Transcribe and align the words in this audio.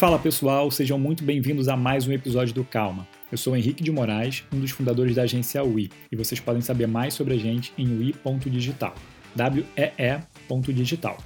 Fala 0.00 0.18
pessoal, 0.18 0.70
sejam 0.70 0.98
muito 0.98 1.22
bem-vindos 1.22 1.68
a 1.68 1.76
mais 1.76 2.08
um 2.08 2.12
episódio 2.12 2.54
do 2.54 2.64
Calma. 2.64 3.06
Eu 3.30 3.36
sou 3.36 3.54
Henrique 3.54 3.82
de 3.82 3.92
Moraes, 3.92 4.42
um 4.50 4.58
dos 4.58 4.70
fundadores 4.70 5.14
da 5.14 5.24
agência 5.24 5.62
UI, 5.62 5.90
e 6.10 6.16
vocês 6.16 6.40
podem 6.40 6.62
saber 6.62 6.86
mais 6.86 7.12
sobre 7.12 7.34
a 7.34 7.36
gente 7.36 7.70
em 7.76 7.86
ui.digital. 7.98 8.94
W-E-E.digital. 9.36 11.18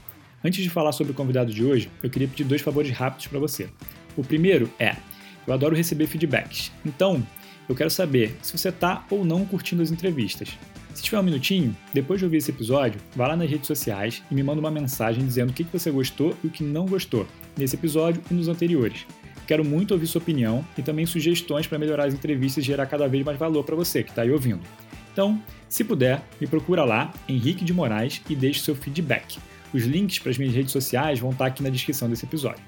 Antes 0.45 0.61
de 0.61 0.68
falar 0.68 0.91
sobre 0.91 1.12
o 1.12 1.14
convidado 1.14 1.55
de 1.55 1.64
hoje, 1.64 1.89
eu 2.02 2.11
queria 2.11 2.27
pedir 2.27 2.43
dois 2.43 2.62
favores 2.62 2.91
rápidos 2.91 3.29
para 3.29 3.39
você. 3.39 3.68
O 4.16 4.25
primeiro 4.25 4.68
é: 4.77 4.96
eu 5.46 5.54
adoro 5.54 5.77
receber 5.77 6.09
feedbacks, 6.09 6.72
então 6.84 7.25
eu 7.68 7.77
quero 7.77 7.91
saber 7.91 8.36
se 8.43 8.59
você 8.59 8.70
está 8.70 9.06
ou 9.09 9.25
não 9.25 9.46
curtindo 9.46 9.82
as 9.82 9.93
entrevistas. 9.93 10.48
Se 10.95 11.02
tiver 11.02 11.18
um 11.18 11.24
minutinho, 11.24 11.76
depois 11.92 12.20
de 12.20 12.24
ouvir 12.24 12.36
esse 12.36 12.52
episódio, 12.52 13.00
vá 13.16 13.26
lá 13.26 13.36
nas 13.36 13.50
redes 13.50 13.66
sociais 13.66 14.22
e 14.30 14.34
me 14.34 14.44
manda 14.44 14.61
uma 14.61 14.70
mensagem 14.70 15.26
dizendo 15.26 15.50
o 15.50 15.52
que 15.52 15.64
você 15.64 15.90
gostou 15.90 16.36
e 16.43 16.46
o 16.46 16.50
que 16.50 16.62
não 16.62 16.86
gostou 16.86 17.26
nesse 17.57 17.75
episódio 17.75 18.22
e 18.30 18.35
nos 18.35 18.46
anteriores. 18.46 19.04
Quero 19.44 19.64
muito 19.64 19.90
ouvir 19.90 20.07
sua 20.07 20.22
opinião 20.22 20.64
e 20.79 20.82
também 20.82 21.04
sugestões 21.04 21.66
para 21.66 21.80
melhorar 21.80 22.07
as 22.07 22.14
entrevistas 22.14 22.62
e 22.62 22.66
gerar 22.66 22.86
cada 22.86 23.08
vez 23.08 23.25
mais 23.25 23.36
valor 23.36 23.64
para 23.64 23.75
você 23.75 24.04
que 24.04 24.11
está 24.11 24.22
aí 24.22 24.30
ouvindo. 24.30 24.61
Então, 25.12 25.43
se 25.68 25.82
puder, 25.82 26.22
me 26.40 26.46
procura 26.46 26.85
lá, 26.85 27.13
Henrique 27.29 27.64
de 27.64 27.74
Moraes, 27.74 28.22
e 28.30 28.36
deixe 28.36 28.61
seu 28.61 28.76
feedback. 28.76 29.38
Os 29.72 29.82
links 29.85 30.21
para 30.21 30.30
as 30.30 30.38
minhas 30.38 30.54
redes 30.54 30.71
sociais 30.71 31.18
vão 31.18 31.30
estar 31.30 31.44
tá 31.44 31.49
aqui 31.49 31.63
na 31.63 31.71
descrição 31.71 32.08
desse 32.08 32.24
episódio. 32.24 32.62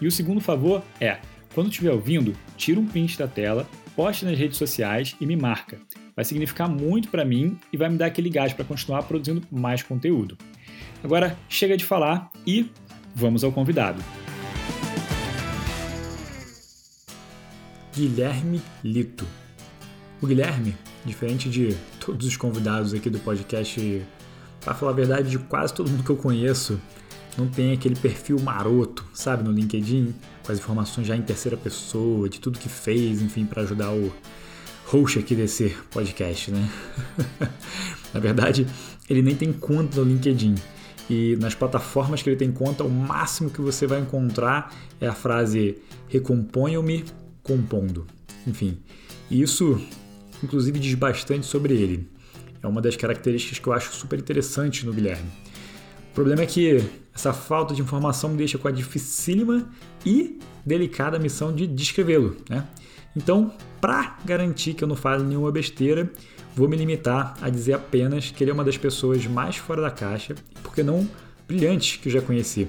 E 0.00 0.06
o 0.06 0.12
segundo 0.12 0.40
favor 0.40 0.82
é, 1.00 1.18
quando 1.54 1.70
estiver 1.70 1.92
ouvindo, 1.92 2.36
tira 2.58 2.78
um 2.78 2.86
print 2.86 3.18
da 3.18 3.26
tela, 3.26 3.66
poste 3.96 4.26
nas 4.26 4.38
redes 4.38 4.58
sociais 4.58 5.16
e 5.18 5.26
me 5.26 5.34
marca 5.34 5.78
vai 6.20 6.24
significar 6.26 6.68
muito 6.68 7.08
para 7.08 7.24
mim 7.24 7.58
e 7.72 7.78
vai 7.78 7.88
me 7.88 7.96
dar 7.96 8.04
aquele 8.04 8.28
gás 8.28 8.52
para 8.52 8.62
continuar 8.62 9.04
produzindo 9.04 9.42
mais 9.50 9.82
conteúdo. 9.82 10.36
Agora, 11.02 11.34
chega 11.48 11.78
de 11.78 11.84
falar 11.84 12.30
e 12.46 12.70
vamos 13.14 13.42
ao 13.42 13.50
convidado. 13.50 14.02
Guilherme 17.94 18.60
Lito. 18.84 19.26
O 20.20 20.26
Guilherme, 20.26 20.76
diferente 21.06 21.48
de 21.48 21.74
todos 21.98 22.26
os 22.26 22.36
convidados 22.36 22.92
aqui 22.92 23.08
do 23.08 23.18
podcast, 23.20 24.02
para 24.62 24.74
falar 24.74 24.92
a 24.92 24.94
verdade, 24.94 25.30
de 25.30 25.38
quase 25.38 25.72
todo 25.72 25.90
mundo 25.90 26.04
que 26.04 26.10
eu 26.10 26.16
conheço, 26.16 26.78
não 27.38 27.48
tem 27.48 27.72
aquele 27.72 27.96
perfil 27.96 28.38
maroto, 28.38 29.06
sabe, 29.14 29.42
no 29.42 29.50
LinkedIn, 29.50 30.14
com 30.44 30.52
as 30.52 30.58
informações 30.58 31.06
já 31.06 31.16
em 31.16 31.22
terceira 31.22 31.56
pessoa, 31.56 32.28
de 32.28 32.38
tudo 32.38 32.58
que 32.58 32.68
fez, 32.68 33.22
enfim, 33.22 33.46
para 33.46 33.62
ajudar 33.62 33.90
o 33.90 34.12
host 34.90 35.20
aqui 35.20 35.36
desse 35.36 35.76
podcast, 35.90 36.50
né? 36.50 36.68
Na 38.12 38.18
verdade, 38.18 38.66
ele 39.08 39.22
nem 39.22 39.36
tem 39.36 39.52
conta 39.52 40.00
no 40.00 40.10
LinkedIn. 40.10 40.56
E 41.08 41.36
nas 41.36 41.54
plataformas 41.54 42.22
que 42.22 42.28
ele 42.28 42.36
tem 42.36 42.50
conta, 42.50 42.82
o 42.82 42.90
máximo 42.90 43.50
que 43.50 43.60
você 43.60 43.86
vai 43.86 44.00
encontrar 44.00 44.74
é 45.00 45.06
a 45.06 45.12
frase 45.12 45.78
recomponham-me 46.08 47.04
compondo. 47.42 48.04
Enfim, 48.46 48.78
isso 49.30 49.80
inclusive 50.42 50.78
diz 50.78 50.94
bastante 50.94 51.46
sobre 51.46 51.74
ele. 51.74 52.08
É 52.60 52.66
uma 52.66 52.80
das 52.80 52.96
características 52.96 53.58
que 53.58 53.68
eu 53.68 53.72
acho 53.72 53.94
super 53.94 54.18
interessante 54.18 54.84
no 54.84 54.92
Guilherme. 54.92 55.30
O 56.10 56.14
problema 56.14 56.42
é 56.42 56.46
que 56.46 56.82
essa 57.14 57.32
falta 57.32 57.74
de 57.74 57.80
informação 57.80 58.30
me 58.30 58.36
deixa 58.36 58.58
com 58.58 58.66
a 58.66 58.72
dificílima 58.72 59.70
e 60.04 60.38
delicada 60.66 61.18
missão 61.18 61.54
de 61.54 61.66
descrevê-lo, 61.66 62.36
né? 62.48 62.66
Então, 63.16 63.52
para 63.80 64.16
garantir 64.24 64.74
que 64.74 64.84
eu 64.84 64.88
não 64.88 64.96
fale 64.96 65.24
nenhuma 65.24 65.50
besteira, 65.50 66.10
vou 66.54 66.68
me 66.68 66.76
limitar 66.76 67.36
a 67.40 67.48
dizer 67.48 67.72
apenas 67.74 68.30
que 68.30 68.44
ele 68.44 68.50
é 68.50 68.54
uma 68.54 68.64
das 68.64 68.76
pessoas 68.76 69.26
mais 69.26 69.56
fora 69.56 69.82
da 69.82 69.90
caixa 69.90 70.34
e, 70.34 70.58
por 70.60 70.74
que 70.74 70.82
não, 70.82 71.08
brilhantes 71.46 71.96
que 71.96 72.08
eu 72.08 72.12
já 72.12 72.20
conheci. 72.20 72.68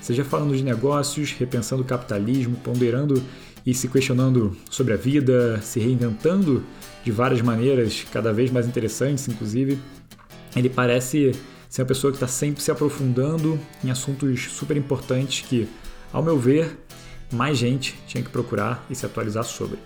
Seja 0.00 0.24
falando 0.24 0.56
de 0.56 0.62
negócios, 0.62 1.32
repensando 1.32 1.82
o 1.82 1.84
capitalismo, 1.84 2.56
ponderando 2.56 3.22
e 3.64 3.72
se 3.72 3.88
questionando 3.88 4.56
sobre 4.68 4.94
a 4.94 4.96
vida, 4.96 5.60
se 5.62 5.78
reinventando 5.78 6.64
de 7.04 7.12
várias 7.12 7.40
maneiras, 7.40 8.04
cada 8.12 8.32
vez 8.32 8.50
mais 8.50 8.66
interessantes, 8.66 9.28
inclusive. 9.28 9.78
Ele 10.54 10.68
parece 10.68 11.32
ser 11.68 11.82
uma 11.82 11.88
pessoa 11.88 12.10
que 12.10 12.16
está 12.16 12.26
sempre 12.26 12.62
se 12.62 12.70
aprofundando 12.70 13.58
em 13.82 13.90
assuntos 13.90 14.42
super 14.50 14.76
importantes 14.76 15.44
que, 15.48 15.68
ao 16.12 16.22
meu 16.22 16.38
ver, 16.38 16.76
mais 17.34 17.58
gente 17.58 17.94
tinha 18.06 18.22
que 18.22 18.30
procurar 18.30 18.84
e 18.90 18.94
se 18.94 19.04
atualizar 19.06 19.44
sobre. 19.44 19.78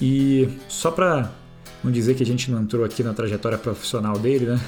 E 0.00 0.48
só 0.68 0.90
para 0.90 1.30
não 1.82 1.92
dizer 1.92 2.14
que 2.14 2.22
a 2.22 2.26
gente 2.26 2.50
não 2.50 2.62
entrou 2.62 2.84
aqui 2.84 3.02
na 3.02 3.12
trajetória 3.12 3.58
profissional 3.58 4.18
dele, 4.18 4.46
né? 4.46 4.60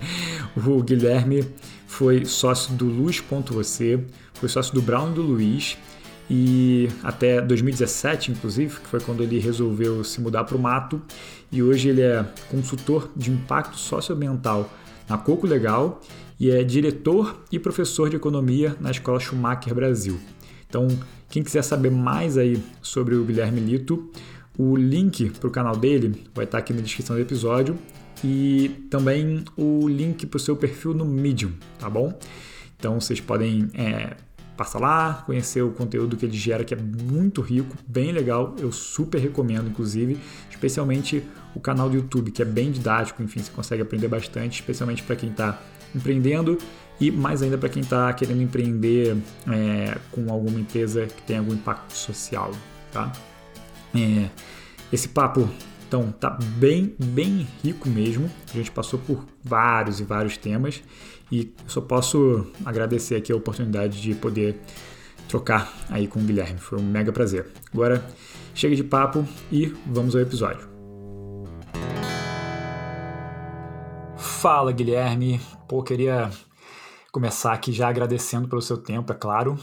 o 0.56 0.82
Guilherme 0.82 1.44
foi 1.86 2.24
sócio 2.24 2.74
do 2.74 2.84
Luz.você, 2.84 4.04
foi 4.34 4.48
sócio 4.48 4.74
do 4.74 4.82
Brown 4.82 5.10
e 5.10 5.14
do 5.14 5.22
Luiz, 5.22 5.76
e 6.28 6.88
até 7.02 7.40
2017, 7.40 8.30
inclusive, 8.30 8.78
que 8.78 8.86
foi 8.86 9.00
quando 9.00 9.22
ele 9.22 9.40
resolveu 9.40 10.04
se 10.04 10.20
mudar 10.20 10.44
para 10.44 10.56
o 10.56 10.60
mato, 10.60 11.02
e 11.50 11.62
hoje 11.62 11.88
ele 11.88 12.02
é 12.02 12.24
consultor 12.48 13.10
de 13.16 13.30
impacto 13.30 13.76
socioambiental 13.76 14.70
na 15.08 15.18
Coco 15.18 15.46
Legal 15.46 16.00
e 16.38 16.50
é 16.50 16.62
diretor 16.62 17.42
e 17.50 17.58
professor 17.58 18.08
de 18.08 18.16
economia 18.16 18.76
na 18.80 18.92
Escola 18.92 19.18
Schumacher 19.18 19.74
Brasil. 19.74 20.20
Então, 20.68 20.86
quem 21.30 21.44
quiser 21.44 21.62
saber 21.62 21.90
mais 21.90 22.36
aí 22.36 22.62
sobre 22.82 23.14
o 23.14 23.24
Guilherme 23.24 23.60
Lito, 23.60 24.10
o 24.58 24.76
link 24.76 25.30
para 25.30 25.48
o 25.48 25.50
canal 25.50 25.76
dele 25.76 26.24
vai 26.34 26.44
estar 26.44 26.58
aqui 26.58 26.72
na 26.74 26.82
descrição 26.82 27.16
do 27.16 27.22
episódio 27.22 27.78
e 28.22 28.84
também 28.90 29.44
o 29.56 29.88
link 29.88 30.26
para 30.26 30.36
o 30.36 30.40
seu 30.40 30.56
perfil 30.56 30.92
no 30.92 31.04
Medium, 31.04 31.52
tá 31.78 31.88
bom? 31.88 32.18
Então 32.76 33.00
vocês 33.00 33.20
podem 33.20 33.68
é, 33.74 34.16
passar 34.56 34.80
lá, 34.80 35.22
conhecer 35.24 35.62
o 35.62 35.70
conteúdo 35.70 36.16
que 36.16 36.26
ele 36.26 36.36
gera, 36.36 36.64
que 36.64 36.74
é 36.74 36.76
muito 36.76 37.40
rico, 37.40 37.76
bem 37.86 38.10
legal, 38.10 38.54
eu 38.58 38.72
super 38.72 39.18
recomendo, 39.18 39.68
inclusive, 39.68 40.18
especialmente 40.50 41.22
o 41.54 41.60
canal 41.60 41.88
do 41.88 41.96
YouTube, 41.96 42.30
que 42.32 42.42
é 42.42 42.44
bem 42.44 42.70
didático, 42.72 43.22
enfim, 43.22 43.40
você 43.40 43.52
consegue 43.52 43.82
aprender 43.82 44.08
bastante, 44.08 44.60
especialmente 44.60 45.02
para 45.02 45.16
quem 45.16 45.30
está 45.30 45.58
empreendendo 45.94 46.58
e 47.00 47.10
mais 47.10 47.42
ainda 47.42 47.56
para 47.56 47.68
quem 47.68 47.82
está 47.82 48.12
querendo 48.12 48.42
empreender 48.42 49.16
é, 49.48 49.96
com 50.12 50.30
alguma 50.30 50.60
empresa 50.60 51.06
que 51.06 51.22
tem 51.22 51.38
algum 51.38 51.54
impacto 51.54 51.92
social, 51.92 52.52
tá? 52.92 53.10
É, 53.94 54.28
esse 54.92 55.08
papo 55.08 55.48
então 55.90 56.12
tá 56.12 56.30
bem, 56.30 56.94
bem 57.02 57.48
rico 57.64 57.88
mesmo. 57.88 58.30
A 58.48 58.56
gente 58.56 58.70
passou 58.70 58.96
por 59.00 59.24
vários 59.42 59.98
e 59.98 60.04
vários 60.04 60.36
temas 60.36 60.80
e 61.32 61.52
só 61.66 61.80
posso 61.80 62.46
agradecer 62.64 63.16
aqui 63.16 63.32
a 63.32 63.36
oportunidade 63.36 64.00
de 64.00 64.14
poder 64.14 64.60
trocar 65.28 65.72
aí 65.88 66.06
com 66.06 66.20
o 66.20 66.22
Guilherme. 66.22 66.60
Foi 66.60 66.78
um 66.78 66.82
mega 66.82 67.10
prazer. 67.10 67.48
Agora 67.72 68.04
chega 68.54 68.76
de 68.76 68.84
papo 68.84 69.26
e 69.50 69.74
vamos 69.84 70.14
ao 70.14 70.20
episódio. 70.22 70.68
Fala, 74.16 74.70
Guilherme. 74.70 75.40
Pô, 75.68 75.82
queria 75.82 76.30
começar 77.12 77.52
aqui 77.52 77.72
já 77.72 77.88
agradecendo 77.88 78.48
pelo 78.48 78.62
seu 78.62 78.78
tempo, 78.78 79.12
é 79.12 79.14
claro, 79.14 79.56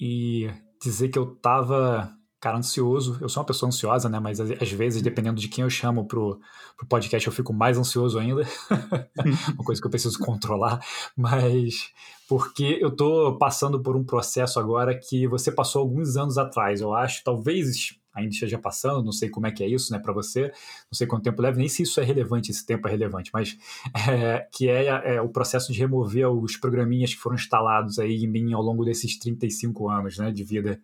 e 0.00 0.50
dizer 0.82 1.08
que 1.08 1.18
eu 1.18 1.26
tava, 1.36 2.12
cara, 2.40 2.58
ansioso. 2.58 3.18
Eu 3.20 3.28
sou 3.28 3.40
uma 3.40 3.46
pessoa 3.46 3.68
ansiosa, 3.68 4.08
né? 4.08 4.18
Mas 4.20 4.40
às 4.40 4.70
vezes, 4.72 5.02
dependendo 5.02 5.40
de 5.40 5.48
quem 5.48 5.62
eu 5.62 5.70
chamo 5.70 6.06
pro, 6.06 6.38
pro 6.76 6.86
podcast, 6.86 7.26
eu 7.26 7.32
fico 7.32 7.52
mais 7.52 7.78
ansioso 7.78 8.18
ainda. 8.18 8.42
uma 9.54 9.64
coisa 9.64 9.80
que 9.80 9.86
eu 9.86 9.90
preciso 9.90 10.18
controlar. 10.18 10.80
Mas 11.16 11.90
porque 12.28 12.78
eu 12.80 12.94
tô 12.94 13.36
passando 13.38 13.82
por 13.82 13.96
um 13.96 14.04
processo 14.04 14.58
agora 14.58 14.98
que 14.98 15.26
você 15.26 15.52
passou 15.52 15.80
alguns 15.80 16.16
anos 16.16 16.38
atrás, 16.38 16.80
eu 16.80 16.94
acho, 16.94 17.22
talvez 17.24 17.94
ainda 18.14 18.30
esteja 18.30 18.58
passando, 18.58 19.04
não 19.04 19.12
sei 19.12 19.28
como 19.28 19.46
é 19.46 19.50
que 19.50 19.64
é 19.64 19.68
isso, 19.68 19.92
né, 19.92 19.98
para 19.98 20.12
você, 20.12 20.42
não 20.42 20.92
sei 20.92 21.06
quanto 21.06 21.24
tempo 21.24 21.42
leva, 21.42 21.58
nem 21.58 21.68
se 21.68 21.82
isso 21.82 22.00
é 22.00 22.04
relevante, 22.04 22.50
esse 22.50 22.64
tempo 22.64 22.86
é 22.86 22.90
relevante, 22.90 23.30
mas 23.32 23.58
é, 24.08 24.46
que 24.52 24.68
é, 24.68 25.16
é, 25.16 25.20
o 25.20 25.28
processo 25.28 25.72
de 25.72 25.78
remover 25.78 26.28
os 26.28 26.56
programinhas 26.56 27.14
que 27.14 27.20
foram 27.20 27.36
instalados 27.36 27.98
aí 27.98 28.24
em 28.24 28.28
mim 28.28 28.52
ao 28.52 28.62
longo 28.62 28.84
desses 28.84 29.18
35 29.18 29.88
anos, 29.90 30.18
né, 30.18 30.30
de 30.30 30.44
vida. 30.44 30.80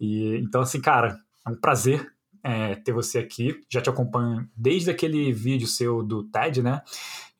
E 0.00 0.36
então 0.42 0.60
assim, 0.60 0.80
cara, 0.80 1.18
é 1.46 1.50
um 1.50 1.56
prazer 1.56 2.12
é, 2.46 2.76
ter 2.76 2.92
você 2.92 3.18
aqui. 3.18 3.60
Já 3.68 3.80
te 3.80 3.90
acompanho 3.90 4.48
desde 4.56 4.88
aquele 4.88 5.32
vídeo 5.32 5.66
seu 5.66 6.00
do 6.00 6.22
TED, 6.22 6.62
né? 6.62 6.80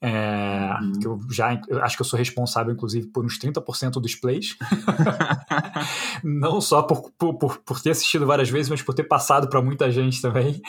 É, 0.01 0.77
uhum. 0.83 0.93
que 1.01 1.07
eu 1.07 1.21
já 1.31 1.59
eu 1.69 1.83
acho 1.83 1.97
que 1.97 2.03
eu 2.03 2.07
sou 2.07 2.19
responsável, 2.19 2.73
inclusive, 2.73 3.07
por 3.09 3.25
uns 3.25 3.39
30% 3.39 3.93
dos 3.93 4.15
plays. 4.15 4.57
Não 6.23 6.61
só 6.61 6.83
por, 6.83 7.11
por, 7.13 7.59
por, 7.59 7.81
ter 7.81 7.91
assistido 7.91 8.27
várias 8.27 8.51
vezes, 8.51 8.69
mas 8.69 8.83
por 8.83 8.95
ter 8.95 9.05
passado 9.05 9.49
para 9.49 9.63
muita 9.63 9.91
gente 9.91 10.21
também. 10.21 10.61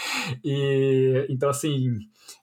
E 0.43 1.27
então, 1.29 1.49
assim, 1.49 1.97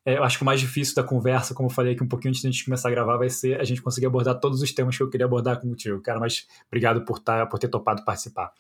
é, 0.05 0.19
eu 0.19 0.25
acho 0.25 0.37
que 0.37 0.43
o 0.43 0.47
mais 0.47 0.61
difícil 0.61 0.95
da 0.95 1.03
conversa, 1.03 1.55
como 1.55 1.69
eu 1.69 1.75
falei 1.75 1.95
aqui 1.95 2.03
um 2.03 2.09
pouquinho 2.09 2.31
antes 2.31 2.43
da 2.43 2.51
gente 2.51 2.65
começar 2.65 2.89
a 2.89 2.93
gravar, 2.93 3.17
vai 3.17 3.31
ser 3.31 3.59
a 3.59 3.65
gente 3.65 3.81
conseguir 3.81 4.07
abordar 4.07 4.39
todos 4.39 4.61
os 4.61 4.73
temas 4.73 4.97
que 4.97 5.03
eu 5.03 5.09
queria 5.09 5.27
abordar 5.27 5.61
contigo, 5.61 6.01
cara. 6.03 6.21
Mas 6.21 6.47
obrigado 6.69 7.05
por, 7.05 7.19
tá, 7.19 7.47
por 7.47 7.59
ter 7.59 7.69
topado 7.69 8.05
participar. 8.05 8.53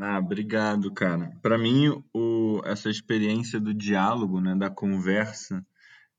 Ah, 0.00 0.18
obrigado, 0.18 0.92
cara. 0.92 1.32
Para 1.42 1.58
mim, 1.58 2.02
o, 2.14 2.60
essa 2.64 2.88
experiência 2.88 3.58
do 3.58 3.74
diálogo, 3.74 4.40
né, 4.40 4.54
da 4.54 4.70
conversa, 4.70 5.64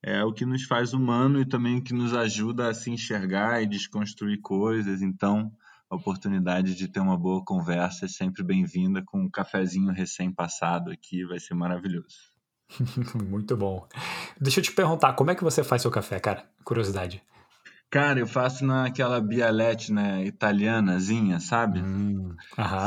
é 0.01 0.23
o 0.23 0.33
que 0.33 0.45
nos 0.45 0.63
faz 0.63 0.93
humano 0.93 1.39
e 1.39 1.45
também 1.45 1.77
o 1.77 1.83
que 1.83 1.93
nos 1.93 2.13
ajuda 2.13 2.69
a 2.69 2.73
se 2.73 2.89
enxergar 2.89 3.61
e 3.61 3.67
desconstruir 3.67 4.39
coisas. 4.41 5.01
Então, 5.01 5.51
a 5.89 5.95
oportunidade 5.95 6.75
de 6.75 6.87
ter 6.87 6.99
uma 6.99 7.17
boa 7.17 7.43
conversa 7.43 8.05
é 8.05 8.07
sempre 8.07 8.43
bem-vinda 8.43 9.01
com 9.05 9.21
um 9.21 9.29
cafezinho 9.29 9.91
recém-passado 9.91 10.91
aqui, 10.91 11.25
vai 11.25 11.39
ser 11.39 11.53
maravilhoso. 11.53 12.15
Muito 13.27 13.57
bom. 13.57 13.87
Deixa 14.39 14.59
eu 14.59 14.63
te 14.63 14.71
perguntar, 14.71 15.13
como 15.13 15.31
é 15.31 15.35
que 15.35 15.43
você 15.43 15.63
faz 15.63 15.81
seu 15.81 15.91
café, 15.91 16.19
cara? 16.19 16.45
Curiosidade. 16.63 17.23
Cara, 17.89 18.19
eu 18.19 18.27
faço 18.27 18.63
naquela 18.63 19.19
bialete, 19.19 19.91
né, 19.91 20.23
italianazinha, 20.23 21.39
sabe? 21.39 21.81
Hum, 21.81 22.35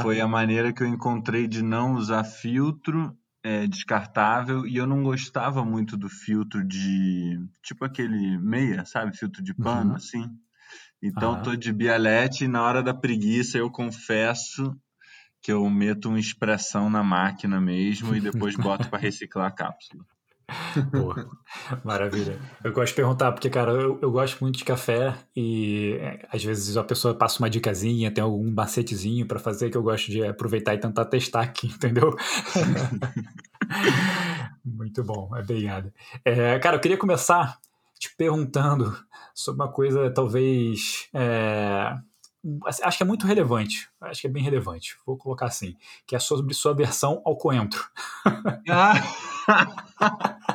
Foi 0.00 0.20
a 0.20 0.29
maneira 0.29 0.73
que 0.73 0.81
eu 0.81 0.87
encontrei 0.87 1.49
de 1.49 1.61
não 1.61 1.94
usar 1.94 2.23
filtro 2.23 3.17
é, 3.42 3.66
descartável 3.66 4.66
e 4.66 4.76
eu 4.76 4.86
não 4.86 5.02
gostava 5.02 5.64
muito 5.64 5.96
do 5.96 6.08
filtro 6.08 6.64
de, 6.66 7.40
tipo 7.62 7.84
aquele 7.84 8.38
meia, 8.38 8.84
sabe? 8.84 9.16
Filtro 9.16 9.42
de 9.42 9.54
pano, 9.54 9.90
uhum. 9.90 9.96
assim. 9.96 10.24
Então, 11.02 11.34
uhum. 11.34 11.42
tô 11.42 11.56
de 11.56 11.72
bialete 11.72 12.44
e 12.44 12.48
na 12.48 12.62
hora 12.62 12.82
da 12.82 12.94
preguiça 12.94 13.58
eu 13.58 13.70
confesso 13.70 14.76
que 15.42 15.50
eu 15.50 15.68
meto 15.68 16.08
uma 16.08 16.20
expressão 16.20 16.88
na 16.88 17.02
máquina 17.02 17.60
mesmo 17.60 18.14
e 18.14 18.20
depois 18.20 18.54
boto 18.54 18.88
para 18.88 18.98
reciclar 19.02 19.48
a 19.48 19.50
cápsula. 19.50 20.04
Boa. 20.90 21.28
Maravilha. 21.84 22.38
Eu 22.62 22.72
gosto 22.72 22.92
de 22.92 22.96
perguntar, 22.96 23.32
porque, 23.32 23.50
cara, 23.50 23.72
eu, 23.72 23.98
eu 24.00 24.10
gosto 24.10 24.40
muito 24.40 24.58
de 24.58 24.64
café 24.64 25.14
e 25.36 25.98
é, 26.00 26.26
às 26.32 26.42
vezes 26.42 26.76
a 26.76 26.84
pessoa 26.84 27.14
passa 27.14 27.38
uma 27.38 27.50
dicasinha, 27.50 28.10
tem 28.10 28.22
algum 28.22 28.50
macetezinho 28.50 29.26
para 29.26 29.38
fazer 29.38 29.70
que 29.70 29.76
eu 29.76 29.82
gosto 29.82 30.10
de 30.10 30.24
aproveitar 30.24 30.74
e 30.74 30.78
tentar 30.78 31.04
testar 31.04 31.42
aqui, 31.42 31.68
entendeu? 31.74 32.16
muito 34.64 35.02
bom, 35.04 35.30
obrigado. 35.38 35.92
É, 36.24 36.58
cara, 36.58 36.76
eu 36.76 36.80
queria 36.80 36.98
começar 36.98 37.58
te 37.98 38.14
perguntando 38.16 38.96
sobre 39.34 39.62
uma 39.62 39.72
coisa 39.72 40.10
talvez. 40.10 41.08
É, 41.14 41.96
acho 42.82 42.96
que 42.96 43.02
é 43.02 43.06
muito 43.06 43.26
relevante, 43.26 43.88
acho 44.00 44.20
que 44.20 44.26
é 44.26 44.30
bem 44.30 44.42
relevante, 44.42 44.96
vou 45.06 45.16
colocar 45.16 45.46
assim, 45.46 45.76
que 46.06 46.16
é 46.16 46.18
sobre 46.18 46.52
sua 46.54 46.74
versão 46.74 47.22
ao 47.24 47.36
coentro. 47.36 47.84
Ah. 48.68 48.94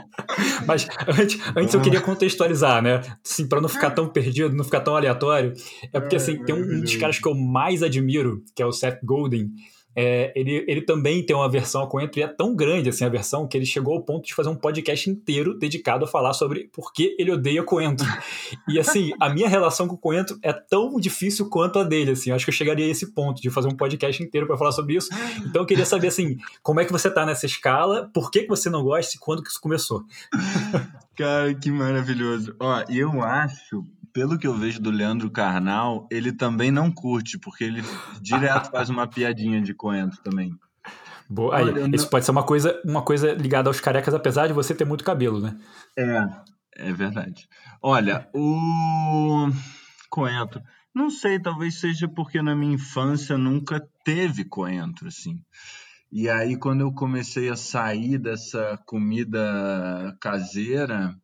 Mas 0.66 0.88
antes, 1.08 1.40
antes 1.56 1.74
eu 1.74 1.82
queria 1.82 2.02
contextualizar, 2.02 2.82
né? 2.82 3.02
Assim, 3.26 3.48
para 3.48 3.62
não 3.62 3.70
ficar 3.70 3.92
tão 3.92 4.08
perdido, 4.10 4.56
não 4.56 4.64
ficar 4.64 4.82
tão 4.82 4.96
aleatório. 4.96 5.54
É 5.94 6.00
porque 6.00 6.16
assim, 6.16 6.44
tem 6.44 6.54
um, 6.56 6.78
um 6.78 6.82
dos 6.82 6.96
caras 6.96 7.20
que 7.20 7.28
eu 7.28 7.36
mais 7.36 7.82
admiro, 7.82 8.44
que 8.56 8.62
é 8.62 8.66
o 8.66 8.72
Seth 8.72 9.00
Godin, 9.04 9.52
é, 10.00 10.32
ele, 10.36 10.64
ele 10.68 10.82
também 10.84 11.26
tem 11.26 11.36
uma 11.36 11.50
versão 11.50 11.88
coentro 11.88 12.20
e 12.20 12.24
é 12.24 12.28
tão 12.28 12.56
grande 12.56 12.90
assim 12.90 13.04
a 13.04 13.10
versão 13.10 13.48
que 13.48 13.58
ele 13.58 13.66
chegou 13.66 13.96
ao 13.96 14.04
ponto 14.04 14.28
de 14.28 14.34
fazer 14.36 14.48
um 14.48 14.56
podcast 14.56 15.10
inteiro 15.10 15.58
dedicado 15.58 16.06
a 16.06 16.08
falar 16.08 16.34
sobre 16.34 16.70
por 16.72 16.94
que 16.94 17.16
ele 17.18 17.32
odeia 17.32 17.64
coentro. 17.64 18.06
E 18.68 18.80
assim, 18.80 19.12
a 19.20 19.28
minha 19.28 19.50
relação 19.50 19.88
com 19.88 19.96
o 19.96 19.98
coentro 19.98 20.38
é 20.44 20.54
tão 20.54 21.00
difícil 21.00 21.50
quanto 21.50 21.80
a 21.80 21.84
dele, 21.84 22.12
assim. 22.12 22.30
Eu 22.30 22.36
acho 22.36 22.46
que 22.46 22.52
eu 22.52 22.54
chegaria 22.56 22.86
a 22.86 22.90
esse 22.90 23.12
ponto 23.12 23.42
de 23.42 23.50
fazer 23.50 23.70
um 23.70 23.76
podcast 23.76 24.22
inteiro 24.22 24.46
para 24.46 24.56
falar 24.56 24.72
sobre 24.72 24.96
isso. 24.96 25.10
Então 25.40 25.64
eu 25.64 25.66
queria 25.66 25.86
saber 25.86 26.10
assim, 26.10 26.38
como 26.62 26.80
é 26.80 26.86
que 26.86 26.92
você 26.92 27.10
tá 27.10 27.26
nessa 27.26 27.48
escala, 27.48 28.08
por 28.14 28.30
que, 28.30 28.44
que 28.44 28.50
você 28.50 28.70
não 28.70 28.84
gosta 28.84 29.16
e 29.16 29.20
quando 29.20 29.42
que 29.42 29.50
isso 29.50 29.60
começou? 29.60 30.04
Cara, 31.18 31.52
que 31.56 31.72
maravilhoso. 31.72 32.56
Ó, 32.60 32.84
eu 32.88 33.24
acho 33.24 33.84
pelo 34.18 34.36
que 34.36 34.48
eu 34.48 34.54
vejo 34.56 34.82
do 34.82 34.90
Leandro 34.90 35.30
Carnal, 35.30 36.08
ele 36.10 36.32
também 36.32 36.72
não 36.72 36.92
curte, 36.92 37.38
porque 37.38 37.64
ele 37.64 37.84
direto 38.20 38.72
faz 38.74 38.90
uma 38.90 39.06
piadinha 39.06 39.62
de 39.62 39.76
coentro 39.76 40.20
também. 40.24 40.52
Boa. 41.30 41.56
Aí, 41.56 41.66
Olha, 41.66 41.96
isso 41.96 42.06
não... 42.06 42.10
pode 42.10 42.26
ser 42.26 42.32
uma 42.32 42.42
coisa, 42.42 42.82
uma 42.84 43.04
coisa 43.04 43.34
ligada 43.34 43.70
aos 43.70 43.80
carecas, 43.80 44.16
apesar 44.16 44.48
de 44.48 44.54
você 44.54 44.74
ter 44.74 44.86
muito 44.86 45.04
cabelo, 45.04 45.40
né? 45.40 45.56
É, 45.96 46.28
é 46.78 46.92
verdade. 46.92 47.48
Olha, 47.80 48.28
o 48.34 49.52
coentro, 50.10 50.64
não 50.96 51.12
sei, 51.12 51.40
talvez 51.40 51.80
seja 51.80 52.08
porque 52.08 52.42
na 52.42 52.56
minha 52.56 52.74
infância 52.74 53.38
nunca 53.38 53.88
teve 54.04 54.44
coentro, 54.46 55.10
assim. 55.10 55.40
E 56.12 56.28
aí, 56.28 56.58
quando 56.58 56.82
eu 56.82 56.92
comecei 56.92 57.50
a 57.50 57.56
sair 57.56 58.18
dessa 58.18 58.80
comida 58.84 60.18
caseira, 60.20 61.16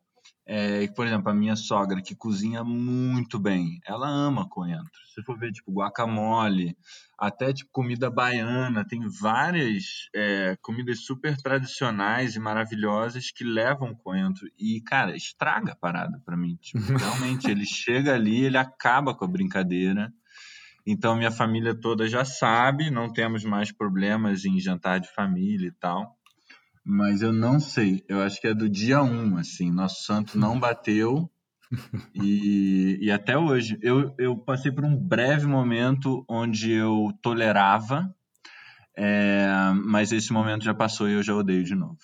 é, 0.46 0.86
por 0.88 1.08
exemplo, 1.08 1.30
a 1.30 1.34
minha 1.34 1.56
sogra, 1.56 2.02
que 2.02 2.16
cozinha 2.16 2.64
muito 2.64 3.40
bem, 3.40 3.80
ela 3.86 4.10
ama 4.10 4.48
coentro. 4.50 4.92
Se 5.14 5.24
for 5.24 5.38
ver, 5.40 5.54
tipo, 5.54 5.72
guacamole, 5.72 6.76
até, 7.18 7.54
tipo, 7.54 7.72
comida 7.72 8.10
baiana, 8.10 8.86
tem 8.86 9.08
várias 9.08 10.10
é, 10.14 10.58
comidas 10.62 11.06
super 11.06 11.38
tradicionais 11.38 12.36
e 12.36 12.40
maravilhosas 12.40 13.32
que 13.32 13.46
levam 13.46 13.96
coentro. 13.96 14.46
E, 14.60 14.82
cara, 14.82 15.16
estraga 15.16 15.72
a 15.72 15.78
parada 15.78 16.22
pra 16.26 16.36
mim. 16.36 16.58
Tipo, 16.62 16.80
realmente, 16.98 17.50
ele 17.50 17.66
chega 17.66 18.14
ali, 18.14 18.44
ele 18.44 18.58
acaba 18.58 19.16
com 19.16 19.24
a 19.24 19.30
brincadeira. 19.30 20.12
Então, 20.86 21.16
minha 21.16 21.32
família 21.32 21.74
toda 21.74 22.10
já 22.10 22.26
sabe, 22.26 22.92
não 22.92 23.12
temos 23.12 23.46
mais 23.46 23.72
problemas 23.72 24.44
em 24.44 24.60
jantar 24.60 25.00
de 25.00 25.10
família 25.14 25.70
e 25.70 25.72
tal 25.72 26.18
mas 26.84 27.22
eu 27.22 27.32
não 27.32 27.60
sei. 27.60 28.04
Eu 28.08 28.22
acho 28.22 28.40
que 28.42 28.48
é 28.48 28.54
do 28.54 28.70
dia 28.70 29.02
1, 29.02 29.38
assim. 29.38 29.72
Nosso 29.72 30.04
santo 30.04 30.38
não 30.38 30.60
bateu. 30.60 31.30
e, 32.14 33.00
e 33.02 33.12
até 33.12 33.38
hoje. 33.38 33.78
Eu, 33.82 34.14
eu 34.18 34.38
passei 34.38 34.72
por 34.72 34.84
um 34.84 34.96
breve 34.96 35.48
momento 35.48 36.26
onde 36.28 36.72
eu 36.72 37.12
tolerava, 37.22 38.14
é, 38.96 39.48
mas 39.86 40.12
esse 40.12 40.32
momento 40.32 40.64
já 40.64 40.74
passou 40.74 41.10
e 41.10 41.14
eu 41.14 41.24
já 41.24 41.34
odeio 41.34 41.64
de 41.64 41.76
novo. 41.76 41.98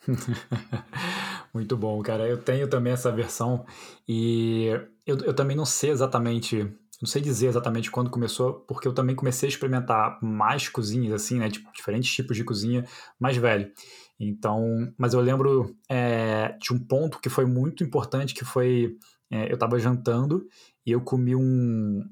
Muito 1.54 1.76
bom, 1.76 2.00
cara. 2.02 2.26
Eu 2.26 2.38
tenho 2.38 2.68
também 2.68 2.92
essa 2.92 3.12
versão 3.12 3.64
e 4.08 4.68
eu, 5.06 5.18
eu 5.18 5.34
também 5.34 5.56
não 5.56 5.66
sei 5.66 5.90
exatamente 5.90 6.68
não 7.02 7.08
sei 7.08 7.20
dizer 7.20 7.48
exatamente 7.48 7.90
quando 7.90 8.08
começou, 8.08 8.60
porque 8.60 8.86
eu 8.86 8.92
também 8.92 9.16
comecei 9.16 9.48
a 9.48 9.50
experimentar 9.50 10.20
mais 10.22 10.68
cozinhas, 10.68 11.12
assim, 11.12 11.36
né? 11.36 11.50
Tipo, 11.50 11.68
diferentes 11.72 12.14
tipos 12.14 12.36
de 12.36 12.44
cozinha 12.44 12.86
mais 13.18 13.36
velho. 13.36 13.72
Então, 14.18 14.92
mas 14.96 15.14
eu 15.14 15.20
lembro 15.20 15.76
é, 15.88 16.56
de 16.60 16.72
um 16.72 16.78
ponto 16.78 17.18
que 17.18 17.28
foi 17.28 17.44
muito 17.44 17.82
importante, 17.82 18.34
que 18.34 18.44
foi 18.44 18.96
é, 19.30 19.50
eu 19.50 19.54
estava 19.54 19.78
jantando 19.78 20.46
e 20.86 20.92
eu 20.92 21.00
comi 21.00 21.34
um 21.34 22.02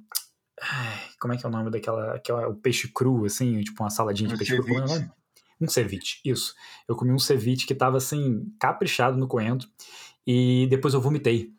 como 1.18 1.32
é 1.32 1.36
que 1.36 1.46
é 1.46 1.48
o 1.48 1.52
nome 1.52 1.70
daquela 1.70 2.18
que 2.18 2.30
é 2.30 2.34
o 2.34 2.54
peixe 2.54 2.88
cru 2.88 3.24
assim, 3.24 3.60
tipo 3.62 3.82
uma 3.82 3.90
saladinha 3.90 4.28
de 4.28 4.34
um 4.34 4.38
peixe 4.38 4.56
ceviche. 4.56 4.74
cru, 4.74 4.94
é 5.60 5.64
um 5.64 5.68
ceviche, 5.68 6.20
isso. 6.24 6.54
Eu 6.88 6.96
comi 6.96 7.12
um 7.12 7.18
ceviche 7.18 7.66
que 7.66 7.72
estava 7.72 7.96
assim 7.98 8.46
caprichado 8.58 9.18
no 9.18 9.28
coentro 9.28 9.68
e 10.26 10.66
depois 10.70 10.94
eu 10.94 11.00
vomitei. 11.00 11.52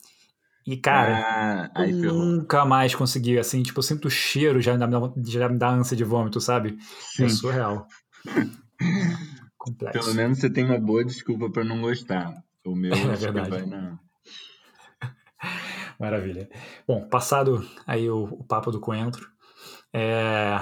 E, 0.65 0.77
cara, 0.77 1.71
ah, 1.73 1.87
eu 1.87 2.13
nunca 2.13 2.63
mais 2.65 2.93
consegui, 2.93 3.37
assim, 3.39 3.63
tipo, 3.63 3.79
eu 3.79 3.83
sinto 3.83 4.07
o 4.07 4.11
cheiro, 4.11 4.61
já 4.61 4.73
me 4.73 4.79
dá, 4.79 5.13
já 5.25 5.49
me 5.49 5.57
dá 5.57 5.69
ânsia 5.69 5.97
de 5.97 6.03
vômito, 6.03 6.39
sabe? 6.39 6.77
É 6.79 6.83
Sim. 7.17 7.25
É 7.25 7.29
surreal. 7.29 7.87
Complexo. 9.61 9.99
Pelo 9.99 10.15
menos 10.15 10.39
você 10.39 10.49
tem 10.49 10.65
uma 10.65 10.79
boa 10.79 11.05
desculpa 11.05 11.47
para 11.51 11.63
não 11.63 11.79
gostar. 11.81 12.43
O 12.65 12.75
meu 12.75 12.91
é 12.97 13.15
verdade. 13.15 13.47
vai 13.47 13.65
na... 13.67 13.99
Maravilha. 15.99 16.49
Bom, 16.87 17.07
passado 17.07 17.63
aí 17.85 18.09
o, 18.09 18.23
o 18.23 18.43
papo 18.43 18.71
do 18.71 18.79
coentro, 18.79 19.29
é, 19.93 20.59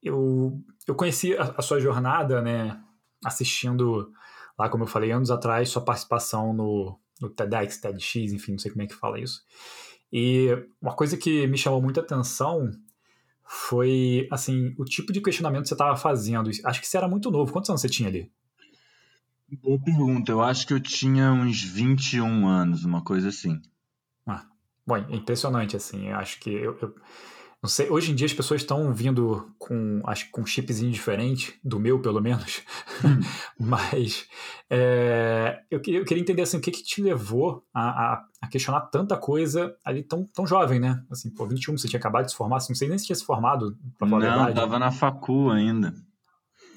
eu, 0.00 0.56
eu 0.86 0.94
conheci 0.94 1.36
a, 1.36 1.52
a, 1.56 1.62
sua 1.62 1.80
jornada, 1.80 2.40
né, 2.40 2.80
assistindo 3.24 4.08
lá, 4.56 4.68
como 4.68 4.84
eu 4.84 4.88
falei, 4.88 5.10
anos 5.10 5.32
atrás, 5.32 5.68
sua 5.68 5.84
participação 5.84 6.52
no, 6.52 6.96
no 7.20 7.28
TEDx, 7.28 7.78
TEDx, 7.78 8.32
enfim, 8.32 8.52
não 8.52 8.58
sei 8.60 8.70
como 8.70 8.82
é 8.82 8.86
que 8.86 8.94
fala 8.94 9.18
isso. 9.18 9.42
E 10.12 10.46
uma 10.80 10.94
coisa 10.94 11.16
que 11.16 11.44
me 11.48 11.58
chamou 11.58 11.82
muita 11.82 12.02
atenção 12.02 12.70
foi, 13.50 14.28
assim, 14.30 14.74
o 14.78 14.84
tipo 14.84 15.10
de 15.10 15.22
questionamento 15.22 15.62
que 15.62 15.68
você 15.68 15.74
estava 15.74 15.96
fazendo. 15.96 16.50
Acho 16.64 16.80
que 16.80 16.86
você 16.86 16.98
era 16.98 17.08
muito 17.08 17.30
novo. 17.30 17.50
Quantos 17.50 17.70
anos 17.70 17.80
você 17.80 17.88
tinha 17.88 18.10
ali? 18.10 18.30
Boa 19.62 19.80
pergunta. 19.80 20.30
Eu 20.30 20.42
acho 20.42 20.66
que 20.66 20.74
eu 20.74 20.80
tinha 20.80 21.32
uns 21.32 21.62
21 21.62 22.46
anos, 22.46 22.84
uma 22.84 23.02
coisa 23.02 23.30
assim. 23.30 23.58
Ah, 24.26 24.44
bom, 24.86 24.96
é 24.96 25.16
impressionante, 25.16 25.74
assim. 25.74 26.08
Eu 26.08 26.16
acho 26.16 26.38
que 26.40 26.50
eu, 26.50 26.76
eu 26.82 26.94
não 27.60 27.68
sei, 27.68 27.90
hoje 27.90 28.12
em 28.12 28.14
dia 28.14 28.26
as 28.26 28.32
pessoas 28.32 28.60
estão 28.60 28.92
vindo 28.94 29.52
com, 29.58 30.00
acho 30.06 30.30
com 30.30 30.42
um 30.42 30.46
chipzinho 30.46 30.92
diferente, 30.92 31.58
do 31.62 31.80
meu 31.80 32.00
pelo 32.00 32.20
menos, 32.20 32.62
hum. 33.04 33.18
mas 33.58 34.28
é, 34.70 35.60
eu, 35.68 35.80
queria, 35.80 36.00
eu 36.00 36.04
queria 36.04 36.20
entender 36.20 36.42
assim, 36.42 36.58
o 36.58 36.60
que, 36.60 36.70
que 36.70 36.84
te 36.84 37.02
levou 37.02 37.64
a, 37.74 37.82
a, 37.82 38.24
a, 38.42 38.48
questionar 38.48 38.82
tanta 38.82 39.16
coisa 39.16 39.74
ali 39.84 40.04
tão, 40.04 40.24
tão 40.32 40.46
jovem, 40.46 40.78
né? 40.78 41.02
Assim, 41.10 41.30
pô, 41.30 41.48
21, 41.48 41.76
você 41.76 41.88
tinha 41.88 41.98
acabado 41.98 42.26
de 42.26 42.30
se 42.30 42.36
formar, 42.36 42.58
assim, 42.58 42.72
não 42.72 42.76
sei 42.76 42.88
nem 42.88 42.98
se 42.98 43.06
tinha 43.06 43.16
se 43.16 43.24
formado, 43.24 43.76
pra 43.98 44.08
falar 44.08 44.20
Não, 44.20 44.28
a 44.28 44.36
verdade. 44.36 44.54
tava 44.54 44.78
na 44.78 44.92
facu 44.92 45.50
ainda. 45.50 45.92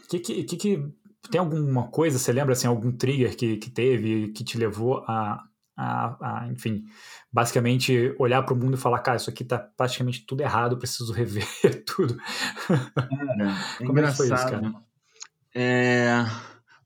Que, 0.09 0.19
que, 0.19 0.43
que, 0.43 0.57
que, 0.57 0.93
tem 1.29 1.39
alguma 1.39 1.89
coisa, 1.89 2.17
você 2.17 2.33
lembra, 2.33 2.53
assim, 2.53 2.65
algum 2.65 2.91
trigger 2.91 3.37
que, 3.37 3.57
que 3.57 3.69
teve, 3.69 4.29
que 4.29 4.43
te 4.43 4.57
levou 4.57 5.03
a, 5.07 5.43
a, 5.81 6.43
a, 6.43 6.47
enfim, 6.47 6.83
basicamente 7.31 8.15
olhar 8.19 8.43
para 8.43 8.53
o 8.53 8.57
mundo 8.57 8.75
e 8.75 8.79
falar, 8.79 8.99
cara, 8.99 9.17
isso 9.17 9.29
aqui 9.29 9.43
tá 9.43 9.57
praticamente 9.57 10.25
tudo 10.25 10.41
errado, 10.41 10.77
preciso 10.77 11.11
rever 11.13 11.83
tudo. 11.85 12.17
Cara, 12.67 13.57
é 13.81 13.85
Como 13.85 13.99
é 13.99 14.03
que 14.03 14.17
foi 14.17 14.25
isso, 14.27 14.35
cara? 14.35 14.73
É... 15.55 16.25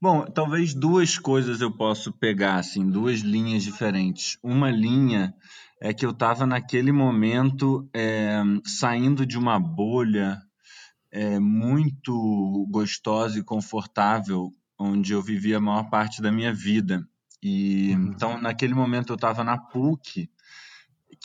Bom, 0.02 0.26
talvez 0.26 0.74
duas 0.74 1.18
coisas 1.18 1.62
eu 1.62 1.72
posso 1.72 2.12
pegar, 2.12 2.56
assim, 2.56 2.90
duas 2.90 3.22
linhas 3.22 3.64
diferentes. 3.64 4.38
Uma 4.44 4.70
linha 4.70 5.34
é 5.82 5.94
que 5.94 6.06
eu 6.06 6.12
estava 6.12 6.46
naquele 6.46 6.92
momento 6.92 7.90
é, 7.94 8.42
saindo 8.66 9.26
de 9.26 9.38
uma 9.38 9.60
bolha 9.60 10.40
é, 11.12 11.40
muito 11.40 12.68
gostosa 12.70 13.40
e 13.40 13.44
confortável, 13.44 14.52
onde 14.78 15.14
eu 15.14 15.22
vivia 15.22 15.58
a 15.58 15.62
maior 15.62 15.90
parte 15.90 16.22
da 16.22 16.32
minha 16.32 16.54
vida. 16.54 17.08
E 17.48 17.94
uhum. 17.94 18.08
então, 18.08 18.42
naquele 18.42 18.74
momento, 18.74 19.12
eu 19.12 19.16
estava 19.16 19.44
na 19.44 19.56
PUC, 19.56 20.28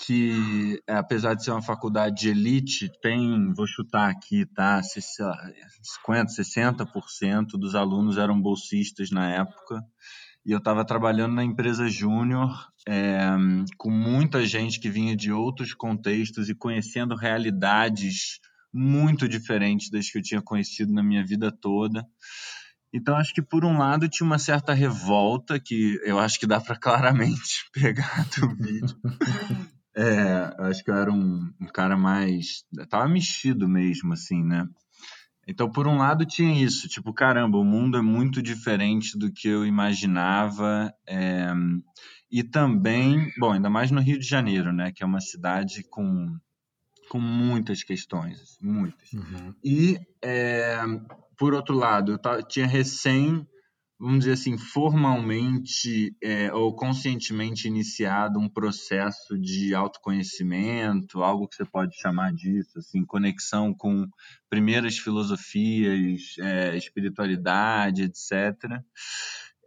que 0.05 0.79
apesar 0.87 1.33
de 1.33 1.43
ser 1.43 1.51
uma 1.51 1.63
faculdade 1.63 2.21
de 2.21 2.29
elite, 2.29 2.91
tem, 3.01 3.51
vou 3.55 3.67
chutar 3.67 4.11
aqui, 4.11 4.45
tá, 4.45 4.83
50, 4.83 6.31
60% 6.31 7.47
dos 7.59 7.75
alunos 7.75 8.19
eram 8.19 8.39
bolsistas 8.39 9.11
na 9.11 9.31
época 9.31 9.83
e 10.45 10.53
eu 10.53 10.59
estava 10.59 10.85
trabalhando 10.85 11.35
na 11.35 11.45
empresa 11.45 11.89
júnior 11.89 12.51
é, 12.87 13.31
com 13.79 13.91
muita 13.91 14.45
gente 14.45 14.79
que 14.79 14.91
vinha 14.91 15.17
de 15.17 15.33
outros 15.33 15.73
contextos 15.73 16.51
e 16.51 16.55
conhecendo 16.55 17.15
realidades 17.15 18.41
muito 18.71 19.27
diferentes 19.27 19.91
das 19.91 20.11
que 20.11 20.19
eu 20.19 20.23
tinha 20.23 20.43
conhecido 20.43 20.93
na 20.93 21.03
minha 21.03 21.25
vida 21.25 21.51
toda. 21.51 22.07
Então, 22.93 23.17
acho 23.17 23.33
que 23.33 23.43
por 23.43 23.65
um 23.65 23.79
lado 23.79 24.09
tinha 24.09 24.27
uma 24.27 24.39
certa 24.39 24.75
revolta, 24.75 25.61
que 25.61 26.01
eu 26.05 26.19
acho 26.19 26.41
que 26.41 26.47
dá 26.47 26.61
para 26.61 26.77
claramente 26.77 27.69
pegar 27.73 28.27
do 28.37 28.49
vídeo. 28.57 28.97
É, 29.95 30.55
acho 30.59 30.83
que 30.83 30.91
eu 30.91 30.97
era 30.97 31.13
um, 31.13 31.53
um 31.61 31.67
cara 31.67 31.97
mais. 31.97 32.65
Tava 32.89 33.09
mexido 33.09 33.69
mesmo, 33.69 34.13
assim, 34.13 34.43
né? 34.43 34.67
Então, 35.51 35.69
por 35.71 35.89
um 35.89 35.97
lado, 35.97 36.25
tinha 36.25 36.65
isso, 36.65 36.87
tipo, 36.87 37.13
caramba, 37.13 37.59
o 37.59 37.65
mundo 37.65 37.99
é 37.99 38.03
muito 38.03 38.41
diferente 38.41 39.19
do 39.19 39.33
que 39.33 39.49
eu 39.49 39.67
imaginava. 39.67 40.95
É... 41.09 41.49
E 42.31 42.45
também, 42.45 43.29
bom, 43.37 43.53
ainda 43.53 43.69
mais 43.69 43.91
no 43.91 44.01
Rio 44.01 44.19
de 44.19 44.27
Janeiro, 44.27 44.73
né, 44.73 44.93
que 44.93 45.03
é 45.03 45.07
uma 45.07 45.21
cidade 45.21 45.83
com, 45.91 46.37
com 47.09 47.19
muitas 47.19 47.83
questões, 47.83 48.41
assim, 48.41 48.65
muitas. 48.65 49.13
Uhum. 49.13 49.53
E, 49.65 49.99
é... 50.23 50.77
por 51.41 51.55
outro 51.55 51.75
lado, 51.75 52.13
eu 52.23 52.43
tinha 52.47 52.67
recém 52.67 53.47
vamos 53.99 54.21
dizer 54.21 54.33
assim, 54.33 54.57
formalmente 54.57 56.17
é, 56.23 56.51
ou 56.55 56.75
conscientemente 56.75 57.69
iniciado 57.69 58.39
um 58.39 58.49
processo 58.49 59.39
de 59.39 59.75
autoconhecimento, 59.75 61.23
algo 61.23 61.47
que 61.47 61.57
você 61.57 61.67
pode 61.67 61.95
chamar 62.01 62.33
disso, 62.33 62.79
assim, 62.79 63.05
conexão 63.05 63.75
com 63.75 64.07
primeiras 64.49 64.97
filosofias, 64.97 66.35
é, 66.41 66.75
espiritualidade, 66.79 68.05
etc. 68.05 68.83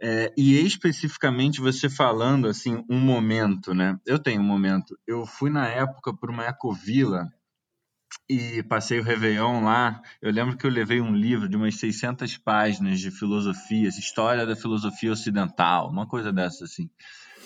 É, 0.02 0.34
e 0.36 0.60
especificamente 0.66 1.62
você 1.62 1.88
falando 1.88 2.48
assim 2.48 2.84
um 2.90 3.00
momento, 3.00 3.72
né? 3.76 4.00
Eu 4.04 4.18
tenho 4.18 4.42
um 4.42 4.46
momento. 4.46 4.98
Eu 5.06 5.28
fui 5.28 5.52
na 5.52 5.68
época 5.68 6.12
para 6.12 6.32
uma 6.32 6.48
ecovila 6.48 7.32
e 8.30 8.64
passei 8.64 9.00
o 9.00 9.04
Réveillon 9.04 9.64
lá. 9.64 10.02
Eu 10.22 10.32
lembro 10.32 10.58
que 10.58 10.66
eu 10.66 10.72
levei 10.72 11.02
um 11.02 11.16
livro 11.16 11.48
de 11.50 11.56
umas 11.56 11.76
600 11.76 12.38
páginas 12.38 13.00
de 13.00 13.12
filosofia, 13.12 13.88
história 13.90 14.46
da 14.46 14.56
filosofia 14.56 15.12
ocidental, 15.12 15.90
uma 15.90 16.08
coisa 16.08 16.32
dessa 16.32 16.66
assim. 16.66 16.90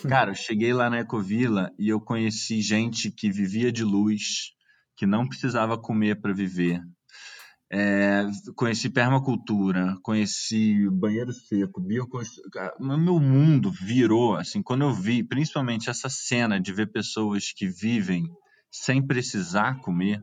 Cara, 0.07 0.31
eu 0.31 0.35
cheguei 0.35 0.73
lá 0.73 0.89
na 0.89 0.99
Ecovila 0.99 1.71
e 1.77 1.89
eu 1.89 1.99
conheci 1.99 2.61
gente 2.61 3.09
que 3.11 3.31
vivia 3.31 3.71
de 3.71 3.83
luz, 3.83 4.51
que 4.95 5.07
não 5.07 5.27
precisava 5.27 5.77
comer 5.77 6.21
para 6.21 6.33
viver. 6.33 6.81
É, 7.69 8.25
conheci 8.55 8.89
permacultura, 8.89 9.97
conheci 10.01 10.87
banheiro 10.89 11.33
seco, 11.33 11.81
bioconstrução. 11.81 12.71
Meu 12.79 13.19
mundo 13.19 13.71
virou, 13.71 14.35
assim, 14.35 14.61
quando 14.61 14.83
eu 14.83 14.93
vi, 14.93 15.23
principalmente 15.23 15.89
essa 15.89 16.07
cena 16.07 16.61
de 16.61 16.71
ver 16.71 16.91
pessoas 16.91 17.51
que 17.51 17.67
vivem 17.67 18.23
sem 18.71 19.05
precisar 19.05 19.81
comer, 19.81 20.21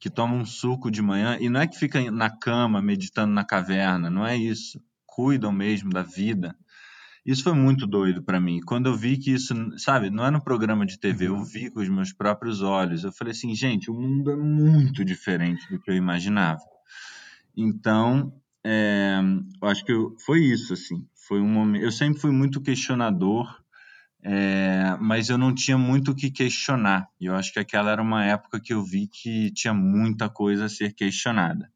que 0.00 0.08
toma 0.08 0.34
um 0.34 0.46
suco 0.46 0.90
de 0.90 1.02
manhã 1.02 1.36
e 1.38 1.50
não 1.50 1.60
é 1.60 1.66
que 1.66 1.78
fica 1.78 2.10
na 2.10 2.30
cama 2.30 2.80
meditando 2.80 3.32
na 3.34 3.44
caverna, 3.44 4.08
não 4.08 4.26
é 4.26 4.34
isso. 4.34 4.82
Cuidam 5.04 5.52
mesmo 5.52 5.90
da 5.90 6.02
vida. 6.02 6.56
Isso 7.24 7.44
foi 7.44 7.52
muito 7.52 7.86
doido 7.86 8.22
para 8.22 8.40
mim. 8.40 8.60
Quando 8.60 8.86
eu 8.86 8.96
vi 8.96 9.18
que 9.18 9.30
isso, 9.32 9.54
sabe, 9.78 10.08
não 10.08 10.24
é 10.24 10.30
no 10.30 10.42
programa 10.42 10.86
de 10.86 10.98
TV, 10.98 11.28
eu 11.28 11.34
uhum. 11.34 11.44
vi 11.44 11.70
com 11.70 11.80
os 11.80 11.88
meus 11.90 12.14
próprios 12.14 12.62
olhos. 12.62 13.04
Eu 13.04 13.12
falei 13.12 13.32
assim, 13.32 13.54
gente, 13.54 13.90
o 13.90 13.94
mundo 13.94 14.30
é 14.30 14.36
muito 14.36 15.04
diferente 15.04 15.68
do 15.70 15.78
que 15.78 15.90
eu 15.90 15.94
imaginava. 15.94 16.62
Então, 17.54 18.32
é, 18.64 19.20
eu 19.62 19.68
acho 19.68 19.84
que 19.84 19.92
eu, 19.92 20.16
foi 20.24 20.40
isso, 20.40 20.72
assim. 20.72 21.06
Foi 21.14 21.40
um 21.40 21.48
momento. 21.48 21.84
Eu 21.84 21.92
sempre 21.92 22.18
fui 22.18 22.30
muito 22.30 22.62
questionador 22.62 23.46
é, 24.22 24.96
mas 25.00 25.28
eu 25.28 25.38
não 25.38 25.54
tinha 25.54 25.78
muito 25.78 26.10
o 26.10 26.14
que 26.14 26.30
questionar. 26.30 27.08
E 27.20 27.26
eu 27.26 27.34
acho 27.34 27.52
que 27.52 27.58
aquela 27.58 27.90
era 27.90 28.02
uma 28.02 28.24
época 28.24 28.60
que 28.60 28.72
eu 28.72 28.82
vi 28.82 29.06
que 29.06 29.50
tinha 29.52 29.72
muita 29.72 30.28
coisa 30.28 30.66
a 30.66 30.68
ser 30.68 30.94
questionada. 30.94 31.70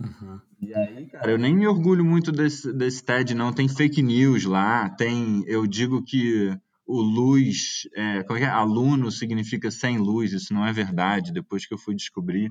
Uhum. 0.00 0.40
E 0.60 0.74
aí, 0.74 1.06
cara, 1.06 1.30
eu 1.30 1.38
nem 1.38 1.54
me 1.54 1.66
orgulho 1.66 2.04
muito 2.04 2.32
desse, 2.32 2.72
desse 2.72 3.04
TED, 3.04 3.34
não. 3.34 3.52
Tem 3.52 3.68
fake 3.68 4.02
news 4.02 4.44
lá, 4.44 4.88
tem. 4.88 5.44
Eu 5.46 5.66
digo 5.66 6.02
que 6.02 6.56
o 6.86 7.00
luz, 7.00 7.88
é, 7.94 8.18
é, 8.18 8.44
aluno 8.46 9.10
significa 9.12 9.70
sem 9.70 9.98
luz, 9.98 10.32
isso 10.32 10.52
não 10.52 10.66
é 10.66 10.72
verdade, 10.72 11.32
depois 11.32 11.64
que 11.64 11.72
eu 11.72 11.78
fui 11.78 11.94
descobrir. 11.94 12.50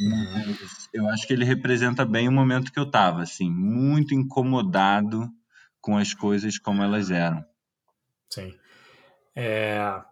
Mas 0.00 0.88
eu 0.94 1.08
acho 1.08 1.26
que 1.26 1.32
ele 1.32 1.44
representa 1.44 2.06
bem 2.06 2.28
o 2.28 2.32
momento 2.32 2.72
que 2.72 2.78
eu 2.78 2.84
estava, 2.84 3.22
assim, 3.22 3.50
muito 3.50 4.14
incomodado 4.14 5.28
com 5.80 5.98
as 5.98 6.14
coisas 6.14 6.58
como 6.58 6.82
elas 6.82 7.10
eram. 7.10 7.44
Sim. 8.30 8.54
É, 9.34 10.02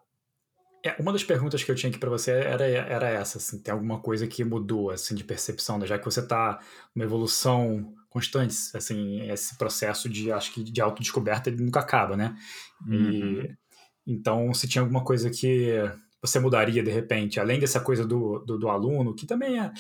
é, 0.84 0.96
uma 1.00 1.12
das 1.12 1.24
perguntas 1.24 1.64
que 1.64 1.70
eu 1.70 1.74
tinha 1.74 1.90
aqui 1.90 1.98
para 1.98 2.10
você 2.10 2.30
era, 2.30 2.64
era 2.64 3.08
essa, 3.08 3.38
assim, 3.38 3.58
tem 3.58 3.72
alguma 3.72 3.98
coisa 3.98 4.26
que 4.26 4.44
mudou, 4.44 4.90
assim, 4.90 5.14
de 5.14 5.24
percepção, 5.24 5.78
né? 5.78 5.86
já 5.86 5.98
que 5.98 6.04
você 6.04 6.20
está 6.20 6.60
numa 6.94 7.04
evolução 7.04 7.92
constante, 8.08 8.54
assim, 8.74 9.20
esse 9.30 9.58
processo 9.58 10.08
de, 10.08 10.30
acho 10.30 10.52
que 10.52 10.62
de 10.62 10.80
autodescoberta, 10.80 11.50
ele 11.50 11.62
nunca 11.62 11.80
acaba, 11.80 12.16
né? 12.16 12.36
Uhum. 12.86 13.10
E, 13.10 13.56
então, 14.06 14.54
se 14.54 14.68
tinha 14.68 14.80
alguma 14.80 15.02
coisa 15.02 15.28
que 15.28 15.74
você 16.22 16.38
mudaria, 16.38 16.82
de 16.82 16.90
repente, 16.90 17.40
além 17.40 17.58
dessa 17.58 17.80
coisa 17.80 18.06
do, 18.06 18.38
do, 18.38 18.56
do 18.56 18.68
aluno, 18.68 19.14
que 19.14 19.26
também 19.26 19.58
é, 19.58 19.72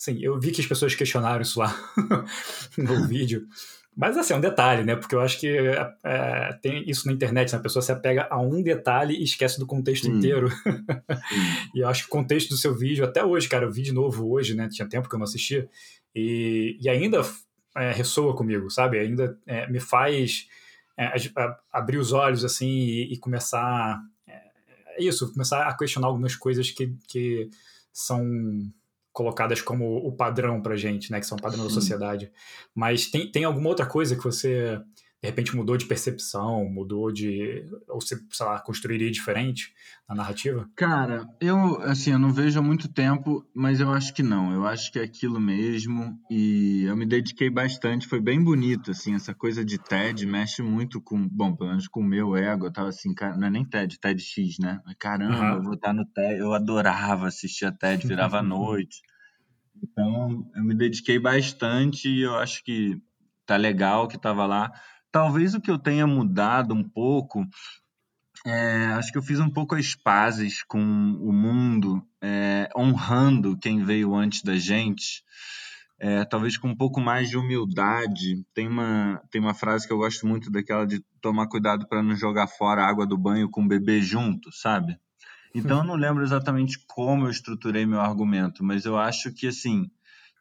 assim, 0.00 0.18
eu 0.22 0.40
vi 0.40 0.50
que 0.50 0.60
as 0.60 0.66
pessoas 0.66 0.94
questionaram 0.94 1.42
isso 1.42 1.60
lá 1.60 1.74
no 2.78 3.06
vídeo, 3.06 3.46
mas 3.96 4.16
assim, 4.16 4.32
é 4.32 4.36
um 4.36 4.40
detalhe, 4.40 4.84
né? 4.84 4.96
Porque 4.96 5.14
eu 5.14 5.20
acho 5.20 5.38
que 5.38 5.48
é, 5.48 5.94
é, 6.02 6.52
tem 6.60 6.88
isso 6.88 7.06
na 7.06 7.12
internet, 7.12 7.52
né? 7.52 7.58
a 7.58 7.62
pessoa 7.62 7.82
se 7.82 7.92
apega 7.92 8.26
a 8.30 8.40
um 8.40 8.62
detalhe 8.62 9.14
e 9.14 9.22
esquece 9.22 9.58
do 9.58 9.66
contexto 9.66 10.08
hum. 10.08 10.16
inteiro. 10.16 10.48
e 11.74 11.80
eu 11.80 11.88
acho 11.88 12.02
que 12.02 12.08
o 12.08 12.10
contexto 12.10 12.50
do 12.50 12.56
seu 12.56 12.74
vídeo, 12.74 13.04
até 13.04 13.24
hoje, 13.24 13.48
cara, 13.48 13.64
eu 13.64 13.70
vi 13.70 13.82
de 13.82 13.92
novo 13.92 14.30
hoje, 14.30 14.54
né? 14.54 14.68
Tinha 14.68 14.88
tempo 14.88 15.08
que 15.08 15.14
eu 15.14 15.18
não 15.18 15.24
assistia, 15.24 15.68
e, 16.14 16.76
e 16.80 16.88
ainda 16.88 17.22
é, 17.76 17.92
ressoa 17.92 18.34
comigo, 18.36 18.70
sabe? 18.70 18.98
Ainda 18.98 19.38
é, 19.46 19.68
me 19.68 19.80
faz 19.80 20.48
é, 20.96 21.12
abrir 21.72 21.98
os 21.98 22.12
olhos 22.12 22.44
assim 22.44 22.68
e, 22.68 23.12
e 23.12 23.18
começar. 23.18 24.00
É, 24.26 25.04
isso, 25.04 25.32
começar 25.32 25.66
a 25.66 25.76
questionar 25.76 26.08
algumas 26.08 26.36
coisas 26.36 26.70
que, 26.70 26.96
que 27.08 27.48
são 27.92 28.24
colocadas 29.14 29.62
como 29.62 29.96
o 29.96 30.10
padrão 30.10 30.60
pra 30.60 30.76
gente, 30.76 31.12
né? 31.12 31.20
Que 31.20 31.26
são 31.26 31.38
o 31.38 31.40
padrão 31.40 31.62
da 31.62 31.70
sociedade. 31.70 32.32
Mas 32.74 33.06
tem, 33.06 33.30
tem 33.30 33.44
alguma 33.44 33.68
outra 33.68 33.86
coisa 33.86 34.16
que 34.16 34.24
você, 34.24 34.80
de 35.24 35.30
repente, 35.30 35.56
mudou 35.56 35.74
de 35.78 35.86
percepção, 35.86 36.68
mudou 36.68 37.10
de... 37.10 37.64
Ou 37.88 37.98
você, 37.98 38.14
sei 38.30 38.44
lá, 38.44 38.60
construiria 38.60 39.10
diferente 39.10 39.72
na 40.06 40.14
narrativa? 40.14 40.68
Cara, 40.76 41.26
eu, 41.40 41.80
assim, 41.80 42.12
eu 42.12 42.18
não 42.18 42.30
vejo 42.30 42.58
há 42.58 42.62
muito 42.62 42.92
tempo, 42.92 43.42
mas 43.54 43.80
eu 43.80 43.90
acho 43.90 44.12
que 44.12 44.22
não. 44.22 44.52
Eu 44.52 44.66
acho 44.66 44.92
que 44.92 44.98
é 44.98 45.02
aquilo 45.02 45.40
mesmo 45.40 46.20
e 46.30 46.84
eu 46.86 46.94
me 46.94 47.06
dediquei 47.06 47.48
bastante. 47.48 48.06
Foi 48.06 48.20
bem 48.20 48.44
bonito, 48.44 48.90
assim, 48.90 49.14
essa 49.14 49.34
coisa 49.34 49.64
de 49.64 49.78
TED 49.78 50.26
mexe 50.26 50.60
muito 50.60 51.00
com... 51.00 51.26
Bom, 51.26 51.56
pelo 51.56 51.70
menos 51.70 51.88
com 51.88 52.00
o 52.00 52.04
meu 52.04 52.36
ego. 52.36 52.66
Eu 52.66 52.72
tava 52.72 52.90
assim, 52.90 53.14
cara, 53.14 53.34
não 53.34 53.46
é 53.46 53.50
nem 53.50 53.64
TED, 53.64 53.98
TEDx, 53.98 54.58
né? 54.60 54.78
Caramba, 54.98 55.52
uhum. 55.52 55.56
eu 55.56 55.62
vou 55.62 55.72
estar 55.72 55.94
no 55.94 56.04
TED. 56.04 56.38
Eu 56.38 56.52
adorava 56.52 57.28
assistir 57.28 57.64
a 57.64 57.72
TED, 57.72 58.06
virava 58.06 58.40
à 58.40 58.42
noite. 58.44 59.00
Então, 59.82 60.46
eu 60.54 60.62
me 60.62 60.74
dediquei 60.74 61.18
bastante 61.18 62.10
e 62.10 62.20
eu 62.20 62.34
acho 62.36 62.62
que 62.62 63.00
tá 63.46 63.56
legal 63.56 64.06
que 64.06 64.16
estava 64.16 64.44
lá. 64.46 64.70
Talvez 65.14 65.54
o 65.54 65.60
que 65.60 65.70
eu 65.70 65.78
tenha 65.78 66.08
mudado 66.08 66.74
um 66.74 66.82
pouco, 66.82 67.46
é, 68.44 68.86
acho 68.94 69.12
que 69.12 69.18
eu 69.18 69.22
fiz 69.22 69.38
um 69.38 69.48
pouco 69.48 69.76
as 69.76 69.94
pazes 69.94 70.64
com 70.64 70.80
o 70.80 71.32
mundo, 71.32 72.04
é, 72.20 72.68
honrando 72.76 73.56
quem 73.56 73.84
veio 73.84 74.12
antes 74.12 74.42
da 74.42 74.56
gente. 74.56 75.22
É, 76.00 76.24
talvez 76.24 76.58
com 76.58 76.66
um 76.66 76.76
pouco 76.76 77.00
mais 77.00 77.30
de 77.30 77.36
humildade. 77.36 78.44
Tem 78.52 78.66
uma, 78.66 79.22
tem 79.30 79.40
uma 79.40 79.54
frase 79.54 79.86
que 79.86 79.92
eu 79.92 79.98
gosto 79.98 80.26
muito 80.26 80.50
daquela 80.50 80.84
de 80.84 81.00
tomar 81.20 81.46
cuidado 81.46 81.86
para 81.86 82.02
não 82.02 82.16
jogar 82.16 82.48
fora 82.48 82.82
a 82.82 82.88
água 82.88 83.06
do 83.06 83.16
banho 83.16 83.48
com 83.48 83.62
o 83.62 83.68
bebê 83.68 84.02
junto, 84.02 84.50
sabe? 84.50 84.98
Então 85.54 85.78
eu 85.78 85.84
não 85.84 85.94
lembro 85.94 86.24
exatamente 86.24 86.84
como 86.88 87.26
eu 87.26 87.30
estruturei 87.30 87.86
meu 87.86 88.00
argumento, 88.00 88.64
mas 88.64 88.84
eu 88.84 88.98
acho 88.98 89.32
que 89.32 89.46
assim 89.46 89.88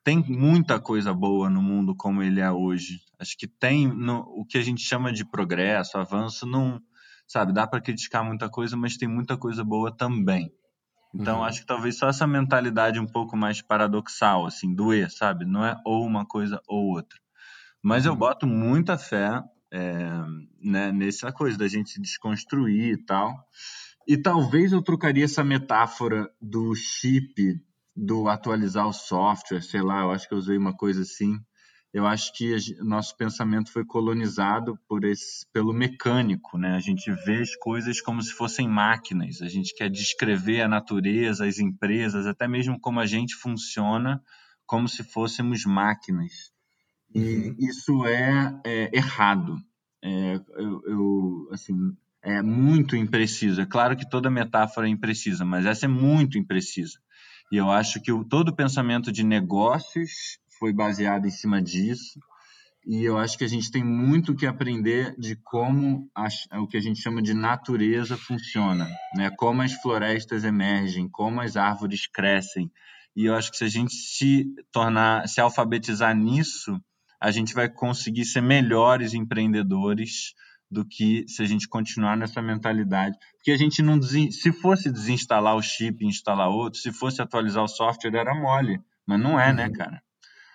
tem 0.04 0.24
muita 0.28 0.80
coisa 0.80 1.14
boa 1.14 1.50
no 1.50 1.62
mundo 1.62 1.96
como 1.96 2.22
ele 2.22 2.40
é 2.42 2.52
hoje. 2.52 3.02
Acho 3.20 3.38
que 3.38 3.48
tem 3.48 3.88
no, 3.88 4.20
o 4.38 4.46
que 4.46 4.58
a 4.58 4.62
gente 4.62 4.82
chama 4.82 5.12
de 5.14 5.26
progresso, 5.26 5.98
avanço, 5.98 6.46
não 6.46 6.82
sabe, 7.28 7.54
dá 7.54 7.66
para 7.66 7.82
criticar 7.82 8.24
muita 8.24 8.50
coisa, 8.50 8.76
mas 8.78 8.98
tem 8.98 9.08
muita 9.08 9.38
coisa 9.38 9.64
boa 9.64 9.96
também. 9.96 10.52
Então, 11.14 11.40
Uhum. 11.40 11.46
acho 11.46 11.62
que 11.62 11.68
talvez 11.68 11.98
só 11.98 12.10
essa 12.10 12.28
mentalidade 12.28 13.00
um 13.00 13.08
pouco 13.08 13.38
mais 13.38 13.62
paradoxal, 13.62 14.46
assim, 14.46 14.74
do 14.74 14.94
E, 14.94 15.10
sabe? 15.10 15.46
Não 15.46 15.66
é 15.66 15.80
ou 15.86 16.06
uma 16.06 16.26
coisa 16.26 16.62
ou 16.68 16.90
outra. 16.96 17.20
Mas 17.82 18.06
eu 18.06 18.14
Uhum. 18.14 18.20
boto 18.20 18.48
muita 18.48 18.98
fé 18.98 19.42
é, 19.72 20.10
né, 20.62 20.92
nessa 20.92 21.32
coisa 21.32 21.58
da 21.58 21.68
gente 21.68 21.92
se 21.92 22.02
desconstruir 22.02 22.94
e 22.94 23.06
tal. 23.06 23.34
E 24.08 24.18
talvez 24.18 24.72
eu 24.74 24.82
trocaria 24.82 25.26
essa 25.26 25.44
metáfora 25.44 26.30
do 26.42 26.76
chip, 26.76 27.62
do 27.96 28.28
atualizar 28.28 28.88
o 28.88 28.94
software, 28.94 29.62
sei 29.62 29.82
lá, 29.82 30.02
eu 30.02 30.12
acho 30.12 30.28
que 30.28 30.34
eu 30.34 30.38
usei 30.38 30.58
uma 30.58 30.76
coisa 30.76 31.02
assim. 31.02 31.40
Eu 31.94 32.08
acho 32.08 32.34
que 32.34 32.56
a 32.56 32.84
nosso 32.84 33.16
pensamento 33.16 33.72
foi 33.72 33.86
colonizado 33.86 34.80
por 34.88 35.04
esse, 35.06 35.46
pelo 35.54 35.72
mecânico, 35.72 36.58
né? 36.58 36.76
A 36.76 36.80
gente 36.80 37.12
vê 37.24 37.42
as 37.42 37.56
coisas 37.56 38.02
como 38.02 38.20
se 38.22 38.34
fossem 38.34 38.68
máquinas. 38.68 39.42
A 39.44 39.48
gente 39.48 39.76
quer 39.76 39.90
descrever 39.92 40.62
a 40.62 40.68
natureza, 40.68 41.46
as 41.46 41.60
empresas, 41.60 42.26
até 42.26 42.48
mesmo 42.48 42.80
como 42.80 43.00
a 43.00 43.06
gente 43.06 43.36
funciona, 43.36 44.24
como 44.66 44.90
se 44.90 45.04
fôssemos 45.04 45.66
máquinas. 45.66 46.52
E 47.14 47.20
Uhum. 47.20 47.56
isso 47.60 48.06
é, 48.08 48.60
é 48.66 48.98
errado. 48.98 49.58
É, 50.02 50.36
eu, 50.58 50.82
eu, 50.88 51.50
assim, 51.52 51.96
é 52.24 52.42
muito 52.42 52.96
impreciso. 52.96 53.62
É 53.62 53.66
claro 53.66 53.96
que 53.96 54.10
toda 54.10 54.30
metáfora 54.32 54.88
é 54.88 54.90
imprecisa, 54.90 55.46
mas 55.46 55.66
essa 55.66 55.86
é 55.86 55.88
muito 55.90 56.38
imprecisa. 56.40 57.00
E 57.54 57.58
eu 57.58 57.70
acho 57.70 58.02
que 58.02 58.12
o, 58.12 58.24
todo 58.24 58.50
o 58.50 58.56
pensamento 58.56 59.12
de 59.12 59.24
negócios 59.24 60.40
foi 60.58 60.74
baseado 60.74 61.28
em 61.28 61.30
cima 61.30 61.62
disso. 61.62 62.20
E 62.84 63.04
eu 63.04 63.16
acho 63.16 63.38
que 63.38 63.44
a 63.44 63.48
gente 63.48 63.70
tem 63.70 63.84
muito 63.84 64.36
que 64.36 64.48
aprender 64.48 65.16
de 65.20 65.36
como 65.36 66.10
a- 66.16 66.30
o 66.60 66.68
que 66.68 66.78
a 66.78 66.82
gente 66.82 67.00
chama 67.00 67.22
de 67.22 67.32
natureza 67.36 68.18
funciona, 68.18 68.90
né? 69.16 69.30
Como 69.38 69.62
as 69.62 69.72
florestas 69.72 70.44
emergem, 70.44 71.08
como 71.08 71.42
as 71.42 71.56
árvores 71.56 72.08
crescem. 72.08 72.72
E 73.16 73.26
eu 73.26 73.36
acho 73.36 73.52
que 73.52 73.58
se 73.58 73.66
a 73.66 73.70
gente 73.70 73.94
se 73.94 74.48
tornar, 74.72 75.28
se 75.28 75.40
alfabetizar 75.40 76.16
nisso, 76.18 76.82
a 77.22 77.30
gente 77.30 77.54
vai 77.54 77.70
conseguir 77.70 78.26
ser 78.26 78.42
melhores 78.42 79.14
empreendedores 79.14 80.34
do 80.70 80.84
que 80.86 81.26
se 81.28 81.42
a 81.44 81.46
gente 81.46 81.68
continuar 81.68 82.18
nessa 82.18 82.42
mentalidade. 82.42 83.18
Porque 83.36 83.52
a 83.52 83.58
gente 83.58 83.82
não 83.82 84.02
se 84.02 84.52
fosse 84.52 84.92
desinstalar 84.92 85.56
o 85.56 85.62
chip 85.62 86.04
e 86.04 86.08
instalar 86.08 86.50
outro, 86.50 86.80
se 86.80 86.92
fosse 86.92 87.22
atualizar 87.22 87.64
o 87.64 87.68
software 87.68 88.16
era 88.16 88.34
mole, 88.34 88.80
mas 89.06 89.20
não 89.20 89.40
é, 89.40 89.54
né, 89.54 89.68
Uhum. 89.68 89.74
cara? 89.74 90.02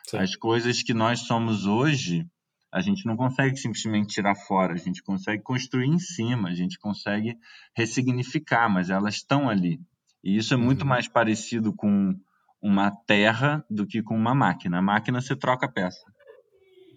Sim. 0.07 0.19
As 0.19 0.35
coisas 0.35 0.83
que 0.83 0.95
nós 0.95 1.21
somos 1.21 1.67
hoje, 1.67 2.27
a 2.73 2.81
gente 2.81 3.05
não 3.07 3.17
consegue 3.17 3.57
simplesmente 3.57 4.09
tirar 4.15 4.35
fora, 4.35 4.73
a 4.75 4.77
gente 4.77 5.03
consegue 5.03 5.43
construir 5.43 5.87
em 5.87 5.99
cima, 5.99 6.49
a 6.49 6.55
gente 6.55 6.79
consegue 6.79 7.37
ressignificar, 7.77 8.69
mas 8.69 8.91
elas 8.91 9.15
estão 9.17 9.49
ali. 9.49 9.81
E 10.25 10.37
isso 10.37 10.53
é 10.53 10.57
muito 10.57 10.83
Uhum. 10.83 10.88
mais 10.88 11.07
parecido 11.07 11.73
com 11.73 12.15
uma 12.61 12.91
terra 12.91 13.65
do 13.71 13.87
que 13.87 14.03
com 14.03 14.17
uma 14.17 14.35
máquina. 14.35 14.79
A 14.79 14.83
máquina 14.83 15.21
você 15.21 15.37
troca 15.37 15.67
a 15.67 15.71
peça. 15.71 16.05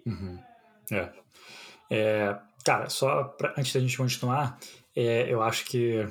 Uhum. 0.07 0.39
É. 0.91 1.13
É, 1.93 2.39
cara, 2.63 2.89
só 2.89 3.23
pra, 3.23 3.53
antes 3.57 3.73
da 3.73 3.79
gente 3.79 3.97
continuar, 3.97 4.59
é, 4.95 5.31
eu 5.31 5.41
acho 5.41 5.65
que 5.65 6.07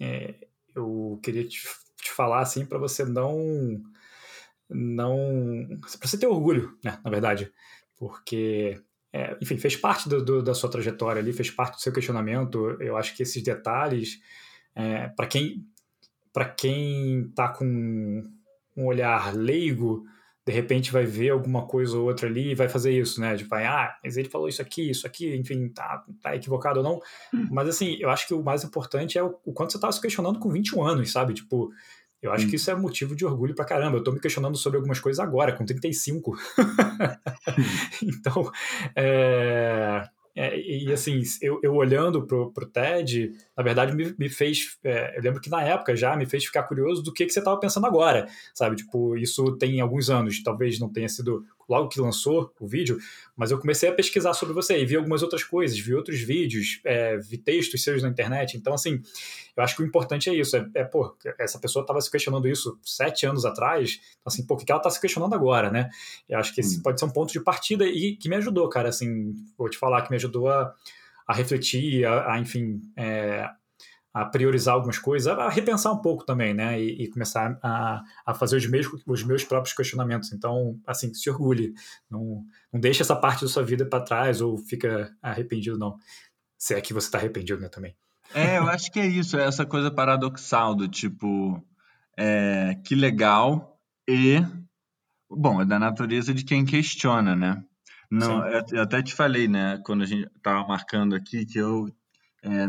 é, 0.00 0.34
eu 0.74 1.18
queria 1.22 1.46
te, 1.46 1.60
te 2.00 2.10
falar 2.10 2.40
assim 2.40 2.64
para 2.64 2.78
você 2.78 3.04
não 3.04 3.82
não 4.68 5.68
para 5.98 6.08
você 6.08 6.18
ter 6.18 6.26
orgulho, 6.26 6.76
né, 6.82 6.98
na 7.04 7.10
verdade, 7.10 7.52
porque 7.96 8.80
é, 9.12 9.36
enfim 9.40 9.58
fez 9.58 9.76
parte 9.76 10.08
do, 10.08 10.24
do, 10.24 10.42
da 10.42 10.54
sua 10.54 10.70
trajetória 10.70 11.20
ali, 11.20 11.32
fez 11.32 11.50
parte 11.50 11.74
do 11.74 11.80
seu 11.80 11.92
questionamento. 11.92 12.76
Eu 12.80 12.96
acho 12.96 13.14
que 13.14 13.22
esses 13.22 13.42
detalhes 13.42 14.20
é, 14.74 15.08
para 15.08 15.26
quem 15.26 15.66
para 16.32 16.46
quem 16.46 17.30
tá 17.34 17.48
com 17.48 18.22
um 18.74 18.86
olhar 18.86 19.34
leigo 19.34 20.04
de 20.44 20.52
repente 20.52 20.90
vai 20.92 21.04
ver 21.04 21.30
alguma 21.30 21.66
coisa 21.66 21.96
ou 21.96 22.06
outra 22.06 22.28
ali 22.28 22.50
e 22.50 22.54
vai 22.54 22.68
fazer 22.68 22.92
isso, 22.92 23.20
né? 23.20 23.36
Tipo, 23.36 23.50
vai, 23.50 23.64
ah, 23.64 23.96
mas 24.02 24.16
ele 24.16 24.28
falou 24.28 24.48
isso 24.48 24.60
aqui, 24.60 24.90
isso 24.90 25.06
aqui, 25.06 25.36
enfim, 25.36 25.68
tá, 25.68 26.04
tá 26.20 26.34
equivocado 26.34 26.80
ou 26.80 26.84
não. 26.84 27.00
Mas 27.50 27.68
assim, 27.68 27.96
eu 28.00 28.10
acho 28.10 28.26
que 28.26 28.34
o 28.34 28.42
mais 28.42 28.64
importante 28.64 29.16
é 29.16 29.22
o, 29.22 29.38
o 29.44 29.52
quanto 29.52 29.72
você 29.72 29.78
tava 29.78 29.92
se 29.92 30.00
questionando 30.00 30.40
com 30.40 30.50
21 30.50 30.82
anos, 30.82 31.12
sabe? 31.12 31.32
Tipo, 31.32 31.70
eu 32.20 32.32
acho 32.32 32.44
Sim. 32.44 32.50
que 32.50 32.56
isso 32.56 32.70
é 32.70 32.74
motivo 32.74 33.14
de 33.14 33.24
orgulho 33.24 33.54
pra 33.54 33.64
caramba. 33.64 33.98
Eu 33.98 34.04
tô 34.04 34.10
me 34.10 34.20
questionando 34.20 34.56
sobre 34.56 34.76
algumas 34.76 35.00
coisas 35.00 35.18
agora, 35.18 35.52
com 35.52 35.64
35. 35.64 36.36
então, 38.02 38.50
é, 38.96 40.08
é, 40.34 40.58
e 40.58 40.90
assim, 40.90 41.20
eu, 41.42 41.60
eu 41.62 41.74
olhando 41.74 42.26
pro, 42.26 42.50
pro 42.52 42.66
TED, 42.66 43.32
na 43.56 43.62
verdade 43.62 43.94
me, 43.94 44.14
me 44.18 44.30
fez. 44.30 44.78
É, 44.82 45.18
eu 45.18 45.22
lembro 45.22 45.40
que 45.40 45.50
na 45.50 45.62
época 45.62 45.94
já 45.94 46.16
me 46.16 46.24
fez 46.24 46.46
ficar 46.46 46.62
curioso 46.62 47.02
do 47.02 47.12
que, 47.12 47.26
que 47.26 47.32
você 47.32 47.38
estava 47.38 47.60
pensando 47.60 47.86
agora, 47.86 48.26
sabe? 48.54 48.76
Tipo, 48.76 49.16
isso 49.16 49.56
tem 49.58 49.80
alguns 49.80 50.08
anos, 50.08 50.42
talvez 50.42 50.78
não 50.78 50.90
tenha 50.90 51.08
sido 51.08 51.44
logo 51.68 51.88
que 51.88 52.00
lançou 52.00 52.52
o 52.60 52.66
vídeo, 52.66 52.98
mas 53.36 53.50
eu 53.50 53.58
comecei 53.58 53.88
a 53.88 53.92
pesquisar 53.92 54.34
sobre 54.34 54.54
você 54.54 54.78
e 54.78 54.86
vi 54.86 54.96
algumas 54.96 55.22
outras 55.22 55.44
coisas, 55.44 55.78
vi 55.78 55.94
outros 55.94 56.20
vídeos, 56.20 56.80
é, 56.84 57.16
vi 57.16 57.38
textos 57.38 57.82
seus 57.82 58.02
na 58.02 58.08
internet. 58.08 58.56
Então, 58.56 58.74
assim, 58.74 59.00
eu 59.56 59.62
acho 59.62 59.76
que 59.76 59.82
o 59.82 59.86
importante 59.86 60.30
é 60.30 60.34
isso. 60.34 60.56
É, 60.56 60.66
é 60.74 60.84
pô, 60.84 61.16
essa 61.38 61.58
pessoa 61.58 61.82
estava 61.82 62.00
se 62.00 62.10
questionando 62.10 62.48
isso 62.48 62.78
sete 62.82 63.26
anos 63.26 63.44
atrás, 63.44 64.00
então, 64.20 64.24
assim, 64.26 64.46
pô, 64.46 64.54
o 64.54 64.58
que 64.58 64.70
ela 64.70 64.80
está 64.80 64.90
se 64.90 65.00
questionando 65.00 65.34
agora, 65.34 65.70
né? 65.70 65.90
Eu 66.28 66.38
acho 66.38 66.54
que 66.54 66.60
esse 66.60 66.76
Sim. 66.76 66.82
pode 66.82 66.98
ser 66.98 67.06
um 67.06 67.10
ponto 67.10 67.32
de 67.32 67.40
partida 67.40 67.84
e 67.84 68.16
que 68.16 68.28
me 68.28 68.36
ajudou, 68.36 68.68
cara, 68.68 68.88
assim, 68.88 69.34
vou 69.56 69.68
te 69.68 69.78
falar 69.78 70.02
que 70.02 70.10
me 70.10 70.16
ajudou 70.16 70.48
a, 70.48 70.74
a 71.26 71.34
refletir, 71.34 72.04
a, 72.04 72.34
a 72.34 72.38
enfim, 72.38 72.80
é, 72.96 73.48
a 74.12 74.24
priorizar 74.26 74.74
algumas 74.74 74.98
coisas, 74.98 75.26
a 75.26 75.48
repensar 75.48 75.92
um 75.92 76.02
pouco 76.02 76.24
também, 76.24 76.52
né? 76.52 76.78
E, 76.80 77.04
e 77.04 77.08
começar 77.08 77.58
a, 77.62 78.02
a 78.26 78.34
fazer 78.34 78.56
os 78.56 78.66
meus, 78.66 78.86
os 79.06 79.24
meus 79.24 79.42
próprios 79.42 79.74
questionamentos. 79.74 80.32
Então, 80.32 80.78
assim, 80.86 81.14
se 81.14 81.30
orgulhe. 81.30 81.72
Não, 82.10 82.44
não 82.72 82.78
deixe 82.80 83.02
essa 83.02 83.16
parte 83.16 83.42
da 83.42 83.48
sua 83.48 83.62
vida 83.62 83.86
para 83.86 84.04
trás 84.04 84.40
ou 84.40 84.58
fica 84.58 85.10
arrependido, 85.22 85.78
não. 85.78 85.96
Se 86.58 86.74
é 86.74 86.80
que 86.80 86.92
você 86.92 87.06
está 87.06 87.18
arrependido, 87.18 87.60
né, 87.60 87.68
também. 87.68 87.96
É, 88.34 88.58
eu 88.58 88.64
acho 88.68 88.90
que 88.90 89.00
é 89.00 89.06
isso, 89.06 89.36
é 89.36 89.44
essa 89.44 89.64
coisa 89.66 89.90
paradoxal 89.90 90.74
do 90.74 90.88
tipo, 90.88 91.62
é, 92.16 92.76
que 92.84 92.94
legal 92.94 93.78
e, 94.08 94.42
bom, 95.30 95.60
é 95.60 95.64
da 95.64 95.78
natureza 95.78 96.32
de 96.32 96.44
quem 96.44 96.64
questiona, 96.64 97.34
né? 97.34 97.62
Não, 98.10 98.46
eu, 98.46 98.62
eu 98.72 98.82
até 98.82 99.02
te 99.02 99.14
falei, 99.14 99.48
né, 99.48 99.80
quando 99.84 100.02
a 100.02 100.06
gente 100.06 100.30
tava 100.42 100.66
marcando 100.66 101.14
aqui, 101.14 101.46
que 101.46 101.58
eu 101.58 101.88
é, 102.42 102.66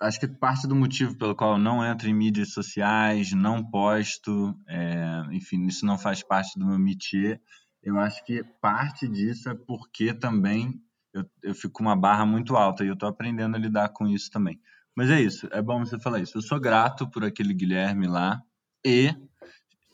acho 0.00 0.20
que 0.20 0.28
parte 0.28 0.66
do 0.66 0.74
motivo 0.74 1.16
pelo 1.16 1.34
qual 1.34 1.52
eu 1.52 1.58
não 1.58 1.84
entro 1.84 2.08
em 2.08 2.14
mídias 2.14 2.52
sociais, 2.52 3.32
não 3.32 3.64
posto, 3.64 4.54
é, 4.68 5.22
enfim, 5.32 5.66
isso 5.66 5.86
não 5.86 5.98
faz 5.98 6.22
parte 6.22 6.58
do 6.58 6.66
meu 6.66 6.78
métier. 6.78 7.40
Eu 7.82 7.98
acho 7.98 8.24
que 8.24 8.42
parte 8.60 9.08
disso 9.08 9.48
é 9.48 9.54
porque 9.54 10.12
também 10.12 10.80
eu, 11.14 11.24
eu 11.42 11.54
fico 11.54 11.74
com 11.74 11.82
uma 11.82 11.96
barra 11.96 12.26
muito 12.26 12.56
alta 12.56 12.84
e 12.84 12.88
eu 12.88 12.94
estou 12.94 13.08
aprendendo 13.08 13.56
a 13.56 13.58
lidar 13.58 13.88
com 13.90 14.06
isso 14.06 14.30
também. 14.30 14.60
Mas 14.94 15.10
é 15.10 15.20
isso, 15.20 15.48
é 15.52 15.62
bom 15.62 15.84
você 15.84 15.98
falar 15.98 16.20
isso. 16.20 16.38
Eu 16.38 16.42
sou 16.42 16.60
grato 16.60 17.08
por 17.10 17.24
aquele 17.24 17.54
Guilherme 17.54 18.06
lá 18.06 18.40
e 18.84 19.14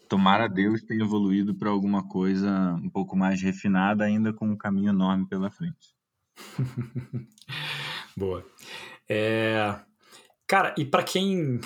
tomara 0.08 0.48
Deus 0.48 0.82
tenha 0.82 1.04
evoluído 1.04 1.54
para 1.54 1.70
alguma 1.70 2.06
coisa 2.06 2.74
um 2.74 2.90
pouco 2.90 3.16
mais 3.16 3.40
refinada, 3.40 4.04
ainda 4.04 4.32
com 4.32 4.48
um 4.48 4.56
caminho 4.56 4.90
enorme 4.90 5.26
pela 5.26 5.50
frente. 5.50 5.96
Boa. 8.16 8.44
É, 9.08 9.80
cara, 10.52 10.74
e 10.76 10.84
para 10.84 11.02
quem. 11.02 11.60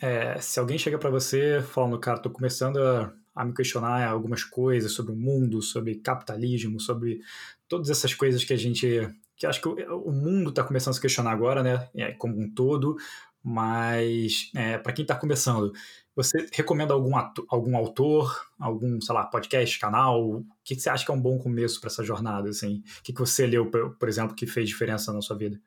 É, 0.00 0.40
se 0.40 0.58
alguém 0.58 0.78
chega 0.78 0.96
para 0.96 1.10
você 1.10 1.60
falando, 1.60 1.98
cara, 1.98 2.18
tô 2.18 2.30
começando 2.30 2.78
a, 2.78 3.12
a, 3.34 3.44
me 3.44 3.52
questionar 3.52 4.08
algumas 4.08 4.42
coisas 4.42 4.92
sobre 4.92 5.12
o 5.12 5.16
mundo, 5.16 5.60
sobre 5.60 5.96
capitalismo, 5.96 6.80
sobre 6.80 7.20
todas 7.68 7.90
essas 7.90 8.14
coisas 8.14 8.42
que 8.44 8.54
a 8.54 8.56
gente. 8.56 9.14
que 9.36 9.46
acho 9.46 9.60
que 9.60 9.68
o, 9.68 9.74
o 10.06 10.12
mundo 10.12 10.48
está 10.48 10.64
começando 10.64 10.92
a 10.92 10.94
se 10.94 11.02
questionar 11.02 11.32
agora, 11.32 11.62
né? 11.62 11.86
É, 11.94 12.12
como 12.12 12.40
um 12.40 12.50
todo. 12.50 12.96
Mas 13.44 14.50
é, 14.56 14.78
para 14.78 14.92
quem 14.92 15.02
está 15.02 15.14
começando, 15.14 15.70
você 16.16 16.46
recomenda 16.52 16.94
algum, 16.94 17.14
ator, 17.14 17.44
algum 17.50 17.76
autor, 17.76 18.48
algum, 18.58 18.98
sei 19.02 19.14
lá, 19.14 19.26
podcast, 19.26 19.78
canal? 19.78 20.30
O 20.30 20.46
que, 20.64 20.74
que 20.74 20.80
você 20.80 20.88
acha 20.88 21.04
que 21.04 21.10
é 21.10 21.14
um 21.14 21.20
bom 21.20 21.38
começo 21.38 21.78
para 21.78 21.88
essa 21.88 22.02
jornada? 22.02 22.48
Assim? 22.48 22.82
O 23.00 23.02
que, 23.02 23.12
que 23.12 23.20
você 23.20 23.46
leu, 23.46 23.70
por 23.70 24.08
exemplo, 24.08 24.34
que 24.34 24.46
fez 24.46 24.66
diferença 24.66 25.12
na 25.12 25.20
sua 25.20 25.36
vida? 25.36 25.60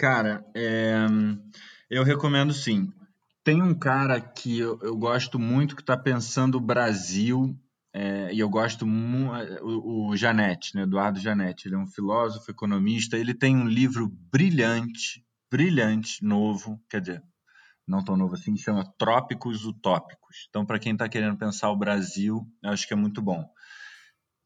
Cara, 0.00 0.42
é, 0.54 1.04
eu 1.90 2.02
recomendo 2.02 2.54
sim. 2.54 2.90
Tem 3.44 3.60
um 3.60 3.78
cara 3.78 4.18
que 4.18 4.58
eu, 4.58 4.78
eu 4.80 4.96
gosto 4.96 5.38
muito 5.38 5.76
que 5.76 5.82
está 5.82 5.94
pensando 5.94 6.56
o 6.56 6.60
Brasil, 6.60 7.54
é, 7.92 8.32
e 8.32 8.38
eu 8.38 8.48
gosto 8.48 8.86
muito, 8.86 9.62
o, 9.62 10.08
o 10.08 10.16
Janete, 10.16 10.74
né, 10.74 10.84
Eduardo 10.84 11.20
Janete, 11.20 11.68
ele 11.68 11.74
é 11.74 11.78
um 11.78 11.86
filósofo, 11.86 12.50
economista, 12.50 13.18
ele 13.18 13.34
tem 13.34 13.54
um 13.54 13.68
livro 13.68 14.08
brilhante, 14.08 15.22
brilhante, 15.52 16.24
novo, 16.24 16.82
quer 16.88 17.02
dizer, 17.02 17.22
não 17.86 18.02
tão 18.02 18.16
novo 18.16 18.36
assim, 18.36 18.56
chama 18.56 18.90
Trópicos 18.96 19.66
Utópicos. 19.66 20.46
Então, 20.48 20.64
para 20.64 20.78
quem 20.78 20.94
está 20.94 21.10
querendo 21.10 21.36
pensar 21.36 21.70
o 21.70 21.76
Brasil, 21.76 22.48
eu 22.62 22.70
acho 22.70 22.88
que 22.88 22.94
é 22.94 22.96
muito 22.96 23.20
bom. 23.20 23.46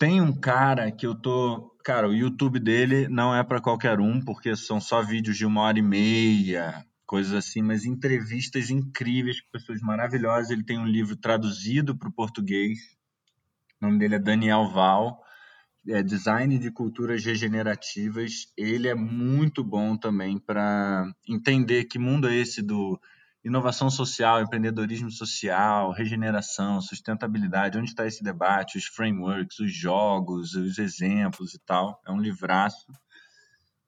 Tem 0.01 0.21
um 0.21 0.33
cara 0.33 0.91
que 0.91 1.07
eu 1.07 1.15
tô 1.15 1.74
cara, 1.85 2.09
o 2.09 2.15
YouTube 2.15 2.59
dele 2.59 3.07
não 3.09 3.35
é 3.35 3.45
para 3.45 3.61
qualquer 3.61 4.01
um, 4.01 4.19
porque 4.21 4.57
são 4.57 4.81
só 4.81 5.03
vídeos 5.03 5.37
de 5.37 5.45
uma 5.45 5.61
hora 5.61 5.79
e 5.79 5.83
meia, 5.83 6.85
coisas 7.07 7.35
assim, 7.35 7.61
mas 7.63 7.85
entrevistas 7.85 8.71
incríveis 8.71 9.41
com 9.41 9.51
pessoas 9.53 9.81
maravilhosas. 9.83 10.51
Ele 10.51 10.65
tem 10.65 10.79
um 10.79 10.87
livro 10.87 11.15
traduzido 11.15 11.97
para 11.97 12.09
o 12.09 12.13
português. 12.13 12.79
O 13.81 13.87
nome 13.87 13.99
dele 13.99 14.15
é 14.15 14.19
Daniel 14.19 14.69
Val. 14.71 15.23
É 15.87 16.03
Design 16.03 16.59
de 16.59 16.71
Culturas 16.71 17.23
Regenerativas. 17.23 18.47
Ele 18.57 18.89
é 18.89 18.95
muito 18.95 19.63
bom 19.63 19.95
também 19.95 20.39
para 20.39 21.07
entender 21.29 21.85
que 21.85 21.99
mundo 21.99 22.27
é 22.27 22.35
esse 22.35 22.63
do 22.63 22.99
inovação 23.45 23.91
social, 23.91 24.41
empreendedorismo 24.41 25.11
social, 25.11 25.93
regeneração, 25.93 26.81
sustentabilidade, 26.81 27.77
onde 27.77 27.91
está 27.91 28.07
esse 28.07 28.25
debate, 28.25 28.79
os 28.79 28.87
frameworks, 28.87 29.61
os 29.61 29.73
jogos, 29.73 30.55
os 30.55 30.79
exemplos 30.79 31.53
e 31.55 31.59
tal. 31.59 32.01
É 32.07 32.11
um 32.11 32.21
livraço. 32.21 32.87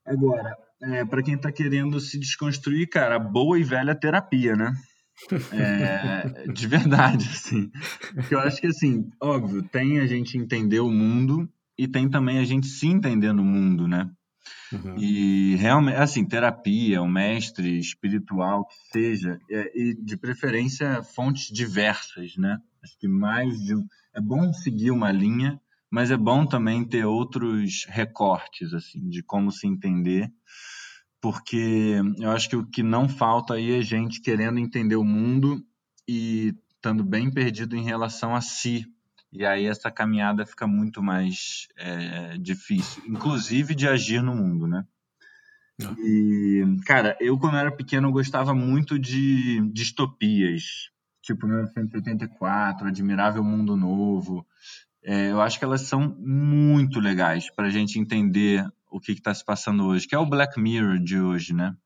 Agora, 0.04 0.56
é, 0.82 1.04
para 1.04 1.22
quem 1.22 1.34
está 1.34 1.50
querendo 1.50 1.98
se 1.98 2.18
desconstruir, 2.18 2.88
cara, 2.88 3.18
boa 3.18 3.58
e 3.58 3.64
velha 3.64 3.94
terapia, 3.94 4.54
né? 4.54 4.72
É, 5.52 6.52
de 6.52 6.68
verdade, 6.68 7.26
assim. 7.28 7.70
Porque 8.14 8.34
eu 8.34 8.40
acho 8.40 8.60
que, 8.60 8.66
assim, 8.66 9.10
óbvio, 9.20 9.62
tem 9.62 9.98
a 10.00 10.06
gente 10.06 10.36
entender 10.36 10.80
o 10.80 10.90
mundo 10.90 11.48
e 11.78 11.88
tem 11.88 12.08
também 12.08 12.38
a 12.38 12.44
gente 12.44 12.66
se 12.66 12.86
entender 12.86 13.32
no 13.32 13.42
mundo, 13.42 13.88
né? 13.88 14.10
Uhum. 14.72 14.96
E 14.98 15.56
realmente, 15.56 15.96
assim, 15.96 16.26
terapia, 16.26 17.02
um 17.02 17.08
mestre 17.08 17.78
espiritual 17.78 18.66
que 18.66 18.74
seja, 18.92 19.38
é, 19.50 19.72
e 19.74 19.94
de 19.94 20.16
preferência 20.16 21.02
fontes 21.02 21.48
diversas, 21.52 22.36
né? 22.36 22.58
Acho 22.82 22.98
que 22.98 23.08
mais 23.08 23.58
de 23.58 23.74
é 24.14 24.20
bom 24.20 24.52
seguir 24.52 24.90
uma 24.90 25.12
linha, 25.12 25.60
mas 25.90 26.10
é 26.10 26.16
bom 26.16 26.46
também 26.46 26.84
ter 26.84 27.04
outros 27.04 27.84
recortes, 27.88 28.72
assim, 28.72 29.08
de 29.08 29.22
como 29.22 29.52
se 29.52 29.66
entender, 29.66 30.30
porque 31.20 32.00
eu 32.18 32.30
acho 32.30 32.48
que 32.48 32.56
o 32.56 32.66
que 32.66 32.82
não 32.82 33.08
falta 33.08 33.54
aí 33.54 33.72
é 33.72 33.82
gente 33.82 34.20
querendo 34.20 34.58
entender 34.58 34.96
o 34.96 35.04
mundo 35.04 35.62
e 36.08 36.54
estando 36.74 37.04
bem 37.04 37.30
perdido 37.30 37.76
em 37.76 37.84
relação 37.84 38.34
a 38.34 38.40
si, 38.40 38.86
e 39.36 39.44
aí 39.44 39.66
essa 39.66 39.90
caminhada 39.90 40.46
fica 40.46 40.66
muito 40.66 41.02
mais 41.02 41.68
é, 41.76 42.38
difícil, 42.38 43.02
inclusive 43.06 43.74
de 43.74 43.86
agir 43.86 44.22
no 44.22 44.34
mundo, 44.34 44.66
né? 44.66 44.84
Ah. 45.84 45.94
E, 45.98 46.64
cara, 46.86 47.16
eu 47.20 47.38
quando 47.38 47.58
era 47.58 47.70
pequeno 47.70 48.10
gostava 48.10 48.54
muito 48.54 48.98
de 48.98 49.60
distopias, 49.72 50.90
tipo 51.20 51.46
1984, 51.46 52.88
Admirável 52.88 53.44
Mundo 53.44 53.76
Novo. 53.76 54.46
É, 55.04 55.30
eu 55.30 55.40
acho 55.40 55.58
que 55.58 55.64
elas 55.64 55.82
são 55.82 56.16
muito 56.18 56.98
legais 56.98 57.50
para 57.54 57.66
a 57.66 57.70
gente 57.70 57.98
entender 57.98 58.66
o 58.90 58.98
que 58.98 59.12
está 59.12 59.34
se 59.34 59.44
passando 59.44 59.84
hoje, 59.84 60.08
que 60.08 60.14
é 60.14 60.18
o 60.18 60.24
Black 60.26 60.58
Mirror 60.58 60.98
de 60.98 61.20
hoje, 61.20 61.52
né? 61.52 61.76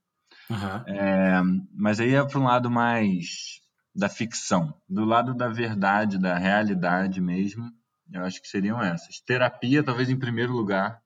Uhum. 0.48 0.94
É, 0.94 1.42
mas 1.74 1.98
aí 1.98 2.14
é 2.14 2.24
para 2.24 2.38
um 2.38 2.44
lado 2.44 2.70
mais 2.70 3.60
da 3.94 4.08
ficção. 4.08 4.74
Do 4.88 5.04
lado 5.04 5.34
da 5.34 5.48
verdade, 5.48 6.18
da 6.18 6.36
realidade 6.36 7.20
mesmo, 7.20 7.70
eu 8.12 8.24
acho 8.24 8.40
que 8.40 8.48
seriam 8.48 8.82
essas. 8.82 9.20
Terapia, 9.20 9.82
talvez 9.82 10.08
em 10.08 10.18
primeiro 10.18 10.52
lugar. 10.52 11.00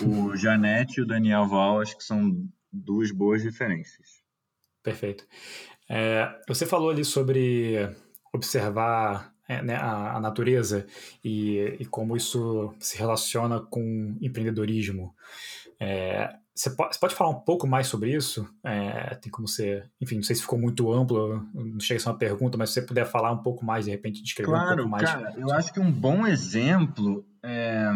O 0.00 0.34
Janete 0.36 1.00
e 1.00 1.02
o 1.02 1.06
Daniel 1.06 1.46
Val, 1.46 1.80
acho 1.80 1.96
que 1.96 2.04
são 2.04 2.48
duas 2.72 3.10
boas 3.10 3.42
referências. 3.42 4.22
Perfeito. 4.82 5.26
É, 5.88 6.40
você 6.48 6.66
falou 6.66 6.90
ali 6.90 7.04
sobre 7.04 7.94
observar 8.32 9.32
é, 9.48 9.62
né, 9.62 9.76
a, 9.76 10.16
a, 10.16 10.20
natureza 10.20 10.86
e, 11.22 11.76
e, 11.78 11.84
como 11.84 12.16
isso 12.16 12.74
se 12.80 12.96
relaciona 12.96 13.60
com 13.60 14.16
empreendedorismo. 14.20 15.14
É, 15.78 16.34
você 16.54 16.70
pode, 16.70 16.96
você 16.96 17.08
falar 17.10 17.30
um 17.30 17.40
pouco 17.40 17.66
mais 17.66 17.86
sobre 17.86 18.14
isso? 18.14 18.46
É, 18.62 19.14
tem 19.14 19.30
como 19.30 19.48
ser, 19.48 19.90
enfim, 20.00 20.16
não 20.16 20.22
sei 20.22 20.36
se 20.36 20.42
ficou 20.42 20.58
muito 20.58 20.92
amplo, 20.92 21.48
não 21.54 21.80
chega 21.80 21.98
a 21.98 22.02
ser 22.02 22.08
uma 22.10 22.18
pergunta, 22.18 22.58
mas 22.58 22.70
se 22.70 22.74
você 22.74 22.82
puder 22.82 23.06
falar 23.06 23.32
um 23.32 23.42
pouco 23.42 23.64
mais, 23.64 23.86
de 23.86 23.90
repente, 23.90 24.22
descrever 24.22 24.50
claro, 24.50 24.72
um 24.72 24.76
pouco 24.76 24.90
mais. 24.90 25.10
Cara, 25.10 25.34
eu 25.36 25.50
acho 25.52 25.72
que 25.72 25.80
um 25.80 25.90
bom 25.90 26.26
exemplo 26.26 27.24
é, 27.42 27.90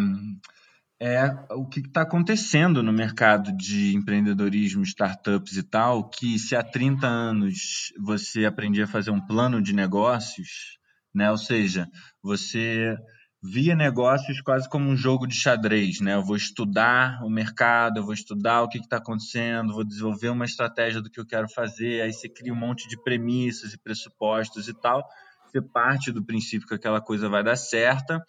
é 0.98 1.36
o 1.50 1.66
que 1.66 1.80
está 1.80 2.02
acontecendo 2.02 2.82
no 2.82 2.92
mercado 2.92 3.52
de 3.52 3.94
empreendedorismo, 3.94 4.82
startups 4.82 5.56
e 5.58 5.62
tal, 5.62 6.08
que 6.08 6.38
se 6.38 6.56
há 6.56 6.62
30 6.62 7.06
anos 7.06 7.92
você 8.02 8.46
aprendia 8.46 8.84
a 8.84 8.88
fazer 8.88 9.10
um 9.10 9.20
plano 9.20 9.60
de 9.60 9.74
negócios, 9.74 10.78
né? 11.14 11.30
Ou 11.30 11.38
seja, 11.38 11.86
você 12.22 12.96
via 13.42 13.74
negócios 13.74 14.40
quase 14.40 14.68
como 14.68 14.88
um 14.88 14.96
jogo 14.96 15.26
de 15.26 15.34
xadrez, 15.34 16.00
né? 16.00 16.14
Eu 16.14 16.24
vou 16.24 16.36
estudar 16.36 17.22
o 17.22 17.30
mercado, 17.30 17.98
eu 17.98 18.04
vou 18.04 18.14
estudar 18.14 18.62
o 18.62 18.68
que 18.68 18.78
está 18.78 18.96
acontecendo, 18.96 19.74
vou 19.74 19.84
desenvolver 19.84 20.30
uma 20.30 20.44
estratégia 20.44 21.00
do 21.00 21.10
que 21.10 21.20
eu 21.20 21.26
quero 21.26 21.48
fazer, 21.48 22.02
aí 22.02 22.12
você 22.12 22.28
cria 22.28 22.52
um 22.52 22.56
monte 22.56 22.88
de 22.88 23.00
premissas 23.02 23.72
e 23.72 23.78
pressupostos 23.78 24.68
e 24.68 24.74
tal, 24.74 25.04
você 25.46 25.60
parte 25.60 26.10
do 26.10 26.24
princípio 26.24 26.66
que 26.66 26.74
aquela 26.74 27.00
coisa 27.00 27.28
vai 27.28 27.44
dar 27.44 27.56
certa, 27.56 28.24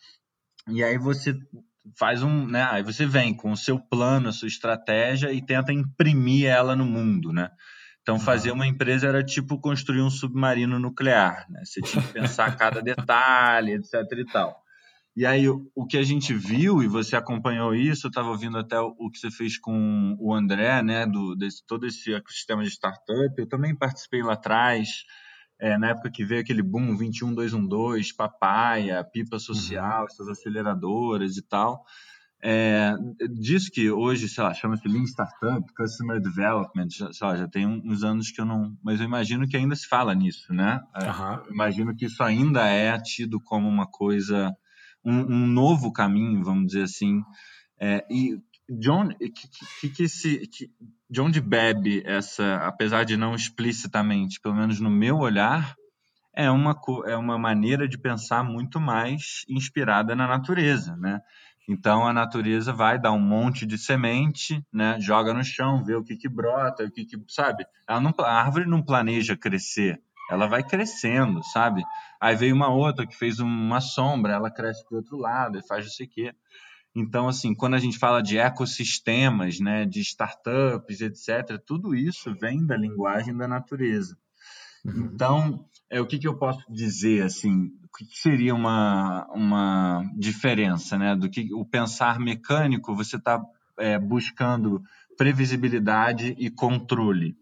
e 0.68 0.84
aí 0.84 0.98
você 0.98 1.34
faz 1.98 2.22
um, 2.22 2.46
né? 2.46 2.68
Aí 2.70 2.84
você 2.84 3.06
vem 3.06 3.34
com 3.36 3.52
o 3.52 3.58
seu 3.58 3.80
plano, 3.80 4.30
a 4.30 4.34
sua 4.34 4.48
estratégia 4.48 5.32
e 5.32 5.46
tenta 5.46 5.72
imprimir 5.72 6.48
ela 6.48 6.76
no 6.76 6.86
mundo, 6.86 7.32
né? 7.32 7.50
Então, 8.02 8.20
fazer 8.20 8.52
uma 8.52 8.66
empresa 8.66 9.08
era 9.08 9.22
tipo 9.22 9.60
construir 9.60 10.02
um 10.02 10.10
submarino 10.10 10.80
nuclear, 10.80 11.46
né? 11.50 11.62
Você 11.66 11.82
tinha 11.82 12.02
que 12.02 12.14
pensar 12.14 12.56
cada 12.56 12.82
detalhe, 12.84 13.74
etc 13.74 13.94
e 14.18 14.26
tal. 14.26 14.67
E 15.18 15.26
aí, 15.26 15.50
o 15.50 15.84
que 15.88 15.98
a 15.98 16.04
gente 16.04 16.32
viu, 16.32 16.84
e 16.84 16.88
você 16.88 17.16
acompanhou 17.16 17.74
isso, 17.74 18.06
eu 18.06 18.10
estava 18.10 18.30
ouvindo 18.30 18.56
até 18.56 18.80
o 18.80 19.10
que 19.10 19.18
você 19.18 19.32
fez 19.32 19.58
com 19.58 20.16
o 20.20 20.32
André, 20.32 20.84
né, 20.84 21.08
do, 21.08 21.36
desse, 21.36 21.66
todo 21.66 21.88
esse 21.88 22.14
ecossistema 22.14 22.62
de 22.62 22.70
startup, 22.70 23.34
eu 23.36 23.50
também 23.50 23.76
participei 23.76 24.22
lá 24.22 24.34
atrás, 24.34 25.06
é, 25.60 25.76
na 25.76 25.90
época 25.90 26.12
que 26.12 26.24
veio 26.24 26.42
aquele 26.42 26.62
boom 26.62 26.96
21212, 26.96 28.14
Papaya, 28.14 29.04
Pipa 29.04 29.40
Social, 29.40 30.02
uhum. 30.02 30.06
essas 30.06 30.28
aceleradoras 30.28 31.36
e 31.36 31.42
tal. 31.42 31.84
É, 32.40 32.94
diz 33.40 33.70
que 33.70 33.90
hoje, 33.90 34.30
sei 34.30 34.44
lá, 34.44 34.54
chama-se 34.54 34.88
Lean 34.88 35.06
Startup, 35.06 35.66
Customer 35.76 36.22
Development, 36.22 36.90
já, 36.92 37.12
sei 37.12 37.28
lá, 37.28 37.36
já 37.36 37.48
tem 37.48 37.66
uns 37.66 38.04
anos 38.04 38.30
que 38.30 38.40
eu 38.40 38.46
não. 38.46 38.78
Mas 38.84 39.00
eu 39.00 39.08
imagino 39.08 39.48
que 39.48 39.58
ainda 39.58 39.76
se 39.76 39.88
fala 39.88 40.14
nisso, 40.14 40.54
né? 40.54 40.80
Uhum. 40.96 41.54
imagino 41.54 41.96
que 41.96 42.06
isso 42.06 42.22
ainda 42.22 42.68
é 42.68 42.96
tido 43.02 43.42
como 43.42 43.68
uma 43.68 43.88
coisa 43.88 44.56
um, 45.08 45.34
um 45.34 45.48
novo 45.48 45.92
caminho, 45.92 46.44
vamos 46.44 46.68
dizer 46.68 46.84
assim. 46.84 47.24
É, 47.80 48.06
e 48.12 48.38
John, 48.70 49.08
que, 49.10 49.48
que, 49.80 49.90
que, 49.90 50.10
se, 50.10 50.46
que, 50.48 50.70
de 51.10 51.22
onde 51.22 51.40
bebe 51.40 52.04
essa, 52.06 52.58
apesar 52.58 53.06
de 53.06 53.16
não 53.16 53.34
explicitamente, 53.34 54.42
pelo 54.42 54.56
menos 54.56 54.82
no 54.82 54.90
meu 54.90 55.18
olhar, 55.18 55.74
é 56.36 56.52
uma, 56.52 56.76
é 57.06 57.16
uma 57.16 57.38
maneira 57.38 57.88
de 57.88 57.98
pensar 57.98 58.44
muito 58.44 58.80
mais 58.80 59.46
inspirada 59.50 60.16
na 60.16 60.28
natureza, 60.28 60.96
né? 60.98 61.22
Então 61.70 62.06
a 62.06 62.14
natureza 62.14 62.72
vai 62.72 63.00
dar 63.00 63.12
um 63.12 63.20
monte 63.20 63.66
de 63.66 63.78
semente, 63.78 64.64
né? 64.72 64.98
Joga 65.00 65.34
no 65.34 65.44
chão, 65.44 65.84
vê 65.84 65.96
o 65.96 66.04
que 66.04 66.16
que 66.16 66.30
brota, 66.30 66.84
o 66.84 66.92
que 66.92 67.06
que 67.06 67.18
sabe. 67.28 67.66
Não, 67.90 68.14
a 68.20 68.42
árvore 68.42 68.66
não 68.66 68.84
planeja 68.84 69.36
crescer, 69.36 70.02
ela 70.30 70.48
vai 70.48 70.64
crescendo, 70.64 71.44
sabe? 71.44 71.84
Aí 72.20 72.36
veio 72.36 72.56
uma 72.56 72.70
outra 72.70 73.08
que 73.08 73.16
fez 73.16 73.40
uma 73.40 73.80
sombra, 73.80 74.34
ela 74.34 74.52
cresce 74.52 74.84
para 74.86 74.96
o 74.96 74.98
outro 74.98 75.18
lado 75.18 75.58
e 75.58 75.68
faz 75.68 75.86
não 75.86 75.92
sei 75.92 76.06
o 76.06 76.10
quê. 76.10 76.34
Então, 76.96 77.28
assim, 77.28 77.54
quando 77.54 77.76
a 77.76 77.80
gente 77.80 78.00
fala 78.00 78.22
de 78.22 78.40
ecossistemas, 78.40 79.60
né, 79.60 79.86
de 79.86 80.02
startups, 80.02 81.02
etc., 81.02 81.62
tudo 81.64 81.94
isso 81.94 82.34
vem 82.34 82.66
da 82.66 82.76
linguagem 82.76 83.38
da 83.38 83.48
natureza. 83.48 84.18
Uhum. 84.84 85.12
Então, 85.14 85.66
é, 85.92 86.02
o 86.02 86.08
que, 86.08 86.18
que 86.18 86.28
eu 86.28 86.38
posso 86.38 86.64
dizer, 86.72 87.24
assim, 87.24 87.72
o 87.84 87.98
que, 87.98 88.06
que 88.06 88.18
seria 88.18 88.56
uma, 88.56 89.28
uma 89.32 90.04
diferença, 90.18 90.98
né, 90.98 91.16
do 91.16 91.30
que 91.30 91.54
o 91.54 91.64
pensar 91.64 92.20
mecânico, 92.20 92.96
você 92.96 93.18
está 93.18 93.40
é, 93.78 94.00
buscando 94.00 94.82
previsibilidade 95.16 96.36
e 96.40 96.50
controle 96.50 97.38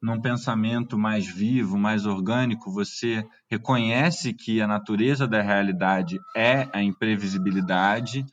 num 0.00 0.20
pensamento 0.20 0.96
mais 0.96 1.26
vivo, 1.26 1.76
mais 1.76 2.06
orgânico, 2.06 2.70
você 2.70 3.26
reconhece 3.50 4.32
que 4.32 4.60
a 4.60 4.66
natureza 4.66 5.26
da 5.26 5.42
realidade 5.42 6.20
é 6.36 6.68
a 6.72 6.82
imprevisibilidade, 6.82 8.24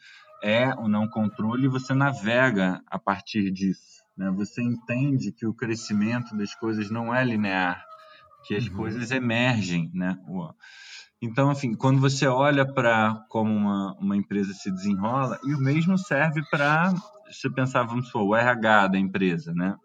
é 0.43 0.69
o 0.75 0.87
não 0.87 1.07
controle, 1.07 1.65
e 1.65 1.69
você 1.69 1.93
navega 1.93 2.81
a 2.87 2.99
partir 2.99 3.51
disso. 3.51 4.03
Né? 4.15 4.31
Você 4.31 4.61
entende 4.61 5.31
que 5.31 5.45
o 5.45 5.53
crescimento 5.53 6.35
das 6.37 6.53
coisas 6.53 6.91
não 6.91 7.13
é 7.13 7.23
linear, 7.23 7.83
que 8.45 8.55
as 8.55 8.67
uhum. 8.67 8.75
coisas 8.75 9.09
emergem. 9.11 9.89
Né? 9.93 10.17
Então, 11.21 11.51
enfim, 11.51 11.73
quando 11.73 11.99
você 11.99 12.27
olha 12.27 12.65
para 12.65 13.25
como 13.29 13.51
uma, 13.51 13.93
uma 13.99 14.15
empresa 14.15 14.53
se 14.53 14.69
desenrola, 14.69 15.39
e 15.43 15.55
o 15.55 15.59
mesmo 15.59 15.97
serve 15.97 16.43
para, 16.51 16.93
se 17.31 17.49
pensar, 17.49 17.83
vamos 17.83 18.07
supor, 18.07 18.23
o 18.23 18.35
RH 18.35 18.87
da 18.89 18.99
empresa, 18.99 19.51
né? 19.51 19.75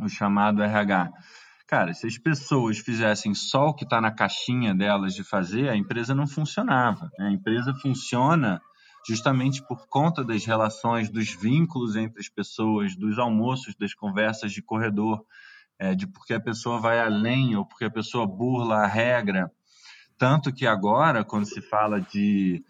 O 0.00 0.08
chamado 0.08 0.62
RH. 0.62 1.10
Cara, 1.66 1.92
se 1.92 2.06
as 2.06 2.16
pessoas 2.16 2.78
fizessem 2.78 3.34
só 3.34 3.68
o 3.68 3.74
que 3.74 3.84
está 3.84 4.00
na 4.00 4.12
caixinha 4.12 4.74
delas 4.74 5.14
de 5.14 5.24
fazer, 5.24 5.68
a 5.68 5.76
empresa 5.76 6.14
não 6.14 6.26
funcionava. 6.26 7.10
Né? 7.18 7.28
A 7.28 7.32
empresa 7.32 7.74
funciona 7.74 8.60
justamente 9.06 9.66
por 9.66 9.88
conta 9.88 10.24
das 10.24 10.44
relações, 10.44 11.10
dos 11.10 11.30
vínculos 11.30 11.96
entre 11.96 12.20
as 12.20 12.28
pessoas, 12.28 12.96
dos 12.96 13.18
almoços, 13.18 13.74
das 13.76 13.94
conversas 13.94 14.52
de 14.52 14.62
corredor, 14.62 15.24
é, 15.78 15.94
de 15.94 16.06
porque 16.06 16.34
a 16.34 16.40
pessoa 16.40 16.80
vai 16.80 17.00
além 17.00 17.56
ou 17.56 17.64
porque 17.64 17.84
a 17.84 17.90
pessoa 17.90 18.26
burla 18.26 18.84
a 18.84 18.86
regra. 18.86 19.50
Tanto 20.18 20.52
que 20.52 20.66
agora, 20.66 21.24
quando 21.24 21.46
se 21.46 21.60
fala 21.60 22.00
de 22.00 22.64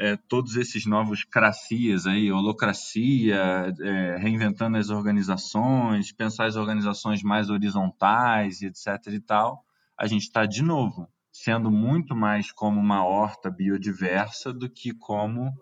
é, 0.00 0.16
todos 0.16 0.56
esses 0.56 0.86
novos 0.86 1.24
cracias 1.24 2.06
aí, 2.06 2.32
holocracia, 2.32 3.70
é, 3.80 4.16
reinventando 4.16 4.78
as 4.78 4.88
organizações, 4.88 6.10
pensar 6.10 6.46
as 6.46 6.56
organizações 6.56 7.22
mais 7.22 7.50
horizontais, 7.50 8.62
etc. 8.62 9.12
e 9.12 9.20
tal, 9.20 9.62
a 9.98 10.06
gente 10.06 10.22
está 10.22 10.46
de 10.46 10.62
novo 10.62 11.06
sendo 11.30 11.70
muito 11.70 12.16
mais 12.16 12.50
como 12.50 12.80
uma 12.80 13.04
horta 13.04 13.50
biodiversa 13.50 14.52
do 14.54 14.70
que 14.70 14.92
como 14.92 15.52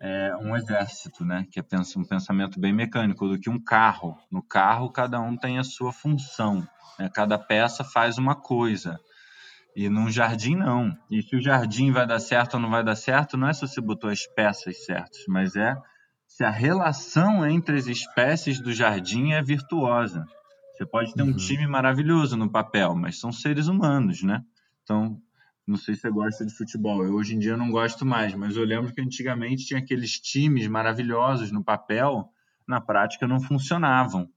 é, 0.00 0.36
um 0.36 0.56
exército, 0.56 1.24
né? 1.24 1.46
Que 1.50 1.58
é 1.58 1.64
um 1.96 2.04
pensamento 2.04 2.60
bem 2.60 2.72
mecânico 2.72 3.28
do 3.28 3.38
que 3.38 3.50
um 3.50 3.58
carro. 3.62 4.16
No 4.30 4.40
carro 4.40 4.90
cada 4.90 5.20
um 5.20 5.36
tem 5.36 5.58
a 5.58 5.64
sua 5.64 5.92
função, 5.92 6.66
né? 6.96 7.10
cada 7.12 7.36
peça 7.36 7.82
faz 7.82 8.18
uma 8.18 8.36
coisa. 8.36 9.00
E 9.76 9.88
num 9.88 10.10
jardim, 10.10 10.56
não. 10.56 10.96
E 11.10 11.22
se 11.22 11.36
o 11.36 11.40
jardim 11.40 11.92
vai 11.92 12.06
dar 12.06 12.18
certo 12.18 12.54
ou 12.54 12.60
não 12.60 12.70
vai 12.70 12.82
dar 12.82 12.96
certo, 12.96 13.36
não 13.36 13.48
é 13.48 13.52
se 13.52 13.60
você 13.60 13.80
botou 13.80 14.10
as 14.10 14.26
peças 14.26 14.84
certas, 14.84 15.24
mas 15.28 15.54
é 15.56 15.76
se 16.26 16.44
a 16.44 16.50
relação 16.50 17.46
entre 17.46 17.76
as 17.76 17.86
espécies 17.86 18.60
do 18.60 18.72
jardim 18.72 19.32
é 19.32 19.42
virtuosa. 19.42 20.24
Você 20.72 20.86
pode 20.86 21.12
ter 21.12 21.22
uhum. 21.22 21.30
um 21.30 21.36
time 21.36 21.66
maravilhoso 21.66 22.36
no 22.36 22.50
papel, 22.50 22.94
mas 22.94 23.20
são 23.20 23.30
seres 23.30 23.68
humanos, 23.68 24.22
né? 24.22 24.42
Então, 24.82 25.20
não 25.66 25.76
sei 25.76 25.94
se 25.94 26.00
você 26.00 26.10
gosta 26.10 26.46
de 26.46 26.54
futebol. 26.54 27.04
Eu 27.04 27.14
hoje 27.14 27.34
em 27.34 27.38
dia 27.38 27.56
não 27.56 27.70
gosto 27.70 28.06
mais, 28.06 28.34
mas 28.34 28.56
eu 28.56 28.64
lembro 28.64 28.92
que 28.92 29.00
antigamente 29.00 29.66
tinha 29.66 29.78
aqueles 29.78 30.12
times 30.12 30.66
maravilhosos 30.66 31.52
no 31.52 31.62
papel, 31.62 32.28
na 32.66 32.80
prática 32.80 33.28
não 33.28 33.40
funcionavam. 33.40 34.28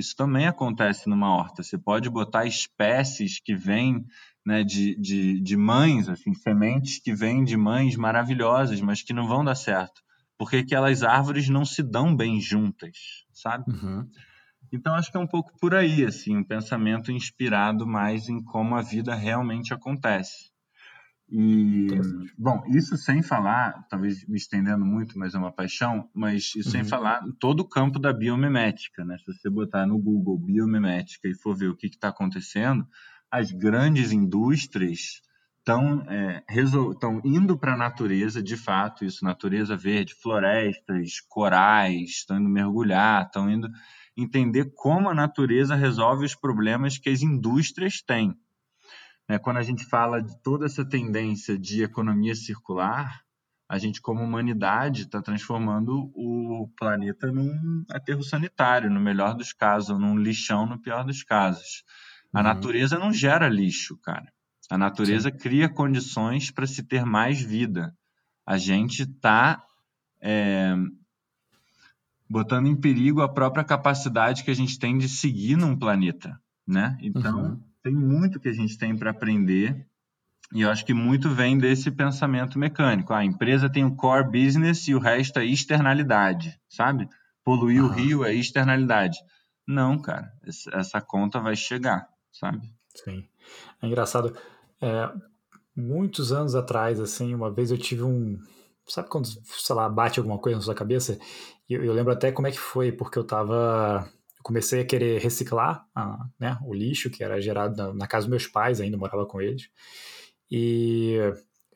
Isso 0.00 0.16
também 0.16 0.46
acontece 0.46 1.08
numa 1.08 1.34
horta. 1.34 1.62
Você 1.62 1.78
pode 1.78 2.08
botar 2.08 2.46
espécies 2.46 3.38
que 3.38 3.54
vêm 3.54 4.04
né, 4.44 4.64
de, 4.64 4.96
de, 4.96 5.40
de 5.40 5.56
mães, 5.56 6.08
assim, 6.08 6.34
sementes 6.34 6.98
que 6.98 7.14
vêm 7.14 7.44
de 7.44 7.56
mães 7.56 7.96
maravilhosas, 7.96 8.80
mas 8.80 9.02
que 9.02 9.12
não 9.12 9.28
vão 9.28 9.44
dar 9.44 9.54
certo, 9.54 10.02
porque 10.38 10.56
aquelas 10.56 11.02
árvores 11.02 11.48
não 11.48 11.64
se 11.64 11.82
dão 11.82 12.16
bem 12.16 12.40
juntas, 12.40 12.96
sabe? 13.32 13.70
Uhum. 13.70 14.08
Então 14.72 14.94
acho 14.94 15.10
que 15.10 15.16
é 15.16 15.20
um 15.20 15.26
pouco 15.26 15.52
por 15.60 15.74
aí, 15.74 16.04
assim, 16.04 16.36
um 16.36 16.44
pensamento 16.44 17.10
inspirado 17.12 17.86
mais 17.86 18.28
em 18.28 18.42
como 18.42 18.74
a 18.74 18.82
vida 18.82 19.14
realmente 19.14 19.74
acontece. 19.74 20.49
E, 21.32 21.86
bom, 22.36 22.64
isso 22.68 22.96
sem 22.96 23.22
falar, 23.22 23.86
talvez 23.88 24.26
me 24.26 24.36
estendendo 24.36 24.84
muito, 24.84 25.16
mas 25.16 25.32
é 25.34 25.38
uma 25.38 25.52
paixão, 25.52 26.10
mas 26.12 26.52
isso 26.56 26.68
uhum. 26.68 26.72
sem 26.72 26.84
falar 26.84 27.22
todo 27.38 27.60
o 27.60 27.68
campo 27.68 28.00
da 28.00 28.12
biomimética, 28.12 29.04
né? 29.04 29.16
Se 29.18 29.32
você 29.32 29.48
botar 29.48 29.86
no 29.86 29.96
Google 29.96 30.36
biomimética 30.36 31.28
e 31.28 31.34
for 31.34 31.56
ver 31.56 31.68
o 31.68 31.76
que 31.76 31.86
está 31.86 32.08
acontecendo, 32.08 32.84
as 33.30 33.52
grandes 33.52 34.10
indústrias 34.10 35.22
estão 35.60 36.02
é, 36.08 36.42
indo 37.24 37.56
para 37.56 37.74
a 37.74 37.78
natureza, 37.78 38.42
de 38.42 38.56
fato, 38.56 39.04
isso, 39.04 39.24
natureza 39.24 39.76
verde, 39.76 40.14
florestas, 40.14 41.20
corais, 41.28 42.10
estão 42.10 42.40
indo 42.40 42.48
mergulhar, 42.48 43.26
estão 43.26 43.48
indo 43.48 43.70
entender 44.16 44.72
como 44.74 45.08
a 45.08 45.14
natureza 45.14 45.76
resolve 45.76 46.24
os 46.24 46.34
problemas 46.34 46.98
que 46.98 47.08
as 47.08 47.22
indústrias 47.22 48.02
têm. 48.02 48.34
É, 49.30 49.38
quando 49.38 49.58
a 49.58 49.62
gente 49.62 49.84
fala 49.84 50.20
de 50.20 50.36
toda 50.42 50.66
essa 50.66 50.84
tendência 50.84 51.56
de 51.56 51.84
economia 51.84 52.34
circular, 52.34 53.22
a 53.68 53.78
gente, 53.78 54.00
como 54.00 54.24
humanidade, 54.24 55.02
está 55.02 55.22
transformando 55.22 56.10
o 56.16 56.68
planeta 56.76 57.30
num 57.30 57.84
aterro 57.88 58.24
sanitário, 58.24 58.90
no 58.90 58.98
melhor 58.98 59.36
dos 59.36 59.52
casos, 59.52 59.90
ou 59.90 60.00
num 60.00 60.16
lixão, 60.16 60.66
no 60.66 60.80
pior 60.80 61.04
dos 61.04 61.22
casos. 61.22 61.84
A 62.32 62.38
uhum. 62.38 62.44
natureza 62.44 62.98
não 62.98 63.12
gera 63.12 63.48
lixo, 63.48 63.96
cara. 63.98 64.32
A 64.68 64.76
natureza 64.76 65.30
Sim. 65.30 65.36
cria 65.36 65.68
condições 65.68 66.50
para 66.50 66.66
se 66.66 66.82
ter 66.82 67.04
mais 67.04 67.40
vida. 67.40 67.96
A 68.44 68.58
gente 68.58 69.02
está 69.02 69.64
é, 70.20 70.74
botando 72.28 72.66
em 72.66 72.74
perigo 72.74 73.22
a 73.22 73.32
própria 73.32 73.62
capacidade 73.62 74.42
que 74.42 74.50
a 74.50 74.56
gente 74.56 74.76
tem 74.76 74.98
de 74.98 75.08
seguir 75.08 75.54
num 75.54 75.78
planeta, 75.78 76.36
né? 76.66 76.98
Então, 77.00 77.40
uhum. 77.40 77.69
Tem 77.82 77.94
muito 77.94 78.40
que 78.40 78.48
a 78.48 78.52
gente 78.52 78.76
tem 78.78 78.96
para 78.96 79.10
aprender 79.10 79.86
e 80.52 80.62
eu 80.62 80.70
acho 80.70 80.84
que 80.84 80.92
muito 80.92 81.30
vem 81.30 81.56
desse 81.56 81.90
pensamento 81.90 82.58
mecânico. 82.58 83.12
a 83.12 83.24
empresa 83.24 83.70
tem 83.70 83.84
o 83.84 83.94
core 83.94 84.24
business 84.24 84.88
e 84.88 84.94
o 84.94 84.98
resto 84.98 85.38
é 85.38 85.44
externalidade, 85.44 86.60
sabe? 86.68 87.08
Poluir 87.44 87.82
uhum. 87.82 87.88
o 87.88 87.92
rio 87.92 88.24
é 88.24 88.34
externalidade. 88.34 89.18
Não, 89.66 89.98
cara, 89.98 90.32
essa 90.72 91.00
conta 91.00 91.38
vai 91.40 91.54
chegar 91.54 92.08
sabe? 92.32 92.72
Sim. 92.94 93.26
É 93.82 93.86
engraçado. 93.86 94.36
É, 94.80 95.10
muitos 95.74 96.32
anos 96.32 96.54
atrás, 96.54 97.00
assim, 97.00 97.34
uma 97.34 97.50
vez 97.50 97.70
eu 97.70 97.78
tive 97.78 98.02
um. 98.02 98.38
Sabe 98.86 99.08
quando, 99.08 99.26
sei 99.26 99.76
lá, 99.76 99.88
bate 99.88 100.18
alguma 100.18 100.38
coisa 100.38 100.56
na 100.58 100.64
sua 100.64 100.74
cabeça? 100.74 101.18
Eu, 101.68 101.84
eu 101.84 101.92
lembro 101.92 102.12
até 102.12 102.32
como 102.32 102.48
é 102.48 102.50
que 102.50 102.58
foi, 102.58 102.90
porque 102.92 103.18
eu 103.18 103.24
tava. 103.24 104.08
Eu 104.40 104.42
comecei 104.42 104.80
a 104.80 104.84
querer 104.86 105.20
reciclar 105.20 105.86
a, 105.94 106.26
né, 106.38 106.58
o 106.64 106.72
lixo 106.72 107.10
que 107.10 107.22
era 107.22 107.38
gerado 107.40 107.76
na, 107.76 107.92
na 107.92 108.06
casa 108.06 108.24
dos 108.26 108.30
meus 108.30 108.46
pais, 108.46 108.80
ainda 108.80 108.96
morava 108.96 109.26
com 109.26 109.40
eles. 109.40 109.68
E 110.50 111.18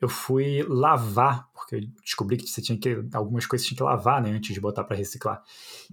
eu 0.01 0.09
fui 0.09 0.63
lavar, 0.63 1.47
porque 1.53 1.75
eu 1.75 1.81
descobri 2.03 2.37
que 2.37 2.47
você 2.47 2.61
tinha 2.61 2.77
que 2.77 3.05
algumas 3.13 3.45
coisas 3.45 3.65
tinha 3.67 3.77
que 3.77 3.83
lavar, 3.83 4.21
né, 4.21 4.31
antes 4.31 4.53
de 4.53 4.59
botar 4.59 4.83
para 4.83 4.97
reciclar. 4.97 5.43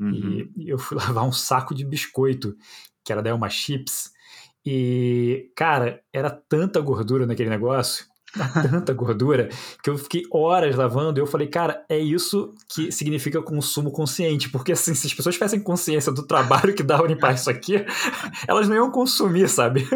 Uhum. 0.01 0.11
E, 0.11 0.53
e, 0.65 0.69
eu 0.71 0.79
fui 0.79 0.97
lavar 0.99 1.25
um 1.25 1.33
saco 1.33 1.75
de 1.75 1.85
biscoito, 1.85 2.57
que 3.05 3.13
era 3.13 3.23
da 3.23 3.31
Elma 3.31 3.51
Chips, 3.51 4.11
e, 4.65 5.51
cara, 5.57 6.03
era 6.13 6.31
tanta 6.31 6.81
gordura 6.81 7.27
naquele 7.27 7.51
negócio, 7.51 8.07
tanta 8.71 8.93
gordura, 8.93 9.49
que 9.83 9.91
eu 9.91 9.99
fiquei 9.99 10.23
horas 10.31 10.75
lavando 10.75 11.19
e 11.19 11.23
eu 11.23 11.27
falei, 11.27 11.47
cara, 11.47 11.85
é 11.89 11.99
isso 11.99 12.55
que 12.69 12.91
significa 12.91 13.43
consumo 13.43 13.91
consciente. 13.91 14.49
Porque, 14.49 14.73
assim, 14.73 14.95
se 14.95 15.07
as 15.07 15.15
pessoas 15.15 15.35
tivessem 15.35 15.61
consciência 15.61 16.13
do 16.13 16.23
trabalho 16.23 16.75
que 16.75 16.83
dá 16.83 17.01
limpar 17.03 17.35
isso 17.35 17.51
aqui, 17.51 17.75
elas 18.49 18.69
não 18.69 18.77
iam 18.77 18.91
consumir, 18.91 19.49
sabe? 19.49 19.87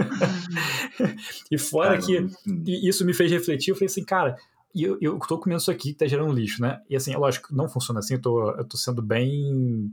e 1.51 1.59
fora 1.59 1.99
que 1.99 2.27
e 2.66 2.88
isso 2.88 3.05
me 3.05 3.14
fez 3.14 3.31
refletir, 3.31 3.70
eu 3.70 3.75
falei 3.75 3.87
assim, 3.87 4.05
cara, 4.05 4.37
e 4.77 4.83
eu, 4.83 4.99
eu 5.01 5.18
tô 5.20 5.38
comendo 5.38 5.59
isso 5.61 5.70
aqui 5.70 5.94
que 5.94 5.99
tá 5.99 6.07
gerando 6.07 6.35
lixo, 6.35 6.61
né? 6.61 6.83
E 6.90 6.94
assim, 6.94 7.11
é 7.11 7.16
lógico, 7.16 7.55
não 7.55 7.66
funciona 7.66 8.01
assim, 8.01 8.14
eu 8.14 8.20
tô, 8.20 8.51
eu 8.51 8.64
tô 8.64 8.77
sendo 8.77 9.01
bem. 9.01 9.90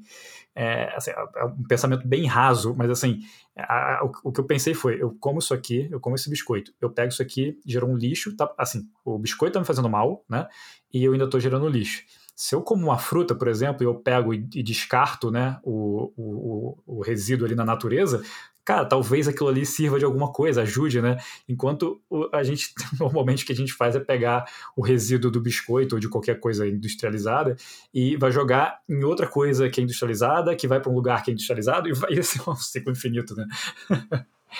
É, 0.55 0.95
assim, 0.95 1.11
é, 1.11 1.15
é 1.37 1.45
um 1.45 1.63
pensamento 1.63 2.07
bem 2.07 2.25
raso, 2.25 2.75
mas 2.77 2.89
assim, 2.89 3.19
a, 3.57 3.99
a, 3.99 4.03
o, 4.23 4.31
que 4.31 4.39
eu 4.39 4.45
pensei 4.45 4.73
foi: 4.73 5.01
eu 5.01 5.15
como 5.19 5.39
isso 5.39 5.53
aqui, 5.53 5.87
eu 5.91 5.99
como 5.99 6.15
esse 6.15 6.29
biscoito, 6.29 6.71
eu 6.79 6.89
pego 6.89 7.09
isso 7.09 7.21
aqui, 7.21 7.59
gerou 7.65 7.89
um 7.89 7.97
lixo, 7.97 8.35
tá, 8.35 8.53
assim, 8.57 8.87
o 9.03 9.17
biscoito 9.17 9.53
tá 9.53 9.59
me 9.59 9.65
fazendo 9.65 9.89
mal, 9.89 10.23
né? 10.29 10.47
E 10.93 11.03
eu 11.03 11.13
ainda 11.13 11.27
tô 11.27 11.39
gerando 11.39 11.67
lixo. 11.67 12.03
Se 12.35 12.55
eu 12.55 12.61
como 12.61 12.85
uma 12.85 12.97
fruta, 12.97 13.35
por 13.35 13.47
exemplo, 13.47 13.83
e 13.83 13.85
eu 13.85 13.95
pego 13.95 14.33
e, 14.33 14.47
e 14.55 14.63
descarto 14.63 15.29
né, 15.29 15.59
o, 15.63 16.11
o, 16.17 16.77
o, 16.85 17.01
resíduo 17.01 17.45
ali 17.45 17.53
na 17.53 17.63
natureza, 17.63 18.23
cara, 18.65 18.85
talvez 18.85 19.27
aquilo 19.27 19.49
ali 19.49 19.65
sirva 19.65 19.99
de 19.99 20.05
alguma 20.05 20.31
coisa, 20.31 20.61
ajude, 20.61 21.01
né? 21.01 21.17
Enquanto 21.47 22.01
a 22.31 22.43
gente, 22.43 22.73
normalmente 22.99 23.43
o 23.43 23.47
que 23.47 23.53
a 23.53 23.55
gente 23.55 23.73
faz 23.73 23.95
é 23.95 23.99
pegar 23.99 24.45
o 24.75 24.81
resíduo 24.81 25.29
do 25.29 25.41
biscoito 25.41 25.95
ou 25.95 25.99
de 25.99 26.09
qualquer 26.09 26.39
coisa 26.39 26.67
industrializada 26.67 27.55
e 27.93 28.15
vai 28.15 28.31
jogar 28.31 28.79
em 28.87 29.03
outra 29.03 29.27
coisa 29.27 29.69
que 29.69 29.81
é 29.81 29.83
industrializada, 29.83 30.55
que 30.55 30.67
vai 30.67 30.79
para 30.79 30.91
um 30.91 30.95
lugar 30.95 31.23
que 31.23 31.31
é 31.31 31.33
industrializado 31.33 31.89
e 31.89 31.93
vai 31.93 32.15
ser 32.23 32.41
um 32.49 32.55
ciclo 32.55 32.91
infinito, 32.91 33.35
né? 33.35 33.45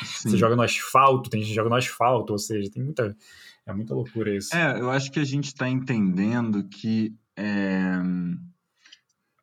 Sim. 0.01 0.31
Você 0.31 0.37
joga 0.37 0.55
no 0.55 0.63
asfalto, 0.63 1.29
tem 1.29 1.41
gente 1.41 1.49
que 1.49 1.55
joga 1.55 1.69
no 1.69 1.75
asfalto, 1.75 2.33
ou 2.33 2.39
seja, 2.39 2.69
tem 2.71 2.83
muita. 2.83 3.15
É 3.65 3.71
muita 3.71 3.93
loucura 3.93 4.35
isso. 4.35 4.53
É, 4.53 4.77
eu 4.77 4.89
acho 4.89 5.09
que 5.09 5.19
a 5.19 5.23
gente 5.23 5.45
está 5.45 5.69
entendendo 5.69 6.67
que 6.67 7.15
é, 7.37 7.93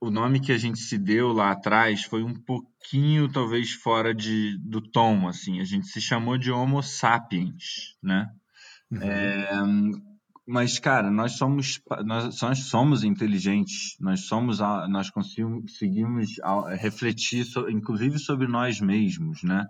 o 0.00 0.10
nome 0.10 0.40
que 0.40 0.50
a 0.50 0.56
gente 0.56 0.78
se 0.78 0.96
deu 0.96 1.32
lá 1.32 1.50
atrás 1.50 2.04
foi 2.04 2.22
um 2.22 2.34
pouquinho, 2.34 3.30
talvez, 3.30 3.72
fora 3.72 4.14
de, 4.14 4.56
do 4.58 4.80
tom, 4.80 5.28
assim. 5.28 5.60
A 5.60 5.64
gente 5.64 5.86
se 5.88 6.00
chamou 6.00 6.38
de 6.38 6.50
Homo 6.50 6.82
sapiens, 6.82 7.96
né? 8.02 8.26
Uhum. 8.90 9.02
É, 9.02 9.62
mas, 10.46 10.78
cara, 10.78 11.10
nós 11.10 11.32
somos, 11.32 11.80
nós, 12.04 12.40
nós 12.40 12.58
somos 12.60 13.04
inteligentes, 13.04 13.96
nós 14.00 14.22
somos, 14.22 14.58
nós 14.88 15.10
conseguimos 15.10 16.36
refletir, 16.78 17.46
inclusive, 17.68 18.18
sobre 18.18 18.48
nós 18.48 18.80
mesmos, 18.80 19.42
né? 19.42 19.66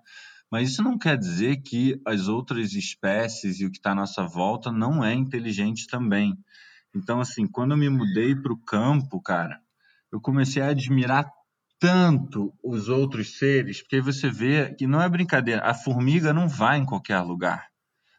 Mas 0.50 0.70
isso 0.70 0.82
não 0.82 0.96
quer 0.96 1.18
dizer 1.18 1.60
que 1.62 2.00
as 2.06 2.28
outras 2.28 2.72
espécies 2.72 3.60
e 3.60 3.66
o 3.66 3.70
que 3.70 3.78
está 3.78 3.92
à 3.92 3.94
nossa 3.94 4.24
volta 4.24 4.72
não 4.72 5.04
é 5.04 5.12
inteligente 5.12 5.86
também. 5.86 6.36
Então, 6.94 7.20
assim, 7.20 7.46
quando 7.46 7.72
eu 7.72 7.76
me 7.76 7.88
mudei 7.88 8.34
para 8.34 8.52
o 8.52 8.58
campo, 8.58 9.20
cara, 9.20 9.60
eu 10.12 10.20
comecei 10.20 10.62
a 10.62 10.68
admirar 10.68 11.30
tanto 11.78 12.52
os 12.62 12.88
outros 12.88 13.38
seres, 13.38 13.80
porque 13.80 14.00
você 14.00 14.30
vê 14.30 14.74
que 14.74 14.86
não 14.86 15.00
é 15.00 15.08
brincadeira, 15.08 15.62
a 15.64 15.72
formiga 15.72 16.32
não 16.32 16.48
vai 16.48 16.78
em 16.78 16.84
qualquer 16.84 17.20
lugar. 17.20 17.70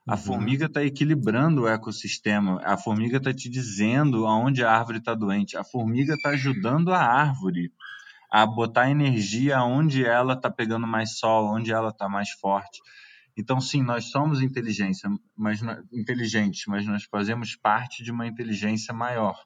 A 0.08 0.13
uhum. 0.13 0.17
formiga 0.17 0.65
está 0.65 0.84
equilibrando 0.84 1.62
o 1.62 1.67
ecossistema. 1.67 2.60
A 2.63 2.75
formiga 2.75 3.17
está 3.17 3.32
te 3.32 3.47
dizendo 3.49 4.25
aonde 4.25 4.63
a 4.63 4.71
árvore 4.71 4.97
está 4.97 5.13
doente. 5.13 5.56
A 5.56 5.63
formiga 5.63 6.15
está 6.15 6.30
ajudando 6.30 6.91
a 6.91 6.99
árvore 6.99 7.71
a 8.32 8.45
botar 8.45 8.89
energia 8.89 9.62
onde 9.62 10.04
ela 10.04 10.34
está 10.34 10.49
pegando 10.49 10.88
mais 10.88 11.19
sol, 11.19 11.54
onde 11.54 11.71
ela 11.71 11.89
está 11.89 12.10
mais 12.10 12.32
forte. 12.32 12.80
Então, 13.38 13.62
sim, 13.62 13.84
nós 13.84 14.06
somos 14.10 14.41
inteligência, 14.41 15.10
mas 15.36 15.62
inteligentes, 15.93 16.63
mas 16.67 16.86
nós 16.86 17.04
fazemos 17.04 17.56
parte 17.56 18.04
de 18.04 18.12
uma 18.12 18.25
inteligência 18.25 18.93
maior. 18.93 19.38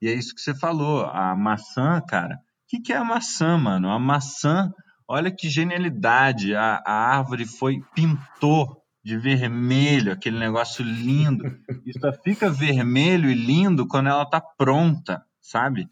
E 0.00 0.08
é 0.08 0.14
isso 0.14 0.34
que 0.34 0.40
você 0.40 0.54
falou. 0.54 1.04
A 1.06 1.34
maçã, 1.34 2.00
cara. 2.00 2.34
O 2.34 2.38
que, 2.68 2.80
que 2.80 2.92
é 2.92 2.96
a 2.96 3.04
maçã, 3.04 3.56
mano? 3.56 3.90
A 3.90 3.98
maçã, 3.98 4.72
olha 5.08 5.30
que 5.30 5.48
genialidade. 5.48 6.54
A, 6.54 6.82
a 6.84 7.16
árvore 7.16 7.46
foi, 7.46 7.80
pintou 7.94 8.82
de 9.02 9.16
vermelho, 9.16 10.12
aquele 10.12 10.38
negócio 10.38 10.84
lindo. 10.84 11.44
E 11.86 11.98
só 11.98 12.12
fica 12.12 12.50
vermelho 12.50 13.30
e 13.30 13.34
lindo 13.34 13.86
quando 13.86 14.08
ela 14.08 14.26
tá 14.26 14.40
pronta, 14.40 15.24
sabe? 15.40 15.88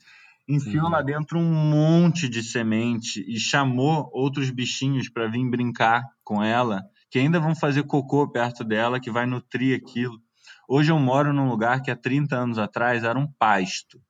Enfiou 0.49 0.89
lá 0.89 1.03
dentro 1.03 1.39
um 1.39 1.53
monte 1.53 2.29
de 2.29 2.43
semente 2.43 3.25
e 3.27 3.41
chamou 3.41 4.09
outros 4.13 4.51
bichinhos 4.51 5.09
para 5.09 5.29
vir 5.29 5.49
brincar 5.49 6.05
com 6.23 6.43
ela, 6.43 6.85
que 7.11 7.19
ainda 7.19 7.41
vão 7.41 7.55
fazer 7.55 7.83
cocô 7.85 8.31
perto 8.31 8.63
dela, 8.63 9.01
que 9.01 9.11
vai 9.11 9.27
nutrir 9.27 9.77
aquilo. 9.77 10.21
Hoje 10.69 10.91
eu 10.91 10.99
moro 10.99 11.33
num 11.33 11.49
lugar 11.49 11.83
que 11.83 11.91
há 11.91 11.97
30 11.97 12.37
anos 12.37 12.59
atrás 12.59 13.05
era 13.05 13.19
um 13.19 13.31
pasto. 13.39 14.01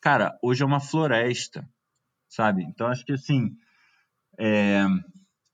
Cara, 0.00 0.38
hoje 0.42 0.62
é 0.62 0.66
uma 0.66 0.80
floresta, 0.80 1.68
sabe? 2.28 2.62
Então 2.64 2.86
acho 2.86 3.04
que 3.04 3.12
assim, 3.12 3.56
é, 4.38 4.84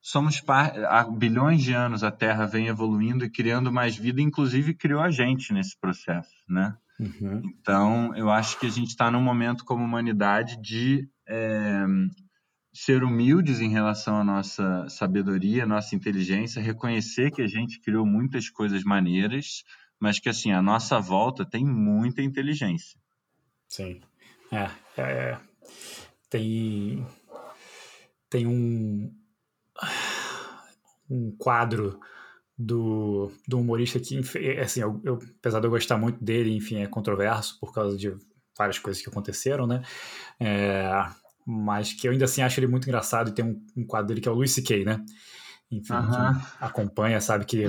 somos 0.01 0.40
par... 0.40 0.77
há 0.85 1.05
bilhões 1.05 1.62
de 1.62 1.72
anos 1.72 2.03
a 2.03 2.11
Terra 2.11 2.46
vem 2.46 2.66
evoluindo 2.66 3.25
e 3.25 3.31
criando 3.31 3.72
mais 3.72 3.96
vida, 3.96 4.20
inclusive 4.20 4.75
criou 4.75 5.01
a 5.01 5.11
gente 5.11 5.53
nesse 5.53 5.79
processo, 5.79 6.35
né? 6.48 6.77
Uhum. 6.98 7.42
Então, 7.61 8.14
eu 8.14 8.31
acho 8.31 8.59
que 8.61 8.66
a 8.66 8.70
gente 8.70 8.88
está 8.88 9.11
num 9.11 9.22
momento 9.22 9.64
como 9.64 9.85
humanidade 9.85 10.61
de 10.61 11.09
é, 11.27 11.85
ser 12.72 13.03
humildes 13.03 13.61
em 13.61 13.70
relação 13.70 14.16
à 14.16 14.25
nossa 14.25 14.88
sabedoria, 14.88 15.66
nossa 15.66 15.94
inteligência, 15.94 16.62
reconhecer 16.62 17.31
que 17.31 17.42
a 17.42 17.46
gente 17.46 17.81
criou 17.81 18.07
muitas 18.07 18.48
coisas 18.48 18.83
maneiras, 18.85 19.64
mas 20.02 20.18
que 20.18 20.28
assim 20.28 20.50
a 20.50 20.60
nossa 20.60 20.98
volta 20.98 21.44
tem 21.44 21.64
muita 21.64 22.20
inteligência. 22.20 22.98
Sim, 23.68 24.00
é, 24.50 24.68
é 25.00 25.38
tem 26.28 27.06
tem 28.28 28.44
um 28.44 29.14
um 31.08 31.30
quadro 31.38 32.00
do, 32.58 33.30
do 33.46 33.60
humorista 33.60 34.00
que, 34.00 34.18
assim, 34.60 34.80
eu, 34.80 35.00
eu, 35.04 35.18
apesar 35.38 35.60
de 35.60 35.66
eu 35.66 35.70
gostar 35.70 35.96
muito 35.96 36.22
dele, 36.22 36.56
enfim, 36.56 36.78
é 36.78 36.86
controverso 36.88 37.60
por 37.60 37.72
causa 37.72 37.96
de 37.96 38.12
várias 38.58 38.80
coisas 38.80 39.00
que 39.00 39.08
aconteceram, 39.08 39.68
né? 39.68 39.82
É, 40.40 40.90
mas 41.46 41.92
que 41.92 42.08
eu 42.08 42.12
ainda 42.12 42.24
assim 42.24 42.42
acho 42.42 42.58
ele 42.58 42.66
muito 42.66 42.88
engraçado 42.88 43.30
e 43.30 43.34
tem 43.34 43.44
um, 43.44 43.64
um 43.76 43.86
quadro 43.86 44.08
dele 44.08 44.20
que 44.20 44.28
é 44.28 44.32
o 44.32 44.34
Luis 44.34 44.50
C.K., 44.50 44.84
né? 44.84 45.04
Enfim, 45.72 45.94
uhum. 45.94 46.40
acompanha, 46.61 47.20
sabe 47.20 47.46
que 47.46 47.64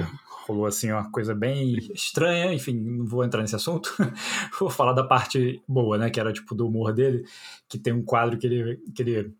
rolou 0.45 0.65
assim 0.65 0.91
uma 0.91 1.09
coisa 1.09 1.33
bem 1.33 1.77
estranha, 1.93 2.53
enfim, 2.53 2.73
não 2.73 3.05
vou 3.05 3.23
entrar 3.23 3.41
nesse 3.41 3.55
assunto. 3.55 3.95
vou 4.59 4.69
falar 4.69 4.93
da 4.93 5.03
parte 5.03 5.63
boa, 5.67 5.97
né, 5.97 6.09
que 6.09 6.19
era 6.19 6.33
tipo 6.33 6.53
do 6.53 6.67
humor 6.67 6.93
dele, 6.93 7.25
que 7.67 7.79
tem 7.79 7.93
um 7.93 8.03
quadro 8.03 8.37
que 8.37 8.45
ele 8.45 8.77
que 8.93 9.01
ele 9.01 9.33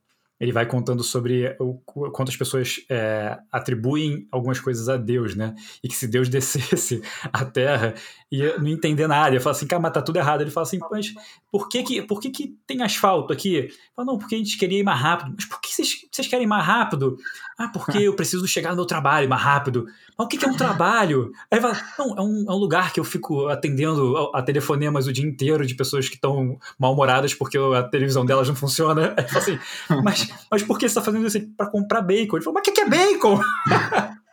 ele 0.44 0.52
vai 0.52 0.66
contando 0.66 1.04
sobre 1.04 1.56
o, 1.58 1.76
quantas 2.12 2.36
pessoas 2.36 2.84
é, 2.90 3.40
atribuem 3.50 4.28
algumas 4.30 4.60
coisas 4.60 4.90
a 4.90 4.98
Deus, 4.98 5.36
né? 5.36 5.56
E 5.82 5.88
que 5.88 5.96
se 5.96 6.06
Deus 6.06 6.28
descesse 6.30 7.02
à 7.32 7.46
Terra, 7.46 7.94
ia 8.30 8.58
não 8.58 8.68
entender 8.68 9.08
nada. 9.08 9.30
Ele 9.30 9.40
fala 9.40 9.56
assim, 9.56 9.66
cara, 9.66 9.82
mas 9.82 9.94
tá 9.94 10.02
tudo 10.02 10.18
errado. 10.18 10.42
Ele 10.42 10.52
fala 10.52 10.68
assim, 10.68 10.80
mas 10.92 11.14
por 11.50 11.70
que 11.70 11.82
que, 11.84 12.02
por 12.02 12.20
que, 12.20 12.30
que 12.30 12.58
tem 12.68 12.82
asfalto 12.82 13.32
aqui? 13.32 13.56
Ele 13.56 13.74
fala, 13.96 14.06
não, 14.06 14.18
porque 14.18 14.36
a 14.36 14.38
gente 14.38 14.58
queria 14.58 14.80
ir 14.80 14.84
mais 14.84 15.00
rápido. 15.00 15.34
Mas 15.34 15.46
por 15.46 15.62
que 15.62 15.74
vocês, 15.74 16.06
vocês 16.12 16.28
querem 16.28 16.44
ir 16.44 16.50
mais 16.50 16.66
rápido? 16.66 17.18
Ah, 17.64 17.70
porque 17.74 17.98
eu 17.98 18.16
preciso 18.16 18.48
chegar 18.48 18.72
no 18.72 18.76
meu 18.76 18.86
trabalho 18.86 19.30
mais 19.30 19.42
rápido. 19.42 19.86
Mas 20.18 20.26
o 20.26 20.28
que, 20.28 20.38
que 20.38 20.46
é 20.46 20.48
um 20.48 20.58
trabalho? 20.58 21.32
Aí 21.50 21.60
fala, 21.60 21.80
não, 21.98 22.16
é 22.18 22.22
um, 22.22 22.46
é 22.50 22.52
um 22.52 22.58
lugar 22.58 22.94
que 22.94 23.00
eu 23.00 23.04
fico 23.04 23.48
atendendo 23.48 24.16
a, 24.34 24.40
a 24.40 24.42
telefonemas 24.42 25.08
o 25.08 25.14
dia 25.14 25.26
inteiro 25.26 25.66
de 25.66 25.76
pessoas 25.76 26.08
que 26.08 26.16
estão 26.16 26.58
mal-humoradas 26.78 27.34
porque 27.34 27.58
a 27.58 27.84
televisão 27.84 28.26
delas 28.26 28.48
não 28.48 28.56
funciona. 28.56 29.14
Aí 29.18 29.28
fala 29.28 29.40
assim, 29.40 29.60
mas, 30.04 30.30
mas 30.52 30.64
por 30.64 30.78
que 30.78 30.88
você 30.88 30.92
está 30.92 31.02
fazendo 31.02 31.26
isso 31.26 31.40
para 31.58 31.70
comprar 31.70 32.02
bacon? 32.02 32.38
Ele 32.38 32.44
falou, 32.44 32.56
mas 32.56 32.62
o 32.62 32.64
que, 32.64 32.72
que 32.72 32.82
é 32.82 32.90
bacon? 32.90 33.40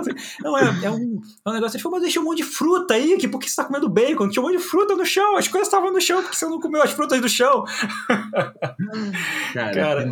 assim, 0.00 0.12
não, 0.42 0.58
é, 0.58 0.62
é, 0.84 0.90
um, 0.90 1.20
é 1.44 1.50
um 1.50 1.52
negócio. 1.52 1.76
Ele 1.76 1.82
falou, 1.82 1.98
mas 1.98 2.02
deixa 2.02 2.20
um 2.20 2.24
monte 2.24 2.38
de 2.38 2.44
fruta 2.44 2.94
aí, 2.94 3.16
que, 3.16 3.28
por 3.28 3.38
que 3.38 3.48
você 3.48 3.56
tá 3.56 3.64
comendo 3.64 3.88
bacon? 3.88 4.28
Tinha 4.28 4.42
um 4.42 4.46
monte 4.46 4.58
de 4.58 4.64
fruta 4.64 4.94
no 4.96 5.04
chão, 5.04 5.36
as 5.36 5.48
coisas 5.48 5.68
estavam 5.68 5.92
no 5.92 6.00
chão, 6.00 6.22
porque 6.22 6.36
você 6.36 6.46
não 6.46 6.60
comeu 6.60 6.82
as 6.82 6.90
frutas 6.90 7.20
do 7.20 7.28
chão. 7.28 7.64
Cara, 9.54 9.74
Cara 9.74 10.02
é 10.02 10.06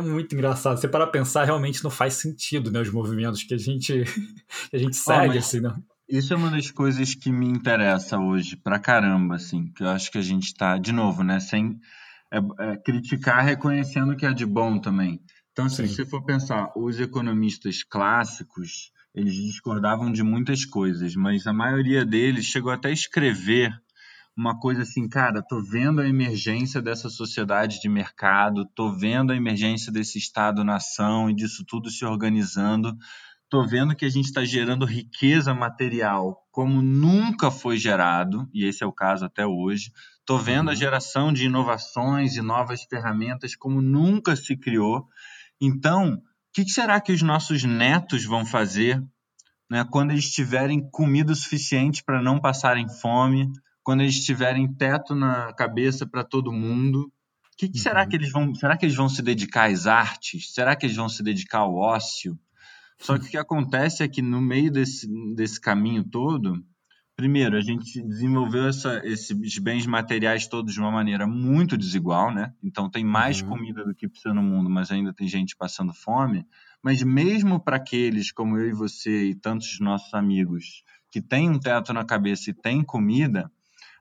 muito 0.00 0.34
engraçado. 0.34 0.78
Você 0.78 0.86
para 0.86 1.06
pensar, 1.06 1.44
realmente 1.44 1.82
não 1.82 1.90
faz 1.90 2.14
sentido, 2.14 2.70
né? 2.70 2.80
Os 2.80 2.90
movimentos 2.90 3.42
que 3.42 3.54
a 3.54 3.58
gente, 3.58 4.04
que 4.70 4.76
a 4.76 4.78
gente 4.78 4.96
segue, 4.96 5.36
oh, 5.36 5.38
assim, 5.38 5.60
né? 5.60 5.74
Isso 6.08 6.32
é 6.34 6.36
uma 6.36 6.50
das 6.50 6.70
coisas 6.70 7.14
que 7.14 7.32
me 7.32 7.46
interessa 7.46 8.18
hoje 8.18 8.56
pra 8.56 8.78
caramba, 8.78 9.36
assim, 9.36 9.72
que 9.72 9.82
eu 9.82 9.88
acho 9.88 10.10
que 10.10 10.18
a 10.18 10.22
gente 10.22 10.54
tá, 10.54 10.76
de 10.76 10.92
novo, 10.92 11.22
né, 11.22 11.40
sem 11.40 11.80
é, 12.30 12.38
é, 12.60 12.76
criticar 12.76 13.42
reconhecendo 13.42 14.14
que 14.14 14.26
é 14.26 14.32
de 14.32 14.44
bom 14.44 14.78
também. 14.78 15.20
Então, 15.52 15.68
se 15.68 15.86
você 15.86 16.04
for 16.04 16.24
pensar, 16.24 16.70
os 16.76 16.98
economistas 17.00 17.82
clássicos, 17.82 18.90
eles 19.14 19.34
discordavam 19.34 20.10
de 20.10 20.22
muitas 20.22 20.64
coisas, 20.64 21.14
mas 21.14 21.46
a 21.46 21.52
maioria 21.52 22.04
deles 22.04 22.46
chegou 22.46 22.72
até 22.72 22.88
a 22.88 22.92
escrever 22.92 23.70
uma 24.36 24.58
coisa 24.58 24.82
assim, 24.82 25.08
cara, 25.08 25.42
tô 25.42 25.60
vendo 25.60 26.00
a 26.00 26.08
emergência 26.08 26.80
dessa 26.80 27.08
sociedade 27.10 27.80
de 27.80 27.88
mercado, 27.88 28.64
tô 28.74 28.92
vendo 28.92 29.32
a 29.32 29.36
emergência 29.36 29.92
desse 29.92 30.18
Estado-nação 30.18 31.28
e 31.28 31.34
disso 31.34 31.64
tudo 31.66 31.90
se 31.90 32.04
organizando, 32.04 32.96
tô 33.48 33.66
vendo 33.66 33.94
que 33.94 34.06
a 34.06 34.08
gente 34.08 34.24
está 34.24 34.44
gerando 34.44 34.86
riqueza 34.86 35.52
material 35.52 36.42
como 36.50 36.80
nunca 36.80 37.50
foi 37.50 37.76
gerado, 37.76 38.48
e 38.52 38.64
esse 38.64 38.82
é 38.82 38.86
o 38.86 38.92
caso 38.92 39.24
até 39.24 39.46
hoje. 39.46 39.90
Tô 40.24 40.38
vendo 40.38 40.68
a 40.68 40.72
uhum. 40.72 40.78
geração 40.78 41.32
de 41.32 41.46
inovações 41.46 42.36
e 42.36 42.42
novas 42.42 42.84
ferramentas 42.84 43.56
como 43.56 43.80
nunca 43.80 44.36
se 44.36 44.56
criou. 44.56 45.06
Então, 45.60 46.14
o 46.14 46.20
que, 46.52 46.68
será 46.68 47.00
que 47.00 47.12
os 47.12 47.22
nossos 47.22 47.64
netos 47.64 48.24
vão 48.24 48.44
fazer 48.44 49.02
né, 49.70 49.84
quando 49.90 50.10
eles 50.10 50.30
tiverem 50.30 50.86
comida 50.90 51.34
suficiente 51.34 52.04
para 52.04 52.22
não 52.22 52.38
passarem 52.38 52.86
fome, 52.88 53.50
quando 53.82 54.02
eles 54.02 54.24
tiverem 54.24 54.72
teto 54.72 55.14
na 55.14 55.52
cabeça 55.52 56.06
para 56.06 56.24
todo 56.24 56.52
mundo? 56.52 57.12
O 57.52 57.56
que, 57.56 57.68
que 57.68 57.78
uhum. 57.78 57.82
será 57.82 58.06
que 58.06 58.16
eles 58.16 58.30
vão? 58.30 58.54
Será 58.54 58.76
que 58.76 58.86
eles 58.86 58.96
vão 58.96 59.08
se 59.08 59.22
dedicar 59.22 59.70
às 59.70 59.86
artes? 59.86 60.52
Será 60.52 60.74
que 60.74 60.86
eles 60.86 60.96
vão 60.96 61.08
se 61.08 61.22
dedicar 61.22 61.60
ao 61.60 61.74
ócio? 61.74 62.38
Só 62.98 63.18
que 63.18 63.26
o 63.26 63.30
que 63.30 63.36
acontece 63.36 64.02
é 64.02 64.08
que 64.08 64.22
no 64.22 64.40
meio 64.40 64.70
desse, 64.70 65.08
desse 65.34 65.60
caminho 65.60 66.04
todo, 66.04 66.64
Primeiro, 67.14 67.56
a 67.56 67.60
gente 67.60 68.02
desenvolveu 68.02 68.66
essa, 68.66 69.00
esses 69.04 69.58
bens 69.58 69.86
materiais 69.86 70.46
todos 70.46 70.72
de 70.72 70.80
uma 70.80 70.90
maneira 70.90 71.26
muito 71.26 71.76
desigual, 71.76 72.34
né? 72.34 72.54
Então 72.62 72.90
tem 72.90 73.04
mais 73.04 73.42
uhum. 73.42 73.50
comida 73.50 73.84
do 73.84 73.94
que 73.94 74.08
precisa 74.08 74.32
no 74.34 74.42
mundo, 74.42 74.70
mas 74.70 74.90
ainda 74.90 75.12
tem 75.12 75.28
gente 75.28 75.54
passando 75.54 75.92
fome. 75.92 76.46
Mas 76.82 77.02
mesmo 77.02 77.60
para 77.60 77.76
aqueles 77.76 78.32
como 78.32 78.56
eu 78.56 78.70
e 78.70 78.72
você 78.72 79.26
e 79.26 79.34
tantos 79.34 79.78
nossos 79.78 80.12
amigos 80.14 80.82
que 81.10 81.20
têm 81.20 81.50
um 81.50 81.60
teto 81.60 81.92
na 81.92 82.04
cabeça 82.04 82.50
e 82.50 82.54
têm 82.54 82.82
comida, 82.82 83.50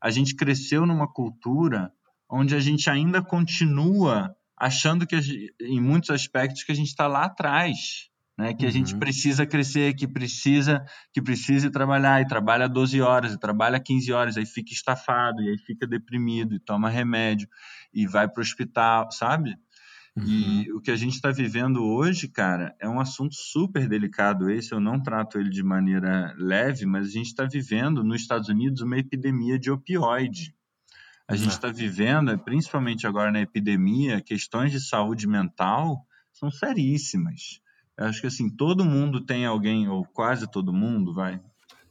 a 0.02 0.10
gente 0.10 0.36
cresceu 0.36 0.86
numa 0.86 1.08
cultura 1.08 1.92
onde 2.30 2.56
a 2.56 2.60
gente 2.60 2.90
ainda 2.90 3.22
continua 3.22 4.36
achando 4.58 5.06
que 5.06 5.18
em 5.62 5.82
muitos 5.82 6.10
aspectos 6.10 6.64
que 6.64 6.72
a 6.72 6.76
gente 6.76 6.88
está 6.88 7.08
lá 7.08 7.26
atrás 7.26 8.12
né? 8.42 8.54
Que 8.56 8.64
uhum. 8.64 8.70
a 8.70 8.72
gente 8.72 8.94
uhum. 8.94 9.00
precisa 9.00 9.46
crescer, 9.46 9.94
que 9.94 10.08
precisa, 10.08 10.84
que 11.14 11.22
precisa 11.22 11.70
trabalhar 11.70 12.22
e 12.22 12.28
trabalha 12.28 12.68
12 12.68 13.00
horas, 13.00 13.34
e 13.34 13.40
trabalha 13.40 13.80
15 13.80 14.12
horas, 14.12 14.38
aí 14.38 14.46
fica 14.48 14.74
estafado, 14.74 15.42
e 15.42 15.50
aí 15.50 15.58
fica 15.60 15.86
deprimido, 15.86 16.56
e 16.56 16.60
toma 16.60 16.90
remédio, 16.90 17.48
e 17.94 18.08
vai 18.08 18.28
para 18.28 18.40
o 18.40 18.42
hospital, 18.42 19.12
sabe? 19.12 19.56
Uhum. 20.18 20.26
E 20.26 20.72
o 20.74 20.82
que 20.82 20.92
a 20.92 20.96
gente 20.96 21.14
está 21.14 21.32
vivendo 21.32 21.84
hoje, 21.84 22.28
cara, 22.28 22.76
é 22.80 22.88
um 22.88 23.00
assunto 23.00 23.34
super 23.34 23.88
delicado 23.88 24.50
esse. 24.50 24.74
Eu 24.74 24.80
não 24.80 25.02
trato 25.02 25.40
ele 25.40 25.50
de 25.50 25.64
maneira 25.64 26.36
leve, 26.38 26.86
mas 26.86 27.08
a 27.08 27.12
gente 27.12 27.28
está 27.28 27.46
vivendo 27.46 28.04
nos 28.04 28.22
Estados 28.22 28.50
Unidos 28.50 28.82
uma 28.82 28.98
epidemia 28.98 29.58
de 29.58 29.72
opioide. 29.72 30.54
A 31.28 31.36
gente 31.36 31.52
está 31.52 31.70
vivendo, 31.70 32.38
principalmente 32.40 33.08
agora 33.08 33.32
na 33.32 33.40
epidemia, 33.40 34.20
questões 34.20 34.70
de 34.70 34.82
saúde 34.82 35.26
mental 35.28 36.06
são 36.34 36.52
seríssimas. 36.52 37.62
Eu 37.98 38.06
acho 38.06 38.20
que 38.20 38.28
assim, 38.28 38.50
todo 38.50 38.84
mundo 38.84 39.22
tem 39.22 39.46
alguém, 39.46 39.88
ou 39.88 40.04
quase 40.04 40.50
todo 40.52 40.74
mundo, 40.74 41.14
vai, 41.14 41.40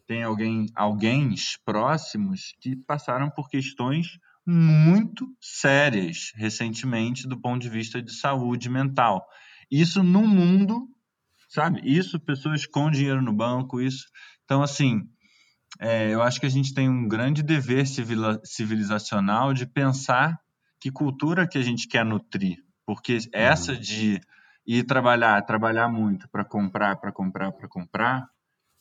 tem 0.06 0.24
alguém, 0.24 0.66
alguém 0.74 1.34
próximos 1.64 2.54
que 2.60 2.76
passaram 2.76 3.30
por 3.30 3.48
questões 3.48 4.18
muito 4.50 5.28
sérias 5.40 6.32
recentemente 6.34 7.28
do 7.28 7.40
ponto 7.40 7.62
de 7.62 7.68
vista 7.68 8.02
de 8.02 8.12
saúde 8.12 8.68
mental. 8.68 9.24
Isso 9.70 10.02
no 10.02 10.26
mundo, 10.26 10.88
sabe? 11.48 11.80
Isso 11.84 12.18
pessoas 12.18 12.66
com 12.66 12.90
dinheiro 12.90 13.22
no 13.22 13.32
banco, 13.32 13.80
isso. 13.80 14.06
Então, 14.44 14.60
assim, 14.60 15.08
é, 15.78 16.12
eu 16.12 16.20
acho 16.20 16.40
que 16.40 16.46
a 16.46 16.50
gente 16.50 16.74
tem 16.74 16.88
um 16.88 17.06
grande 17.06 17.44
dever 17.44 17.86
civilizacional 18.42 19.54
de 19.54 19.66
pensar 19.66 20.40
que 20.80 20.90
cultura 20.90 21.46
que 21.46 21.56
a 21.58 21.62
gente 21.62 21.86
quer 21.86 22.04
nutrir. 22.04 22.56
Porque 22.84 23.18
essa 23.32 23.72
uhum. 23.72 23.80
de 23.80 24.20
ir 24.66 24.82
trabalhar, 24.82 25.40
trabalhar 25.42 25.88
muito 25.88 26.28
para 26.28 26.44
comprar, 26.44 26.96
para 26.96 27.12
comprar, 27.12 27.52
para 27.52 27.68
comprar, 27.68 28.28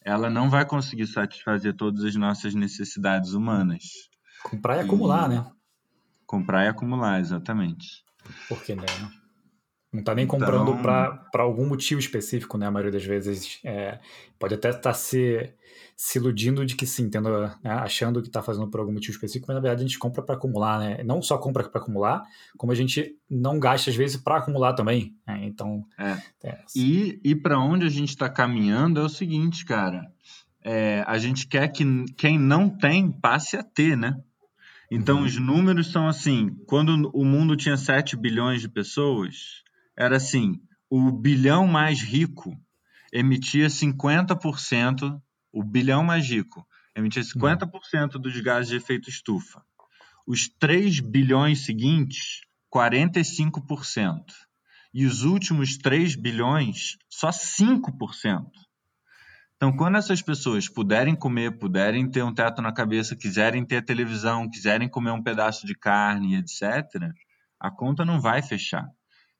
ela 0.04 0.32
não 0.32 0.50
vai 0.50 0.66
conseguir 0.66 1.06
satisfazer 1.06 1.76
todas 1.76 2.04
as 2.04 2.16
nossas 2.16 2.56
necessidades 2.56 3.34
humanas. 3.34 3.84
Comprar 4.42 4.78
e, 4.78 4.80
e 4.80 4.82
acumular, 4.82 5.30
né? 5.30 5.46
Comprar 6.30 6.66
e 6.66 6.68
acumular, 6.68 7.20
exatamente. 7.20 8.04
Por 8.48 8.62
que 8.62 8.76
não? 8.76 8.86
Não 9.92 10.02
está 10.02 10.14
nem 10.14 10.28
comprando 10.28 10.74
então... 10.74 10.84
para 11.32 11.42
algum 11.42 11.68
motivo 11.68 12.00
específico, 12.00 12.56
né? 12.56 12.68
A 12.68 12.72
maioria 12.72 12.92
das 12.92 13.04
vezes 13.04 13.60
é, 13.66 13.98
pode 14.38 14.54
até 14.54 14.70
estar 14.70 14.80
tá 14.80 14.94
se, 14.94 15.52
se 15.98 16.20
iludindo 16.20 16.64
de 16.68 16.76
que 16.76 16.86
sim, 16.86 17.10
tendo, 17.10 17.32
né? 17.32 17.58
achando 17.64 18.22
que 18.22 18.28
está 18.28 18.44
fazendo 18.44 18.70
por 18.70 18.80
algum 18.80 18.94
motivo 18.94 19.14
específico, 19.14 19.48
mas 19.48 19.56
na 19.56 19.62
verdade 19.62 19.82
a 19.82 19.88
gente 19.88 19.98
compra 19.98 20.22
para 20.22 20.36
acumular, 20.36 20.78
né? 20.78 21.04
Não 21.04 21.20
só 21.20 21.36
compra 21.36 21.68
para 21.68 21.82
acumular, 21.82 22.22
como 22.56 22.72
a 22.72 22.76
gente 22.76 23.16
não 23.28 23.60
gasta 23.60 23.90
às 23.90 23.96
vezes 23.96 24.18
para 24.18 24.38
acumular 24.38 24.74
também. 24.74 25.16
Né? 25.26 25.46
Então. 25.46 25.84
É. 25.98 26.48
É. 26.48 26.60
E, 26.76 27.20
e 27.24 27.34
para 27.34 27.60
onde 27.60 27.88
a 27.88 27.90
gente 27.90 28.10
está 28.10 28.30
caminhando 28.30 29.00
é 29.00 29.04
o 29.04 29.10
seguinte, 29.10 29.66
cara. 29.66 30.06
É, 30.64 31.04
a 31.08 31.18
gente 31.18 31.48
quer 31.48 31.70
que 31.70 31.84
quem 32.16 32.38
não 32.38 32.70
tem 32.70 33.12
passe 33.12 33.58
a 33.58 33.64
ter, 33.64 33.98
né? 33.98 34.16
Então, 34.92 35.20
uhum. 35.20 35.26
os 35.26 35.38
números 35.38 35.92
são 35.92 36.08
assim: 36.08 36.50
quando 36.66 37.12
o 37.14 37.24
mundo 37.24 37.56
tinha 37.56 37.78
7 37.78 38.16
bilhões 38.16 38.62
de 38.62 38.68
pessoas, 38.68 39.64
era 39.98 40.18
assim: 40.18 40.60
o 40.90 41.12
bilhão 41.12 41.68
mais 41.68 42.02
rico 42.02 42.58
emitia 43.14 43.68
50%, 43.68 45.22
o 45.52 45.64
bilhão 45.64 46.04
mais 46.04 46.28
rico 46.28 46.66
emitia 46.96 47.22
50% 47.22 48.14
dos 48.14 48.40
gases 48.42 48.70
de 48.70 48.78
efeito 48.78 49.10
estufa. 49.10 49.64
Os 50.26 50.48
3 50.60 51.00
bilhões 51.00 51.66
seguintes, 51.66 52.42
45%. 52.74 54.24
E 54.92 55.06
os 55.06 55.24
últimos 55.24 55.78
3 55.78 56.16
bilhões, 56.16 56.98
só 57.10 57.30
5%. 57.30 58.46
Então, 59.60 59.76
quando 59.76 59.98
essas 59.98 60.22
pessoas 60.22 60.70
puderem 60.70 61.14
comer, 61.14 61.58
puderem 61.60 62.10
ter 62.10 62.24
um 62.24 62.34
teto 62.34 62.62
na 62.62 62.72
cabeça, 62.72 63.14
quiserem 63.14 63.66
ter 63.66 63.84
televisão, 63.84 64.50
quiserem 64.50 64.88
comer 64.88 65.12
um 65.12 65.22
pedaço 65.22 65.68
de 65.68 65.76
carne, 65.76 66.38
etc., 66.38 67.12
a 67.60 67.70
conta 67.70 68.06
não 68.06 68.22
vai 68.22 68.42
fechar. 68.42 68.88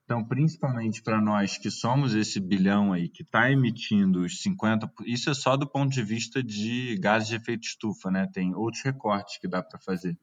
Então, 0.04 0.22
principalmente 0.22 1.02
para 1.02 1.22
nós 1.22 1.56
que 1.56 1.70
somos 1.70 2.14
esse 2.14 2.38
bilhão 2.38 2.92
aí 2.92 3.08
que 3.08 3.22
está 3.22 3.50
emitindo 3.50 4.20
os 4.20 4.42
50%, 4.42 4.90
isso 5.06 5.30
é 5.30 5.34
só 5.34 5.56
do 5.56 5.66
ponto 5.66 5.90
de 5.90 6.02
vista 6.02 6.42
de 6.42 6.98
gases 7.00 7.28
de 7.28 7.36
efeito 7.36 7.66
estufa, 7.66 8.10
né? 8.10 8.28
Tem 8.30 8.54
outros 8.54 8.82
recortes 8.82 9.38
que 9.38 9.48
dá 9.48 9.62
para 9.62 9.78
fazer. 9.78 10.18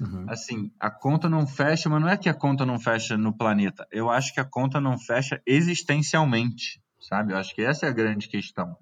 Uhum. 0.00 0.24
Assim, 0.26 0.72
a 0.80 0.90
conta 0.90 1.28
não 1.28 1.46
fecha, 1.46 1.90
mas 1.90 2.00
não 2.00 2.08
é 2.08 2.16
que 2.16 2.30
a 2.30 2.34
conta 2.34 2.64
não 2.64 2.78
fecha 2.80 3.18
no 3.18 3.36
planeta. 3.36 3.86
Eu 3.92 4.08
acho 4.08 4.32
que 4.32 4.40
a 4.40 4.44
conta 4.44 4.80
não 4.80 4.98
fecha 4.98 5.38
existencialmente, 5.46 6.80
sabe? 6.98 7.34
Eu 7.34 7.36
acho 7.36 7.54
que 7.54 7.60
essa 7.60 7.84
é 7.84 7.90
a 7.90 7.92
grande 7.92 8.26
questão. 8.26 8.74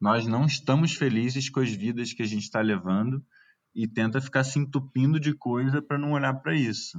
Nós 0.00 0.26
não 0.26 0.46
estamos 0.46 0.94
felizes 0.94 1.50
com 1.50 1.60
as 1.60 1.70
vidas 1.70 2.12
que 2.12 2.22
a 2.22 2.26
gente 2.26 2.42
está 2.42 2.60
levando 2.60 3.22
e 3.74 3.86
tenta 3.86 4.20
ficar 4.20 4.44
se 4.44 4.58
entupindo 4.58 5.20
de 5.20 5.34
coisa 5.34 5.82
para 5.82 5.98
não 5.98 6.12
olhar 6.12 6.34
para 6.34 6.54
isso. 6.54 6.98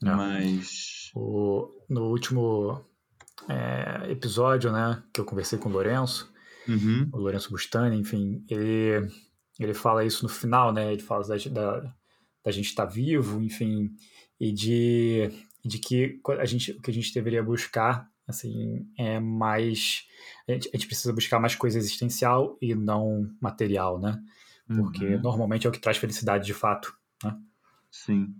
Não. 0.00 0.16
Mas 0.16 1.10
o, 1.14 1.68
no 1.88 2.10
último 2.10 2.84
é, 3.48 4.10
episódio, 4.10 4.70
né, 4.70 5.02
que 5.12 5.20
eu 5.20 5.24
conversei 5.24 5.58
com 5.58 5.68
o 5.68 5.72
Lourenço, 5.72 6.32
uhum. 6.68 7.08
o 7.12 7.18
Lourenço 7.18 7.50
Bustani, 7.50 7.98
enfim, 7.98 8.44
ele, 8.48 9.10
ele 9.58 9.74
fala 9.74 10.04
isso 10.04 10.22
no 10.22 10.28
final, 10.28 10.72
né, 10.72 10.92
ele 10.92 11.02
fala 11.02 11.26
da, 11.26 11.36
da, 11.50 11.94
da 12.44 12.52
gente 12.52 12.66
estar 12.66 12.86
tá 12.86 12.92
vivo, 12.92 13.42
enfim, 13.42 13.90
e 14.38 14.52
de, 14.52 15.30
de 15.64 15.78
que 15.78 16.20
a 16.38 16.44
gente, 16.44 16.72
o 16.72 16.80
que 16.80 16.90
a 16.90 16.94
gente 16.94 17.12
deveria 17.12 17.42
buscar, 17.42 18.08
assim, 18.26 18.86
é 18.98 19.20
mais, 19.20 20.04
a 20.48 20.52
gente, 20.52 20.68
a 20.72 20.76
gente 20.76 20.86
precisa 20.86 21.12
buscar 21.12 21.38
mais 21.38 21.54
coisa 21.54 21.78
existencial 21.78 22.56
e 22.60 22.74
não 22.74 23.30
material, 23.40 24.00
né, 24.00 24.20
porque 24.66 25.14
uhum. 25.14 25.22
normalmente 25.22 25.66
é 25.66 25.70
o 25.70 25.72
que 25.72 25.80
traz 25.80 25.96
felicidade 25.96 26.46
de 26.46 26.54
fato, 26.54 26.96
né. 27.22 27.36
Sim. 27.90 28.34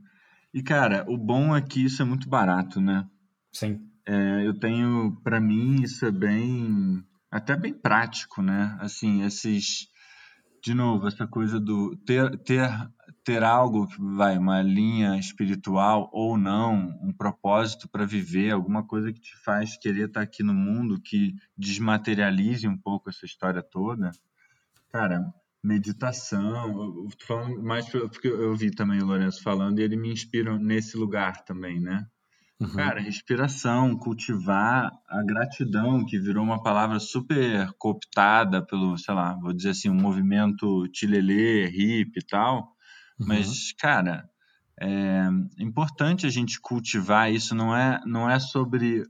E, 0.53 0.63
cara, 0.63 1.05
o 1.09 1.17
bom 1.19 1.55
é 1.55 1.61
que 1.61 1.85
isso 1.85 2.01
é 2.01 2.05
muito 2.05 2.29
barato, 2.29 2.81
né? 2.81 3.07
Sim. 3.53 3.89
É, 4.07 4.47
eu 4.47 4.59
tenho, 4.59 5.21
para 5.23 5.41
mim, 5.41 5.83
isso 5.83 6.07
é 6.07 6.11
bem, 6.11 7.05
até 7.31 7.57
bem 7.57 7.75
prático, 7.75 8.41
né? 8.41 8.77
Assim, 8.81 9.23
esses, 9.23 9.89
de 10.63 10.73
novo, 10.73 11.09
essa 11.09 11.27
coisa 11.27 11.59
do 11.61 11.97
ter, 12.07 12.39
ter, 12.39 12.69
ter 13.25 13.43
algo 13.43 13.87
que 13.87 14.01
vai, 14.01 14.39
uma 14.39 14.63
linha 14.63 15.19
espiritual 15.19 16.11
ou 16.13 16.37
não, 16.37 16.97
um 17.03 17.13
propósito 17.13 17.89
para 17.89 18.07
viver, 18.07 18.53
alguma 18.53 18.87
coisa 18.87 19.13
que 19.13 19.21
te 19.21 19.37
faz 19.45 19.77
querer 19.77 20.07
estar 20.07 20.21
tá 20.21 20.25
aqui 20.25 20.43
no 20.43 20.55
mundo, 20.55 21.01
que 21.01 21.35
desmaterialize 21.57 22.67
um 22.67 22.77
pouco 22.77 23.11
essa 23.11 23.25
história 23.27 23.63
toda. 23.63 24.11
Cara, 24.93 25.33
meditação. 25.63 27.05
Eu 27.05 27.09
tô 27.19 27.27
falando 27.27 27.63
mais 27.63 27.89
porque 27.89 28.29
eu 28.29 28.55
vi 28.55 28.71
também 28.71 29.03
o 29.03 29.07
Lourenço 29.07 29.43
falando 29.43 29.79
e 29.79 29.83
ele 29.83 29.97
me 29.97 30.13
inspira 30.13 30.57
nesse 30.59 30.97
lugar 30.97 31.45
também, 31.45 31.81
né? 31.81 32.07
Uhum. 32.59 32.73
Cara, 32.73 33.01
respiração, 33.01 33.95
cultivar 33.99 34.91
a 35.07 35.23
gratidão, 35.23 36.07
que 36.07 36.19
virou 36.19 36.43
uma 36.43 36.63
palavra 36.63 36.99
super 36.99 37.71
cooptada 37.79 38.65
pelo, 38.65 38.97
sei 38.97 39.15
lá, 39.15 39.35
vou 39.35 39.53
dizer 39.53 39.71
assim, 39.71 39.91
um 39.91 40.01
movimento 40.01 40.89
tilelê, 40.89 41.67
hip 41.69 42.19
e 42.19 42.25
tal. 42.25 42.76
Uhum. 43.19 43.27
Mas, 43.29 43.73
cara, 43.73 44.29
é 44.81 45.29
importante 45.59 46.27
a 46.27 46.31
gente 46.31 46.61
cultivar 46.61 47.33
isso, 47.33 47.55
não 47.55 47.75
é, 47.75 48.01
não 48.05 48.29
é 48.29 48.39
sobre 48.39 49.05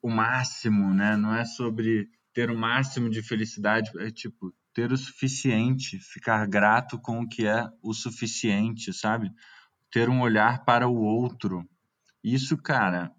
o 0.00 0.10
máximo, 0.10 0.92
né? 0.94 1.16
Não 1.16 1.34
é 1.34 1.44
sobre 1.44 2.08
ter 2.32 2.50
o 2.50 2.58
máximo 2.58 3.10
de 3.10 3.22
felicidade, 3.22 3.90
é 3.98 4.10
tipo, 4.10 4.52
ter 4.72 4.90
o 4.92 4.96
suficiente, 4.96 5.98
ficar 5.98 6.46
grato 6.46 6.98
com 6.98 7.20
o 7.20 7.28
que 7.28 7.46
é 7.46 7.68
o 7.82 7.92
suficiente, 7.92 8.92
sabe? 8.92 9.30
Ter 9.90 10.08
um 10.08 10.20
olhar 10.20 10.64
para 10.64 10.88
o 10.88 10.96
outro. 10.96 11.68
Isso, 12.24 12.56
cara, 12.56 13.12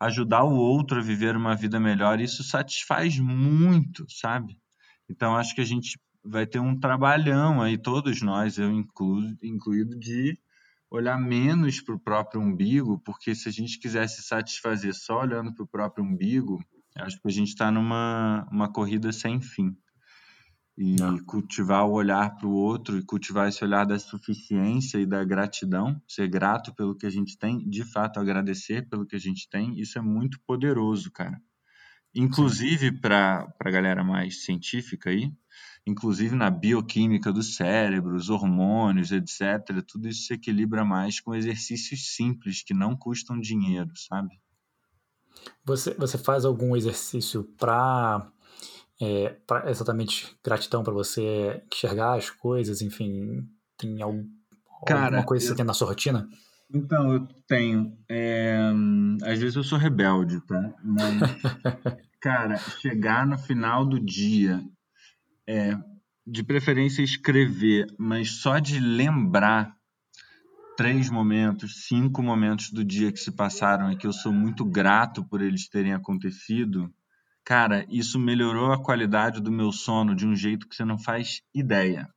ajudar 0.00 0.44
o 0.44 0.54
outro 0.54 0.98
a 0.98 1.02
viver 1.02 1.36
uma 1.36 1.54
vida 1.54 1.78
melhor, 1.78 2.20
isso 2.20 2.42
satisfaz 2.42 3.18
muito, 3.18 4.04
sabe? 4.10 4.58
Então, 5.08 5.36
acho 5.36 5.54
que 5.54 5.60
a 5.60 5.64
gente 5.64 5.98
vai 6.28 6.46
ter 6.46 6.58
um 6.58 6.78
trabalhão 6.78 7.62
aí, 7.62 7.78
todos 7.78 8.22
nós, 8.22 8.58
eu 8.58 8.70
incluo, 8.70 9.22
incluído, 9.42 9.98
de 9.98 10.38
olhar 10.90 11.18
menos 11.18 11.80
para 11.80 11.94
o 11.94 12.00
próprio 12.00 12.40
umbigo, 12.40 12.98
porque 13.04 13.34
se 13.34 13.48
a 13.48 13.52
gente 13.52 13.78
quisesse 13.78 14.22
satisfazer 14.22 14.94
só 14.94 15.20
olhando 15.20 15.52
para 15.54 15.64
o 15.64 15.68
próprio 15.68 16.04
umbigo, 16.04 16.62
acho 16.96 17.20
que 17.20 17.28
a 17.28 17.32
gente 17.32 17.48
está 17.48 17.70
numa 17.70 18.46
uma 18.50 18.72
corrida 18.72 19.12
sem 19.12 19.40
fim 19.40 19.76
e 20.78 20.96
Não. 21.00 21.18
cultivar 21.24 21.86
o 21.86 21.92
olhar 21.92 22.36
para 22.36 22.46
o 22.46 22.52
outro 22.52 22.98
e 22.98 23.02
cultivar 23.02 23.48
esse 23.48 23.64
olhar 23.64 23.86
da 23.86 23.98
suficiência 23.98 24.98
e 24.98 25.06
da 25.06 25.24
gratidão, 25.24 26.00
ser 26.06 26.28
grato 26.28 26.74
pelo 26.74 26.94
que 26.94 27.06
a 27.06 27.10
gente 27.10 27.38
tem, 27.38 27.66
de 27.68 27.82
fato 27.84 28.20
agradecer 28.20 28.86
pelo 28.88 29.06
que 29.06 29.16
a 29.16 29.18
gente 29.18 29.48
tem, 29.48 29.78
isso 29.80 29.98
é 29.98 30.02
muito 30.02 30.38
poderoso, 30.46 31.10
cara. 31.10 31.40
Inclusive 32.14 32.92
para 33.00 33.46
a 33.58 33.70
galera 33.70 34.04
mais 34.04 34.44
científica 34.44 35.10
aí, 35.10 35.32
inclusive 35.86 36.34
na 36.34 36.50
bioquímica 36.50 37.32
do 37.32 37.42
cérebro, 37.42 38.16
os 38.16 38.28
hormônios, 38.28 39.12
etc. 39.12 39.82
Tudo 39.86 40.08
isso 40.08 40.26
se 40.26 40.34
equilibra 40.34 40.84
mais 40.84 41.20
com 41.20 41.34
exercícios 41.34 42.14
simples 42.14 42.62
que 42.62 42.74
não 42.74 42.96
custam 42.96 43.40
dinheiro, 43.40 43.92
sabe? 43.96 44.34
Você, 45.64 45.94
você 45.94 46.18
faz 46.18 46.44
algum 46.44 46.76
exercício 46.76 47.44
para 47.56 48.28
é, 49.00 49.36
exatamente 49.66 50.36
gratidão 50.42 50.82
para 50.82 50.92
você 50.92 51.62
enxergar 51.72 52.14
as 52.14 52.30
coisas, 52.30 52.82
enfim, 52.82 53.48
tem 53.78 54.02
algum, 54.02 54.26
Cara, 54.86 55.04
alguma 55.04 55.24
coisa 55.24 55.44
que 55.44 55.48
você 55.50 55.56
tem 55.56 55.64
na 55.64 55.74
sua 55.74 55.88
rotina? 55.88 56.28
Então, 56.72 57.12
eu 57.12 57.28
tenho. 57.46 57.96
É, 58.08 58.58
às 59.22 59.38
vezes 59.38 59.54
eu 59.54 59.62
sou 59.62 59.78
rebelde, 59.78 60.40
tá? 60.46 60.74
Mas, 60.82 61.20
cara, 62.20 62.56
chegar 62.56 63.26
no 63.26 63.38
final 63.38 63.86
do 63.86 64.00
dia, 64.00 64.60
é, 65.46 65.76
de 66.26 66.42
preferência 66.42 67.02
escrever, 67.02 67.86
mas 67.98 68.32
só 68.32 68.58
de 68.58 68.80
lembrar 68.80 69.76
três 70.76 71.08
momentos, 71.08 71.86
cinco 71.86 72.22
momentos 72.22 72.70
do 72.70 72.84
dia 72.84 73.10
que 73.10 73.18
se 73.18 73.32
passaram 73.32 73.90
e 73.90 73.96
que 73.96 74.06
eu 74.06 74.12
sou 74.12 74.32
muito 74.32 74.64
grato 74.64 75.24
por 75.24 75.40
eles 75.40 75.68
terem 75.68 75.94
acontecido, 75.94 76.92
Cara, 77.46 77.86
isso 77.88 78.18
melhorou 78.18 78.72
a 78.72 78.82
qualidade 78.82 79.40
do 79.40 79.52
meu 79.52 79.70
sono 79.70 80.16
de 80.16 80.26
um 80.26 80.34
jeito 80.34 80.68
que 80.68 80.74
você 80.74 80.84
não 80.84 80.98
faz 80.98 81.42
ideia. 81.54 82.10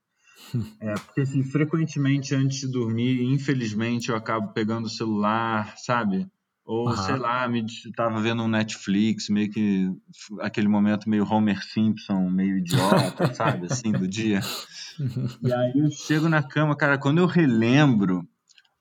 É, 0.82 0.94
porque 0.94 1.22
assim, 1.22 1.44
frequentemente 1.44 2.34
antes 2.34 2.62
de 2.62 2.68
dormir, 2.72 3.22
infelizmente, 3.22 4.10
eu 4.10 4.16
acabo 4.16 4.54
pegando 4.54 4.86
o 4.86 4.90
celular, 4.90 5.78
sabe? 5.78 6.26
Ou, 6.70 6.88
uhum. 6.88 6.96
sei 6.98 7.18
lá, 7.18 7.48
me 7.48 7.66
tava 7.96 8.22
vendo 8.22 8.44
um 8.44 8.48
Netflix, 8.48 9.28
meio 9.28 9.50
que 9.50 9.92
aquele 10.40 10.68
momento 10.68 11.10
meio 11.10 11.28
Homer 11.28 11.64
Simpson, 11.64 12.30
meio 12.30 12.60
idiota, 12.60 13.34
sabe, 13.34 13.66
assim, 13.66 13.92
do 13.92 14.08
dia. 14.08 14.40
E 15.42 15.54
aí 15.54 15.72
eu 15.76 15.90
chego 15.90 16.28
na 16.28 16.44
cama, 16.44 16.76
cara, 16.76 16.98
quando 16.98 17.20
eu 17.20 17.26
relembro 17.26 18.28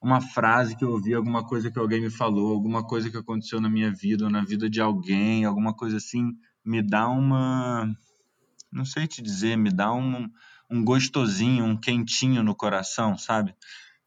uma 0.02 0.20
frase 0.20 0.76
que 0.76 0.84
eu 0.84 0.90
ouvi, 0.90 1.14
alguma 1.14 1.46
coisa 1.46 1.70
que 1.70 1.78
alguém 1.78 2.00
me 2.00 2.10
falou, 2.10 2.52
alguma 2.52 2.84
coisa 2.84 3.08
que 3.08 3.16
aconteceu 3.16 3.60
na 3.60 3.70
minha 3.70 3.90
vida 3.90 4.24
ou 4.24 4.30
na 4.30 4.42
vida 4.42 4.68
de 4.68 4.80
alguém, 4.80 5.44
alguma 5.44 5.72
coisa 5.72 5.96
assim, 5.96 6.32
me 6.64 6.82
dá 6.82 7.08
uma. 7.08 7.88
Não 8.70 8.84
sei 8.84 9.06
te 9.06 9.22
dizer, 9.22 9.56
me 9.56 9.70
dá 9.70 9.94
um, 9.94 10.28
um 10.68 10.84
gostosinho, 10.84 11.64
um 11.64 11.76
quentinho 11.76 12.42
no 12.42 12.54
coração, 12.54 13.16
sabe? 13.16 13.54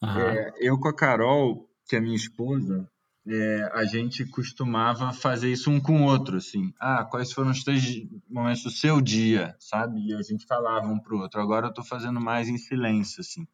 Uhum. 0.03 0.19
É, 0.19 0.51
eu 0.59 0.77
com 0.77 0.89
a 0.89 0.93
Carol, 0.93 1.65
que 1.87 1.95
é 1.95 2.01
minha 2.01 2.15
esposa, 2.15 2.90
é, 3.27 3.69
a 3.73 3.83
gente 3.85 4.25
costumava 4.25 5.13
fazer 5.13 5.51
isso 5.51 5.69
um 5.69 5.79
com 5.79 6.01
o 6.01 6.05
outro, 6.05 6.37
assim. 6.37 6.73
Ah, 6.79 7.05
quais 7.05 7.31
foram 7.31 7.51
os 7.51 7.63
três 7.63 7.83
momentos 8.29 8.63
do 8.63 8.71
seu 8.71 8.99
dia, 8.99 9.55
sabe? 9.59 10.07
E 10.07 10.13
a 10.13 10.21
gente 10.21 10.45
falava 10.45 10.87
um 10.87 10.99
pro 10.99 11.19
outro. 11.19 11.39
Agora 11.39 11.67
eu 11.67 11.73
tô 11.73 11.83
fazendo 11.83 12.19
mais 12.19 12.47
em 12.47 12.57
silêncio, 12.57 13.21
assim. 13.21 13.47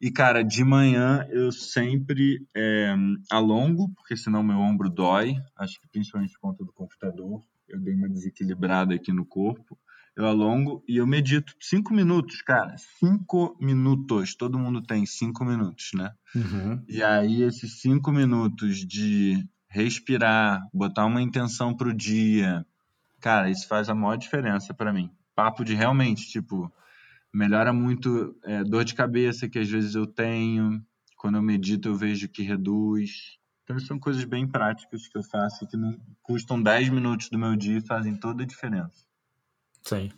E, 0.00 0.10
cara, 0.10 0.42
de 0.42 0.64
manhã 0.64 1.26
eu 1.30 1.52
sempre 1.52 2.46
é, 2.56 2.94
alongo, 3.30 3.92
porque 3.94 4.16
senão 4.16 4.42
meu 4.42 4.56
ombro 4.56 4.88
dói. 4.88 5.34
Acho 5.56 5.78
que 5.80 5.88
principalmente 5.88 6.32
por 6.32 6.40
conta 6.40 6.64
do 6.64 6.72
computador. 6.72 7.42
Eu 7.68 7.78
dei 7.78 7.94
uma 7.94 8.08
desequilibrada 8.08 8.94
aqui 8.94 9.12
no 9.12 9.24
corpo. 9.24 9.78
Eu 10.16 10.26
alongo 10.26 10.82
e 10.86 10.96
eu 10.96 11.06
medito. 11.06 11.54
Cinco 11.60 11.94
minutos, 11.94 12.42
cara. 12.42 12.74
Cinco 12.98 13.56
minutos. 13.60 14.34
Todo 14.34 14.58
mundo 14.58 14.82
tem 14.82 15.06
cinco 15.06 15.44
minutos, 15.44 15.90
né? 15.94 16.12
Uhum. 16.34 16.82
E 16.88 17.02
aí, 17.02 17.42
esses 17.42 17.80
cinco 17.80 18.10
minutos 18.10 18.86
de 18.86 19.46
respirar, 19.68 20.66
botar 20.74 21.06
uma 21.06 21.22
intenção 21.22 21.74
pro 21.74 21.94
dia, 21.94 22.66
cara, 23.20 23.48
isso 23.48 23.68
faz 23.68 23.88
a 23.88 23.94
maior 23.94 24.16
diferença 24.16 24.74
para 24.74 24.92
mim. 24.92 25.10
Papo 25.34 25.64
de 25.64 25.74
realmente, 25.74 26.28
tipo, 26.28 26.70
melhora 27.32 27.72
muito 27.72 28.36
é, 28.44 28.64
dor 28.64 28.84
de 28.84 28.94
cabeça 28.94 29.48
que 29.48 29.58
às 29.58 29.70
vezes 29.70 29.94
eu 29.94 30.06
tenho. 30.06 30.84
Quando 31.16 31.36
eu 31.36 31.42
medito, 31.42 31.88
eu 31.88 31.94
vejo 31.94 32.28
que 32.28 32.42
reduz. 32.42 33.38
Então, 33.62 33.78
são 33.78 33.98
coisas 33.98 34.24
bem 34.24 34.48
práticas 34.48 35.06
que 35.06 35.16
eu 35.16 35.22
faço 35.22 35.66
que 35.68 35.76
não 35.76 35.96
custam 36.22 36.60
10 36.60 36.88
minutos 36.88 37.28
do 37.30 37.38
meu 37.38 37.54
dia 37.54 37.78
e 37.78 37.86
fazem 37.86 38.16
toda 38.16 38.42
a 38.42 38.46
diferença. 38.46 39.09
Sim. 39.82 40.10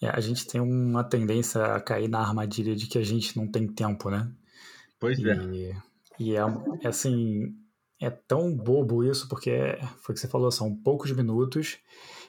É, 0.00 0.08
a 0.08 0.20
gente 0.20 0.46
tem 0.46 0.60
uma 0.60 1.02
tendência 1.02 1.62
a 1.64 1.80
cair 1.80 2.08
na 2.08 2.20
armadilha 2.20 2.74
de 2.76 2.86
que 2.86 2.98
a 2.98 3.02
gente 3.02 3.36
não 3.36 3.46
tem 3.46 3.66
tempo, 3.66 4.10
né? 4.10 4.30
Pois 4.98 5.18
é. 5.24 5.36
E 6.18 6.36
é, 6.36 6.40
é 6.82 6.88
assim, 6.88 7.54
é 8.00 8.10
tão 8.10 8.54
bobo 8.54 9.04
isso, 9.04 9.28
porque 9.28 9.78
foi 10.00 10.12
o 10.12 10.14
que 10.14 10.20
você 10.20 10.28
falou, 10.28 10.50
são 10.50 10.74
poucos 10.74 11.10
minutos, 11.12 11.78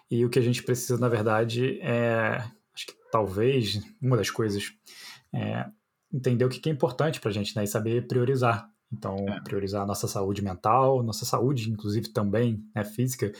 e 0.09 0.26
o 0.26 0.30
que 0.30 0.39
a 0.39 0.41
gente 0.41 0.63
precisa, 0.63 0.97
na 0.97 1.09
verdade, 1.09 1.80
é 1.82 2.43
acho 2.74 2.88
que 2.88 2.93
talvez 3.11 3.82
uma 4.01 4.15
das 4.15 4.30
coisas 4.30 4.72
é 5.34 5.65
entender 6.13 6.45
o 6.45 6.49
que 6.49 6.70
é 6.70 6.72
importante 6.72 7.20
para 7.20 7.30
a 7.30 7.34
gente, 7.34 7.55
né? 7.55 7.63
E 7.63 7.68
saber 7.68 8.07
priorizar. 8.07 8.70
Então, 8.91 9.18
é. 9.28 9.41
priorizar 9.41 9.84
a 9.84 9.86
nossa 9.86 10.07
saúde 10.07 10.41
mental, 10.41 11.03
nossa 11.03 11.26
saúde, 11.26 11.70
inclusive 11.70 12.09
também, 12.09 12.63
né, 12.74 12.86
física, 12.86 13.32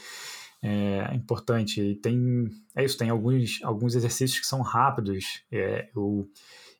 é 0.62 1.14
importante. 1.14 1.80
E 1.80 1.94
tem, 1.96 2.48
é 2.74 2.84
isso, 2.84 2.98
tem 2.98 3.10
alguns, 3.10 3.60
alguns 3.62 3.94
exercícios 3.94 4.40
que 4.40 4.46
são 4.46 4.60
rápidos. 4.60 5.42
É, 5.50 5.88
eu, 5.94 6.28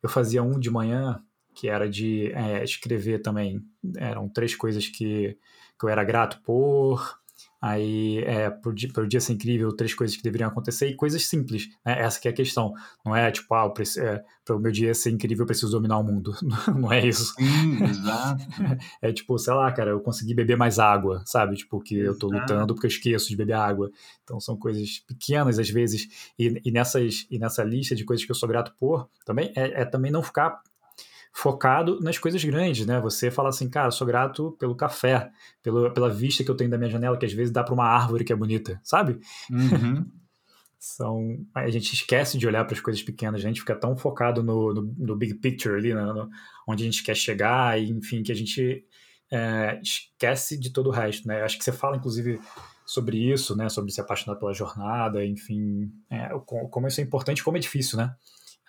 eu 0.03 0.09
fazia 0.09 0.43
um 0.43 0.59
de 0.59 0.71
manhã 0.71 1.23
que 1.55 1.69
era 1.69 1.89
de 1.89 2.31
é, 2.33 2.63
escrever 2.63 3.21
também. 3.21 3.61
Eram 3.97 4.29
três 4.29 4.55
coisas 4.55 4.87
que, 4.87 5.37
que 5.79 5.85
eu 5.85 5.89
era 5.89 6.05
grato 6.05 6.41
por, 6.43 7.18
Aí, 7.61 8.19
é, 8.19 8.51
pro, 8.51 8.73
dia, 8.73 8.89
pro 8.93 9.07
dia 9.07 9.21
ser 9.21 9.33
incrível, 9.33 9.75
três 9.75 9.93
coisas 9.93 10.17
que 10.17 10.23
deveriam 10.23 10.49
acontecer 10.49 10.89
e 10.89 10.95
coisas 10.95 11.27
simples. 11.27 11.69
Né? 11.85 12.01
Essa 12.01 12.21
que 12.21 12.29
é 12.29 12.31
a 12.31 12.35
questão. 12.35 12.73
Não 13.05 13.17
é 13.17 13.31
tipo, 13.33 13.53
ah, 13.53 13.73
é, 13.99 14.23
para 14.45 14.57
o 14.57 14.61
meu 14.61 14.71
dia 14.71 14.95
ser 14.95 15.11
incrível, 15.11 15.43
eu 15.43 15.47
preciso 15.47 15.73
dominar 15.73 15.99
o 15.99 16.05
mundo. 16.05 16.35
Não 16.75 16.93
é 16.93 17.05
isso. 17.05 17.35
Sim, 17.35 17.85
exato. 17.85 18.45
É 19.03 19.13
tipo, 19.13 19.39
sei 19.39 19.55
lá, 19.55 19.71
cara, 19.73 19.91
eu 19.91 20.01
consegui 20.01 20.35
beber 20.35 20.57
mais 20.57 20.79
água, 20.79 21.23
sabe? 21.25 21.57
Tipo, 21.57 21.81
que 21.81 21.97
eu 21.97 22.17
tô 22.19 22.29
lutando 22.29 22.75
porque 22.75 22.87
eu 22.87 22.91
esqueço 22.91 23.29
de 23.29 23.37
beber 23.37 23.55
água. 23.55 23.91
Então, 24.23 24.41
são 24.41 24.57
coisas 24.57 25.01
pequenas 25.07 25.59
às 25.59 25.69
vezes. 25.69 26.33
E, 26.39 26.61
e, 26.65 26.71
nessas, 26.71 27.27
e 27.31 27.39
nessa 27.39 27.65
lista 27.65 27.95
de 27.95 28.05
coisas 28.05 28.25
que 28.25 28.31
eu 28.31 28.37
sou 28.37 28.49
grato 28.49 28.73
por, 28.79 29.09
também 29.25 29.53
é, 29.57 29.83
é 29.83 29.85
também 29.85 30.11
não 30.11 30.23
ficar 30.23 30.61
focado 31.33 32.01
nas 32.01 32.19
coisas 32.19 32.43
grandes, 32.45 32.87
né? 32.87 33.01
Você 33.01 33.31
fala 33.31 33.49
assim, 33.49 33.69
cara, 33.69 33.91
sou 33.91 34.07
grato 34.07 34.57
pelo 34.59 34.75
café, 34.75 35.31
pelo, 35.63 35.93
pela 35.93 36.11
vista 36.11 36.43
que 36.43 36.51
eu 36.51 36.57
tenho 36.57 36.71
da 36.71 36.79
minha 36.79 36.91
janela, 36.91 37.17
que 37.17 37.27
às 37.27 37.33
vezes 37.33 37.53
dá 37.53 37.63
para 37.63 37.75
uma 37.75 37.87
árvore 37.87 38.25
que 38.25 38.33
é 38.33 38.37
bonita, 38.37 38.81
sabe? 38.83 39.19
Uhum. 39.51 40.05
São, 40.79 41.45
a 41.53 41.69
gente 41.71 41.93
esquece 41.93 42.39
de 42.39 42.47
olhar 42.47 42.65
para 42.65 42.75
as 42.75 42.81
coisas 42.81 43.03
pequenas, 43.03 43.41
a 43.41 43.49
gente 43.49 43.61
fica 43.61 43.75
tão 43.75 43.97
focado 43.97 44.45
no, 44.45 44.73
no, 44.73 44.95
no 44.97 45.17
big 45.17 45.35
picture 45.35 45.75
ali, 45.75 45.93
né? 45.93 46.01
no, 46.05 46.29
onde 46.69 46.85
a 46.85 46.87
gente 46.87 47.03
quer 47.03 47.17
chegar, 47.17 47.81
e 47.81 47.91
enfim, 47.91 48.23
que 48.23 48.31
a 48.31 48.35
gente 48.35 48.85
é, 49.31 49.81
esquece 49.83 50.59
de 50.59 50.71
todo 50.71 50.89
o 50.89 50.93
resto, 50.93 51.27
né? 51.27 51.43
Acho 51.43 51.59
que 51.59 51.65
você 51.65 51.73
fala, 51.73 51.97
inclusive, 51.97 52.41
sobre 52.87 53.19
isso, 53.19 53.57
né? 53.57 53.69
Sobre 53.69 53.93
se 53.93 54.01
apaixonar 54.01 54.39
pela 54.39 54.55
jornada, 54.55 55.25
enfim, 55.25 55.93
é, 56.09 56.29
como 56.47 56.87
isso 56.87 57.01
é 57.01 57.05
importante, 57.05 57.43
como 57.43 57.57
é 57.57 57.61
difícil, 57.61 57.99
né? 57.99 58.15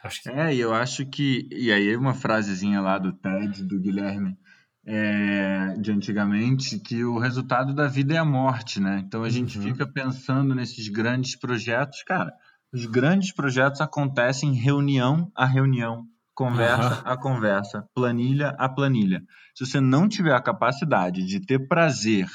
Acho 0.03 0.23
que... 0.23 0.29
É, 0.29 0.53
e 0.55 0.59
eu 0.59 0.73
acho 0.73 1.05
que. 1.05 1.47
E 1.51 1.71
aí, 1.71 1.95
uma 1.95 2.13
frasezinha 2.13 2.79
lá 2.79 2.97
do 2.97 3.11
TED, 3.11 3.63
do 3.63 3.79
Guilherme, 3.79 4.37
é, 4.85 5.75
de 5.79 5.91
antigamente, 5.91 6.79
que 6.79 7.03
o 7.03 7.19
resultado 7.19 7.73
da 7.73 7.87
vida 7.87 8.15
é 8.15 8.17
a 8.17 8.25
morte, 8.25 8.79
né? 8.79 9.03
Então 9.05 9.23
a 9.23 9.29
gente 9.29 9.57
uhum. 9.57 9.63
fica 9.65 9.85
pensando 9.85 10.55
nesses 10.55 10.87
grandes 10.87 11.35
projetos. 11.35 12.01
Cara, 12.03 12.33
os 12.73 12.85
grandes 12.85 13.33
projetos 13.33 13.81
acontecem 13.81 14.53
reunião 14.53 15.31
a 15.35 15.45
reunião, 15.45 16.05
conversa 16.33 17.03
uhum. 17.03 17.11
a 17.11 17.17
conversa, 17.17 17.85
planilha 17.93 18.55
a 18.57 18.69
planilha. 18.69 19.21
Se 19.53 19.65
você 19.65 19.81
não 19.81 20.07
tiver 20.07 20.33
a 20.33 20.41
capacidade 20.41 21.25
de 21.25 21.45
ter 21.45 21.67
prazer 21.67 22.27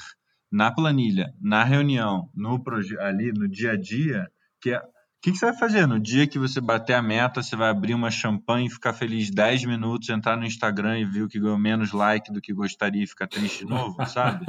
na 0.52 0.70
planilha, 0.70 1.32
na 1.40 1.64
reunião, 1.64 2.28
no 2.34 2.62
ali 3.00 3.32
no 3.32 3.48
dia 3.48 3.72
a 3.72 3.76
dia, 3.76 4.28
que 4.60 4.70
é 4.70 4.80
que, 5.24 5.32
que 5.32 5.38
você 5.38 5.46
vai 5.46 5.56
fazer? 5.56 5.86
No 5.86 5.98
dia 5.98 6.26
que 6.26 6.38
você 6.38 6.60
bater 6.60 6.92
a 6.92 7.00
meta, 7.00 7.42
você 7.42 7.56
vai 7.56 7.70
abrir 7.70 7.94
uma 7.94 8.10
champanhe, 8.10 8.68
ficar 8.68 8.92
feliz 8.92 9.30
10 9.30 9.64
minutos, 9.64 10.10
entrar 10.10 10.36
no 10.36 10.44
Instagram 10.44 10.98
e 10.98 11.06
ver 11.06 11.26
que 11.28 11.40
ganhou 11.40 11.58
menos 11.58 11.92
like 11.92 12.30
do 12.30 12.42
que 12.42 12.52
gostaria 12.52 13.02
e 13.02 13.06
ficar 13.06 13.26
triste 13.26 13.64
de 13.64 13.70
novo, 13.70 13.96
sabe? 14.06 14.44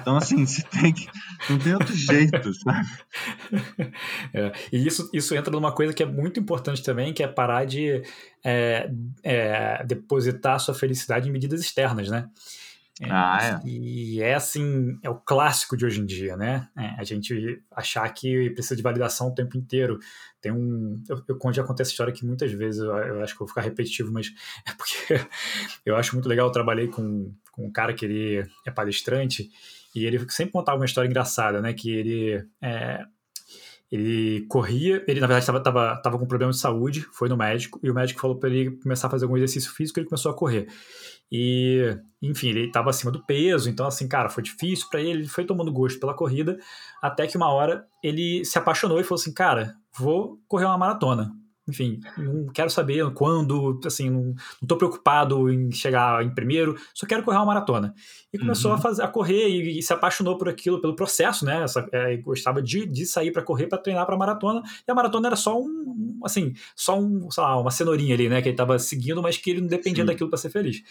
Então, 0.00 0.16
assim, 0.16 0.46
você 0.46 0.62
tem 0.62 0.92
que. 0.92 1.08
Não 1.50 1.58
tem 1.58 1.74
outro 1.74 1.92
jeito, 1.92 2.54
sabe? 2.54 2.88
É, 4.32 4.52
e 4.72 4.86
isso, 4.86 5.10
isso 5.12 5.34
entra 5.34 5.50
numa 5.50 5.72
coisa 5.72 5.92
que 5.92 6.04
é 6.04 6.06
muito 6.06 6.38
importante 6.38 6.84
também, 6.84 7.12
que 7.12 7.24
é 7.24 7.26
parar 7.26 7.64
de 7.64 8.00
é, 8.44 8.88
é, 9.24 9.84
depositar 9.84 10.60
sua 10.60 10.72
felicidade 10.74 11.28
em 11.28 11.32
medidas 11.32 11.60
externas, 11.60 12.08
né? 12.08 12.28
É, 13.00 13.06
ah, 13.10 13.60
é. 13.64 13.68
E 13.68 14.20
é 14.20 14.34
assim, 14.34 14.98
é 15.02 15.08
o 15.08 15.14
clássico 15.14 15.76
de 15.76 15.86
hoje 15.86 16.00
em 16.00 16.04
dia, 16.04 16.36
né? 16.36 16.68
É, 16.76 16.88
a 16.98 17.04
gente 17.04 17.62
achar 17.70 18.08
que 18.10 18.50
precisa 18.50 18.76
de 18.76 18.82
validação 18.82 19.28
o 19.28 19.34
tempo 19.34 19.56
inteiro. 19.56 19.98
Tem 20.40 20.52
um. 20.52 21.02
Eu, 21.08 21.22
eu 21.26 21.52
já 21.52 21.64
contei 21.64 21.82
essa 21.82 21.90
história 21.90 22.12
aqui 22.12 22.26
muitas 22.26 22.52
vezes, 22.52 22.80
eu, 22.80 22.90
eu, 22.90 23.22
acho 23.22 23.32
que 23.32 23.38
vou 23.38 23.48
ficar 23.48 23.62
repetitivo, 23.62 24.12
mas 24.12 24.32
é 24.68 24.72
porque 24.72 25.26
eu 25.86 25.96
acho 25.96 26.14
muito 26.14 26.28
legal. 26.28 26.48
Eu 26.48 26.52
trabalhei 26.52 26.88
com, 26.88 27.34
com 27.50 27.66
um 27.66 27.72
cara 27.72 27.94
que 27.94 28.04
ele 28.04 28.46
é 28.66 28.70
palestrante 28.70 29.50
e 29.94 30.04
ele 30.04 30.18
sempre 30.30 30.52
contava 30.52 30.78
uma 30.78 30.86
história 30.86 31.08
engraçada, 31.08 31.62
né? 31.62 31.72
Que 31.72 31.90
ele. 31.90 32.46
É, 32.60 33.04
ele 33.90 34.46
corria, 34.48 35.04
ele 35.06 35.20
na 35.20 35.26
verdade 35.26 35.42
estava 35.42 35.60
tava, 35.60 35.94
tava 35.98 36.18
com 36.18 36.26
problema 36.26 36.50
de 36.50 36.58
saúde, 36.58 37.02
foi 37.12 37.28
no 37.28 37.36
médico, 37.36 37.78
e 37.82 37.90
o 37.90 37.94
médico 37.94 38.22
falou 38.22 38.38
para 38.38 38.48
ele 38.48 38.70
começar 38.78 39.06
a 39.06 39.10
fazer 39.10 39.26
algum 39.26 39.36
exercício 39.36 39.70
físico, 39.70 40.00
ele 40.00 40.08
começou 40.08 40.32
a 40.32 40.34
correr. 40.34 40.66
E, 41.34 41.96
enfim, 42.20 42.48
ele 42.50 42.66
estava 42.66 42.90
acima 42.90 43.10
do 43.10 43.24
peso, 43.24 43.70
então, 43.70 43.86
assim, 43.86 44.06
cara, 44.06 44.28
foi 44.28 44.42
difícil 44.42 44.86
para 44.90 45.00
ele, 45.00 45.20
ele 45.20 45.28
foi 45.28 45.46
tomando 45.46 45.72
gosto 45.72 45.98
pela 45.98 46.12
corrida, 46.12 46.58
até 47.00 47.26
que 47.26 47.38
uma 47.38 47.50
hora 47.50 47.86
ele 48.04 48.44
se 48.44 48.58
apaixonou 48.58 49.00
e 49.00 49.02
falou 49.02 49.18
assim: 49.18 49.32
cara, 49.32 49.74
vou 49.96 50.38
correr 50.46 50.66
uma 50.66 50.76
maratona. 50.76 51.32
Enfim, 51.66 52.00
não 52.18 52.46
quero 52.48 52.68
saber 52.68 53.08
quando, 53.14 53.78
assim, 53.86 54.10
não, 54.10 54.34
tô 54.66 54.76
preocupado 54.76 55.48
em 55.48 55.70
chegar 55.70 56.22
em 56.24 56.34
primeiro, 56.34 56.76
só 56.92 57.06
quero 57.06 57.22
correr 57.22 57.36
uma 57.36 57.46
maratona. 57.46 57.94
E 58.32 58.38
começou 58.38 58.72
uhum. 58.72 58.78
a, 58.78 58.80
fazer, 58.80 59.02
a 59.02 59.08
correr 59.08 59.48
e, 59.48 59.78
e, 59.78 59.82
se 59.82 59.92
apaixonou 59.92 60.36
por 60.36 60.48
aquilo, 60.48 60.80
pelo 60.80 60.96
processo, 60.96 61.44
né? 61.44 61.62
Essa, 61.62 61.88
é, 61.92 62.16
gostava 62.16 62.60
de, 62.60 62.84
de 62.84 63.06
sair 63.06 63.30
para 63.30 63.42
correr, 63.42 63.68
para 63.68 63.78
treinar 63.78 64.04
para 64.04 64.16
maratona. 64.16 64.60
E 64.86 64.90
a 64.90 64.94
maratona 64.94 65.28
era 65.28 65.36
só 65.36 65.56
um, 65.56 66.18
assim, 66.24 66.52
só 66.74 66.98
um, 66.98 67.30
sei 67.30 67.42
lá, 67.44 67.60
uma 67.60 67.70
cenourinha 67.70 68.14
ali, 68.14 68.28
né? 68.28 68.42
Que 68.42 68.48
ele 68.48 68.54
estava 68.54 68.76
seguindo, 68.80 69.22
mas 69.22 69.36
que 69.36 69.50
ele 69.50 69.60
não 69.60 69.68
dependia 69.68 70.02
Sim. 70.02 70.08
daquilo 70.08 70.30
para 70.30 70.38
ser 70.38 70.50
feliz. 70.50 70.82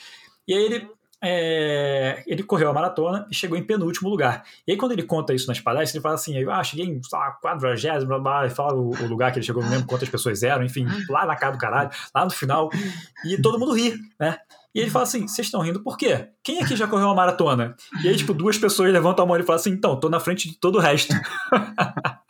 E 0.48 0.54
aí 0.54 0.64
ele 0.64 0.88
é, 1.24 2.24
ele 2.26 2.42
correu 2.42 2.70
a 2.70 2.74
maratona 2.74 3.28
e 3.30 3.36
chegou 3.36 3.56
em 3.56 3.64
penúltimo 3.64 4.10
lugar. 4.10 4.44
E 4.68 4.72
aí, 4.72 4.78
quando 4.78 4.94
ele 4.94 5.04
conta 5.04 5.34
isso 5.34 5.48
nas 5.48 5.60
palestras, 5.60 5.94
ele 5.94 6.02
fala 6.02 6.16
assim: 6.16 6.34
ah, 6.50 6.64
cheguei 6.64 6.86
em 6.86 7.00
quadragésimo, 7.42 8.08
blá, 8.08 8.20
blá, 8.20 8.48
e 8.48 8.50
fala 8.50 8.74
o, 8.74 8.90
o, 8.90 9.08
lugar 9.08 9.32
que 9.32 9.38
ele 9.38 9.46
chegou, 9.46 9.62
não 9.62 9.70
lembro 9.70 9.86
quantas 9.86 10.10
pessoas 10.10 10.42
eram, 10.42 10.64
enfim, 10.64 10.88
lá 11.08 11.26
na 11.26 11.36
casa 11.36 11.54
do 11.54 11.60
caralho, 11.60 11.92
lá 12.14 12.26
no 12.26 12.32
final, 12.32 12.70
e 13.24 13.40
todo 13.40 13.60
mundo 13.60 13.74
ri, 13.74 13.94
né? 14.20 14.38
E 14.74 14.80
ele 14.80 14.90
fala 14.90 15.04
assim: 15.04 15.28
vocês 15.28 15.48
estão 15.48 15.62
rindo 15.62 15.84
por 15.84 15.96
quê? 15.96 16.30
Quem 16.44 16.60
aqui 16.60 16.76
já 16.76 16.88
correu 16.88 17.06
uma 17.06 17.16
maratona? 17.16 17.76
E 18.04 18.10
aí, 18.10 18.16
tipo, 18.16 18.34
duas 18.34 18.58
pessoas 18.58 18.92
levantam 18.92 19.24
a 19.24 19.28
mão 19.28 19.38
e 19.38 19.44
falam 19.44 19.60
assim: 19.60 19.72
então, 19.72 20.00
tô 20.00 20.10
na 20.10 20.20
frente 20.20 20.50
de 20.50 20.60
todo 20.60 20.78
o 20.78 20.82
resto. 20.82 21.14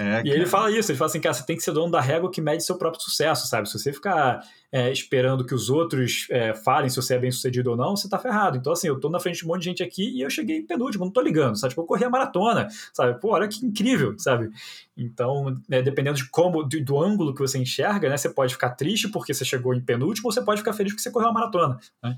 É, 0.00 0.22
e 0.24 0.30
ele 0.30 0.46
fala 0.46 0.70
isso, 0.70 0.90
ele 0.90 0.96
fala 0.96 1.10
assim, 1.10 1.20
cara, 1.20 1.34
você 1.34 1.44
tem 1.44 1.54
que 1.54 1.62
ser 1.62 1.72
dono 1.72 1.92
da 1.92 2.00
régua 2.00 2.30
que 2.30 2.40
mede 2.40 2.64
seu 2.64 2.78
próprio 2.78 3.02
sucesso, 3.02 3.46
sabe? 3.46 3.68
Se 3.68 3.78
você 3.78 3.92
ficar 3.92 4.40
é, 4.72 4.90
esperando 4.90 5.44
que 5.44 5.54
os 5.54 5.68
outros 5.68 6.26
é, 6.30 6.54
falem 6.54 6.88
se 6.88 6.96
você 6.96 7.16
é 7.16 7.18
bem 7.18 7.30
sucedido 7.30 7.72
ou 7.72 7.76
não, 7.76 7.94
você 7.94 8.08
tá 8.08 8.18
ferrado. 8.18 8.56
Então, 8.56 8.72
assim, 8.72 8.86
eu 8.88 8.98
tô 8.98 9.10
na 9.10 9.20
frente 9.20 9.40
de 9.40 9.44
um 9.44 9.48
monte 9.48 9.58
de 9.60 9.64
gente 9.66 9.82
aqui 9.82 10.08
e 10.16 10.22
eu 10.22 10.30
cheguei 10.30 10.56
em 10.56 10.66
penúltimo, 10.66 11.04
não 11.04 11.12
tô 11.12 11.20
ligando, 11.20 11.56
sabe? 11.56 11.72
Tipo, 11.72 11.82
eu 11.82 11.86
corri 11.86 12.04
a 12.04 12.08
maratona, 12.08 12.68
sabe? 12.94 13.20
Pô, 13.20 13.32
olha 13.32 13.46
que 13.46 13.62
incrível, 13.64 14.18
sabe? 14.18 14.48
Então, 14.96 15.60
né, 15.68 15.82
dependendo 15.82 16.16
de 16.16 16.30
como, 16.30 16.62
do, 16.62 16.82
do, 16.82 16.98
ângulo 16.98 17.34
que 17.34 17.40
você 17.40 17.58
enxerga, 17.58 18.08
né? 18.08 18.16
Você 18.16 18.30
pode 18.30 18.54
ficar 18.54 18.70
triste 18.70 19.06
porque 19.08 19.34
você 19.34 19.44
chegou 19.44 19.74
em 19.74 19.82
penúltimo 19.82 20.28
ou 20.28 20.32
você 20.32 20.40
pode 20.40 20.60
ficar 20.60 20.72
feliz 20.72 20.94
porque 20.94 21.02
você 21.02 21.10
correu 21.10 21.28
a 21.28 21.32
maratona, 21.32 21.78
né? 22.02 22.16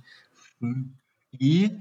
E 1.40 1.76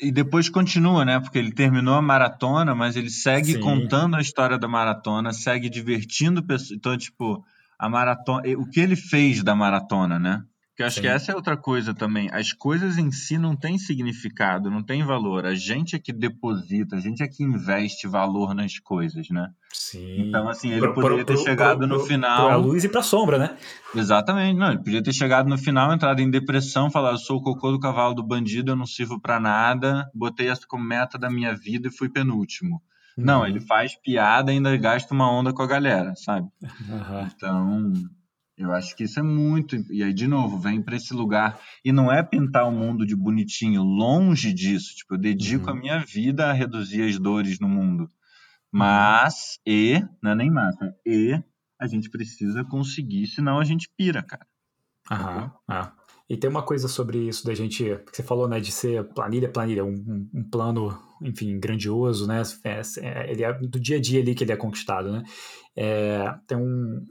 e 0.00 0.10
depois 0.10 0.48
continua, 0.48 1.04
né? 1.04 1.20
Porque 1.20 1.38
ele 1.38 1.52
terminou 1.52 1.94
a 1.94 2.02
maratona, 2.02 2.74
mas 2.74 2.96
ele 2.96 3.10
segue 3.10 3.54
Sim. 3.54 3.60
contando 3.60 4.16
a 4.16 4.20
história 4.20 4.58
da 4.58 4.66
maratona, 4.66 5.32
segue 5.32 5.68
divertindo 5.68 6.42
pessoas. 6.42 6.72
Então, 6.72 6.96
tipo, 6.96 7.44
a 7.78 7.88
maratona. 7.88 8.42
O 8.58 8.66
que 8.66 8.80
ele 8.80 8.96
fez 8.96 9.42
da 9.42 9.54
maratona, 9.54 10.18
né? 10.18 10.42
Porque 10.80 10.82
eu 10.82 10.86
acho 10.86 10.96
Sim. 10.96 11.00
que 11.02 11.08
essa 11.08 11.32
é 11.32 11.34
outra 11.34 11.56
coisa 11.56 11.92
também. 11.92 12.30
As 12.32 12.54
coisas 12.54 12.96
em 12.96 13.10
si 13.10 13.36
não 13.36 13.54
têm 13.54 13.76
significado, 13.76 14.70
não 14.70 14.82
têm 14.82 15.04
valor. 15.04 15.44
A 15.44 15.54
gente 15.54 15.94
é 15.94 15.98
que 15.98 16.10
deposita, 16.12 16.96
a 16.96 17.00
gente 17.00 17.22
é 17.22 17.28
que 17.28 17.42
investe 17.42 18.08
valor 18.08 18.54
nas 18.54 18.78
coisas, 18.78 19.28
né? 19.28 19.50
Sim. 19.70 20.28
Então, 20.28 20.48
assim, 20.48 20.70
ele 20.70 20.80
pro, 20.80 20.94
poderia 20.94 21.24
pro, 21.24 21.26
ter 21.26 21.34
pro, 21.34 21.42
chegado 21.42 21.86
no 21.86 22.00
final. 22.00 22.46
Para 22.46 22.54
a 22.54 22.56
luz 22.56 22.82
e 22.82 22.88
para 22.88 23.00
a 23.00 23.02
sombra, 23.02 23.38
né? 23.38 23.56
Exatamente. 23.94 24.58
Não, 24.58 24.68
ele 24.68 24.78
podia 24.78 25.02
ter 25.02 25.12
chegado 25.12 25.50
no 25.50 25.58
final, 25.58 25.92
entrado 25.92 26.20
em 26.20 26.30
depressão, 26.30 26.90
falar: 26.90 27.10
eu 27.10 27.18
sou 27.18 27.36
o 27.36 27.42
cocô 27.42 27.70
do 27.70 27.78
cavalo 27.78 28.14
do 28.14 28.22
bandido, 28.22 28.72
eu 28.72 28.76
não 28.76 28.86
sirvo 28.86 29.20
para 29.20 29.38
nada, 29.38 30.08
botei 30.14 30.48
essa 30.48 30.66
como 30.66 30.82
meta 30.82 31.18
da 31.18 31.28
minha 31.28 31.54
vida 31.54 31.88
e 31.88 31.92
fui 31.94 32.08
penúltimo. 32.08 32.80
Uhum. 33.18 33.24
Não, 33.24 33.46
ele 33.46 33.60
faz 33.60 33.94
piada 33.96 34.50
e 34.50 34.56
ainda 34.56 34.74
gasta 34.78 35.12
uma 35.12 35.30
onda 35.30 35.52
com 35.52 35.62
a 35.62 35.66
galera, 35.66 36.14
sabe? 36.16 36.48
Uhum. 36.62 37.28
Então, 37.36 37.92
eu 38.60 38.72
acho 38.72 38.94
que 38.94 39.04
isso 39.04 39.18
é 39.18 39.22
muito. 39.22 39.76
E 39.90 40.02
aí, 40.02 40.12
de 40.12 40.26
novo, 40.26 40.58
vem 40.58 40.82
para 40.82 40.96
esse 40.96 41.14
lugar. 41.14 41.60
E 41.84 41.92
não 41.92 42.12
é 42.12 42.22
pintar 42.22 42.68
o 42.68 42.72
mundo 42.72 43.06
de 43.06 43.16
bonitinho, 43.16 43.82
longe 43.82 44.52
disso. 44.52 44.94
Tipo, 44.94 45.14
eu 45.14 45.18
dedico 45.18 45.70
uhum. 45.70 45.76
a 45.76 45.80
minha 45.80 45.98
vida 45.98 46.48
a 46.48 46.52
reduzir 46.52 47.02
as 47.02 47.18
dores 47.18 47.58
no 47.58 47.68
mundo. 47.68 48.08
Mas, 48.72 49.58
e, 49.66 50.00
não 50.22 50.30
é 50.30 50.34
nem 50.34 50.50
massa, 50.50 50.94
e 51.04 51.42
a 51.80 51.86
gente 51.86 52.08
precisa 52.08 52.62
conseguir, 52.64 53.26
senão 53.26 53.58
a 53.58 53.64
gente 53.64 53.90
pira, 53.96 54.22
cara. 54.22 54.46
Aham, 55.10 55.52
ah. 55.66 55.92
E 56.28 56.36
tem 56.36 56.48
uma 56.48 56.62
coisa 56.62 56.86
sobre 56.86 57.18
isso 57.26 57.44
da 57.44 57.52
gente, 57.54 57.82
que 57.82 58.16
você 58.16 58.22
falou, 58.22 58.46
né, 58.46 58.60
de 58.60 58.70
ser 58.70 59.02
planilha, 59.12 59.48
planilha, 59.48 59.84
um, 59.84 60.28
um 60.32 60.48
plano, 60.48 60.96
enfim, 61.20 61.58
grandioso, 61.58 62.28
né, 62.28 62.42
é, 62.62 62.80
é, 63.00 63.32
ele 63.32 63.42
é 63.42 63.52
do 63.52 63.80
dia 63.80 63.96
a 63.96 64.00
dia 64.00 64.20
ali 64.20 64.36
que 64.36 64.44
ele 64.44 64.52
é 64.52 64.56
conquistado, 64.56 65.10
né. 65.10 65.24
É, 65.74 66.32
tem 66.46 66.56
um, 66.56 67.04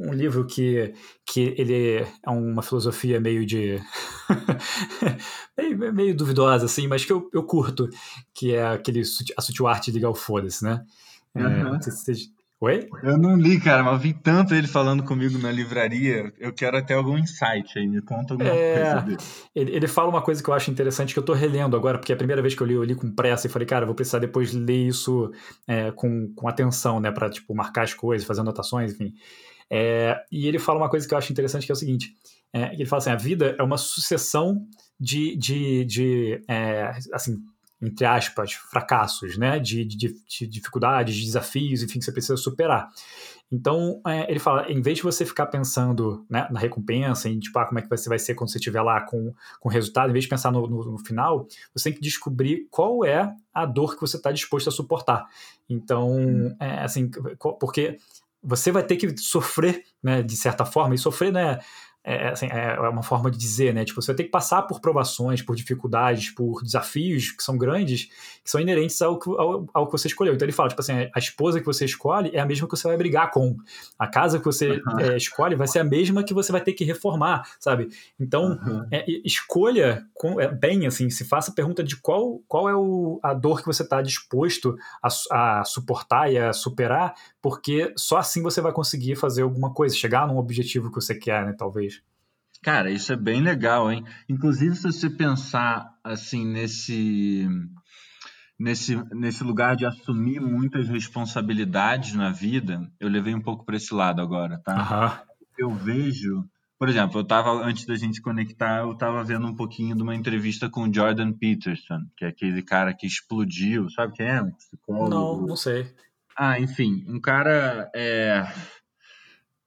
um 0.00 0.12
livro 0.12 0.46
que, 0.46 0.94
que 1.26 1.54
ele 1.58 1.96
é 1.96 2.30
uma 2.30 2.62
filosofia 2.62 3.20
meio 3.20 3.44
de 3.44 3.78
meio, 5.56 5.92
meio, 5.92 6.16
duvidosa 6.16 6.64
assim, 6.64 6.88
mas 6.88 7.04
que 7.04 7.12
eu, 7.12 7.28
eu 7.32 7.44
curto, 7.44 7.88
que 8.32 8.54
é 8.54 8.66
aquele 8.66 9.02
a 9.36 9.42
sutil 9.42 9.66
arte 9.66 9.90
de 9.90 9.98
ligar 9.98 10.10
o 10.10 10.14
foda-se, 10.14 10.64
né? 10.64 10.84
É, 11.34 11.40
uhum. 11.40 11.78
Oi? 12.62 12.86
Eu 13.02 13.16
não 13.16 13.36
li, 13.36 13.58
cara, 13.58 13.82
mas 13.82 14.02
vi 14.02 14.12
tanto 14.12 14.54
ele 14.54 14.66
falando 14.66 15.02
comigo 15.02 15.38
na 15.38 15.50
livraria. 15.50 16.30
Eu 16.38 16.52
quero 16.52 16.76
até 16.76 16.92
algum 16.92 17.16
insight 17.16 17.78
aí, 17.78 17.86
me 17.86 18.02
conta 18.02 18.34
alguma 18.34 18.50
é, 18.50 18.74
coisa 18.74 19.00
dele. 19.00 19.16
Ele, 19.54 19.76
ele 19.76 19.88
fala 19.88 20.10
uma 20.10 20.20
coisa 20.20 20.42
que 20.42 20.50
eu 20.50 20.52
acho 20.52 20.70
interessante, 20.70 21.14
que 21.14 21.18
eu 21.18 21.24
tô 21.24 21.32
relendo 21.32 21.74
agora, 21.74 21.98
porque 21.98 22.12
é 22.12 22.14
a 22.14 22.18
primeira 22.18 22.42
vez 22.42 22.54
que 22.54 22.60
eu 22.60 22.66
li, 22.66 22.74
eu 22.74 22.84
li 22.84 22.94
com 22.94 23.10
pressa 23.10 23.46
e 23.46 23.50
falei, 23.50 23.66
cara, 23.66 23.86
vou 23.86 23.94
precisar 23.94 24.18
depois 24.18 24.52
ler 24.52 24.88
isso 24.88 25.32
é, 25.66 25.90
com, 25.92 26.30
com 26.34 26.48
atenção, 26.48 27.00
né, 27.00 27.10
pra, 27.10 27.30
tipo, 27.30 27.54
marcar 27.54 27.84
as 27.84 27.94
coisas, 27.94 28.26
fazer 28.26 28.42
anotações, 28.42 28.92
enfim. 28.92 29.14
É, 29.70 30.20
e 30.32 30.48
ele 30.48 30.58
fala 30.58 30.78
uma 30.78 30.90
coisa 30.90 31.06
que 31.06 31.14
eu 31.14 31.18
acho 31.18 31.32
interessante, 31.32 31.64
que 31.64 31.72
é 31.72 31.74
o 31.74 31.76
seguinte: 31.76 32.14
é, 32.52 32.74
ele 32.74 32.86
fala 32.86 32.98
assim, 32.98 33.10
a 33.10 33.16
vida 33.16 33.54
é 33.58 33.62
uma 33.62 33.78
sucessão 33.78 34.66
de, 34.98 35.36
de, 35.36 35.84
de 35.84 36.42
é, 36.48 36.92
assim, 37.12 37.38
entre 37.80 38.04
aspas, 38.04 38.52
fracassos, 38.52 39.38
né? 39.38 39.58
De, 39.58 39.84
de, 39.84 40.14
de, 40.28 40.46
dificuldades, 40.46 41.14
de 41.14 41.24
desafios, 41.24 41.82
enfim, 41.82 41.98
que 41.98 42.04
você 42.04 42.12
precisa 42.12 42.36
superar. 42.36 42.90
Então, 43.52 44.00
é, 44.06 44.30
ele 44.30 44.38
fala, 44.38 44.70
em 44.70 44.80
vez 44.80 44.98
de 44.98 45.02
você 45.02 45.26
ficar 45.26 45.46
pensando 45.46 46.24
né, 46.30 46.46
na 46.50 46.60
recompensa, 46.60 47.28
em 47.28 47.38
tipo, 47.40 47.58
ah, 47.58 47.66
como 47.66 47.80
é 47.80 47.82
que 47.82 47.88
você 47.88 48.08
vai 48.08 48.18
ser 48.18 48.34
quando 48.34 48.50
você 48.50 48.58
estiver 48.58 48.80
lá 48.80 49.00
com, 49.00 49.34
com 49.58 49.68
o 49.68 49.72
resultado, 49.72 50.10
em 50.10 50.12
vez 50.12 50.24
de 50.24 50.28
pensar 50.28 50.52
no, 50.52 50.68
no, 50.68 50.92
no 50.92 50.98
final, 50.98 51.48
você 51.74 51.90
tem 51.90 51.94
que 51.94 52.00
descobrir 52.00 52.68
qual 52.70 53.04
é 53.04 53.34
a 53.52 53.66
dor 53.66 53.96
que 53.96 54.00
você 54.00 54.18
está 54.18 54.30
disposto 54.30 54.68
a 54.68 54.72
suportar. 54.72 55.26
Então, 55.68 56.54
é, 56.60 56.80
assim, 56.82 57.10
porque 57.58 57.98
você 58.42 58.72
vai 58.72 58.82
ter 58.82 58.96
que 58.96 59.16
sofrer, 59.18 59.84
né, 60.02 60.22
de 60.22 60.36
certa 60.36 60.64
forma, 60.64 60.94
e 60.94 60.98
sofrer, 60.98 61.32
né, 61.32 61.58
é, 62.02 62.28
assim, 62.28 62.46
é, 62.46 62.76
é 62.76 62.88
uma 62.88 63.02
forma 63.02 63.30
de 63.30 63.36
dizer, 63.36 63.74
né? 63.74 63.84
Tipo, 63.84 64.00
você 64.00 64.06
vai 64.06 64.16
ter 64.16 64.24
que 64.24 64.30
passar 64.30 64.62
por 64.62 64.80
provações, 64.80 65.42
por 65.42 65.54
dificuldades, 65.54 66.30
por 66.30 66.62
desafios 66.62 67.30
que 67.30 67.42
são 67.42 67.58
grandes, 67.58 68.06
que 68.42 68.50
são 68.50 68.58
inerentes 68.58 69.00
ao, 69.02 69.20
ao, 69.38 69.66
ao 69.74 69.86
que 69.86 69.92
você 69.92 70.08
escolheu. 70.08 70.32
Então 70.32 70.46
ele 70.46 70.52
fala, 70.52 70.70
tipo 70.70 70.80
assim, 70.80 70.92
a 71.14 71.18
esposa 71.18 71.60
que 71.60 71.66
você 71.66 71.84
escolhe 71.84 72.30
é 72.32 72.40
a 72.40 72.46
mesma 72.46 72.66
que 72.66 72.74
você 72.74 72.88
vai 72.88 72.96
brigar 72.96 73.30
com. 73.30 73.54
A 73.98 74.06
casa 74.06 74.38
que 74.38 74.44
você 74.46 74.80
uhum. 74.86 74.98
é, 74.98 75.16
escolhe 75.16 75.54
vai 75.54 75.66
ser 75.66 75.80
a 75.80 75.84
mesma 75.84 76.24
que 76.24 76.32
você 76.32 76.50
vai 76.50 76.62
ter 76.62 76.72
que 76.72 76.84
reformar, 76.84 77.46
sabe? 77.58 77.88
Então, 78.18 78.58
uhum. 78.64 78.86
é, 78.90 79.04
escolha 79.22 80.06
com, 80.14 80.40
é, 80.40 80.48
bem, 80.48 80.86
assim, 80.86 81.10
se 81.10 81.24
faça 81.26 81.50
a 81.50 81.54
pergunta 81.54 81.84
de 81.84 81.96
qual, 81.96 82.40
qual 82.48 82.66
é 82.66 82.74
o, 82.74 83.20
a 83.22 83.34
dor 83.34 83.60
que 83.60 83.66
você 83.66 83.82
está 83.82 84.00
disposto 84.00 84.74
a, 85.02 85.08
a 85.60 85.64
suportar 85.64 86.32
e 86.32 86.38
a 86.38 86.54
superar, 86.54 87.14
porque 87.42 87.92
só 87.96 88.18
assim 88.18 88.42
você 88.42 88.60
vai 88.60 88.72
conseguir 88.72 89.16
fazer 89.16 89.42
alguma 89.42 89.72
coisa, 89.72 89.94
chegar 89.94 90.26
num 90.26 90.38
objetivo 90.38 90.88
que 90.90 91.00
você 91.00 91.14
quer, 91.14 91.46
né, 91.46 91.54
talvez. 91.56 92.02
Cara, 92.62 92.90
isso 92.90 93.12
é 93.12 93.16
bem 93.16 93.40
legal, 93.40 93.90
hein? 93.90 94.04
Inclusive, 94.28 94.76
se 94.76 94.82
você 94.82 95.08
pensar 95.08 95.88
assim 96.04 96.44
nesse 96.44 97.48
nesse 98.58 99.02
nesse 99.14 99.42
lugar 99.42 99.74
de 99.74 99.86
assumir 99.86 100.40
muitas 100.40 100.86
responsabilidades 100.86 102.12
na 102.14 102.30
vida, 102.30 102.86
eu 103.00 103.08
levei 103.08 103.34
um 103.34 103.40
pouco 103.40 103.64
para 103.64 103.76
esse 103.76 103.94
lado 103.94 104.20
agora, 104.20 104.60
tá? 104.62 105.24
Uhum. 105.26 105.30
Eu 105.56 105.74
vejo, 105.74 106.44
por 106.78 106.90
exemplo, 106.90 107.20
eu 107.20 107.24
tava 107.24 107.50
antes 107.64 107.86
da 107.86 107.96
gente 107.96 108.20
conectar, 108.20 108.80
eu 108.80 108.94
tava 108.94 109.24
vendo 109.24 109.46
um 109.46 109.56
pouquinho 109.56 109.96
de 109.96 110.02
uma 110.02 110.14
entrevista 110.14 110.68
com 110.68 110.82
o 110.82 110.94
Jordan 110.94 111.32
Peterson, 111.32 112.00
que 112.14 112.26
é 112.26 112.28
aquele 112.28 112.62
cara 112.62 112.92
que 112.92 113.06
explodiu, 113.06 113.88
sabe 113.88 114.12
quem 114.12 114.26
é? 114.26 114.42
Um 114.42 114.52
psicólogo. 114.52 115.08
Não, 115.08 115.46
não 115.46 115.56
sei. 115.56 115.90
Ah, 116.42 116.58
enfim, 116.58 117.04
um 117.06 117.20
cara 117.20 117.90
é 117.94 118.42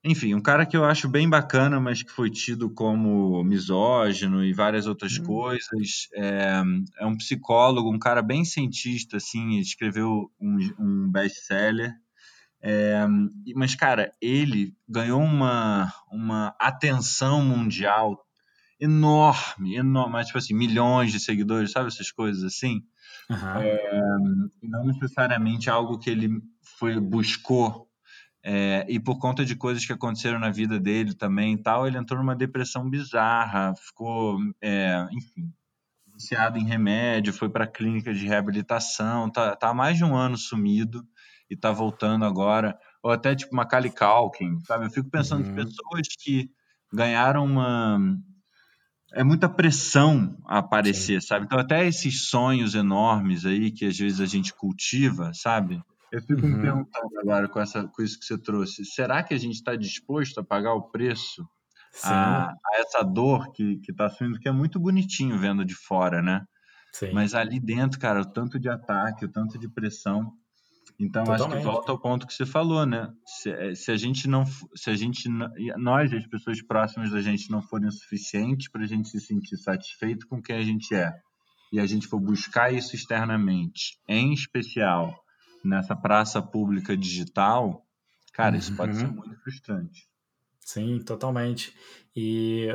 enfim, 0.03 0.33
um 0.33 0.41
cara 0.41 0.65
que 0.65 0.75
eu 0.75 0.83
acho 0.83 1.07
bem 1.07 1.29
bacana, 1.29 1.79
mas 1.79 2.01
que 2.01 2.09
foi 2.09 2.31
tido 2.31 2.67
como 2.67 3.43
misógino 3.43 4.43
e 4.43 4.51
várias 4.51 4.87
outras 4.87 5.19
hum. 5.19 5.23
coisas. 5.23 6.09
É, 6.15 6.63
é, 6.99 7.05
um 7.05 7.15
psicólogo, 7.15 7.93
um 7.93 7.99
cara 7.99 8.23
bem 8.23 8.43
cientista, 8.43 9.17
assim, 9.17 9.59
escreveu 9.59 10.31
um, 10.41 10.57
um 10.79 11.11
best-seller. 11.11 11.93
É, 12.59 13.05
mas, 13.55 13.75
cara, 13.75 14.11
ele 14.19 14.75
ganhou 14.89 15.21
uma, 15.21 15.93
uma 16.11 16.55
atenção 16.59 17.45
mundial 17.45 18.25
enorme, 18.79 19.75
enorme, 19.75 20.13
mas, 20.13 20.25
tipo 20.25 20.39
assim, 20.39 20.55
milhões 20.55 21.11
de 21.11 21.19
seguidores, 21.19 21.71
sabe 21.71 21.89
essas 21.89 22.11
coisas 22.11 22.43
assim? 22.43 22.81
Uhum. 23.29 23.57
É, 23.61 24.17
não 24.61 24.85
necessariamente 24.85 25.69
algo 25.69 25.97
que 25.97 26.09
ele 26.09 26.29
foi 26.77 26.99
buscou 26.99 27.87
é, 28.45 28.85
e 28.89 28.99
por 28.99 29.17
conta 29.19 29.45
de 29.45 29.55
coisas 29.55 29.85
que 29.85 29.93
aconteceram 29.93 30.37
na 30.37 30.51
vida 30.51 30.77
dele 30.77 31.13
também 31.13 31.57
tal, 31.57 31.87
ele 31.87 31.97
entrou 31.97 32.19
numa 32.19 32.35
depressão 32.35 32.89
bizarra, 32.89 33.73
ficou, 33.75 34.37
é, 34.61 35.07
enfim, 35.13 35.49
viciado 36.13 36.57
em 36.57 36.65
remédio, 36.65 37.31
foi 37.31 37.49
para 37.49 37.65
clínica 37.65 38.13
de 38.13 38.27
reabilitação, 38.27 39.29
tá, 39.29 39.55
tá 39.55 39.69
há 39.69 39.73
mais 39.73 39.97
de 39.97 40.03
um 40.03 40.13
ano 40.13 40.37
sumido 40.37 41.07
e 41.49 41.55
tá 41.55 41.71
voltando 41.71 42.25
agora. 42.25 42.77
Ou 43.01 43.11
até 43.11 43.33
tipo 43.33 43.55
Macaulay 43.55 43.91
Culkin, 43.91 44.59
sabe? 44.65 44.85
Eu 44.85 44.91
fico 44.91 45.09
pensando 45.09 45.47
uhum. 45.47 45.55
pessoas 45.55 46.07
que 46.19 46.49
ganharam 46.91 47.45
uma 47.45 47.97
é 49.13 49.23
muita 49.23 49.47
pressão 49.47 50.37
a 50.45 50.59
aparecer, 50.59 51.21
Sim. 51.21 51.27
sabe? 51.27 51.45
Então 51.45 51.59
até 51.59 51.85
esses 51.85 52.27
sonhos 52.27 52.75
enormes 52.75 53.45
aí 53.45 53.71
que 53.71 53.85
às 53.85 53.97
vezes 53.97 54.19
a 54.19 54.25
gente 54.25 54.53
cultiva, 54.53 55.31
sabe? 55.33 55.81
Eu 56.11 56.21
fico 56.21 56.45
uhum. 56.45 56.55
me 56.55 56.61
perguntando 56.61 57.19
agora 57.19 57.47
com, 57.47 57.59
essa, 57.59 57.87
com 57.87 58.01
isso 58.01 58.19
que 58.19 58.25
você 58.25 58.37
trouxe, 58.37 58.85
será 58.85 59.23
que 59.23 59.33
a 59.33 59.39
gente 59.39 59.55
está 59.55 59.75
disposto 59.75 60.39
a 60.39 60.43
pagar 60.43 60.73
o 60.73 60.89
preço 60.89 61.47
a, 62.03 62.49
a, 62.49 62.57
essa 62.75 63.03
dor 63.03 63.51
que 63.51 63.79
está 63.87 64.09
sendo, 64.09 64.39
que 64.39 64.47
é 64.47 64.51
muito 64.51 64.79
bonitinho 64.79 65.37
vendo 65.37 65.63
de 65.63 65.75
fora, 65.75 66.21
né? 66.21 66.45
Sim. 66.91 67.11
Mas 67.11 67.33
ali 67.33 67.59
dentro, 67.59 67.99
cara, 67.99 68.21
o 68.21 68.25
tanto 68.25 68.59
de 68.59 68.69
ataque, 68.69 69.25
o 69.25 69.31
tanto 69.31 69.59
de 69.59 69.67
pressão. 69.67 70.31
Então 70.99 71.23
Totalmente. 71.23 71.53
acho 71.53 71.57
que 71.57 71.71
volta 71.71 71.91
ao 71.91 71.99
ponto 71.99 72.27
que 72.27 72.33
você 72.33 72.45
falou, 72.45 72.85
né? 72.85 73.11
Se, 73.25 73.49
eh, 73.49 73.75
se, 73.75 73.91
a 73.91 73.97
gente 73.97 74.27
não, 74.27 74.45
se 74.75 74.89
a 74.89 74.95
gente, 74.95 75.27
nós, 75.77 76.13
as 76.13 76.27
pessoas 76.27 76.61
próximas 76.61 77.11
da 77.11 77.21
gente, 77.21 77.49
não 77.49 77.61
forem 77.61 77.87
o 77.87 77.91
suficiente 77.91 78.69
para 78.69 78.83
a 78.83 78.87
gente 78.87 79.09
se 79.09 79.19
sentir 79.19 79.57
satisfeito 79.57 80.27
com 80.27 80.41
quem 80.41 80.55
a 80.55 80.63
gente 80.63 80.93
é, 80.93 81.11
e 81.71 81.79
a 81.79 81.85
gente 81.85 82.07
for 82.07 82.19
buscar 82.19 82.71
isso 82.71 82.95
externamente, 82.95 83.99
em 84.07 84.33
especial 84.33 85.23
nessa 85.63 85.95
praça 85.95 86.41
pública 86.41 86.95
digital, 86.95 87.85
cara, 88.33 88.57
isso 88.57 88.75
pode 88.75 88.95
ser 88.95 89.05
uhum. 89.05 89.13
muito 89.13 89.35
frustrante. 89.37 90.07
Sim, 90.59 90.99
totalmente. 90.99 91.73
E 92.15 92.67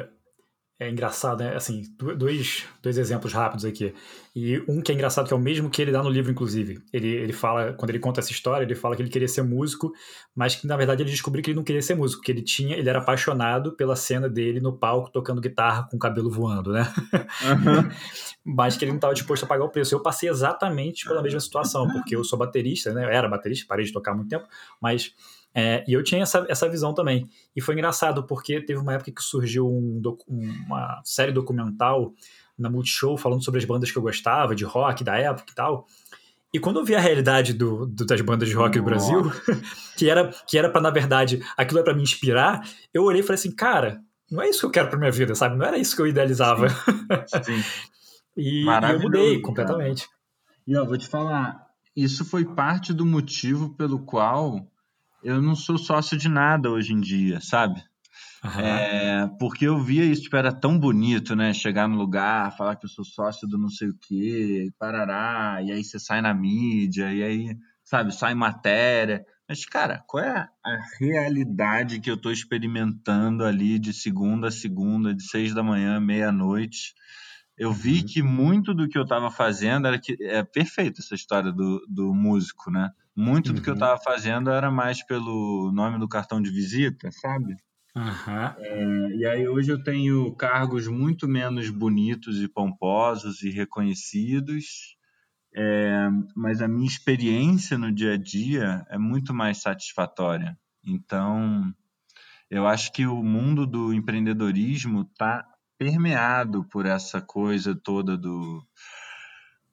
é 0.81 0.89
engraçado, 0.89 1.43
né? 1.43 1.57
Assim, 1.57 1.83
dois, 2.17 2.65
dois 2.81 2.97
exemplos 2.97 3.33
rápidos 3.33 3.65
aqui. 3.65 3.93
E 4.35 4.63
um 4.69 4.81
que 4.81 4.93
é 4.93 4.95
engraçado, 4.95 5.27
que 5.27 5.35
é 5.35 5.37
o 5.37 5.41
mesmo 5.41 5.69
que 5.69 5.83
ele 5.83 5.91
dá 5.91 6.01
no 6.05 6.09
livro, 6.09 6.31
inclusive. 6.31 6.81
Ele, 6.93 7.09
ele 7.09 7.33
fala, 7.33 7.73
quando 7.73 7.91
ele 7.91 7.99
conta 7.99 8.21
essa 8.21 8.31
história, 8.31 8.65
ele 8.65 8.77
fala 8.77 8.95
que 8.95 9.03
ele 9.03 9.11
queria 9.11 9.27
ser 9.27 9.43
músico, 9.43 9.91
mas 10.37 10.55
que 10.55 10.69
na 10.69 10.77
verdade 10.77 11.03
ele 11.03 11.11
descobriu 11.11 11.43
que 11.43 11.51
ele 11.51 11.57
não 11.57 11.65
queria 11.65 11.83
ser 11.83 11.97
músico, 11.97 12.23
que 12.23 12.31
ele 12.31 12.43
tinha, 12.43 12.77
ele 12.77 12.89
era 12.89 13.01
apaixonado 13.01 13.73
pela 13.73 13.97
cena 13.97 14.29
dele 14.29 14.61
no 14.61 14.73
palco 14.73 15.11
tocando 15.11 15.41
guitarra 15.41 15.89
com 15.91 15.97
o 15.97 15.99
cabelo 15.99 16.31
voando, 16.31 16.73
né? 16.73 16.93
Uhum. 17.13 17.91
mas 18.47 18.77
que 18.77 18.85
ele 18.85 18.93
não 18.93 18.99
estava 18.99 19.15
disposto 19.15 19.43
a 19.43 19.47
pagar 19.49 19.65
o 19.65 19.71
preço. 19.71 19.93
Eu 19.93 20.01
passei 20.01 20.29
exatamente 20.29 21.07
pela 21.07 21.21
mesma 21.21 21.41
situação, 21.41 21.89
porque 21.89 22.15
eu 22.15 22.23
sou 22.23 22.39
baterista, 22.39 22.93
né? 22.93 23.05
Eu 23.05 23.09
era 23.09 23.29
baterista, 23.29 23.67
parei 23.69 23.85
de 23.85 23.93
tocar 23.93 24.13
há 24.13 24.15
muito 24.15 24.29
tempo, 24.29 24.47
mas 24.81 25.13
é, 25.59 25.85
e 25.89 25.93
eu 25.93 26.05
tinha 26.05 26.23
essa, 26.23 26.47
essa 26.49 26.69
visão 26.69 26.95
também. 26.95 27.29
E 27.57 27.61
foi 27.61 27.75
engraçado, 27.75 28.25
porque 28.25 28.61
teve 28.61 28.79
uma 28.79 28.95
época 28.95 29.11
que 29.11 29.21
surgiu 29.21 29.67
um, 29.67 30.01
uma 30.29 31.03
série 31.05 31.33
documental 31.33 32.15
na 32.57 32.71
Multishow 32.71 33.19
falando 33.19 33.45
sobre 33.45 33.59
as 33.59 33.65
bandas 33.65 33.91
que 33.91 33.99
eu 33.99 34.03
gostava, 34.03 34.55
de 34.55 34.65
rock 34.65 35.03
da 35.03 35.19
época 35.19 35.51
e 35.51 35.55
tal. 35.57 35.85
E 36.55 36.61
quando 36.61 36.79
eu 36.79 36.85
vi 36.85 36.95
a 36.95 37.01
realidade 37.01 37.53
do, 37.55 37.87
do 37.87 38.07
das 38.07 38.21
bandas 38.21 38.49
de 38.49 38.55
rock 38.55 38.79
do 38.79 38.85
Brasil, 38.85 39.21
que 39.99 40.09
era 40.09 40.31
que 40.47 40.57
era 40.57 40.71
para 40.71 40.81
na 40.81 40.91
verdade 40.91 41.43
aquilo 41.57 41.81
era 41.81 41.87
para 41.87 41.95
me 41.95 42.03
inspirar, 42.03 42.63
eu 42.95 43.03
olhei 43.03 43.21
e 43.21 43.25
falei 43.25 43.35
assim, 43.35 43.51
cara, 43.51 44.01
não 44.31 44.41
é 44.41 44.49
isso 44.49 44.61
que 44.61 44.67
eu 44.67 44.71
quero 44.71 44.89
para 44.89 44.99
minha 44.99 45.11
vida, 45.11 45.35
sabe? 45.35 45.57
Não 45.57 45.67
era 45.67 45.77
isso 45.77 45.97
que 45.97 46.01
eu 46.01 46.07
idealizava. 46.07 46.69
Sim. 46.69 47.43
Sim. 47.43 47.65
e, 48.37 48.65
e, 48.65 48.93
eu 48.93 49.01
mudei 49.01 49.41
completamente. 49.41 50.05
Cara. 50.07 50.19
E 50.69 50.73
eu 50.73 50.87
vou 50.87 50.97
te 50.97 51.09
falar, 51.09 51.67
isso 51.97 52.25
foi 52.25 52.45
parte 52.45 52.95
do 52.95 53.05
motivo 53.05 53.75
pelo 53.75 53.99
qual 53.99 54.65
eu 55.29 55.43
não 55.43 55.55
sou 55.55 55.77
sócio 55.77 56.17
de 56.17 56.29
nada 56.29 56.71
hoje 56.71 56.95
em 56.95 57.01
dia, 57.01 57.41
sabe? 57.41 57.83
Uhum. 58.43 58.61
É, 58.61 59.31
porque 59.39 59.67
eu 59.67 59.79
via 59.83 60.05
isso, 60.05 60.23
tipo, 60.23 60.37
era 60.37 60.53
tão 60.53 60.79
bonito, 60.79 61.37
né? 61.37 61.53
Chegar 61.53 61.89
no 61.89 61.97
lugar, 61.97 62.57
falar 62.57 62.77
que 62.77 62.87
eu 62.87 62.91
sou 62.91 63.05
sócio 63.05 63.47
do 63.47 63.59
não 63.59 63.69
sei 63.69 63.89
o 63.89 63.99
quê, 64.01 64.71
parará, 64.79 65.61
e 65.63 65.73
aí 65.73 65.85
você 65.85 65.99
sai 65.99 66.23
na 66.23 66.33
mídia, 66.33 67.13
e 67.13 67.23
aí, 67.23 67.57
sabe, 67.85 68.15
sai 68.15 68.35
matéria. 68.35 69.25
Mas, 69.49 69.65
cara, 69.65 70.03
qual 70.07 70.25
é 70.25 70.49
a 70.65 70.79
realidade 71.01 72.01
que 72.01 72.11
eu 72.11 72.17
tô 72.17 72.31
experimentando 72.31 73.45
ali 73.45 73.79
de 73.79 73.93
segunda 73.93 74.49
a 74.49 74.53
segunda, 74.53 75.15
de 75.15 75.23
seis 75.25 75.53
da 75.53 75.63
manhã, 75.63 76.01
meia-noite? 76.01 76.95
Eu 77.59 77.73
vi 77.73 78.01
uhum. 78.01 78.07
que 78.07 78.23
muito 78.23 78.73
do 78.73 78.89
que 78.89 78.97
eu 78.97 79.03
estava 79.03 79.31
fazendo 79.31 79.87
era 79.89 79.99
que 79.99 80.17
é 80.21 80.43
perfeito 80.43 81.01
essa 81.01 81.15
história 81.15 81.51
do, 81.51 81.85
do 81.89 82.15
músico, 82.15 82.71
né? 82.71 82.91
Muito 83.17 83.49
uhum. 83.49 83.55
do 83.55 83.63
que 83.63 83.69
eu 83.69 83.75
estava 83.75 83.95
uhum. 83.95 84.05
fazendo 84.05 84.51
era 84.51 84.71
mais 84.71 85.05
pelo 85.05 85.73
nome 85.73 85.99
do 85.99 86.09
cartão 86.09 86.41
de 86.41 86.51
visita, 86.51 87.11
sabe? 87.11 87.57
Uhum. 87.97 88.45
É, 88.59 89.17
e 89.17 89.27
aí 89.27 89.49
hoje 89.49 89.73
eu 89.73 89.83
tenho 89.83 90.33
cargos 90.37 90.87
muito 90.87 91.27
menos 91.27 91.69
bonitos 91.69 92.41
e 92.41 92.47
pomposos 92.47 93.43
e 93.43 93.51
reconhecidos, 93.51 94.97
é, 95.55 96.09
mas 96.37 96.63
a 96.63 96.69
minha 96.69 96.87
experiência 96.87 97.77
no 97.77 97.91
dia 97.91 98.15
a 98.15 98.17
dia 98.17 98.87
é 98.89 98.99
muito 98.99 99.35
mais 99.35 99.59
satisfatória. 99.59 100.57
Então, 100.85 101.75
eu 102.49 102.67
acho 102.67 102.93
que 102.93 103.05
o 103.05 103.23
mundo 103.23 103.67
do 103.67 103.93
empreendedorismo 103.93 105.03
está 105.03 105.45
permeado 105.79 106.65
por 106.65 106.85
essa 106.87 107.21
coisa 107.21 107.75
toda 107.75 108.17
do 108.17 108.63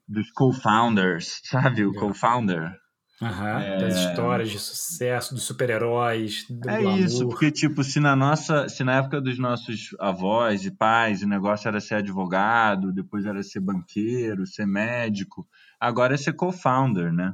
dos 0.08 0.30
co-founders, 0.32 1.42
sabe? 1.44 1.84
O 1.86 1.94
co-founder. 1.94 2.78
Uhum, 3.22 3.48
é... 3.60 3.78
Das 3.80 3.96
histórias 3.98 4.50
de 4.52 4.60
sucesso, 4.60 5.34
dos 5.34 5.44
super-heróis, 5.44 6.46
do 6.50 6.70
É 6.70 6.82
glamour. 6.82 7.00
isso, 7.00 7.28
porque, 7.30 7.50
tipo, 7.50 7.84
se 7.84 8.00
na 8.00 8.16
nossa, 8.16 8.68
se 8.68 8.84
na 8.84 8.98
época 8.98 9.22
dos 9.22 9.40
nossos 9.40 9.96
avós 10.00 10.66
e 10.66 10.72
pais 10.72 11.24
o 11.24 11.28
negócio 11.28 11.68
era 11.68 11.80
ser 11.80 11.96
advogado, 11.96 12.92
depois 12.94 13.26
era 13.26 13.42
ser 13.42 13.62
banqueiro, 13.62 14.46
ser 14.46 14.66
médico, 14.68 15.48
agora 15.80 16.14
é 16.14 16.18
ser 16.18 16.34
co-founder, 16.34 17.12
né? 17.12 17.34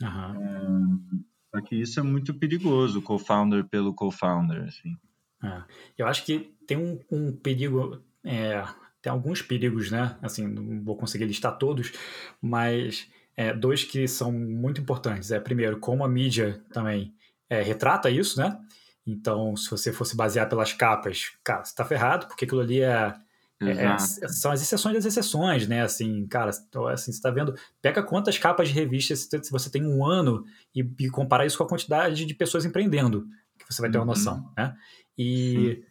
Uhum. 0.00 0.42
É, 0.42 1.56
só 1.56 1.62
que 1.62 1.74
isso 1.74 1.98
é 2.00 2.02
muito 2.02 2.32
perigoso, 2.38 3.02
co-founder 3.02 3.64
pelo 3.68 3.92
co-founder, 3.94 4.62
assim. 4.64 4.96
É. 5.42 5.62
Eu 5.98 6.06
acho 6.06 6.24
que 6.24 6.54
tem 6.66 6.76
um, 6.76 6.98
um 7.10 7.32
perigo, 7.32 8.02
é, 8.24 8.64
tem 9.00 9.12
alguns 9.12 9.42
perigos, 9.42 9.90
né? 9.90 10.16
Assim, 10.22 10.46
não 10.46 10.82
vou 10.82 10.96
conseguir 10.96 11.26
listar 11.26 11.58
todos, 11.58 11.92
mas 12.40 13.08
é, 13.36 13.52
dois 13.52 13.84
que 13.84 14.08
são 14.08 14.32
muito 14.32 14.80
importantes. 14.80 15.30
É, 15.30 15.38
primeiro, 15.38 15.78
como 15.78 16.04
a 16.04 16.08
mídia 16.08 16.62
também 16.72 17.14
é, 17.48 17.62
retrata 17.62 18.10
isso, 18.10 18.40
né? 18.40 18.58
Então, 19.06 19.54
se 19.56 19.70
você 19.70 19.92
fosse 19.92 20.16
basear 20.16 20.48
pelas 20.48 20.72
capas, 20.72 21.32
cara, 21.44 21.64
você 21.64 21.74
tá 21.74 21.84
ferrado, 21.84 22.26
porque 22.26 22.44
aquilo 22.44 22.60
ali 22.60 22.80
é, 22.80 23.14
é, 23.62 23.84
é 23.84 23.98
são 23.98 24.50
as 24.50 24.60
exceções 24.60 24.94
das 24.96 25.04
exceções, 25.04 25.68
né? 25.68 25.82
Assim, 25.82 26.26
cara, 26.26 26.50
assim, 26.50 27.12
você 27.12 27.20
tá 27.20 27.30
vendo, 27.30 27.54
pega 27.80 28.02
quantas 28.02 28.36
capas 28.36 28.68
de 28.68 28.74
revistas 28.74 29.28
se 29.30 29.50
você 29.50 29.70
tem 29.70 29.86
um 29.86 30.04
ano 30.04 30.44
e, 30.74 30.80
e 30.98 31.08
compara 31.08 31.46
isso 31.46 31.56
com 31.56 31.64
a 31.64 31.68
quantidade 31.68 32.24
de 32.24 32.34
pessoas 32.34 32.64
empreendendo, 32.64 33.26
que 33.56 33.72
você 33.72 33.80
vai 33.80 33.90
ter 33.90 33.98
uma 33.98 34.02
uhum. 34.02 34.08
noção, 34.08 34.52
né? 34.56 34.74
E, 35.18 35.82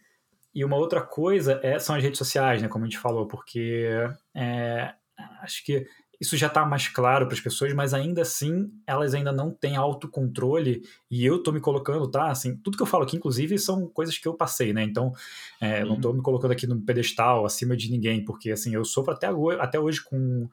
e 0.54 0.64
uma 0.64 0.76
outra 0.76 1.00
coisa 1.00 1.60
é, 1.62 1.78
são 1.78 1.94
as 1.94 2.02
redes 2.02 2.18
sociais, 2.18 2.62
né? 2.62 2.68
Como 2.68 2.84
a 2.84 2.88
gente 2.88 2.98
falou, 2.98 3.26
porque 3.26 3.88
é, 4.34 4.94
acho 5.42 5.64
que 5.64 5.86
isso 6.20 6.36
já 6.36 6.46
está 6.46 6.64
mais 6.64 6.88
claro 6.88 7.26
para 7.26 7.34
as 7.34 7.40
pessoas, 7.40 7.72
mas 7.74 7.92
ainda 7.92 8.22
assim 8.22 8.70
elas 8.86 9.14
ainda 9.14 9.32
não 9.32 9.50
têm 9.50 9.76
autocontrole 9.76 10.82
e 11.10 11.24
eu 11.24 11.36
estou 11.36 11.52
me 11.52 11.60
colocando, 11.60 12.10
tá? 12.10 12.30
Assim, 12.30 12.56
tudo 12.56 12.76
que 12.76 12.82
eu 12.82 12.86
falo 12.86 13.04
aqui, 13.04 13.16
inclusive, 13.16 13.58
são 13.58 13.86
coisas 13.86 14.16
que 14.16 14.26
eu 14.26 14.34
passei, 14.34 14.72
né? 14.72 14.82
Então, 14.82 15.12
é, 15.60 15.82
uhum. 15.82 15.88
não 15.88 15.96
estou 15.96 16.14
me 16.14 16.22
colocando 16.22 16.52
aqui 16.52 16.66
no 16.66 16.80
pedestal 16.80 17.44
acima 17.44 17.76
de 17.76 17.90
ninguém, 17.90 18.24
porque 18.24 18.50
assim 18.50 18.74
eu 18.74 18.84
sofro 18.84 19.12
até, 19.12 19.28
até 19.60 19.78
hoje 19.78 20.02
com 20.02 20.48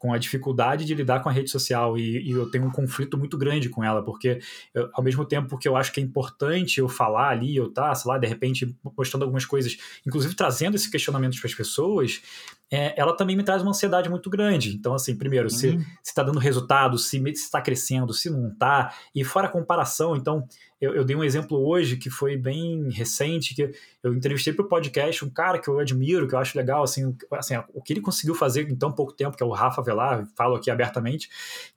com 0.00 0.14
a 0.14 0.18
dificuldade 0.18 0.86
de 0.86 0.94
lidar 0.94 1.20
com 1.20 1.28
a 1.28 1.32
rede 1.32 1.50
social 1.50 1.96
e, 1.98 2.26
e 2.26 2.30
eu 2.30 2.50
tenho 2.50 2.64
um 2.64 2.70
conflito 2.70 3.18
muito 3.18 3.36
grande 3.36 3.68
com 3.68 3.84
ela, 3.84 4.02
porque 4.02 4.40
eu, 4.72 4.88
ao 4.94 5.04
mesmo 5.04 5.26
tempo 5.26 5.58
que 5.58 5.68
eu 5.68 5.76
acho 5.76 5.92
que 5.92 6.00
é 6.00 6.02
importante 6.02 6.80
eu 6.80 6.88
falar 6.88 7.28
ali, 7.28 7.54
eu 7.54 7.70
tá, 7.70 7.94
sei 7.94 8.10
lá, 8.10 8.16
de 8.16 8.26
repente 8.26 8.74
postando 8.96 9.24
algumas 9.26 9.44
coisas, 9.44 9.76
inclusive 10.06 10.34
trazendo 10.34 10.74
esses 10.74 10.88
questionamentos 10.88 11.38
para 11.38 11.48
as 11.48 11.54
pessoas, 11.54 12.22
é, 12.70 12.98
ela 12.98 13.14
também 13.14 13.36
me 13.36 13.42
traz 13.42 13.60
uma 13.60 13.72
ansiedade 13.72 14.08
muito 14.08 14.30
grande. 14.30 14.74
Então, 14.74 14.94
assim, 14.94 15.14
primeiro, 15.14 15.48
uhum. 15.48 15.50
se 15.50 15.78
está 16.02 16.22
dando 16.22 16.38
resultado, 16.38 16.96
se 16.96 17.18
está 17.28 17.60
crescendo, 17.60 18.14
se 18.14 18.30
não 18.30 18.48
está, 18.48 18.94
e 19.14 19.22
fora 19.22 19.48
a 19.48 19.50
comparação, 19.50 20.16
então, 20.16 20.48
eu, 20.80 20.94
eu, 20.94 21.04
dei 21.04 21.14
um 21.14 21.22
exemplo 21.22 21.58
hoje 21.58 21.96
que 21.96 22.08
foi 22.08 22.36
bem 22.36 22.88
recente, 22.90 23.54
que 23.54 23.70
eu 24.02 24.14
entrevistei 24.14 24.52
para 24.52 24.64
o 24.64 24.68
podcast 24.68 25.24
um 25.24 25.30
cara 25.30 25.58
que 25.58 25.68
eu 25.68 25.78
admiro, 25.78 26.26
que 26.26 26.34
eu 26.34 26.38
acho 26.38 26.56
legal, 26.56 26.82
assim, 26.82 27.14
assim, 27.32 27.54
o 27.74 27.82
que 27.82 27.92
ele 27.92 28.00
conseguiu 28.00 28.34
fazer 28.34 28.70
em 28.70 28.76
tão 28.76 28.90
pouco 28.90 29.12
tempo, 29.12 29.36
que 29.36 29.42
é 29.42 29.46
o 29.46 29.52
Rafa 29.52 29.82
Velar, 29.82 30.26
falo 30.34 30.56
aqui 30.56 30.70
abertamente, 30.70 31.28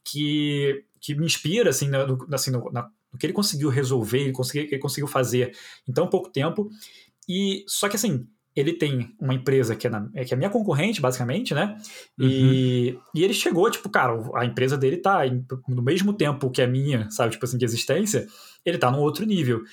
que, 0.03 0.85
que 1.01 1.15
me 1.15 1.25
inspira, 1.25 1.69
assim, 1.69 1.89
no, 1.89 2.27
assim 2.33 2.51
no, 2.51 2.71
na, 2.71 2.89
no 3.11 3.19
que 3.19 3.25
ele 3.25 3.33
conseguiu 3.33 3.69
resolver, 3.69 4.21
ele 4.21 4.31
conseguiu, 4.31 4.63
ele 4.63 4.79
conseguiu 4.79 5.07
fazer 5.07 5.53
em 5.87 5.91
tão 5.91 6.07
pouco 6.07 6.29
tempo, 6.29 6.69
e 7.27 7.65
só 7.67 7.89
que 7.89 7.97
assim, 7.97 8.25
ele 8.55 8.73
tem 8.73 9.15
uma 9.19 9.33
empresa 9.33 9.75
que 9.75 9.87
é, 9.87 9.89
na, 9.89 10.09
é, 10.13 10.23
que 10.23 10.33
é 10.33 10.37
minha 10.37 10.49
concorrente, 10.49 11.01
basicamente, 11.01 11.53
né? 11.53 11.75
Uhum. 12.19 12.27
E, 12.27 12.99
e 13.15 13.23
ele 13.23 13.33
chegou, 13.33 13.69
tipo, 13.69 13.89
cara, 13.89 14.13
a 14.35 14.45
empresa 14.45 14.77
dele 14.77 14.97
tá 14.97 15.21
no 15.67 15.81
mesmo 15.81 16.13
tempo 16.13 16.51
que 16.51 16.61
a 16.61 16.67
minha, 16.67 17.09
sabe, 17.09 17.31
tipo 17.31 17.45
assim, 17.45 17.57
de 17.57 17.65
existência, 17.65 18.27
ele 18.65 18.77
tá 18.77 18.91
num 18.91 18.99
outro 18.99 19.25
nível. 19.25 19.63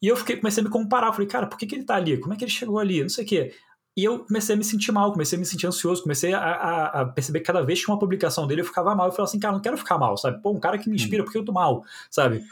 E 0.00 0.08
eu 0.08 0.16
fiquei, 0.16 0.36
comecei 0.36 0.62
a 0.62 0.64
me 0.64 0.70
comparar, 0.70 1.12
falei, 1.12 1.26
cara, 1.26 1.46
por 1.46 1.58
que, 1.58 1.66
que 1.66 1.74
ele 1.74 1.84
tá 1.84 1.96
ali? 1.96 2.18
Como 2.18 2.34
é 2.34 2.36
que 2.36 2.44
ele 2.44 2.50
chegou 2.50 2.78
ali? 2.78 3.02
Não 3.02 3.08
sei 3.08 3.24
o 3.24 3.26
quê. 3.26 3.52
E 3.96 4.04
eu 4.04 4.18
comecei 4.26 4.54
a 4.54 4.58
me 4.58 4.64
sentir 4.64 4.92
mal, 4.92 5.10
comecei 5.10 5.38
a 5.38 5.40
me 5.40 5.46
sentir 5.46 5.66
ansioso, 5.66 6.02
comecei 6.02 6.34
a, 6.34 6.38
a, 6.38 7.00
a, 7.00 7.06
perceber 7.06 7.40
que 7.40 7.46
cada 7.46 7.62
vez 7.62 7.82
que 7.82 7.90
uma 7.90 7.98
publicação 7.98 8.46
dele 8.46 8.60
eu 8.60 8.64
ficava 8.66 8.94
mal. 8.94 9.06
Eu 9.06 9.12
falei 9.12 9.24
assim, 9.24 9.38
cara, 9.38 9.54
não 9.54 9.62
quero 9.62 9.78
ficar 9.78 9.96
mal, 9.96 10.18
sabe? 10.18 10.42
Pô, 10.42 10.50
um 10.52 10.60
cara 10.60 10.76
que 10.76 10.90
me 10.90 10.96
inspira, 10.96 11.24
porque 11.24 11.38
eu 11.38 11.44
tô 11.44 11.50
mal, 11.50 11.82
sabe? 12.10 12.44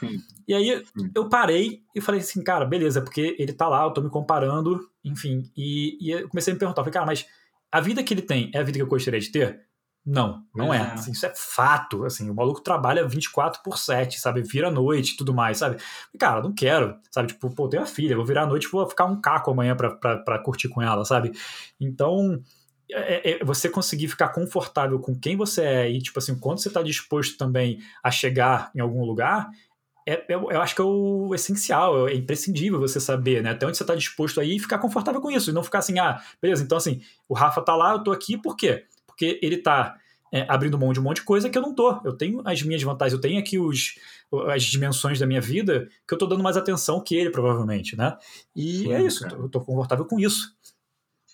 E 0.47 0.55
aí 0.55 0.83
eu 1.13 1.29
parei 1.29 1.83
e 1.93 2.01
falei 2.01 2.21
assim, 2.21 2.43
cara, 2.43 2.65
beleza, 2.65 2.99
porque 2.99 3.35
ele 3.37 3.53
tá 3.53 3.67
lá, 3.67 3.83
eu 3.83 3.91
tô 3.91 4.01
me 4.01 4.09
comparando, 4.09 4.89
enfim. 5.03 5.43
E, 5.55 5.99
e 6.01 6.11
eu 6.11 6.27
comecei 6.29 6.51
a 6.51 6.55
me 6.55 6.59
perguntar, 6.59 6.81
falei, 6.81 6.93
cara, 6.93 7.05
mas 7.05 7.27
a 7.71 7.79
vida 7.79 8.01
que 8.01 8.11
ele 8.11 8.23
tem 8.23 8.49
é 8.51 8.59
a 8.59 8.63
vida 8.63 8.79
que 8.79 8.81
eu 8.81 8.87
gostaria 8.87 9.19
de 9.19 9.31
ter? 9.31 9.61
Não, 10.05 10.43
não 10.53 10.71
é. 10.71 10.77
é. 10.77 10.81
Assim, 10.81 11.11
isso 11.11 11.25
é 11.25 11.33
fato. 11.35 12.05
Assim, 12.05 12.29
o 12.29 12.35
maluco 12.35 12.61
trabalha 12.61 13.07
24 13.07 13.63
por 13.63 13.79
7, 13.79 14.19
sabe? 14.19 14.43
Vira 14.43 14.67
a 14.67 14.71
noite 14.71 15.13
e 15.13 15.17
tudo 15.17 15.33
mais, 15.33 15.57
sabe? 15.57 15.77
E, 16.13 16.17
cara, 16.17 16.43
não 16.43 16.53
quero, 16.53 16.95
sabe? 17.09 17.29
Tipo, 17.29 17.49
pô, 17.49 17.67
tenho 17.67 17.81
a 17.81 17.87
filha, 17.87 18.15
vou 18.15 18.25
virar 18.25 18.43
a 18.43 18.47
noite 18.47 18.69
vou 18.69 18.87
ficar 18.87 19.05
um 19.05 19.19
caco 19.19 19.49
amanhã 19.49 19.75
pra, 19.75 19.89
pra, 19.95 20.17
pra 20.17 20.39
curtir 20.39 20.69
com 20.69 20.81
ela, 20.81 21.03
sabe? 21.05 21.31
Então, 21.79 22.39
é, 22.91 23.31
é, 23.31 23.43
você 23.43 23.67
conseguir 23.67 24.07
ficar 24.07 24.29
confortável 24.29 24.99
com 24.99 25.17
quem 25.17 25.35
você 25.35 25.63
é 25.63 25.89
e, 25.89 25.99
tipo 25.99 26.19
assim, 26.19 26.37
quando 26.37 26.59
você 26.59 26.67
está 26.67 26.83
disposto 26.83 27.35
também 27.35 27.79
a 28.03 28.11
chegar 28.11 28.69
em 28.75 28.79
algum 28.79 29.03
lugar, 29.03 29.49
é, 30.07 30.23
eu, 30.29 30.51
eu, 30.51 30.61
acho 30.61 30.75
que 30.75 30.81
é 30.81 30.83
o 30.83 31.33
essencial, 31.33 32.07
é 32.07 32.13
imprescindível 32.13 32.79
você 32.79 32.99
saber, 32.99 33.41
né? 33.41 33.51
Até 33.51 33.65
onde 33.65 33.75
você 33.75 33.81
está 33.81 33.95
disposto 33.95 34.39
aí 34.39 34.57
e 34.57 34.59
ficar 34.59 34.77
confortável 34.77 35.19
com 35.19 35.31
isso, 35.31 35.49
e 35.49 35.53
não 35.53 35.63
ficar 35.63 35.79
assim, 35.79 35.97
ah, 35.97 36.21
beleza, 36.39 36.63
então 36.63 36.77
assim, 36.77 37.01
o 37.27 37.33
Rafa 37.33 37.59
tá 37.61 37.75
lá, 37.75 37.93
eu 37.93 38.03
tô 38.03 38.11
aqui, 38.11 38.37
por 38.37 38.55
quê? 38.55 38.85
Porque 39.15 39.39
ele 39.41 39.57
tá 39.57 39.97
é, 40.31 40.45
abrindo 40.49 40.77
mão 40.77 40.91
de 40.91 40.99
um 40.99 41.03
monte 41.03 41.17
de 41.17 41.23
coisa 41.23 41.49
que 41.49 41.57
eu 41.57 41.61
não 41.61 41.73
tô. 41.73 42.01
Eu 42.03 42.13
tenho 42.13 42.41
as 42.45 42.61
minhas 42.61 42.83
vantagens, 42.83 43.13
eu 43.13 43.21
tenho 43.21 43.39
aqui 43.39 43.57
os, 43.57 43.95
as 44.53 44.63
dimensões 44.63 45.17
da 45.17 45.25
minha 45.25 45.39
vida 45.39 45.87
que 46.05 46.13
eu 46.13 46.17
tô 46.17 46.27
dando 46.27 46.43
mais 46.43 46.57
atenção 46.57 47.01
que 47.01 47.15
ele, 47.15 47.29
provavelmente, 47.29 47.95
né? 47.95 48.17
E 48.53 48.79
Sim, 48.79 48.93
é 48.93 49.01
isso, 49.01 49.23
cara. 49.23 49.35
eu 49.35 49.47
tô 49.47 49.61
confortável 49.61 50.05
com 50.05 50.19
isso. 50.19 50.53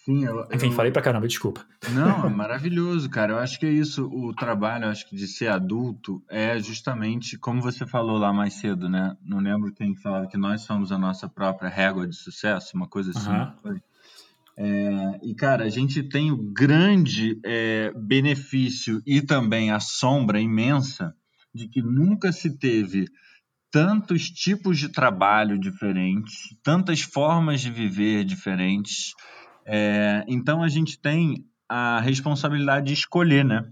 Sim, 0.05 0.25
eu, 0.25 0.47
Enfim, 0.51 0.67
eu... 0.67 0.71
falei 0.71 0.91
pra 0.91 1.01
caramba, 1.01 1.27
desculpa. 1.27 1.63
Não, 1.93 2.25
é 2.25 2.29
maravilhoso, 2.29 3.09
cara. 3.09 3.33
Eu 3.33 3.37
acho 3.37 3.59
que 3.59 3.65
é 3.65 3.71
isso. 3.71 4.07
O 4.07 4.33
trabalho, 4.33 4.87
acho 4.87 5.07
que 5.07 5.15
de 5.15 5.27
ser 5.27 5.47
adulto 5.47 6.23
é 6.27 6.59
justamente, 6.59 7.37
como 7.37 7.61
você 7.61 7.85
falou 7.85 8.17
lá 8.17 8.33
mais 8.33 8.55
cedo, 8.55 8.89
né? 8.89 9.15
Não 9.23 9.39
lembro 9.39 9.71
quem 9.71 9.95
falava 9.95 10.27
que 10.27 10.37
nós 10.37 10.61
somos 10.61 10.91
a 10.91 10.97
nossa 10.97 11.29
própria 11.29 11.69
régua 11.69 12.07
de 12.07 12.15
sucesso, 12.15 12.75
uma 12.75 12.87
coisa 12.87 13.11
assim. 13.11 13.29
Uhum. 13.29 13.79
É, 14.63 15.19
e, 15.23 15.33
cara, 15.33 15.65
a 15.65 15.69
gente 15.69 16.03
tem 16.03 16.31
o 16.31 16.37
grande 16.37 17.39
é, 17.43 17.91
benefício 17.95 19.01
e 19.05 19.21
também 19.21 19.71
a 19.71 19.79
sombra 19.79 20.39
imensa 20.39 21.15
de 21.53 21.67
que 21.67 21.81
nunca 21.81 22.31
se 22.31 22.57
teve 22.57 23.07
tantos 23.71 24.29
tipos 24.29 24.77
de 24.77 24.89
trabalho 24.89 25.57
diferentes, 25.57 26.55
tantas 26.63 27.01
formas 27.01 27.61
de 27.61 27.71
viver 27.71 28.23
diferentes 28.23 29.13
é, 29.65 30.23
então 30.27 30.63
a 30.63 30.69
gente 30.69 30.99
tem 30.99 31.45
a 31.69 31.99
responsabilidade 31.99 32.87
de 32.87 32.93
escolher, 32.93 33.45
né? 33.45 33.65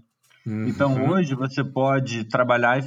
Uhum. 0.46 0.68
Então 0.68 1.10
hoje 1.10 1.34
você 1.34 1.62
pode 1.62 2.24
trabalhar 2.24 2.82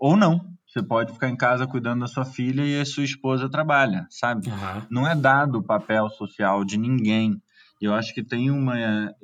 ou 0.00 0.16
não. 0.16 0.51
Você 0.72 0.82
pode 0.82 1.12
ficar 1.12 1.28
em 1.28 1.36
casa 1.36 1.66
cuidando 1.66 2.00
da 2.00 2.06
sua 2.06 2.24
filha 2.24 2.62
e 2.62 2.80
a 2.80 2.84
sua 2.86 3.04
esposa 3.04 3.46
trabalha, 3.46 4.06
sabe? 4.08 4.48
Uhum. 4.48 4.82
Não 4.90 5.06
é 5.06 5.14
dado 5.14 5.58
o 5.58 5.62
papel 5.62 6.08
social 6.08 6.64
de 6.64 6.78
ninguém. 6.78 7.42
Eu 7.78 7.92
acho 7.92 8.14
que 8.14 8.24
tem 8.24 8.50
uma 8.50 9.14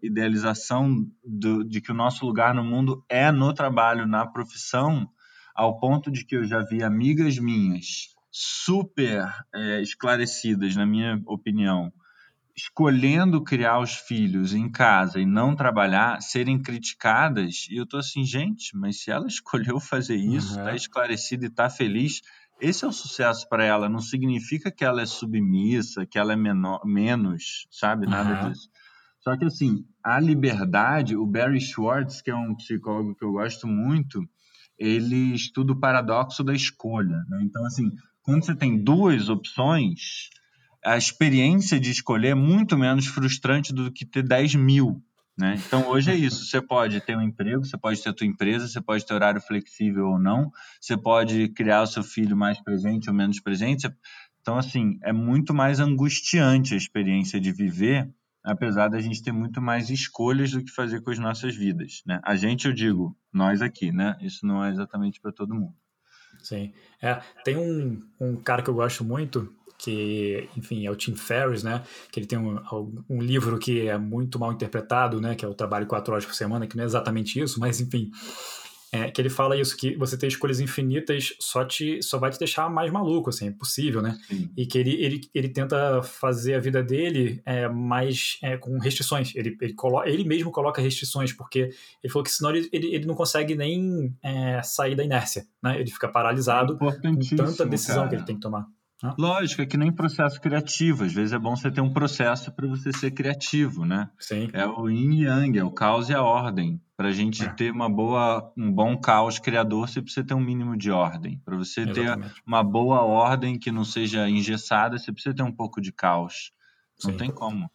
idealização 0.00 1.04
do, 1.24 1.64
de 1.64 1.80
que 1.80 1.90
o 1.90 1.94
nosso 1.94 2.24
lugar 2.24 2.54
no 2.54 2.62
mundo 2.62 3.04
é 3.08 3.32
no 3.32 3.52
trabalho, 3.52 4.06
na 4.06 4.24
profissão, 4.24 5.08
ao 5.52 5.80
ponto 5.80 6.12
de 6.12 6.24
que 6.24 6.36
eu 6.36 6.44
já 6.44 6.60
vi 6.60 6.80
amigas 6.80 7.40
minhas 7.40 8.14
super 8.30 9.28
é, 9.52 9.82
esclarecidas, 9.82 10.76
na 10.76 10.86
minha 10.86 11.20
opinião, 11.26 11.92
escolhendo 12.56 13.42
criar 13.42 13.80
os 13.80 13.94
filhos 13.94 14.54
em 14.54 14.70
casa 14.70 15.18
e 15.18 15.26
não 15.26 15.56
trabalhar, 15.56 16.22
serem 16.22 16.60
criticadas, 16.60 17.66
e 17.68 17.76
eu 17.76 17.86
tô 17.86 17.96
assim, 17.96 18.24
gente, 18.24 18.76
mas 18.76 19.02
se 19.02 19.10
ela 19.10 19.26
escolheu 19.28 19.80
fazer 19.80 20.16
isso, 20.16 20.58
uhum. 20.58 20.64
tá 20.64 20.74
esclarecida 20.74 21.46
e 21.46 21.50
tá 21.50 21.68
feliz, 21.68 22.20
esse 22.60 22.84
é 22.84 22.88
o 22.88 22.92
sucesso 22.92 23.48
para 23.48 23.64
ela. 23.64 23.88
Não 23.88 23.98
significa 23.98 24.70
que 24.70 24.84
ela 24.84 25.02
é 25.02 25.06
submissa, 25.06 26.06
que 26.06 26.18
ela 26.18 26.32
é 26.32 26.36
menor, 26.36 26.80
menos, 26.84 27.66
sabe? 27.70 28.06
Nada 28.06 28.44
uhum. 28.44 28.52
disso. 28.52 28.70
Só 29.20 29.36
que, 29.36 29.44
assim, 29.44 29.84
a 30.02 30.20
liberdade, 30.20 31.16
o 31.16 31.26
Barry 31.26 31.60
Schwartz, 31.60 32.20
que 32.20 32.30
é 32.30 32.34
um 32.34 32.54
psicólogo 32.54 33.14
que 33.14 33.24
eu 33.24 33.32
gosto 33.32 33.66
muito, 33.66 34.22
ele 34.78 35.34
estuda 35.34 35.72
o 35.72 35.80
paradoxo 35.80 36.44
da 36.44 36.54
escolha. 36.54 37.24
Né? 37.28 37.42
Então, 37.42 37.64
assim, 37.64 37.90
quando 38.22 38.44
você 38.44 38.54
tem 38.54 38.82
duas 38.82 39.28
opções, 39.28 40.28
a 40.84 40.96
experiência 40.96 41.80
de 41.80 41.90
escolher 41.90 42.28
é 42.28 42.34
muito 42.34 42.76
menos 42.76 43.06
frustrante 43.06 43.72
do 43.72 43.90
que 43.90 44.04
ter 44.04 44.22
10 44.22 44.54
mil. 44.56 45.02
Né? 45.36 45.60
Então, 45.66 45.88
hoje 45.88 46.12
é 46.12 46.14
isso. 46.14 46.44
Você 46.44 46.60
pode 46.60 47.00
ter 47.00 47.16
um 47.16 47.22
emprego, 47.22 47.64
você 47.64 47.76
pode 47.76 48.00
ter 48.02 48.10
a 48.10 48.12
tua 48.12 48.26
empresa, 48.26 48.68
você 48.68 48.80
pode 48.80 49.04
ter 49.04 49.14
horário 49.14 49.40
flexível 49.40 50.06
ou 50.06 50.18
não, 50.18 50.52
você 50.80 50.96
pode 50.96 51.48
criar 51.48 51.82
o 51.82 51.86
seu 51.86 52.04
filho 52.04 52.36
mais 52.36 52.60
presente 52.60 53.08
ou 53.08 53.14
menos 53.14 53.40
presente. 53.40 53.90
Então, 54.40 54.56
assim, 54.56 54.98
é 55.02 55.12
muito 55.12 55.52
mais 55.52 55.80
angustiante 55.80 56.74
a 56.74 56.76
experiência 56.76 57.40
de 57.40 57.50
viver, 57.50 58.08
apesar 58.44 58.88
da 58.88 59.00
gente 59.00 59.22
ter 59.22 59.32
muito 59.32 59.60
mais 59.60 59.90
escolhas 59.90 60.52
do 60.52 60.62
que 60.62 60.70
fazer 60.70 61.00
com 61.00 61.10
as 61.10 61.18
nossas 61.18 61.56
vidas. 61.56 62.02
Né? 62.06 62.20
A 62.22 62.36
gente, 62.36 62.66
eu 62.66 62.72
digo, 62.72 63.16
nós 63.32 63.60
aqui, 63.62 63.90
né? 63.90 64.16
Isso 64.20 64.46
não 64.46 64.62
é 64.62 64.70
exatamente 64.70 65.20
para 65.20 65.32
todo 65.32 65.54
mundo. 65.54 65.74
Sim. 66.42 66.72
É, 67.00 67.20
tem 67.42 67.56
um, 67.56 68.00
um 68.20 68.36
cara 68.36 68.62
que 68.62 68.68
eu 68.68 68.74
gosto 68.74 69.02
muito, 69.02 69.50
que, 69.78 70.48
enfim, 70.56 70.86
é 70.86 70.90
o 70.90 70.96
Tim 70.96 71.14
Ferriss, 71.14 71.62
né? 71.62 71.82
Que 72.10 72.20
ele 72.20 72.26
tem 72.26 72.38
um, 72.38 72.58
um 73.08 73.20
livro 73.20 73.58
que 73.58 73.88
é 73.88 73.98
muito 73.98 74.38
mal 74.38 74.52
interpretado, 74.52 75.20
né? 75.20 75.34
Que 75.34 75.44
é 75.44 75.48
o 75.48 75.54
Trabalho 75.54 75.86
Quatro 75.86 76.12
Horas 76.12 76.24
por 76.24 76.34
Semana, 76.34 76.66
que 76.66 76.76
não 76.76 76.84
é 76.84 76.86
exatamente 76.86 77.40
isso, 77.40 77.60
mas, 77.60 77.80
enfim, 77.80 78.10
é, 78.94 79.10
que 79.10 79.20
ele 79.20 79.28
fala 79.28 79.56
isso, 79.56 79.76
que 79.76 79.96
você 79.96 80.16
ter 80.16 80.28
escolhas 80.28 80.60
infinitas 80.60 81.34
só, 81.40 81.64
te, 81.64 82.00
só 82.00 82.16
vai 82.16 82.30
te 82.30 82.38
deixar 82.38 82.70
mais 82.70 82.92
maluco, 82.92 83.28
assim, 83.28 83.46
é 83.46 83.48
impossível, 83.48 84.00
né? 84.00 84.16
Sim. 84.28 84.48
E 84.56 84.66
que 84.66 84.78
ele, 84.78 84.92
ele, 85.02 85.20
ele 85.34 85.48
tenta 85.48 86.00
fazer 86.00 86.54
a 86.54 86.60
vida 86.60 86.80
dele 86.80 87.42
é, 87.44 87.68
mais 87.68 88.38
é, 88.40 88.56
com 88.56 88.78
restrições. 88.78 89.34
Ele, 89.34 89.56
ele, 89.60 89.74
colo, 89.74 90.04
ele 90.04 90.22
mesmo 90.22 90.52
coloca 90.52 90.80
restrições, 90.80 91.32
porque 91.32 91.70
ele 92.04 92.12
falou 92.12 92.22
que 92.22 92.30
senão 92.30 92.54
ele, 92.54 92.68
ele, 92.72 92.94
ele 92.94 93.04
não 93.04 93.16
consegue 93.16 93.56
nem 93.56 94.14
é, 94.22 94.62
sair 94.62 94.94
da 94.94 95.02
inércia, 95.02 95.44
né? 95.60 95.80
Ele 95.80 95.90
fica 95.90 96.06
paralisado 96.06 96.78
com 96.78 96.88
tanta 97.36 97.66
decisão 97.66 98.04
cara. 98.04 98.08
que 98.10 98.14
ele 98.14 98.24
tem 98.24 98.36
que 98.36 98.42
tomar. 98.42 98.68
Lógico, 99.18 99.62
é 99.62 99.66
que 99.66 99.76
nem 99.76 99.92
processo 99.92 100.40
criativo. 100.40 101.04
Às 101.04 101.12
vezes 101.12 101.32
é 101.32 101.38
bom 101.38 101.54
você 101.54 101.70
ter 101.70 101.80
um 101.80 101.92
processo 101.92 102.52
para 102.52 102.66
você 102.66 102.92
ser 102.92 103.10
criativo, 103.10 103.84
né? 103.84 104.10
Sim. 104.18 104.48
É 104.52 104.66
o 104.66 104.88
yin 104.88 105.20
e 105.20 105.24
yang, 105.24 105.58
é 105.58 105.64
o 105.64 105.70
caos 105.70 106.08
e 106.08 106.14
a 106.14 106.22
ordem. 106.22 106.80
Para 106.96 107.08
a 107.08 107.12
gente 107.12 107.44
é. 107.44 107.48
ter 107.48 107.72
uma 107.72 107.88
boa, 107.88 108.52
um 108.56 108.72
bom 108.72 108.96
caos 108.96 109.38
criador, 109.38 109.88
você 109.88 110.00
precisa 110.00 110.24
ter 110.24 110.34
um 110.34 110.40
mínimo 110.40 110.76
de 110.76 110.90
ordem. 110.90 111.40
Para 111.44 111.56
você 111.56 111.80
Exatamente. 111.80 112.34
ter 112.34 112.42
uma 112.46 112.62
boa 112.62 113.02
ordem 113.02 113.58
que 113.58 113.72
não 113.72 113.84
seja 113.84 114.28
engessada, 114.28 114.96
você 114.96 115.12
precisa 115.12 115.34
ter 115.34 115.42
um 115.42 115.52
pouco 115.52 115.80
de 115.80 115.92
caos. 115.92 116.52
Não 117.02 117.12
Sim. 117.12 117.16
tem 117.18 117.30
como. 117.30 117.68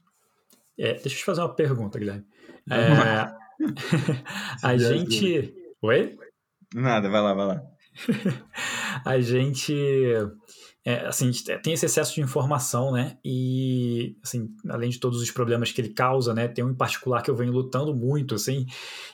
É, 0.77 0.93
deixa 0.93 1.07
eu 1.07 1.19
te 1.19 1.25
fazer 1.25 1.41
uma 1.41 1.53
pergunta, 1.53 1.99
Guilherme. 1.99 2.25
É, 2.69 3.33
a 4.63 4.77
gente. 4.77 5.53
Oi? 5.81 6.17
Nada, 6.73 7.09
vai 7.09 7.21
lá, 7.21 7.33
vai 7.33 7.47
lá. 7.47 7.61
a 9.05 9.19
gente 9.19 9.73
é, 10.89 11.05
assim, 11.05 11.29
tem 11.61 11.73
esse 11.73 11.85
excesso 11.85 12.15
de 12.15 12.21
informação, 12.21 12.91
né? 12.91 13.19
E, 13.23 14.17
assim, 14.23 14.49
além 14.67 14.89
de 14.89 14.99
todos 14.99 15.21
os 15.21 15.29
problemas 15.29 15.71
que 15.71 15.79
ele 15.79 15.89
causa, 15.89 16.33
né? 16.33 16.47
Tem 16.47 16.65
um 16.65 16.71
em 16.71 16.75
particular 16.75 17.21
que 17.21 17.29
eu 17.29 17.35
venho 17.35 17.51
lutando 17.51 17.93
muito, 17.93 18.33
assim, 18.33 18.65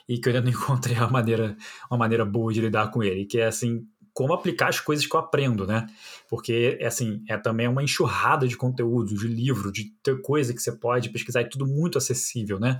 e 0.08 0.18
que 0.18 0.26
eu 0.26 0.32
ainda 0.32 0.50
não 0.50 0.56
encontrei 0.56 0.96
uma 0.96 1.10
maneira, 1.10 1.54
uma 1.90 1.98
maneira 1.98 2.24
boa 2.24 2.50
de 2.50 2.62
lidar 2.62 2.90
com 2.90 3.02
ele, 3.02 3.26
que 3.26 3.38
é, 3.38 3.48
assim, 3.48 3.86
como 4.14 4.32
aplicar 4.32 4.70
as 4.70 4.80
coisas 4.80 5.04
que 5.04 5.14
eu 5.14 5.20
aprendo, 5.20 5.66
né? 5.66 5.86
Porque, 6.30 6.78
assim, 6.82 7.22
é 7.28 7.36
também 7.36 7.68
uma 7.68 7.82
enxurrada 7.82 8.48
de 8.48 8.56
conteúdo, 8.56 9.14
de 9.14 9.28
livro, 9.28 9.70
de 9.70 9.92
coisa 10.22 10.54
que 10.54 10.62
você 10.62 10.72
pode 10.72 11.10
pesquisar, 11.10 11.42
é 11.42 11.44
tudo 11.44 11.66
muito 11.66 11.98
acessível, 11.98 12.58
né? 12.58 12.78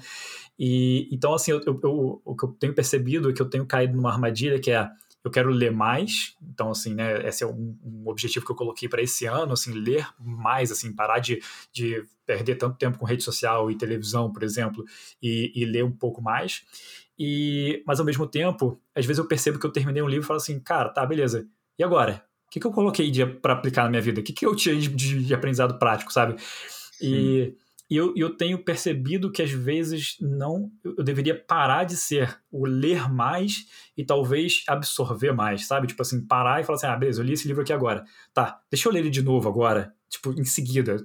E, 0.59 1.07
então, 1.12 1.34
assim, 1.34 1.51
eu, 1.51 1.61
eu, 1.66 1.78
eu, 1.84 2.22
o 2.24 2.34
que 2.34 2.47
eu 2.47 2.57
tenho 2.59 2.74
percebido 2.74 3.28
é 3.28 3.34
que 3.34 3.42
eu 3.42 3.51
tenho 3.51 3.66
caído 3.66 3.94
numa 3.94 4.11
armadilha 4.11 4.59
que 4.59 4.70
é 4.70 4.88
eu 5.27 5.31
quero 5.31 5.51
ler 5.51 5.72
mais, 5.72 6.37
então 6.41 6.70
assim, 6.70 6.95
né, 6.95 7.27
esse 7.27 7.43
é 7.43 7.47
um, 7.47 7.77
um 7.85 8.09
objetivo 8.09 8.45
que 8.47 8.53
eu 8.53 8.57
coloquei 8.57 8.89
para 8.89 9.03
esse 9.03 9.27
ano, 9.27 9.53
assim, 9.53 9.72
ler 9.72 10.07
mais, 10.18 10.70
assim, 10.70 10.95
parar 10.95 11.18
de, 11.18 11.43
de 11.72 12.05
perder 12.24 12.55
tanto 12.55 12.79
tempo 12.79 12.99
com 12.99 13.05
rede 13.05 13.24
social 13.24 13.70
e 13.70 13.77
televisão, 13.77 14.33
por 14.33 14.43
exemplo, 14.43 14.85
e, 15.22 15.53
e 15.55 15.64
ler 15.64 15.85
um 15.85 15.91
pouco 15.91 16.22
mais. 16.22 16.62
E, 17.18 17.83
mas 17.87 17.99
ao 17.99 18.07
mesmo 18.07 18.27
tempo, 18.27 18.81
às 18.95 19.05
vezes 19.05 19.18
eu 19.18 19.27
percebo 19.27 19.59
que 19.59 19.66
eu 19.66 19.72
terminei 19.72 20.03
um 20.03 20.09
livro 20.09 20.24
e 20.24 20.27
falo 20.27 20.39
assim, 20.39 20.61
cara, 20.61 20.91
tá, 20.91 21.05
beleza. 21.05 21.49
E 21.79 21.83
agora? 21.83 22.24
O 22.47 22.51
que, 22.51 22.61
que 22.61 22.66
eu 22.66 22.72
coloquei 22.72 23.11
para 23.27 23.55
aplicar 23.55 23.83
na 23.85 23.91
minha 23.91 24.03
vida? 24.03 24.20
O 24.20 24.24
que, 24.24 24.33
que 24.33 24.47
eu 24.47 24.55
tirei 24.55 24.81
de, 24.81 25.24
de 25.24 25.35
aprendizado 25.35 25.79
prático, 25.79 26.12
sabe? 26.12 26.37
E 27.01 27.53
Sim 27.53 27.66
e 27.89 27.97
eu, 27.97 28.12
eu 28.16 28.37
tenho 28.37 28.59
percebido 28.64 29.30
que 29.30 29.41
às 29.41 29.51
vezes 29.51 30.16
não 30.20 30.70
eu 30.84 31.05
deveria 31.05 31.39
parar 31.39 31.84
de 31.84 31.97
ser 31.97 32.37
o 32.51 32.66
ler 32.66 33.09
mais 33.09 33.66
e 33.97 34.05
talvez 34.05 34.64
absorver 34.66 35.32
mais, 35.32 35.66
sabe? 35.66 35.87
Tipo 35.87 36.03
assim, 36.03 36.26
parar 36.26 36.61
e 36.61 36.64
falar 36.64 36.76
assim: 36.76 36.87
ah, 36.87 36.97
beleza, 36.97 37.20
eu 37.20 37.24
li 37.24 37.32
esse 37.32 37.47
livro 37.47 37.62
aqui 37.62 37.72
agora. 37.72 38.05
Tá, 38.34 38.61
deixa 38.70 38.89
eu 38.89 38.93
ler 38.93 39.01
ele 39.01 39.11
de 39.11 39.22
novo 39.22 39.49
agora. 39.49 39.95
Tipo, 40.09 40.32
em 40.32 40.45
seguida. 40.45 40.97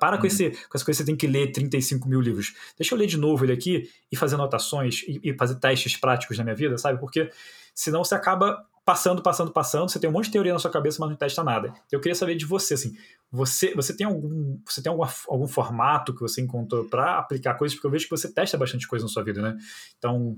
Para 0.00 0.14
uhum. 0.14 0.20
com, 0.20 0.26
esse, 0.26 0.50
com 0.50 0.76
essa 0.76 0.84
coisa 0.84 0.84
que 0.84 0.94
você 0.94 1.04
tem 1.04 1.16
que 1.16 1.26
ler 1.26 1.52
35 1.52 2.08
mil 2.08 2.20
livros. 2.20 2.54
Deixa 2.78 2.94
eu 2.94 2.98
ler 2.98 3.06
de 3.06 3.16
novo 3.16 3.44
ele 3.44 3.52
aqui 3.52 3.88
e 4.10 4.16
fazer 4.16 4.34
anotações 4.36 5.02
e, 5.06 5.20
e 5.22 5.36
fazer 5.36 5.56
testes 5.56 5.96
práticos 5.96 6.38
na 6.38 6.44
minha 6.44 6.56
vida, 6.56 6.78
sabe? 6.78 6.98
Porque 6.98 7.30
senão 7.74 8.02
você 8.02 8.14
acaba 8.14 8.64
passando, 8.84 9.22
passando, 9.22 9.50
passando, 9.50 9.90
você 9.90 9.98
tem 9.98 10.10
um 10.10 10.12
monte 10.12 10.26
de 10.26 10.32
teoria 10.32 10.52
na 10.52 10.58
sua 10.58 10.70
cabeça, 10.70 10.98
mas 11.00 11.08
não 11.08 11.16
testa 11.16 11.42
nada. 11.42 11.72
Eu 11.90 12.00
queria 12.00 12.14
saber 12.14 12.34
de 12.34 12.44
você, 12.44 12.74
assim, 12.74 12.94
você, 13.30 13.74
você 13.74 13.96
tem 13.96 14.06
algum, 14.06 14.60
você 14.64 14.82
tem 14.82 14.90
alguma, 14.90 15.10
algum 15.28 15.46
formato 15.46 16.14
que 16.14 16.20
você 16.20 16.42
encontrou 16.42 16.84
para 16.84 17.18
aplicar 17.18 17.54
coisas? 17.54 17.74
Porque 17.74 17.86
eu 17.86 17.90
vejo 17.90 18.04
que 18.04 18.10
você 18.10 18.32
testa 18.32 18.58
bastante 18.58 18.86
coisa 18.86 19.04
na 19.04 19.08
sua 19.08 19.24
vida, 19.24 19.40
né? 19.40 19.56
Então, 19.98 20.36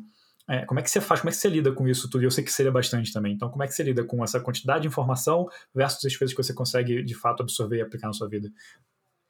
é, 0.49 0.65
como 0.65 0.79
é 0.79 0.83
que 0.83 0.89
você 0.89 1.01
faz? 1.01 1.21
Como 1.21 1.29
é 1.29 1.33
que 1.33 1.39
você 1.39 1.49
lida 1.49 1.73
com 1.73 1.89
isso 1.89 2.09
tudo? 2.09 2.23
Eu 2.23 2.31
sei 2.31 2.45
que 2.45 2.53
seria 2.53 2.71
bastante 2.71 3.13
também. 3.13 3.35
Então, 3.35 3.51
como 3.51 3.65
é 3.65 3.67
que 3.67 3.75
você 3.75 3.83
lida 3.83 4.05
com 4.05 4.23
essa 4.23 4.39
quantidade 4.39 4.83
de 4.83 4.89
informação 4.89 5.49
versus 5.75 6.05
as 6.05 6.17
coisas 6.17 6.35
que 6.35 6.43
você 6.43 6.55
consegue 6.55 7.03
de 7.03 7.15
fato 7.15 7.43
absorver 7.43 7.79
e 7.79 7.83
aplicar 7.83 8.07
na 8.07 8.13
sua 8.13 8.29
vida? 8.29 8.49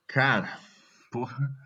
Cara, 0.07 0.59
porra. 1.11 1.66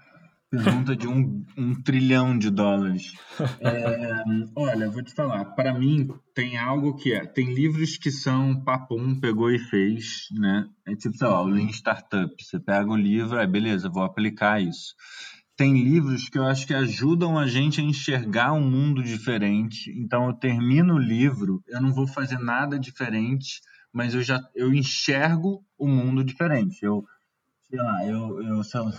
Pergunta 0.50 0.96
de 0.96 1.06
um, 1.06 1.46
um 1.56 1.80
trilhão 1.80 2.36
de 2.36 2.50
dólares. 2.50 3.12
É, 3.60 4.22
olha, 4.54 4.90
vou 4.90 5.02
te 5.02 5.14
falar. 5.14 5.44
Para 5.44 5.72
mim, 5.72 6.08
tem 6.34 6.58
algo 6.58 6.94
que 6.96 7.12
é. 7.12 7.24
Tem 7.24 7.54
livros 7.54 7.96
que 7.96 8.10
são 8.10 8.62
papum, 8.62 9.18
pegou 9.18 9.50
e 9.50 9.58
fez, 9.58 10.26
né? 10.32 10.68
É 10.86 10.94
tipo, 10.94 11.16
sei 11.16 11.26
lá, 11.26 11.40
o 11.40 11.46
Lean 11.46 11.68
Startup. 11.68 12.34
Você 12.38 12.58
pega 12.58 12.90
o 12.90 12.96
livro, 12.96 13.38
aí 13.38 13.46
beleza, 13.46 13.88
vou 13.88 14.02
aplicar 14.02 14.60
isso. 14.60 14.94
Tem 15.56 15.82
livros 15.82 16.28
que 16.28 16.38
eu 16.38 16.44
acho 16.44 16.66
que 16.66 16.74
ajudam 16.74 17.38
a 17.38 17.46
gente 17.46 17.80
a 17.80 17.84
enxergar 17.84 18.52
um 18.52 18.68
mundo 18.68 19.02
diferente. 19.02 19.90
Então, 19.98 20.26
eu 20.26 20.34
termino 20.34 20.94
o 20.94 20.98
livro, 20.98 21.62
eu 21.68 21.80
não 21.80 21.92
vou 21.92 22.06
fazer 22.06 22.38
nada 22.38 22.78
diferente, 22.78 23.60
mas 23.92 24.14
eu 24.14 24.22
já 24.22 24.40
eu 24.54 24.74
enxergo 24.74 25.64
o 25.78 25.86
um 25.86 25.94
mundo 25.94 26.24
diferente. 26.24 26.82
Eu, 26.82 27.04
sei 27.68 27.78
lá, 27.78 28.06
eu, 28.06 28.42
eu 28.42 28.64
sei 28.64 28.80
lá, 28.80 28.92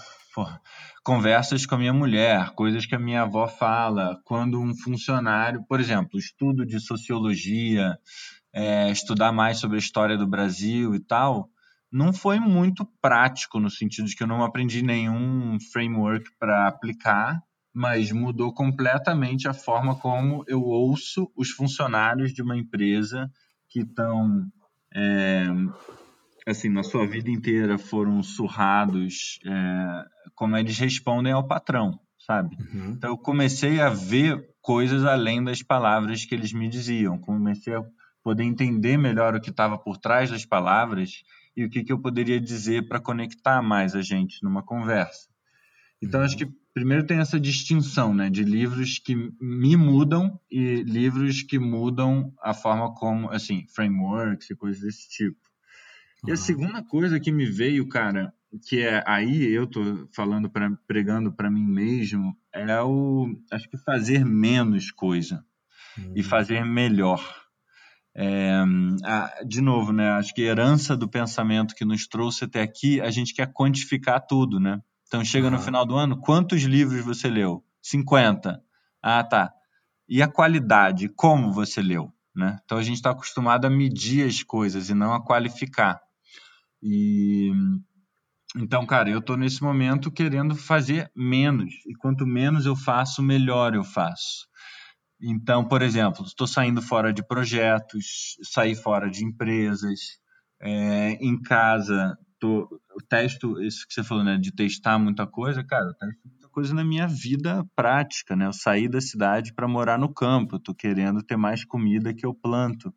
conversas 1.03 1.65
com 1.65 1.75
a 1.75 1.77
minha 1.77 1.93
mulher, 1.93 2.51
coisas 2.51 2.85
que 2.85 2.95
a 2.95 2.99
minha 2.99 3.23
avó 3.23 3.47
fala, 3.47 4.19
quando 4.23 4.61
um 4.61 4.75
funcionário, 4.75 5.63
por 5.67 5.79
exemplo, 5.79 6.19
estudo 6.19 6.65
de 6.65 6.79
sociologia, 6.79 7.97
é, 8.53 8.91
estudar 8.91 9.31
mais 9.31 9.59
sobre 9.59 9.77
a 9.77 9.79
história 9.79 10.17
do 10.17 10.27
Brasil 10.27 10.93
e 10.95 10.99
tal, 10.99 11.49
não 11.91 12.13
foi 12.13 12.39
muito 12.39 12.85
prático 13.01 13.59
no 13.59 13.69
sentido 13.69 14.07
de 14.07 14.15
que 14.15 14.23
eu 14.23 14.27
não 14.27 14.43
aprendi 14.43 14.81
nenhum 14.81 15.57
framework 15.71 16.29
para 16.39 16.67
aplicar, 16.67 17.41
mas 17.73 18.11
mudou 18.11 18.53
completamente 18.53 19.47
a 19.47 19.53
forma 19.53 19.95
como 19.95 20.43
eu 20.47 20.61
ouço 20.61 21.31
os 21.35 21.49
funcionários 21.51 22.33
de 22.33 22.41
uma 22.41 22.57
empresa 22.57 23.29
que 23.69 23.81
estão 23.81 24.45
é, 24.93 25.45
assim, 26.47 26.69
na 26.69 26.83
sua 26.83 27.05
vida 27.05 27.29
inteira 27.29 27.77
foram 27.77 28.21
surrados, 28.23 29.39
é, 29.45 30.05
como 30.35 30.57
eles 30.57 30.77
respondem 30.77 31.31
ao 31.31 31.47
patrão, 31.47 31.99
sabe? 32.19 32.55
Uhum. 32.73 32.91
Então 32.91 33.11
eu 33.11 33.17
comecei 33.17 33.79
a 33.79 33.89
ver 33.89 34.49
coisas 34.61 35.05
além 35.05 35.43
das 35.43 35.61
palavras 35.61 36.25
que 36.25 36.33
eles 36.33 36.53
me 36.53 36.67
diziam, 36.67 37.17
comecei 37.17 37.75
a 37.75 37.83
poder 38.23 38.43
entender 38.43 38.97
melhor 38.97 39.35
o 39.35 39.41
que 39.41 39.49
estava 39.49 39.77
por 39.77 39.97
trás 39.97 40.29
das 40.29 40.45
palavras 40.45 41.23
e 41.55 41.65
o 41.65 41.69
que, 41.69 41.83
que 41.83 41.91
eu 41.91 41.99
poderia 41.99 42.39
dizer 42.39 42.87
para 42.87 42.99
conectar 42.99 43.61
mais 43.61 43.95
a 43.95 44.01
gente 44.01 44.43
numa 44.43 44.63
conversa. 44.63 45.27
Então 46.01 46.19
uhum. 46.19 46.25
acho 46.25 46.37
que 46.37 46.47
primeiro 46.73 47.05
tem 47.05 47.19
essa 47.19 47.39
distinção, 47.39 48.13
né, 48.13 48.29
de 48.29 48.43
livros 48.43 48.97
que 48.97 49.15
me 49.39 49.75
mudam 49.75 50.39
e 50.49 50.83
livros 50.83 51.43
que 51.43 51.59
mudam 51.59 52.33
a 52.41 52.53
forma 52.53 52.93
como, 52.95 53.29
assim, 53.29 53.65
frameworks 53.75 54.49
e 54.49 54.55
coisas 54.55 54.81
desse 54.81 55.09
tipo. 55.09 55.50
E 56.27 56.31
a 56.31 56.37
segunda 56.37 56.83
coisa 56.83 57.19
que 57.19 57.31
me 57.31 57.45
veio, 57.45 57.87
cara, 57.87 58.33
que 58.67 58.81
é 58.81 59.03
aí 59.07 59.47
eu 59.47 59.65
tô 59.65 60.07
falando 60.13 60.49
para 60.49 60.69
pregando 60.87 61.31
para 61.31 61.49
mim 61.49 61.65
mesmo, 61.65 62.35
é 62.53 62.81
o 62.81 63.27
acho 63.51 63.69
que 63.69 63.77
fazer 63.77 64.25
menos 64.25 64.91
coisa 64.91 65.43
uhum. 65.97 66.13
e 66.15 66.21
fazer 66.21 66.63
melhor. 66.65 67.23
É, 68.13 68.61
de 69.47 69.61
novo, 69.61 69.93
né? 69.93 70.11
Acho 70.11 70.33
que 70.33 70.41
a 70.41 70.51
herança 70.51 70.97
do 70.97 71.07
pensamento 71.07 71.73
que 71.73 71.85
nos 71.85 72.07
trouxe 72.07 72.43
até 72.43 72.61
aqui, 72.61 72.99
a 72.99 73.09
gente 73.09 73.33
quer 73.33 73.51
quantificar 73.53 74.25
tudo, 74.27 74.59
né? 74.59 74.81
Então 75.07 75.23
chega 75.23 75.47
uhum. 75.47 75.53
no 75.53 75.59
final 75.59 75.85
do 75.85 75.95
ano, 75.95 76.19
quantos 76.19 76.61
livros 76.63 77.03
você 77.03 77.29
leu? 77.29 77.63
50. 77.81 78.61
Ah, 79.01 79.23
tá. 79.23 79.51
E 80.07 80.21
a 80.21 80.27
qualidade, 80.27 81.09
como 81.09 81.51
você 81.51 81.81
leu? 81.81 82.13
Né? 82.35 82.59
Então 82.63 82.77
a 82.77 82.83
gente 82.83 82.95
está 82.95 83.11
acostumado 83.11 83.65
a 83.65 83.69
medir 83.69 84.25
as 84.27 84.43
coisas 84.43 84.89
e 84.89 84.93
não 84.93 85.13
a 85.13 85.23
qualificar. 85.23 86.01
E 86.81 87.51
então, 88.55 88.85
cara, 88.85 89.09
eu 89.09 89.19
estou 89.19 89.37
nesse 89.37 89.63
momento 89.63 90.11
querendo 90.11 90.55
fazer 90.55 91.09
menos. 91.15 91.73
E 91.87 91.95
quanto 91.95 92.25
menos 92.25 92.65
eu 92.65 92.75
faço, 92.75 93.23
melhor 93.23 93.73
eu 93.73 93.83
faço. 93.83 94.47
Então, 95.21 95.65
por 95.65 95.81
exemplo, 95.81 96.25
estou 96.25 96.47
saindo 96.47 96.81
fora 96.81 97.13
de 97.13 97.25
projetos, 97.25 98.35
sair 98.43 98.75
fora 98.75 99.09
de 99.09 99.23
empresas, 99.23 99.99
é, 100.61 101.11
em 101.13 101.39
casa, 101.41 102.17
tô, 102.39 102.67
eu 102.89 103.07
testo 103.07 103.61
isso 103.61 103.85
que 103.87 103.93
você 103.93 104.03
falou, 104.03 104.23
né, 104.23 104.37
de 104.37 104.51
testar 104.53 104.97
muita 104.97 105.27
coisa, 105.27 105.63
cara, 105.63 105.85
eu 105.85 105.93
testo 105.93 106.27
muita 106.27 106.49
coisa 106.49 106.73
na 106.73 106.83
minha 106.83 107.07
vida 107.07 107.63
prática, 107.75 108.35
né? 108.35 108.47
Eu 108.47 108.53
saí 108.53 108.89
da 108.89 108.99
cidade 108.99 109.53
para 109.53 109.67
morar 109.67 109.97
no 109.97 110.13
campo, 110.13 110.59
tô 110.59 110.73
querendo 110.73 111.23
ter 111.23 111.37
mais 111.37 111.63
comida 111.63 112.13
que 112.13 112.25
eu 112.25 112.33
planto 112.33 112.93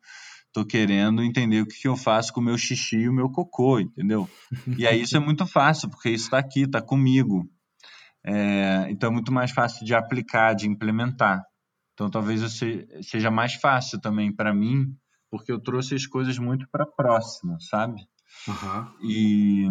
tô 0.55 0.65
querendo 0.65 1.21
entender 1.21 1.59
o 1.59 1.65
que, 1.65 1.81
que 1.81 1.87
eu 1.87 1.97
faço 1.97 2.31
com 2.31 2.39
o 2.39 2.43
meu 2.43 2.57
xixi 2.57 2.95
e 2.95 3.09
o 3.09 3.13
meu 3.13 3.29
cocô, 3.29 3.77
entendeu? 3.77 4.29
E 4.77 4.87
aí 4.87 5.01
isso 5.01 5.17
é 5.17 5.19
muito 5.19 5.45
fácil, 5.45 5.89
porque 5.89 6.09
isso 6.09 6.25
está 6.25 6.37
aqui, 6.37 6.61
está 6.61 6.81
comigo. 6.81 7.45
É, 8.25 8.87
então 8.89 9.09
é 9.09 9.13
muito 9.13 9.33
mais 9.33 9.51
fácil 9.51 9.85
de 9.85 9.93
aplicar, 9.93 10.53
de 10.53 10.65
implementar. 10.65 11.43
Então 11.93 12.09
talvez 12.09 12.41
seja 13.01 13.29
mais 13.29 13.55
fácil 13.55 13.99
também 13.99 14.33
para 14.33 14.53
mim, 14.53 14.95
porque 15.29 15.51
eu 15.51 15.59
trouxe 15.59 15.93
as 15.93 16.05
coisas 16.05 16.39
muito 16.39 16.65
para 16.71 16.85
próxima, 16.85 17.57
sabe? 17.59 18.07
Uhum. 18.47 18.87
E 19.03 19.67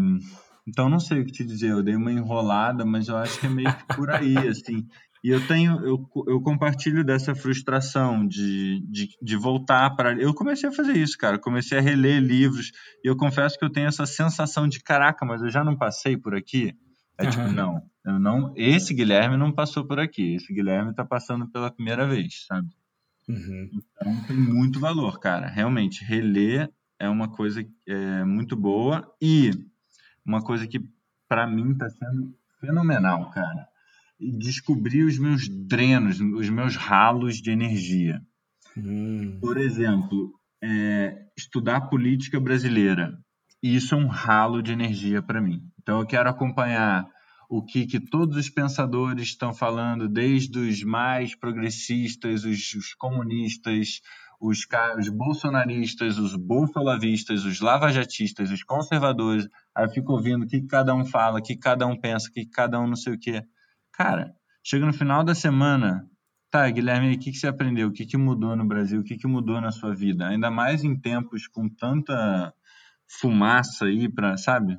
então 0.69 0.91
não 0.91 1.01
sei 1.01 1.23
o 1.23 1.25
que 1.25 1.33
te 1.33 1.45
dizer. 1.45 1.71
Eu 1.71 1.83
dei 1.83 1.97
uma 1.97 2.13
enrolada, 2.13 2.85
mas 2.85 3.09
eu 3.09 3.17
acho 3.17 3.41
que 3.41 3.47
é 3.47 3.49
meio 3.49 3.75
que 3.75 3.97
por 3.97 4.11
aí, 4.11 4.37
assim. 4.47 4.87
E 5.25 5.31
eu 5.31 5.47
tenho, 5.47 5.81
eu, 5.83 6.07
eu 6.27 6.39
compartilho 6.43 7.03
dessa 7.03 7.35
frustração 7.35 8.29
de, 8.29 8.87
de, 8.87 9.09
de 9.23 9.37
voltar 9.37 9.97
para. 9.97 10.13
Eu 10.21 10.35
comecei 10.35 10.69
a 10.69 10.73
fazer 10.73 10.99
isso, 10.99 11.17
cara. 11.17 11.39
Comecei 11.39 11.79
a 11.79 11.81
reler 11.81 12.21
livros 12.21 12.73
e 13.03 13.09
eu 13.09 13.17
confesso 13.17 13.59
que 13.59 13.65
eu 13.65 13.73
tenho 13.73 13.89
essa 13.89 14.05
sensação 14.05 14.69
de 14.69 14.81
caraca, 14.81 15.25
mas 15.25 15.41
eu 15.41 15.49
já 15.49 15.65
não 15.65 15.79
passei 15.79 16.15
por 16.15 16.35
aqui. 16.35 16.75
É 17.17 17.25
uhum. 17.25 17.31
tipo, 17.31 17.49
não, 17.53 17.83
eu 18.05 18.21
não. 18.21 18.53
Esse 18.55 18.93
Guilherme 18.93 19.39
não 19.39 19.51
passou 19.51 19.87
por 19.87 19.99
aqui. 19.99 20.35
Esse 20.35 20.53
Guilherme 20.53 20.91
está 20.91 21.07
passando 21.07 21.51
pela 21.51 21.71
primeira 21.71 22.07
vez, 22.07 22.45
sabe? 22.47 22.69
Uhum. 23.27 23.71
Então 23.73 24.25
tem 24.27 24.37
muito 24.37 24.79
valor, 24.79 25.19
cara. 25.21 25.47
Realmente, 25.47 26.05
reler 26.05 26.71
é 26.99 27.09
uma 27.09 27.31
coisa 27.31 27.67
é, 27.89 28.25
muito 28.25 28.55
boa 28.55 29.11
e 29.23 29.53
uma 30.23 30.43
coisa 30.43 30.67
que 30.67 30.85
para 31.27 31.47
mim 31.47 31.73
está 31.73 31.89
sendo 31.89 32.37
fenomenal, 32.61 33.31
cara 33.31 33.73
descobrir 34.21 35.03
os 35.03 35.19
meus 35.19 35.49
drenos, 35.49 36.21
os 36.21 36.49
meus 36.49 36.77
ralos 36.77 37.37
de 37.41 37.51
energia. 37.51 38.21
Hum. 38.77 39.39
Por 39.41 39.57
exemplo, 39.57 40.33
é, 40.63 41.17
estudar 41.37 41.83
política 41.83 42.41
brasileira. 42.41 43.19
Isso 43.63 43.95
é 43.95 43.99
um 43.99 44.07
ralo 44.07 44.63
de 44.63 44.73
energia 44.73 45.23
para 45.23 45.41
mim. 45.41 45.63
Então, 45.81 46.01
eu 46.01 46.07
quero 46.07 46.29
acompanhar 46.29 47.07
o 47.49 47.63
que, 47.63 47.87
que 47.87 48.01
todos 48.01 48.37
os 48.37 48.51
pensadores 48.51 49.29
estão 49.29 49.53
falando, 49.53 50.09
desde 50.09 50.59
os 50.59 50.83
mais 50.83 51.35
progressistas, 51.35 52.45
os, 52.45 52.75
os 52.75 52.95
comunistas, 52.95 54.01
os, 54.41 54.67
os, 54.99 55.09
bolsonaristas, 55.09 56.19
os 56.19 56.35
bolsolavistas, 56.35 57.45
os 57.45 57.61
lavajatistas, 57.61 58.51
os 58.51 58.63
conservadores. 58.63 59.49
Aí 59.75 59.85
eu 59.85 59.91
fico 59.91 60.13
ouvindo 60.13 60.45
o 60.45 60.49
que 60.49 60.63
cada 60.63 60.95
um 60.95 61.05
fala, 61.05 61.39
o 61.39 61.43
que 61.43 61.57
cada 61.57 61.87
um 61.87 61.99
pensa, 61.99 62.29
o 62.29 62.33
que 62.33 62.47
cada 62.47 62.81
um 62.81 62.87
não 62.87 62.97
sei 62.97 63.15
o 63.15 63.19
quê. 63.19 63.43
Cara, 63.97 64.35
chega 64.63 64.85
no 64.85 64.93
final 64.93 65.23
da 65.23 65.35
semana, 65.35 66.09
tá, 66.51 66.69
Guilherme, 66.69 67.15
o 67.15 67.19
que, 67.19 67.31
que 67.31 67.39
você 67.39 67.47
aprendeu? 67.47 67.89
O 67.89 67.93
que, 67.93 68.05
que 68.05 68.17
mudou 68.17 68.57
no 68.57 68.67
Brasil? 68.67 69.01
O 69.01 69.05
que, 69.05 69.17
que 69.17 69.27
mudou 69.27 69.61
na 69.61 69.71
sua 69.71 69.95
vida? 69.95 70.27
Ainda 70.27 70.51
mais 70.51 70.83
em 70.83 70.97
tempos 70.97 71.47
com 71.47 71.69
tanta 71.69 72.53
fumaça 73.07 73.85
aí 73.85 74.09
para, 74.09 74.37
sabe? 74.37 74.77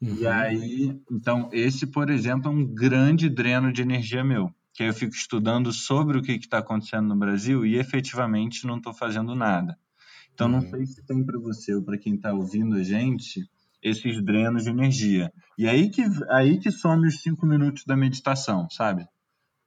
Uhum. 0.00 0.14
E 0.14 0.26
aí, 0.26 1.00
então, 1.10 1.48
esse, 1.52 1.86
por 1.86 2.10
exemplo, 2.10 2.50
é 2.50 2.54
um 2.54 2.66
grande 2.66 3.28
dreno 3.30 3.72
de 3.72 3.82
energia 3.82 4.22
meu. 4.22 4.50
Que 4.74 4.84
eu 4.84 4.94
fico 4.94 5.14
estudando 5.14 5.72
sobre 5.72 6.18
o 6.18 6.22
que 6.22 6.32
está 6.32 6.58
acontecendo 6.58 7.08
no 7.08 7.16
Brasil 7.16 7.66
e 7.66 7.76
efetivamente 7.76 8.66
não 8.66 8.76
estou 8.76 8.94
fazendo 8.94 9.34
nada. 9.34 9.76
Então, 10.32 10.46
uhum. 10.46 10.54
não 10.54 10.60
sei 10.62 10.86
se 10.86 11.04
tem 11.04 11.24
para 11.24 11.38
você 11.38 11.74
ou 11.74 11.82
para 11.82 11.98
quem 11.98 12.14
está 12.14 12.32
ouvindo 12.32 12.76
a 12.76 12.82
gente 12.82 13.48
esses 13.82 14.22
drenos 14.22 14.64
de 14.64 14.70
energia. 14.70 15.32
E 15.56 15.68
aí 15.68 15.90
que, 15.90 16.02
aí 16.30 16.58
que 16.58 16.70
some 16.70 17.06
os 17.06 17.22
cinco 17.22 17.46
minutos 17.46 17.84
da 17.84 17.96
meditação, 17.96 18.68
sabe? 18.70 19.06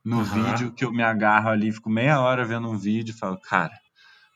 No 0.03 0.17
uhum. 0.17 0.23
vídeo 0.23 0.73
que 0.73 0.83
eu 0.83 0.91
me 0.91 1.01
agarro 1.01 1.49
ali, 1.49 1.71
fico 1.71 1.89
meia 1.89 2.19
hora 2.19 2.45
vendo 2.45 2.69
um 2.69 2.77
vídeo 2.77 3.13
e 3.13 3.17
falo, 3.17 3.39
cara, 3.39 3.73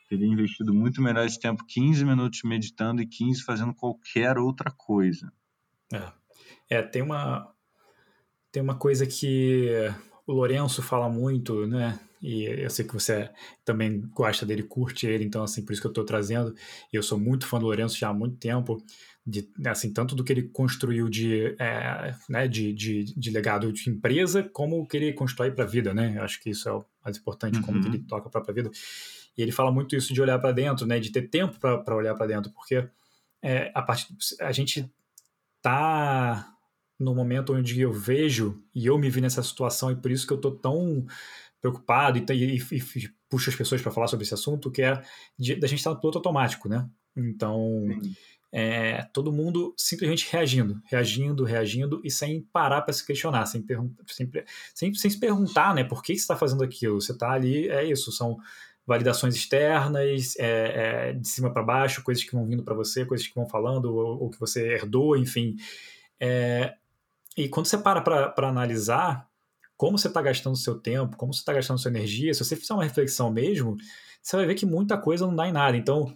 teria 0.09 0.28
investido 0.28 0.73
muito 0.73 1.01
melhor 1.01 1.25
esse 1.25 1.39
tempo, 1.39 1.65
15 1.67 2.05
minutos 2.05 2.41
meditando 2.43 3.01
e 3.01 3.07
15 3.07 3.43
fazendo 3.43 3.73
qualquer 3.73 4.38
outra 4.38 4.71
coisa. 4.71 5.32
É, 5.91 6.78
é 6.78 6.82
tem 6.82 7.01
uma 7.01 7.53
tem 8.51 8.63
uma 8.63 8.75
coisa 8.75 9.05
que 9.05 9.93
o 10.25 10.34
Lourenço 10.34 10.82
fala 10.82 11.09
muito, 11.09 11.67
né? 11.67 11.99
E 12.22 12.45
eu 12.45 12.70
sei 12.70 12.86
que 12.86 12.93
você 12.93 13.30
também 13.63 14.01
gosta 14.13 14.45
dele, 14.45 14.63
curte 14.63 15.05
ele, 15.05 15.24
então 15.24 15.43
assim, 15.43 15.63
por 15.63 15.74
isso 15.74 15.82
que 15.82 15.88
eu 15.88 15.91
estou 15.91 16.05
trazendo. 16.05 16.53
Eu 16.91 17.03
sou 17.03 17.20
muito 17.20 17.45
fã 17.45 17.59
do 17.59 17.65
Lourenço 17.65 17.97
já 17.97 18.09
há 18.09 18.13
muito 18.13 18.38
tempo 18.38 18.84
de, 19.28 19.49
assim, 19.65 19.91
tanto 19.91 20.15
do 20.15 20.24
que 20.24 20.32
ele 20.32 20.43
construiu 20.43 21.09
de, 21.09 21.53
é, 21.59 22.15
né, 22.30 22.47
de, 22.47 22.72
de, 22.72 23.03
de, 23.13 23.30
legado 23.30 23.74
de 23.74 23.89
empresa, 23.89 24.41
como 24.41 24.80
o 24.80 24.88
que 24.88 24.95
ele 24.95 25.11
constrói 25.11 25.51
para 25.51 25.65
a 25.65 25.68
vida, 25.68 25.93
né? 25.93 26.13
Eu 26.15 26.24
acho 26.24 26.39
que 26.41 26.49
isso 26.49 26.70
é 26.70 26.72
o 26.72 26.86
mais 27.03 27.18
importante, 27.18 27.57
uhum. 27.57 27.63
como 27.63 27.82
que 27.82 27.88
ele 27.89 27.97
uhum. 27.97 28.07
toca 28.07 28.30
a 28.30 28.32
própria 28.32 28.55
vida. 28.55 28.72
E 29.38 29.41
ele 29.41 29.51
fala 29.51 29.70
muito 29.70 29.97
isso 29.97 30.13
de 30.13 30.22
olhar 30.22 30.39
para 30.39 30.53
dentro, 30.53 30.86
né? 30.86 30.97
De 30.97 31.11
ter 31.11 31.24
tempo 31.24 31.59
para 31.59 31.95
olhar 31.95 32.15
para 32.15 32.26
dentro, 32.26 32.51
porque 32.53 32.88
é, 33.41 33.70
a, 33.76 33.82
parte, 33.82 34.07
a 34.39 34.51
gente 34.53 34.89
tá 35.61 36.53
no 36.97 37.13
momento 37.13 37.53
onde 37.53 37.80
eu 37.82 37.91
vejo 37.91 38.63
e 38.74 38.86
eu 38.86 38.97
me 38.97 39.09
vi 39.09 39.22
nessa 39.22 39.43
situação 39.43 39.91
e 39.91 39.95
por 39.95 40.09
isso 40.09 40.26
que 40.26 40.34
eu 40.34 40.39
tô 40.39 40.51
tão 40.51 41.05
preocupado 41.61 42.17
e, 42.17 42.25
e, 42.33 42.57
e 42.57 43.09
puxo 43.29 43.49
as 43.49 43.55
pessoas 43.55 43.81
para 43.81 43.91
falar 43.91 44.07
sobre 44.07 44.25
esse 44.25 44.33
assunto, 44.33 44.71
que 44.71 44.81
é 44.81 45.01
de, 45.37 45.55
da 45.55 45.67
gente 45.67 45.79
estar 45.79 45.91
no 45.91 45.99
piloto 45.99 46.17
automático, 46.17 46.69
né? 46.69 46.87
Então, 47.15 47.87
é, 48.51 49.03
todo 49.13 49.31
mundo 49.31 49.73
simplesmente 49.75 50.27
reagindo, 50.31 50.81
reagindo, 50.85 51.43
reagindo 51.43 52.01
e 52.03 52.11
sem 52.11 52.41
parar 52.53 52.81
para 52.81 52.93
se 52.93 53.05
questionar, 53.05 53.45
sem, 53.45 53.65
sem, 54.07 54.31
sem, 54.73 54.93
sem, 54.93 55.09
se 55.11 55.19
perguntar, 55.19 55.75
né? 55.75 55.83
Por 55.83 56.01
que 56.01 56.13
você 56.13 56.21
está 56.21 56.35
fazendo 56.35 56.63
aquilo? 56.63 57.01
Você 57.01 57.11
está 57.11 57.31
ali, 57.31 57.67
é 57.67 57.83
isso, 57.83 58.11
são 58.11 58.37
validações 58.85 59.35
externas, 59.35 60.35
é, 60.37 61.09
é, 61.09 61.13
de 61.13 61.27
cima 61.27 61.51
para 61.51 61.61
baixo, 61.61 62.03
coisas 62.03 62.23
que 62.23 62.31
vão 62.31 62.45
vindo 62.45 62.63
para 62.63 62.73
você, 62.73 63.05
coisas 63.05 63.27
que 63.27 63.35
vão 63.35 63.47
falando, 63.47 63.93
ou, 63.93 64.23
ou 64.23 64.29
que 64.29 64.39
você 64.39 64.65
herdou, 64.65 65.17
enfim. 65.17 65.57
É, 66.19 66.73
e 67.35 67.49
quando 67.49 67.65
você 67.65 67.77
para 67.77 68.01
para 68.01 68.47
analisar 68.47 69.26
como 69.78 69.97
você 69.97 70.07
está 70.07 70.21
gastando 70.21 70.57
seu 70.57 70.80
tempo, 70.80 71.15
como 71.15 71.34
você 71.34 71.39
está 71.39 71.53
gastando 71.53 71.78
sua 71.78 71.91
energia, 71.91 72.34
se 72.34 72.43
você 72.43 72.55
fizer 72.55 72.73
uma 72.73 72.84
reflexão 72.84 73.32
mesmo, 73.32 73.78
você 74.21 74.36
vai 74.36 74.45
ver 74.45 74.55
que 74.55 74.65
muita 74.65 74.97
coisa 74.97 75.25
não 75.25 75.36
dá 75.36 75.47
em 75.47 75.51
nada. 75.51 75.78
Então, 75.78 76.13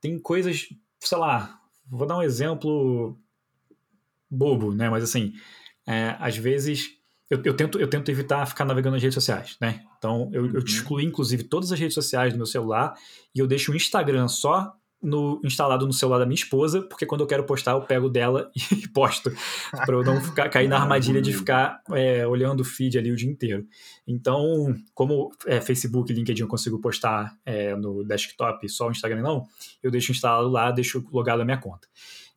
tem 0.00 0.18
coisas, 0.18 0.68
sei 1.00 1.18
lá, 1.18 1.60
vou 1.86 2.06
dar 2.06 2.18
um 2.18 2.22
exemplo 2.22 3.16
bobo, 4.30 4.74
né? 4.74 4.90
Mas 4.90 5.04
assim, 5.04 5.32
é, 5.86 6.16
às 6.18 6.36
vezes 6.36 6.98
eu, 7.30 7.40
eu, 7.44 7.54
tento, 7.54 7.78
eu 7.78 7.88
tento 7.88 8.10
evitar 8.10 8.46
ficar 8.46 8.64
navegando 8.64 8.94
nas 8.94 9.02
redes 9.02 9.14
sociais, 9.14 9.56
né? 9.60 9.84
Então 9.98 10.30
eu, 10.32 10.46
eu 10.46 10.52
uhum. 10.54 10.58
excluí, 10.58 11.04
inclusive, 11.04 11.44
todas 11.44 11.70
as 11.72 11.78
redes 11.78 11.94
sociais 11.94 12.32
do 12.32 12.36
meu 12.36 12.46
celular 12.46 12.94
e 13.34 13.38
eu 13.38 13.46
deixo 13.46 13.72
o 13.72 13.76
Instagram 13.76 14.28
só 14.28 14.74
no, 15.02 15.40
instalado 15.44 15.86
no 15.86 15.92
celular 15.92 16.18
da 16.18 16.26
minha 16.26 16.34
esposa, 16.34 16.82
porque 16.82 17.06
quando 17.06 17.20
eu 17.20 17.26
quero 17.26 17.44
postar, 17.44 17.72
eu 17.72 17.82
pego 17.82 18.08
dela 18.08 18.50
e 18.72 18.88
posto, 18.88 19.30
para 19.70 19.94
eu 19.94 20.02
não 20.02 20.20
ficar, 20.20 20.48
cair 20.48 20.68
na 20.68 20.78
armadilha 20.78 21.22
de 21.22 21.32
ficar 21.32 21.80
é, 21.90 22.26
olhando 22.26 22.60
o 22.60 22.64
feed 22.64 22.98
ali 22.98 23.10
o 23.10 23.16
dia 23.16 23.30
inteiro. 23.30 23.66
Então, 24.06 24.74
como 24.94 25.30
é, 25.46 25.60
Facebook 25.60 26.10
e 26.10 26.14
LinkedIn 26.14 26.42
eu 26.42 26.48
consigo 26.48 26.80
postar 26.80 27.36
é, 27.44 27.74
no 27.76 28.04
desktop, 28.04 28.68
só 28.68 28.88
o 28.88 28.90
Instagram 28.90 29.22
não, 29.22 29.46
eu 29.82 29.90
deixo 29.90 30.12
instalado 30.12 30.48
lá, 30.48 30.70
deixo 30.70 31.06
logado 31.12 31.40
a 31.40 31.44
minha 31.44 31.58
conta. 31.58 31.86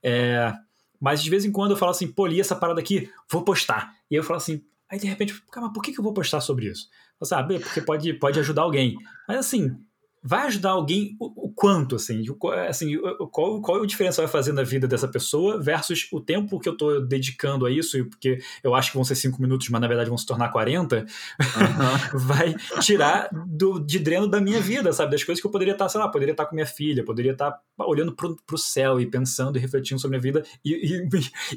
É, 0.04 0.54
mas 1.00 1.24
de 1.24 1.30
vez 1.30 1.46
em 1.46 1.52
quando 1.52 1.72
eu 1.72 1.78
falo 1.78 1.92
assim, 1.92 2.08
pô, 2.08 2.28
li 2.28 2.40
essa 2.40 2.56
parada 2.56 2.80
aqui, 2.80 3.10
vou 3.30 3.44
postar. 3.44 3.96
E 4.10 4.16
eu 4.16 4.24
falo 4.24 4.38
assim, 4.38 4.62
Aí 4.92 5.00
de 5.00 5.08
repente, 5.08 5.42
cara, 5.50 5.68
mas 5.68 5.74
por 5.74 5.82
que, 5.82 5.94
que 5.94 6.00
eu 6.02 6.04
vou 6.04 6.14
postar 6.14 6.42
sobre 6.42 6.68
isso? 6.68 6.90
Sabe, 7.24 7.60
porque 7.60 7.80
pode, 7.80 8.14
pode 8.16 8.38
ajudar 8.40 8.64
alguém. 8.64 8.98
Mas 9.26 9.38
assim, 9.38 9.78
vai 10.24 10.48
ajudar 10.48 10.72
alguém 10.72 11.16
o, 11.20 11.48
o 11.48 11.52
quanto, 11.52 11.96
assim, 11.96 12.24
o, 12.30 12.48
assim 12.68 12.98
qual, 13.32 13.62
qual 13.62 13.80
é 13.80 13.84
a 13.84 13.88
diferença 13.88 14.22
vai 14.22 14.30
fazer 14.30 14.54
na 14.54 14.64
vida 14.64 14.88
dessa 14.88 15.08
pessoa 15.08 15.60
versus 15.60 16.08
o 16.12 16.20
tempo 16.22 16.60
que 16.60 16.70
eu 16.70 16.74
estou 16.74 17.02
dedicando 17.06 17.66
a 17.66 17.72
isso, 17.72 18.04
porque 18.06 18.40
eu 18.64 18.76
acho 18.76 18.92
que 18.92 18.98
vão 18.98 19.04
ser 19.04 19.16
cinco 19.16 19.42
minutos, 19.42 19.70
mas 19.70 19.82
na 19.82 19.88
verdade 19.88 20.10
vão 20.10 20.18
se 20.18 20.26
tornar 20.26 20.50
40, 20.50 20.98
uhum. 20.98 22.20
vai 22.20 22.56
tirar 22.82 23.30
do, 23.48 23.80
de 23.80 24.00
dreno 24.00 24.28
da 24.28 24.40
minha 24.40 24.60
vida, 24.60 24.94
sabe? 24.94 25.12
Das 25.12 25.24
coisas 25.24 25.42
que 25.42 25.48
eu 25.48 25.52
poderia 25.52 25.74
estar, 25.74 25.90
sei 25.90 26.00
lá, 26.00 26.08
poderia 26.08 26.34
estar 26.34 26.46
com 26.46 26.56
minha 26.56 26.68
filha, 26.68 27.04
poderia 27.04 27.32
estar 27.32 27.60
olhando 27.80 28.14
para 28.14 28.30
o 28.52 28.58
céu 28.58 29.00
e 29.00 29.06
pensando 29.06 29.58
e 29.58 29.62
refletindo 29.62 30.00
sobre 30.00 30.18
a 30.18 30.20
minha 30.20 30.34
vida 30.34 30.46
e, 30.64 30.72
e, 30.74 31.10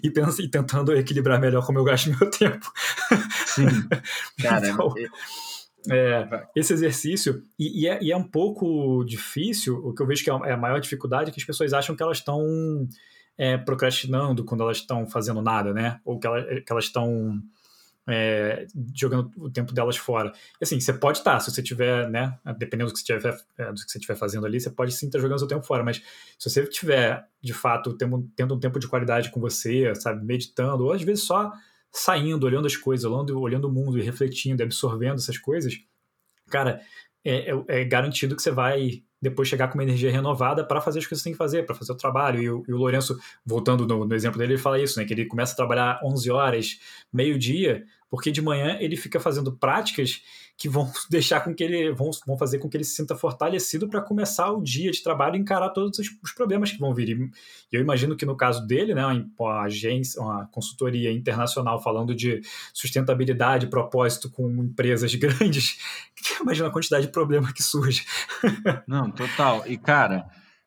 e, 0.02 0.10
penso, 0.10 0.40
e 0.40 0.48
tentando 0.48 0.94
equilibrar 0.96 1.40
melhor 1.40 1.66
como 1.66 1.78
eu 1.78 1.84
gasto 1.84 2.08
meu 2.08 2.28
tempo. 2.30 2.72
Sim, 3.46 3.66
cara, 4.40 4.68
então, 4.68 4.94
é, 5.90 6.46
esse 6.56 6.72
exercício, 6.72 7.44
e, 7.58 7.82
e, 7.82 7.88
é, 7.88 8.02
e, 8.02 8.12
é, 8.12 8.16
um 8.16 8.22
pouco 8.22 9.04
difícil, 9.04 9.76
o 9.76 9.94
que 9.94 10.02
eu 10.02 10.06
vejo 10.06 10.24
que 10.24 10.30
é, 10.30 10.34
é 10.46 10.52
a 10.52 10.56
maior 10.56 10.80
dificuldade 10.80 11.30
é 11.30 11.32
que 11.32 11.40
as 11.40 11.46
pessoas 11.46 11.72
acham 11.72 11.94
que 11.94 12.02
elas 12.02 12.18
estão 12.18 12.88
é, 13.36 13.58
procrastinando 13.58 14.44
quando 14.44 14.62
elas 14.62 14.78
estão 14.78 15.06
fazendo 15.06 15.42
nada, 15.42 15.72
né? 15.72 16.00
Ou 16.04 16.18
que, 16.18 16.26
ela, 16.26 16.42
que 16.42 16.72
elas 16.72 16.84
estão 16.84 17.40
é, 18.06 18.66
jogando 18.94 19.30
o 19.36 19.50
tempo 19.50 19.72
delas 19.72 19.96
fora. 19.96 20.32
E 20.60 20.64
assim, 20.64 20.78
você 20.80 20.92
pode 20.92 21.18
estar, 21.18 21.40
se 21.40 21.50
você 21.50 21.62
tiver, 21.62 22.08
né? 22.08 22.38
Dependendo 22.58 22.90
do 22.90 22.94
que 22.94 23.00
você 23.00 23.12
estiver, 23.12 23.36
é, 23.58 23.66
do 23.66 23.74
que 23.74 23.90
você 23.90 23.98
estiver 23.98 24.16
fazendo 24.16 24.46
ali, 24.46 24.60
você 24.60 24.70
pode 24.70 24.92
sim 24.92 25.06
estar 25.06 25.18
jogando 25.18 25.38
seu 25.38 25.48
tempo 25.48 25.66
fora, 25.66 25.82
mas 25.82 26.02
se 26.38 26.50
você 26.50 26.64
tiver, 26.66 27.26
de 27.42 27.52
fato, 27.52 27.94
tendo, 27.94 28.28
tendo 28.36 28.54
um 28.54 28.60
tempo 28.60 28.78
de 28.78 28.88
qualidade 28.88 29.30
com 29.30 29.40
você, 29.40 29.94
sabe, 29.94 30.24
meditando, 30.24 30.84
ou 30.84 30.92
às 30.92 31.02
vezes 31.02 31.24
só 31.24 31.52
saindo, 31.94 32.44
olhando 32.44 32.66
as 32.66 32.76
coisas, 32.76 33.04
olhando, 33.04 33.40
olhando 33.40 33.68
o 33.68 33.72
mundo 33.72 33.98
e 33.98 34.02
refletindo, 34.02 34.62
absorvendo 34.62 35.16
essas 35.16 35.38
coisas, 35.38 35.78
cara, 36.50 36.80
é, 37.24 37.50
é, 37.50 37.64
é 37.68 37.84
garantido 37.84 38.34
que 38.34 38.42
você 38.42 38.50
vai 38.50 39.02
depois 39.22 39.48
chegar 39.48 39.68
com 39.68 39.78
uma 39.78 39.84
energia 39.84 40.12
renovada 40.12 40.62
para 40.62 40.82
fazer 40.82 40.98
as 40.98 41.06
coisas 41.06 41.22
que 41.22 41.24
você 41.24 41.30
tem 41.30 41.32
que 41.32 41.38
fazer, 41.38 41.64
para 41.64 41.74
fazer 41.74 41.92
o 41.92 41.96
trabalho. 41.96 42.42
E 42.42 42.50
o, 42.50 42.62
e 42.68 42.72
o 42.72 42.76
Lourenço, 42.76 43.18
voltando 43.46 43.86
no, 43.86 44.04
no, 44.04 44.14
exemplo 44.14 44.38
dele, 44.38 44.54
ele 44.54 44.60
fala 44.60 44.78
isso, 44.78 44.98
né? 44.98 45.06
Que 45.06 45.14
ele 45.14 45.24
começa 45.24 45.54
a 45.54 45.56
trabalhar 45.56 45.98
11 46.04 46.30
horas, 46.30 46.78
meio-dia, 47.10 47.84
porque 48.14 48.30
de 48.30 48.40
manhã 48.40 48.76
ele 48.78 48.96
fica 48.96 49.18
fazendo 49.18 49.50
práticas 49.50 50.22
que 50.56 50.68
vão 50.68 50.88
deixar 51.10 51.40
com 51.40 51.52
que 51.52 51.64
ele 51.64 51.90
vão, 51.90 52.12
vão 52.24 52.38
fazer 52.38 52.60
com 52.60 52.68
que 52.68 52.76
ele 52.76 52.84
se 52.84 52.94
sinta 52.94 53.16
fortalecido 53.16 53.88
para 53.88 54.00
começar 54.00 54.52
o 54.52 54.62
dia 54.62 54.92
de 54.92 55.02
trabalho 55.02 55.34
e 55.34 55.40
encarar 55.40 55.70
todos 55.70 55.98
os, 55.98 56.08
os 56.22 56.30
problemas 56.30 56.70
que 56.70 56.78
vão 56.78 56.94
vir. 56.94 57.08
E 57.08 57.30
eu 57.72 57.80
imagino 57.80 58.16
que 58.16 58.24
no 58.24 58.36
caso 58.36 58.64
dele, 58.68 58.94
né, 58.94 59.02
uma 59.36 59.62
agência, 59.62 60.22
uma 60.22 60.46
consultoria 60.46 61.10
internacional 61.10 61.82
falando 61.82 62.14
de 62.14 62.40
sustentabilidade, 62.72 63.66
propósito 63.66 64.30
com 64.30 64.48
empresas 64.62 65.12
grandes, 65.18 65.76
imagina 66.40 66.68
a 66.68 66.72
quantidade 66.72 67.06
de 67.06 67.12
problema 67.12 67.52
que 67.52 67.64
surge. 67.64 68.06
Não, 68.86 69.10
total. 69.10 69.64
E 69.66 69.76
cara, 69.76 70.24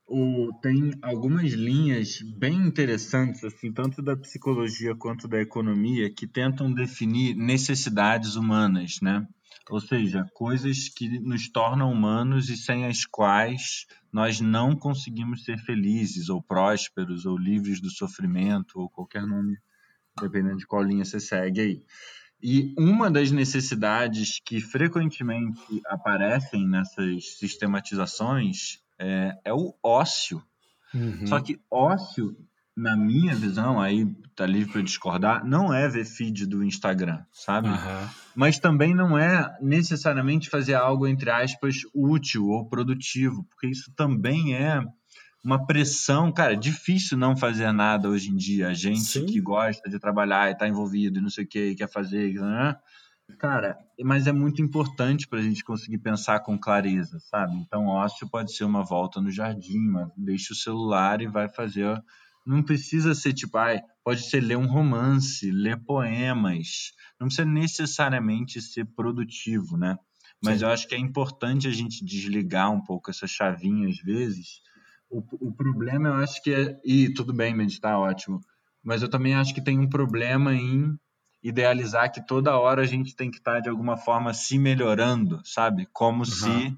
o, 0.07 0.53
tem 0.61 0.91
algumas 1.01 1.51
linhas 1.51 2.21
bem 2.21 2.55
interessantes, 2.65 3.43
assim, 3.43 3.73
tanto 3.73 4.01
da 4.01 4.15
psicologia 4.15 4.95
quanto 4.95 5.27
da 5.27 5.41
economia, 5.41 6.09
que 6.09 6.25
tentam 6.25 6.73
definir 6.73 7.35
necessidades 7.35 8.35
humanas, 8.35 8.99
né? 9.01 9.27
Ou 9.69 9.81
seja, 9.81 10.25
coisas 10.33 10.87
que 10.87 11.19
nos 11.19 11.49
tornam 11.49 11.91
humanos 11.91 12.49
e 12.49 12.55
sem 12.55 12.85
as 12.85 13.05
quais 13.05 13.85
nós 14.11 14.39
não 14.39 14.73
conseguimos 14.73 15.43
ser 15.43 15.57
felizes, 15.57 16.29
ou 16.29 16.41
prósperos, 16.41 17.25
ou 17.25 17.37
livres 17.37 17.81
do 17.81 17.89
sofrimento, 17.89 18.79
ou 18.79 18.89
qualquer 18.89 19.27
nome, 19.27 19.57
dependendo 20.21 20.57
de 20.57 20.65
qual 20.65 20.81
linha 20.81 21.03
você 21.03 21.19
segue 21.19 21.59
aí. 21.59 21.83
E 22.41 22.73
uma 22.77 23.11
das 23.11 23.29
necessidades 23.29 24.39
que 24.45 24.61
frequentemente 24.61 25.81
aparecem 25.87 26.65
nessas 26.65 27.37
sistematizações 27.37 28.79
é, 28.99 29.37
é 29.45 29.53
o 29.53 29.73
ócio. 29.83 30.41
Uhum. 30.93 31.27
Só 31.27 31.39
que 31.39 31.59
ócio, 31.69 32.35
na 32.75 32.95
minha 32.95 33.35
visão, 33.35 33.79
aí 33.79 34.05
tá 34.35 34.45
livre 34.45 34.71
para 34.71 34.81
discordar, 34.81 35.45
não 35.45 35.73
é 35.73 35.89
ver 35.89 36.05
feed 36.05 36.45
do 36.45 36.63
Instagram, 36.63 37.23
sabe? 37.31 37.69
Uhum. 37.69 38.07
Mas 38.35 38.59
também 38.59 38.93
não 38.93 39.17
é 39.17 39.57
necessariamente 39.61 40.49
fazer 40.49 40.75
algo, 40.75 41.07
entre 41.07 41.31
aspas, 41.31 41.81
útil 41.93 42.47
ou 42.47 42.69
produtivo, 42.69 43.43
porque 43.45 43.67
isso 43.67 43.91
também 43.95 44.55
é 44.55 44.79
uma 45.43 45.65
pressão, 45.65 46.31
cara, 46.31 46.53
é 46.53 46.57
difícil 46.57 47.17
não 47.17 47.35
fazer 47.35 47.71
nada 47.71 48.09
hoje 48.09 48.29
em 48.29 48.35
dia. 48.35 48.67
A 48.67 48.73
gente 48.73 48.99
Sim. 48.99 49.25
que 49.25 49.39
gosta 49.39 49.89
de 49.89 49.97
trabalhar 49.97 50.51
e 50.51 50.57
tá 50.57 50.67
envolvido 50.67 51.19
e 51.19 51.21
não 51.21 51.29
sei 51.29 51.45
o 51.45 51.47
que, 51.47 51.73
quer 51.73 51.89
fazer, 51.89 52.33
né? 52.33 52.75
Cara, 53.37 53.77
mas 54.03 54.25
é 54.25 54.31
muito 54.31 54.61
importante 54.61 55.27
para 55.27 55.39
a 55.39 55.43
gente 55.43 55.63
conseguir 55.63 55.97
pensar 55.99 56.39
com 56.39 56.57
clareza, 56.57 57.19
sabe? 57.19 57.55
Então, 57.57 57.87
ócio 57.87 58.27
pode 58.29 58.55
ser 58.55 58.63
uma 58.63 58.83
volta 58.83 59.21
no 59.21 59.29
jardim, 59.29 59.79
mas 59.79 60.09
deixa 60.17 60.53
o 60.53 60.55
celular 60.55 61.21
e 61.21 61.27
vai 61.27 61.49
fazer. 61.49 62.01
Não 62.45 62.63
precisa 62.63 63.13
ser 63.13 63.33
tipo, 63.33 63.57
ai, 63.57 63.81
pode 64.03 64.23
ser 64.23 64.39
ler 64.39 64.57
um 64.57 64.65
romance, 64.65 65.51
ler 65.51 65.77
poemas. 65.83 66.93
Não 67.19 67.27
precisa 67.27 67.45
necessariamente 67.45 68.61
ser 68.61 68.85
produtivo, 68.85 69.77
né? 69.77 69.97
Mas 70.41 70.59
Sim. 70.59 70.65
eu 70.65 70.71
acho 70.71 70.87
que 70.87 70.95
é 70.95 70.99
importante 70.99 71.67
a 71.67 71.71
gente 71.71 72.05
desligar 72.05 72.71
um 72.71 72.81
pouco 72.81 73.09
essa 73.09 73.27
chavinha 73.27 73.89
às 73.89 73.97
vezes. 73.97 74.61
O, 75.09 75.19
o 75.41 75.51
problema 75.51 76.09
eu 76.09 76.13
acho 76.15 76.41
que 76.41 76.53
é. 76.53 76.79
E 76.85 77.13
tudo 77.13 77.33
bem, 77.33 77.53
meditar, 77.53 77.99
ótimo. 77.99 78.39
Mas 78.83 79.01
eu 79.01 79.09
também 79.09 79.35
acho 79.35 79.53
que 79.53 79.61
tem 79.61 79.77
um 79.79 79.89
problema 79.89 80.53
em 80.53 80.97
idealizar 81.43 82.11
que 82.11 82.25
toda 82.25 82.57
hora 82.57 82.81
a 82.81 82.85
gente 82.85 83.15
tem 83.15 83.29
que 83.29 83.37
estar 83.37 83.59
de 83.59 83.69
alguma 83.69 83.97
forma 83.97 84.33
se 84.33 84.57
melhorando, 84.57 85.41
sabe? 85.43 85.87
Como 85.93 86.19
uhum. 86.19 86.25
se 86.25 86.77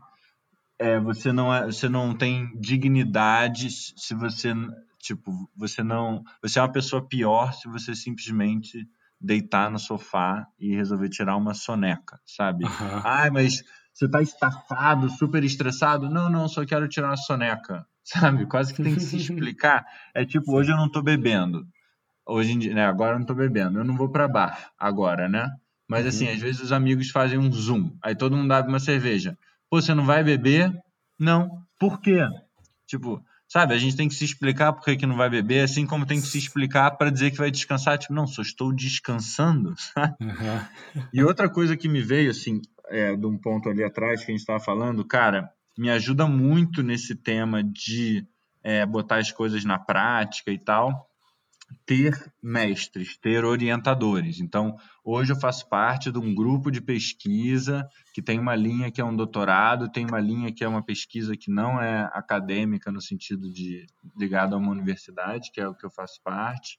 é, 0.78 1.00
você 1.00 1.32
não 1.32 1.54
é, 1.54 1.66
você 1.66 1.90
não 1.90 2.16
tem 2.16 2.52
dignidade 2.60 3.70
se 3.70 4.14
você 4.14 4.54
tipo 5.00 5.32
você 5.56 5.84
não 5.84 6.24
você 6.42 6.60
é 6.60 6.62
uma 6.62 6.72
pessoa 6.72 7.06
pior 7.06 7.54
se 7.54 7.68
você 7.68 7.96
simplesmente 7.96 8.88
deitar 9.20 9.70
no 9.70 9.80
sofá 9.80 10.48
e 10.58 10.76
resolver 10.76 11.10
tirar 11.10 11.36
uma 11.36 11.54
soneca, 11.54 12.20
sabe? 12.26 12.64
Uhum. 12.64 13.02
Ai, 13.04 13.30
mas 13.30 13.64
você 13.94 14.08
tá 14.08 14.22
estafado, 14.22 15.10
super 15.10 15.44
estressado? 15.44 16.10
Não, 16.10 16.30
não, 16.30 16.48
só 16.48 16.66
quero 16.66 16.88
tirar 16.88 17.10
uma 17.10 17.18
soneca, 17.18 17.86
sabe? 18.04 18.46
Quase 18.46 18.74
que 18.74 18.82
tem 18.82 18.94
que 18.94 19.02
se 19.02 19.18
explicar. 19.18 19.86
É 20.14 20.26
tipo, 20.26 20.54
hoje 20.54 20.72
eu 20.72 20.78
não 20.78 20.90
tô 20.90 21.02
bebendo 21.02 21.68
hoje 22.30 22.54
em 22.54 22.60
dia, 22.60 22.74
né? 22.74 22.86
Agora 22.86 23.16
eu 23.16 23.20
não 23.20 23.26
tô 23.26 23.34
bebendo, 23.34 23.80
eu 23.80 23.84
não 23.84 23.98
vou 23.98 24.10
para 24.10 24.28
bar 24.28 24.72
agora, 24.78 25.28
né? 25.28 25.50
Mas 25.88 26.06
assim, 26.06 26.28
uhum. 26.28 26.34
às 26.34 26.40
vezes 26.40 26.62
os 26.62 26.72
amigos 26.72 27.10
fazem 27.10 27.38
um 27.40 27.52
zoom, 27.52 27.92
aí 28.02 28.16
todo 28.16 28.38
mundo 28.38 28.52
abre 28.52 28.72
uma 28.72 28.80
cerveja. 28.80 29.38
Pô, 29.70 29.82
você 29.82 29.94
não 29.94 30.06
vai 30.06 30.24
beber? 30.24 30.72
Não. 31.18 31.64
Por 31.80 32.00
quê? 32.00 32.26
Tipo, 32.86 33.24
Sabe, 33.52 33.74
a 33.74 33.80
gente 33.80 33.98
tem 33.98 34.08
que 34.08 34.14
se 34.14 34.24
explicar 34.24 34.72
por 34.74 34.84
que, 34.84 34.96
que 34.96 35.08
não 35.08 35.18
vai 35.18 35.28
beber, 35.28 35.62
assim 35.62 35.84
como 35.84 36.06
tem 36.06 36.22
que 36.22 36.28
se 36.28 36.38
explicar 36.38 36.92
para 36.92 37.10
dizer 37.10 37.32
que 37.32 37.38
vai 37.40 37.50
descansar. 37.50 37.98
Tipo, 37.98 38.14
não, 38.14 38.28
só 38.28 38.44
estou 38.44 38.72
descansando, 38.72 39.74
sabe? 39.92 40.16
Uhum. 40.22 41.04
E 41.12 41.24
outra 41.24 41.50
coisa 41.50 41.76
que 41.76 41.90
me 41.90 42.00
veio, 42.00 42.30
assim, 42.30 42.62
é, 42.90 43.16
de 43.16 43.26
um 43.26 43.36
ponto 43.36 43.68
ali 43.68 43.84
atrás 43.84 44.24
que 44.24 44.32
a 44.32 44.34
gente 44.34 44.42
estava 44.42 44.60
falando, 44.60 45.04
cara, 45.04 45.52
me 45.76 45.90
ajuda 45.90 46.28
muito 46.28 46.84
nesse 46.84 47.16
tema 47.16 47.64
de 47.64 48.24
é, 48.64 48.86
botar 48.86 49.18
as 49.18 49.32
coisas 49.32 49.66
na 49.66 49.80
prática 49.80 50.52
e 50.52 50.60
tal 50.60 51.09
ter 51.86 52.32
mestres, 52.42 53.18
ter 53.18 53.44
orientadores. 53.44 54.40
Então, 54.40 54.76
hoje 55.04 55.32
eu 55.32 55.40
faço 55.40 55.68
parte 55.68 56.12
de 56.12 56.20
um 56.20 56.34
grupo 56.34 56.72
de 56.72 56.82
pesquisa 56.82 57.88
que 58.14 58.22
tem 58.22 58.40
uma 58.40 58.56
linha 58.56 58.92
que 58.92 59.02
é 59.02 59.06
um 59.06 59.16
doutorado, 59.16 59.92
tem 59.92 60.06
uma 60.06 60.20
linha 60.20 60.54
que 60.54 60.64
é 60.64 60.68
uma 60.68 60.84
pesquisa 60.84 61.36
que 61.36 61.52
não 61.52 61.82
é 61.82 62.10
acadêmica 62.14 62.92
no 62.92 63.02
sentido 63.02 63.52
de 63.52 63.86
ligado 64.18 64.54
a 64.54 64.58
uma 64.58 64.72
universidade, 64.72 65.52
que 65.52 65.60
é 65.60 65.68
o 65.68 65.76
que 65.76 65.86
eu 65.86 65.92
faço 65.92 66.22
parte. 66.24 66.78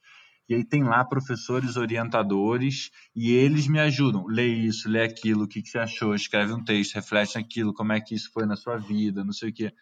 E 0.49 0.55
aí 0.55 0.65
tem 0.65 0.83
lá 0.83 1.05
professores 1.05 1.77
orientadores 1.77 2.91
e 3.15 3.31
eles 3.31 3.67
me 3.67 3.79
ajudam. 3.79 4.25
Lê 4.27 4.47
isso, 4.47 4.89
lê 4.89 5.01
aquilo, 5.01 5.43
o 5.43 5.47
que, 5.47 5.61
que 5.61 5.69
você 5.69 5.79
achou, 5.79 6.13
escreve 6.13 6.51
um 6.51 6.63
texto, 6.63 6.95
reflete 6.95 7.37
aquilo, 7.37 7.73
como 7.73 7.93
é 7.93 8.01
que 8.01 8.15
isso 8.15 8.29
foi 8.33 8.45
na 8.45 8.57
sua 8.57 8.77
vida, 8.77 9.23
não 9.23 9.31
sei 9.31 9.49
o 9.49 9.53
quê. 9.53 9.73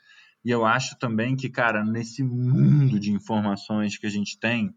E 0.44 0.52
eu 0.52 0.66
acho 0.66 0.98
também 0.98 1.36
que, 1.36 1.50
cara, 1.50 1.84
nesse 1.84 2.24
mundo 2.24 3.00
de 3.00 3.12
informações 3.12 3.98
que 3.98 4.08
a 4.08 4.10
gente 4.10 4.40
tem, 4.40 4.74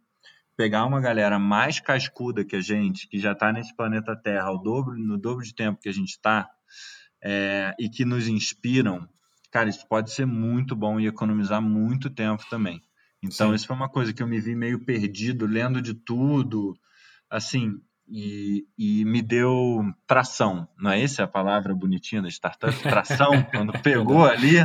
pegar 0.56 0.84
uma 0.84 1.00
galera 1.00 1.38
mais 1.38 1.80
cascuda 1.80 2.44
que 2.44 2.56
a 2.56 2.60
gente, 2.60 3.08
que 3.08 3.18
já 3.18 3.32
está 3.32 3.52
nesse 3.52 3.74
planeta 3.74 4.16
Terra 4.16 4.48
ao 4.48 4.62
dobro, 4.62 4.96
no 4.98 5.18
dobro 5.18 5.44
de 5.44 5.54
tempo 5.54 5.80
que 5.80 5.88
a 5.88 5.92
gente 5.92 6.10
está, 6.10 6.48
é, 7.22 7.74
e 7.78 7.88
que 7.88 8.04
nos 8.04 8.28
inspiram, 8.28 9.08
cara, 9.50 9.68
isso 9.68 9.86
pode 9.88 10.10
ser 10.10 10.26
muito 10.26 10.74
bom 10.74 10.98
e 10.98 11.06
economizar 11.06 11.62
muito 11.62 12.10
tempo 12.10 12.44
também. 12.50 12.82
Então, 13.22 13.50
Sim. 13.50 13.54
isso 13.54 13.66
foi 13.66 13.76
uma 13.76 13.88
coisa 13.88 14.12
que 14.12 14.22
eu 14.22 14.26
me 14.26 14.40
vi 14.40 14.54
meio 14.54 14.84
perdido, 14.84 15.46
lendo 15.46 15.80
de 15.80 15.94
tudo, 15.94 16.74
assim, 17.30 17.80
e, 18.08 18.66
e 18.76 19.04
me 19.04 19.22
deu 19.22 19.84
tração. 20.06 20.68
Não 20.76 20.90
é 20.90 21.02
essa 21.02 21.22
a 21.24 21.28
palavra 21.28 21.74
bonitinha 21.74 22.20
da 22.20 22.28
startup? 22.28 22.76
Tração, 22.82 23.42
quando 23.50 23.72
pegou 23.80 24.24
ali, 24.24 24.56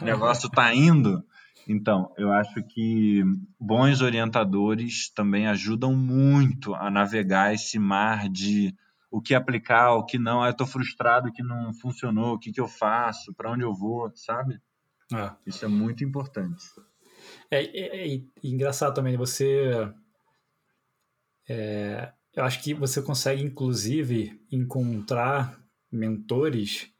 o 0.00 0.04
negócio 0.04 0.48
tá 0.50 0.74
indo. 0.74 1.22
Então, 1.68 2.14
eu 2.16 2.32
acho 2.32 2.62
que 2.62 3.22
bons 3.60 4.00
orientadores 4.00 5.10
também 5.10 5.46
ajudam 5.46 5.94
muito 5.94 6.74
a 6.74 6.90
navegar 6.90 7.52
esse 7.52 7.78
mar 7.78 8.26
de 8.30 8.74
o 9.10 9.20
que 9.20 9.34
aplicar, 9.34 9.92
o 9.92 10.06
que 10.06 10.18
não. 10.18 10.42
Ah, 10.42 10.48
eu 10.48 10.52
estou 10.52 10.66
frustrado 10.66 11.30
que 11.30 11.42
não 11.42 11.74
funcionou, 11.74 12.34
o 12.34 12.38
que, 12.38 12.52
que 12.52 12.60
eu 12.60 12.66
faço, 12.66 13.34
para 13.34 13.50
onde 13.52 13.64
eu 13.64 13.74
vou, 13.74 14.10
sabe? 14.14 14.58
É. 15.12 15.30
Isso 15.46 15.62
é 15.64 15.68
muito 15.68 16.02
importante. 16.02 16.64
É, 17.50 17.62
é, 17.64 18.14
é 18.14 18.20
engraçado 18.42 18.94
também, 18.94 19.16
você. 19.16 19.70
É, 21.46 22.12
eu 22.34 22.44
acho 22.44 22.62
que 22.62 22.72
você 22.72 23.02
consegue, 23.02 23.42
inclusive, 23.42 24.40
encontrar 24.50 25.58
mentores 25.92 26.90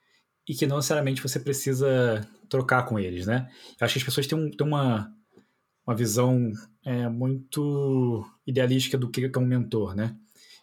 e 0.47 0.55
que 0.55 0.67
não 0.67 0.77
necessariamente 0.77 1.23
você 1.23 1.41
precisa 1.41 2.29
trocar 2.49 2.85
com 2.85 2.99
eles, 2.99 3.27
né? 3.27 3.49
Eu 3.81 3.85
acho 3.85 3.95
que 3.95 3.99
as 3.99 4.05
pessoas 4.05 4.27
têm, 4.27 4.39
um, 4.39 4.51
têm 4.51 4.67
uma, 4.67 5.13
uma 5.87 5.95
visão 5.95 6.53
é, 6.85 7.09
muito 7.09 8.25
idealística 8.47 8.97
do 8.97 9.11
que 9.11 9.31
é 9.35 9.39
um 9.39 9.47
mentor, 9.47 9.95
né? 9.95 10.17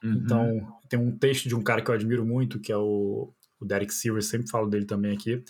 Uhum. 0.04 0.14
Então, 0.14 0.68
tem 0.90 1.00
um 1.00 1.18
texto 1.18 1.48
de 1.48 1.56
um 1.56 1.64
cara 1.64 1.82
que 1.82 1.90
eu 1.90 1.96
admiro 1.96 2.26
muito, 2.26 2.60
que 2.60 2.72
é 2.72 2.78
o, 2.78 3.34
o 3.60 3.66
Derek 3.66 3.94
Sivers, 3.94 4.28
sempre 4.28 4.50
falo 4.50 4.68
dele 4.68 4.86
também 4.86 5.14
aqui, 5.14 5.44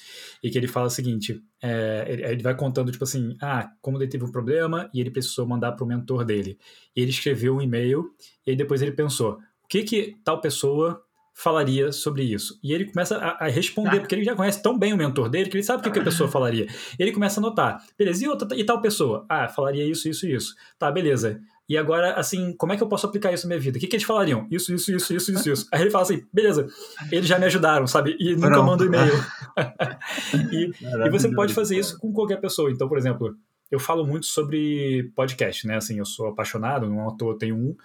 e 0.44 0.50
que 0.50 0.58
ele 0.58 0.68
fala 0.68 0.88
o 0.88 0.92
seguinte, 0.92 1.42
é, 1.62 2.06
ele, 2.08 2.24
ele, 2.24 2.44
vai 2.44 2.56
contando, 2.56 2.92
tipo 2.92 3.04
assim, 3.04 3.36
ah, 3.42 3.70
como 3.82 3.98
ele 3.98 4.08
teve 4.08 4.24
um 4.24 4.32
problema 4.32 4.90
e 4.94 5.02
ele 5.02 5.12
precisou 5.12 5.48
mandar 5.48 5.74
para 5.74 5.84
o 5.84 5.88
mentor 5.88 6.24
dele. 6.24 6.58
E 6.96 7.02
ele 7.02 7.12
escreveu 7.12 7.56
um 7.56 7.62
e-mail, 7.62 8.14
e 8.46 8.52
aí 8.52 8.56
depois 8.56 8.82
ele 8.82 8.92
pensou, 8.92 9.34
o 9.64 9.68
que 9.68 9.84
que 9.84 10.18
tal 10.24 10.40
pessoa 10.40 11.05
falaria 11.36 11.92
sobre 11.92 12.24
isso? 12.24 12.58
E 12.64 12.74
ele 12.74 12.86
começa 12.86 13.18
a, 13.18 13.46
a 13.46 13.48
responder, 13.48 13.98
ah. 13.98 14.00
porque 14.00 14.16
ele 14.16 14.24
já 14.24 14.34
conhece 14.34 14.64
tão 14.64 14.80
bem 14.80 14.94
o 14.94 14.98
mentor 14.98 15.30
dele 15.30 15.50
que 15.50 15.58
ele 15.58 15.64
sabe 15.64 15.82
o 15.82 15.84
que, 15.84 15.92
que 15.92 16.00
a 16.00 16.04
pessoa 16.04 16.30
falaria. 16.32 16.66
Ele 16.98 17.12
começa 17.12 17.40
a 17.40 17.44
anotar, 17.44 17.84
beleza, 17.98 18.24
e, 18.24 18.28
outra, 18.28 18.48
e 18.58 18.64
tal 18.64 18.82
pessoa? 18.82 19.26
Ah, 19.30 19.48
falaria 19.48 19.86
isso, 19.86 20.08
isso, 20.08 20.26
isso. 20.26 20.56
Tá, 20.80 20.90
beleza. 20.90 21.40
E 21.68 21.78
agora, 21.78 22.14
assim, 22.14 22.56
como 22.58 22.74
é 22.74 22.78
que 22.78 22.84
eu 22.84 22.88
posso 22.88 23.08
aplicar 23.08 23.34
isso 23.34 23.46
na 23.46 23.50
minha 23.50 23.60
vida? 23.60 23.78
O 23.78 23.82
que, 23.82 23.88
que 23.88 23.96
eles 23.96 24.06
falariam? 24.06 24.48
Isso, 24.52 24.74
isso, 24.74 24.96
isso, 24.96 25.14
isso, 25.14 25.32
isso, 25.32 25.52
isso. 25.52 25.68
Aí 25.72 25.82
ele 25.82 25.90
fala 25.90 26.04
assim, 26.04 26.24
beleza, 26.32 26.68
eles 27.12 27.28
já 27.28 27.40
me 27.40 27.46
ajudaram, 27.46 27.88
sabe? 27.88 28.16
E 28.20 28.36
nunca 28.36 28.62
manda 28.62 28.84
um 28.84 28.88
e-mail. 28.88 29.14
e, 30.54 30.72
e 31.06 31.10
você 31.10 31.34
pode 31.34 31.54
fazer 31.54 31.78
isso 31.78 31.98
com 32.00 32.14
qualquer 32.14 32.40
pessoa. 32.40 32.72
Então, 32.72 32.88
por 32.88 33.00
exemplo, 33.00 33.36
eu 33.72 33.80
falo 33.80 34.06
muito 34.06 34.28
sobre 34.28 35.12
podcast, 35.16 35.66
né? 35.66 35.78
Assim, 35.78 35.98
eu 35.98 36.06
sou 36.06 36.28
apaixonado, 36.28 36.88
não 36.88 37.10
à 37.10 37.18
toa 37.18 37.38
tenho 37.38 37.56
um, 37.56 37.76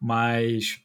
mas 0.00 0.78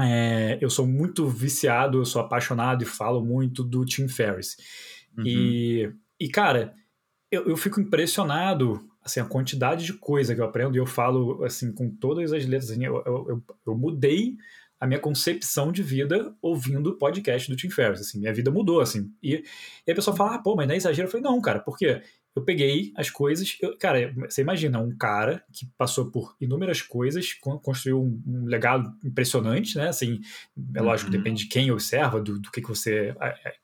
é, 0.00 0.58
eu 0.60 0.68
sou 0.68 0.86
muito 0.86 1.28
viciado, 1.28 1.98
eu 1.98 2.04
sou 2.04 2.20
apaixonado 2.20 2.82
e 2.82 2.86
falo 2.86 3.24
muito 3.24 3.62
do 3.62 3.84
Tim 3.84 4.08
Ferriss. 4.08 4.56
Uhum. 5.16 5.24
E, 5.26 5.92
e, 6.18 6.28
cara, 6.28 6.74
eu, 7.30 7.48
eu 7.48 7.56
fico 7.56 7.80
impressionado 7.80 8.88
assim, 9.04 9.20
a 9.20 9.24
quantidade 9.24 9.84
de 9.84 9.92
coisa 9.92 10.34
que 10.34 10.40
eu 10.40 10.44
aprendo 10.44 10.76
e 10.76 10.78
eu 10.78 10.86
falo 10.86 11.44
assim 11.44 11.72
com 11.72 11.90
todas 11.90 12.32
as 12.32 12.44
letras. 12.46 12.70
Assim, 12.70 12.84
eu, 12.84 13.02
eu, 13.04 13.42
eu, 13.66 13.76
mudei 13.76 14.36
a 14.80 14.86
minha 14.86 14.98
concepção 14.98 15.70
de 15.70 15.82
vida 15.82 16.34
ouvindo 16.40 16.90
o 16.90 16.98
podcast 16.98 17.48
do 17.48 17.56
Tim 17.56 17.70
Ferriss. 17.70 18.00
Assim, 18.00 18.18
minha 18.18 18.32
vida 18.32 18.50
mudou. 18.50 18.80
Assim. 18.80 19.12
E, 19.22 19.44
e 19.86 19.92
a 19.92 19.94
pessoa 19.94 20.16
fala, 20.16 20.36
ah, 20.36 20.38
pô, 20.38 20.56
mas 20.56 20.66
não 20.66 20.74
é 20.74 20.76
exagero. 20.76 21.06
Eu 21.06 21.10
falei, 21.10 21.24
não, 21.24 21.40
cara, 21.40 21.60
porque 21.60 22.02
eu 22.34 22.42
peguei 22.42 22.92
as 22.96 23.10
coisas. 23.10 23.56
Eu, 23.60 23.76
cara, 23.78 24.12
você 24.28 24.42
imagina 24.42 24.80
um 24.80 24.96
cara 24.96 25.44
que 25.52 25.66
passou 25.78 26.10
por 26.10 26.36
inúmeras 26.40 26.82
coisas, 26.82 27.32
construiu 27.62 28.02
um, 28.02 28.22
um 28.26 28.44
legado 28.46 28.92
impressionante, 29.04 29.76
né? 29.76 29.88
Assim, 29.88 30.20
é 30.74 30.80
lógico, 30.80 31.10
uhum. 31.10 31.16
depende 31.16 31.44
de 31.44 31.48
quem 31.48 31.70
observa, 31.70 32.20
do, 32.20 32.38
do 32.38 32.50
que, 32.50 32.60
que 32.60 32.68
você 32.68 33.14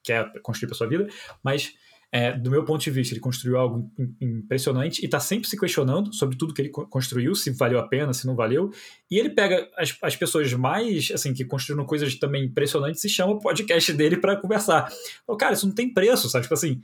quer 0.02 0.30
construir 0.42 0.68
para 0.68 0.76
sua 0.76 0.86
vida, 0.86 1.08
mas 1.42 1.74
é, 2.12 2.32
do 2.32 2.50
meu 2.50 2.64
ponto 2.64 2.82
de 2.82 2.90
vista, 2.90 3.14
ele 3.14 3.20
construiu 3.20 3.56
algo 3.56 3.88
impressionante 4.20 5.00
e 5.00 5.04
está 5.04 5.20
sempre 5.20 5.48
se 5.48 5.56
questionando 5.56 6.12
sobre 6.12 6.36
tudo 6.36 6.52
que 6.52 6.62
ele 6.62 6.68
construiu, 6.68 7.36
se 7.36 7.52
valeu 7.52 7.78
a 7.78 7.86
pena, 7.86 8.12
se 8.12 8.26
não 8.26 8.34
valeu. 8.34 8.72
E 9.08 9.16
ele 9.16 9.30
pega 9.30 9.68
as, 9.76 9.96
as 10.02 10.16
pessoas 10.16 10.52
mais, 10.52 11.12
assim, 11.12 11.32
que 11.32 11.44
construíram 11.44 11.86
coisas 11.86 12.12
também 12.16 12.46
impressionantes 12.46 13.04
e 13.04 13.08
chama 13.08 13.34
o 13.34 13.38
podcast 13.38 13.92
dele 13.92 14.16
para 14.16 14.36
conversar. 14.36 14.90
Falo, 15.24 15.38
cara, 15.38 15.52
isso 15.52 15.66
não 15.68 15.74
tem 15.74 15.92
preço, 15.92 16.28
sabe? 16.28 16.42
Tipo 16.42 16.54
assim, 16.54 16.80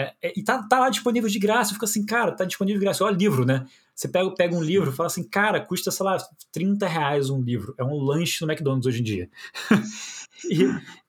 é, 0.00 0.14
é, 0.22 0.32
e 0.36 0.42
tá, 0.42 0.62
tá 0.62 0.80
lá 0.80 0.88
disponível 0.88 1.28
de 1.28 1.38
graça. 1.38 1.74
Fica 1.74 1.84
assim, 1.84 2.06
cara, 2.06 2.32
tá 2.32 2.44
disponível 2.44 2.78
de 2.78 2.84
graça. 2.84 3.04
Olha 3.04 3.16
livro, 3.16 3.44
né? 3.44 3.66
Você 3.94 4.08
pega, 4.08 4.34
pega 4.34 4.56
um 4.56 4.62
livro 4.62 4.90
e 4.90 4.94
fala 4.94 5.08
assim, 5.08 5.28
cara, 5.28 5.60
custa, 5.60 5.90
sei 5.90 6.06
lá, 6.06 6.16
30 6.52 6.86
reais 6.86 7.28
um 7.28 7.42
livro. 7.42 7.74
É 7.78 7.84
um 7.84 7.94
lanche 7.94 8.44
no 8.44 8.50
McDonald's 8.50 8.86
hoje 8.86 9.00
em 9.00 9.04
dia. 9.04 9.30
e, 10.48 10.64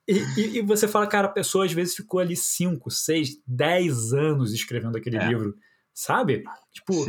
e, 0.07 0.57
e, 0.57 0.61
você 0.61 0.87
fala, 0.87 1.07
cara, 1.07 1.27
a 1.27 1.31
pessoa 1.31 1.65
às 1.65 1.71
vezes 1.71 1.95
ficou 1.95 2.19
ali 2.19 2.35
5, 2.35 2.91
6, 2.91 3.41
10 3.47 4.13
anos 4.13 4.53
escrevendo 4.53 4.97
aquele 4.97 5.17
é. 5.17 5.27
livro, 5.27 5.55
sabe? 5.93 6.43
Tipo, 6.73 7.05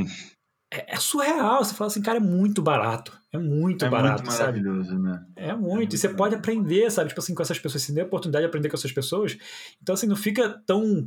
é, 0.73 0.95
é, 0.95 0.97
surreal. 0.97 1.63
Você 1.63 1.75
fala 1.75 1.89
assim, 1.89 2.01
cara, 2.01 2.17
é 2.17 2.21
muito 2.21 2.63
barato. 2.63 3.21
É 3.31 3.39
muito 3.39 3.85
é 3.85 3.91
barato, 3.91 4.23
muito 4.23 4.39
maravilhoso, 4.39 4.89
sabe? 4.89 5.03
Né? 5.03 5.27
É 5.37 5.53
muito. 5.53 5.53
É 5.53 5.57
muito 5.57 5.95
e 5.95 5.99
você 5.99 6.09
pode 6.09 6.35
aprender, 6.35 6.91
sabe? 6.91 7.09
Tipo 7.09 7.21
assim, 7.21 7.35
com 7.35 7.43
essas 7.43 7.59
pessoas. 7.59 7.83
Você 7.83 7.93
tem 7.93 8.03
a 8.03 8.07
oportunidade 8.07 8.45
de 8.45 8.49
aprender 8.49 8.71
com 8.71 8.77
essas 8.77 8.93
pessoas. 8.93 9.37
Então, 9.83 9.95
assim, 9.95 10.07
não 10.07 10.17
fica 10.17 10.63
tão 10.67 11.07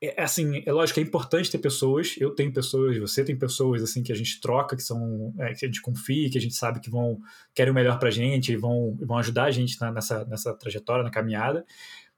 é, 0.00 0.20
é, 0.20 0.24
assim, 0.24 0.62
é 0.64 0.72
lógico 0.72 1.00
é 1.00 1.02
importante 1.02 1.50
ter 1.50 1.58
pessoas. 1.58 2.14
Eu 2.18 2.30
tenho 2.30 2.52
pessoas, 2.52 2.96
você 2.98 3.24
tem 3.24 3.36
pessoas 3.36 3.82
assim 3.82 4.02
que 4.02 4.12
a 4.12 4.14
gente 4.14 4.40
troca, 4.40 4.76
que 4.76 4.82
são 4.82 5.34
é, 5.38 5.52
que 5.54 5.64
a 5.64 5.68
gente 5.68 5.82
confia, 5.82 6.30
que 6.30 6.38
a 6.38 6.40
gente 6.40 6.54
sabe 6.54 6.80
que 6.80 6.90
vão 6.90 7.20
querem 7.54 7.72
o 7.72 7.74
melhor 7.74 7.98
para 7.98 8.08
a 8.08 8.12
gente 8.12 8.52
e 8.52 8.56
vão, 8.56 8.96
vão 9.00 9.18
ajudar 9.18 9.44
a 9.44 9.50
gente 9.50 9.80
na, 9.80 9.90
nessa, 9.92 10.24
nessa 10.24 10.54
trajetória, 10.54 11.04
na 11.04 11.10
caminhada. 11.10 11.64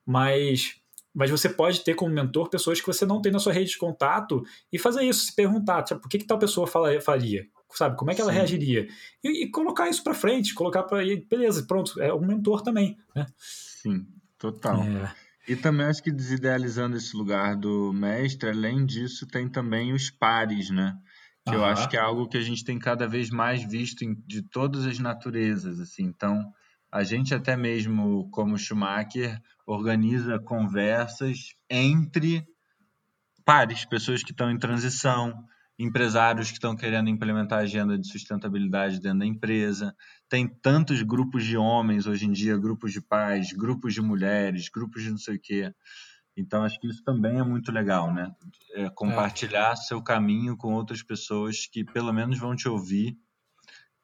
Mas 0.05 0.81
mas 1.13 1.29
você 1.29 1.49
pode 1.49 1.81
ter 1.81 1.95
como 1.95 2.15
mentor 2.15 2.49
pessoas 2.49 2.81
que 2.81 2.87
você 2.87 3.05
não 3.05 3.21
tem 3.21 3.33
na 3.33 3.41
sua 3.41 3.53
rede 3.53 3.71
de 3.71 3.79
contato 3.79 4.45
e 4.73 4.79
fazer 4.79 5.03
isso, 5.03 5.27
se 5.27 5.35
perguntar, 5.35 5.83
tipo, 5.83 6.01
por 6.01 6.09
que, 6.09 6.19
que 6.19 6.25
tal 6.25 6.39
pessoa 6.39 6.69
fala, 6.69 7.01
faria? 7.01 7.49
Sabe, 7.73 7.97
como 7.97 8.11
é 8.11 8.15
que 8.15 8.21
ela 8.21 8.31
Sim. 8.31 8.39
reagiria? 8.39 8.89
E, 9.23 9.45
e, 9.45 9.51
colocar 9.51 9.89
isso 9.89 10.05
para 10.05 10.15
frente, 10.15 10.55
colocar 10.55 10.85
para 10.85 11.05
beleza, 11.29 11.65
pronto, 11.65 12.01
é 12.01 12.15
um 12.15 12.25
mentor 12.25 12.63
também, 12.63 12.97
né? 13.15 13.27
Sim, 13.37 14.07
total. 14.39 14.83
É. 14.85 15.13
E 15.51 15.57
também 15.57 15.85
acho 15.85 16.01
que 16.01 16.13
desidealizando 16.13 16.97
esse 16.97 17.17
lugar 17.17 17.57
do 17.57 17.93
mestre, 17.93 18.51
além 18.51 18.87
disso, 18.87 19.27
tem 19.27 19.49
também 19.49 19.93
os 19.93 20.09
pares, 20.09 20.71
né? 20.71 20.97
Que 21.45 21.57
eu 21.57 21.65
acho 21.65 21.89
que 21.89 21.97
é 21.97 22.01
algo 22.01 22.29
que 22.29 22.39
a 22.39 22.41
gente 22.41 22.65
tem 22.65 22.79
cada 22.79 23.09
vez 23.09 23.31
mais 23.31 23.65
visto 23.65 24.05
em, 24.05 24.15
de 24.29 24.43
todas 24.43 24.87
as 24.87 25.01
naturezas, 25.01 25.81
assim. 25.81 26.05
Então, 26.05 26.41
a 26.93 27.03
gente 27.03 27.35
até 27.35 27.57
mesmo, 27.57 28.31
como 28.31 28.57
Schumacher, 28.57 29.41
organiza 29.67 30.39
conversas 30.39 31.57
entre 31.69 32.47
pares, 33.45 33.85
pessoas 33.85 34.23
que 34.23 34.31
estão 34.31 34.53
em 34.53 34.57
transição, 34.57 35.35
empresários 35.81 36.49
que 36.49 36.59
estão 36.59 36.77
querendo 36.77 37.09
implementar 37.09 37.61
a 37.61 37.63
agenda 37.63 37.99
de 37.99 38.07
sustentabilidade 38.07 39.01
dentro 39.01 39.21
da 39.21 39.27
empresa. 39.27 39.97
Tem 40.29 40.47
tantos 40.47 41.01
grupos 41.03 41.43
de 41.43 41.57
homens 41.57 42.07
hoje 42.07 42.27
em 42.27 42.33
dia, 42.33 42.59
grupos 42.59 42.93
de 42.93 43.01
pais, 43.01 43.53
grupos 43.53 43.95
de 43.95 44.03
mulheres, 44.03 44.69
grupos 44.69 45.03
de 45.03 45.11
não 45.11 45.17
sei 45.17 45.37
o 45.37 45.41
quê. 45.41 45.75
Então, 46.37 46.63
acho 46.63 46.79
que 46.79 46.87
isso 46.87 47.03
também 47.03 47.39
é 47.39 47.43
muito 47.43 47.73
legal, 47.73 48.13
né? 48.13 48.31
É 48.75 48.91
compartilhar 48.91 49.73
é. 49.73 49.77
seu 49.77 50.03
caminho 50.03 50.55
com 50.55 50.75
outras 50.75 51.03
pessoas 51.03 51.67
que 51.67 51.83
pelo 51.83 52.13
menos 52.13 52.39
vão 52.39 52.55
te 52.55 52.69
ouvir. 52.69 53.17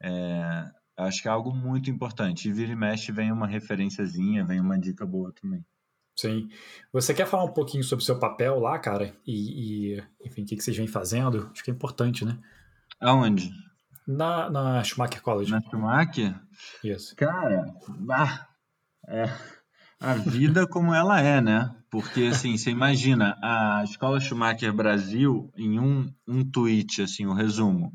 É, 0.03 0.65
acho 0.97 1.21
que 1.21 1.29
é 1.29 1.31
algo 1.31 1.55
muito 1.55 1.91
importante. 1.91 2.49
E 2.49 2.53
vira 2.53 2.73
e 2.73 2.77
mexe 2.77 3.13
vem 3.13 3.31
uma 3.31 3.47
referenciazinha, 3.47 4.47
vem 4.47 4.61
uma 4.61 4.79
dica 4.79 5.05
boa 5.05 5.31
também. 5.41 5.63
Sim. 6.17 6.49
Você 6.93 7.13
quer 7.13 7.27
falar 7.27 7.45
um 7.45 7.53
pouquinho 7.53 7.85
sobre 7.85 8.03
o 8.03 8.07
seu 8.07 8.19
papel 8.19 8.59
lá, 8.59 8.79
cara? 8.79 9.15
E, 9.27 9.95
e 9.95 10.05
enfim, 10.25 10.43
o 10.43 10.47
que, 10.47 10.57
que 10.57 10.63
vocês 10.63 10.77
vêm 10.77 10.87
fazendo? 10.87 11.51
Acho 11.53 11.63
que 11.63 11.71
é 11.71 11.75
importante, 11.75 12.25
né? 12.25 12.39
Aonde? 12.99 13.53
Na, 14.09 14.49
na 14.49 14.83
Schumacher 14.83 15.21
College. 15.21 15.51
Na 15.51 15.61
Schumacher? 15.61 16.35
Isso. 16.83 17.15
Cara, 17.17 17.67
ah, 18.11 18.47
é, 19.09 19.25
a 20.01 20.15
vida 20.15 20.67
como 20.69 20.95
ela 20.95 21.21
é, 21.21 21.41
né? 21.41 21.75
Porque, 21.91 22.25
assim, 22.25 22.57
você 22.57 22.71
imagina, 22.71 23.39
a 23.43 23.83
Escola 23.85 24.21
Schumacher 24.21 24.73
Brasil, 24.73 25.53
em 25.57 25.79
um, 25.79 26.13
um 26.27 26.45
tweet, 26.45 27.03
assim, 27.03 27.27
o 27.27 27.31
um 27.31 27.35
resumo, 27.35 27.93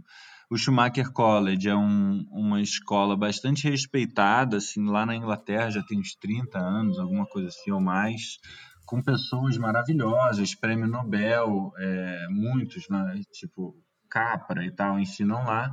o 0.52 0.57
Schumacher 0.57 1.14
College 1.14 1.69
é 1.69 1.76
um, 1.76 2.28
uma 2.30 2.61
escola 2.61 3.15
bastante 3.15 3.69
respeitada, 3.69 4.57
assim, 4.57 4.86
lá 4.86 5.06
na 5.06 5.15
Inglaterra 5.15 5.69
já 5.69 5.82
tem 5.82 5.98
uns 5.98 6.14
30 6.15 6.60
anos, 6.60 6.99
alguma 6.99 7.26
coisa 7.26 7.48
assim 7.48 7.72
ou 7.72 7.80
mais, 7.80 8.38
com 8.86 9.02
pessoas 9.02 9.57
maravilhosas, 9.57 10.53
prêmio 10.53 10.90
Nobel, 10.90 11.72
é, 11.78 12.28
muitos, 12.30 12.90
né, 12.90 13.22
tipo 13.32 13.82
Capra 14.10 14.65
e 14.65 14.72
tal, 14.72 14.99
ensinam 14.99 15.41
lá. 15.41 15.72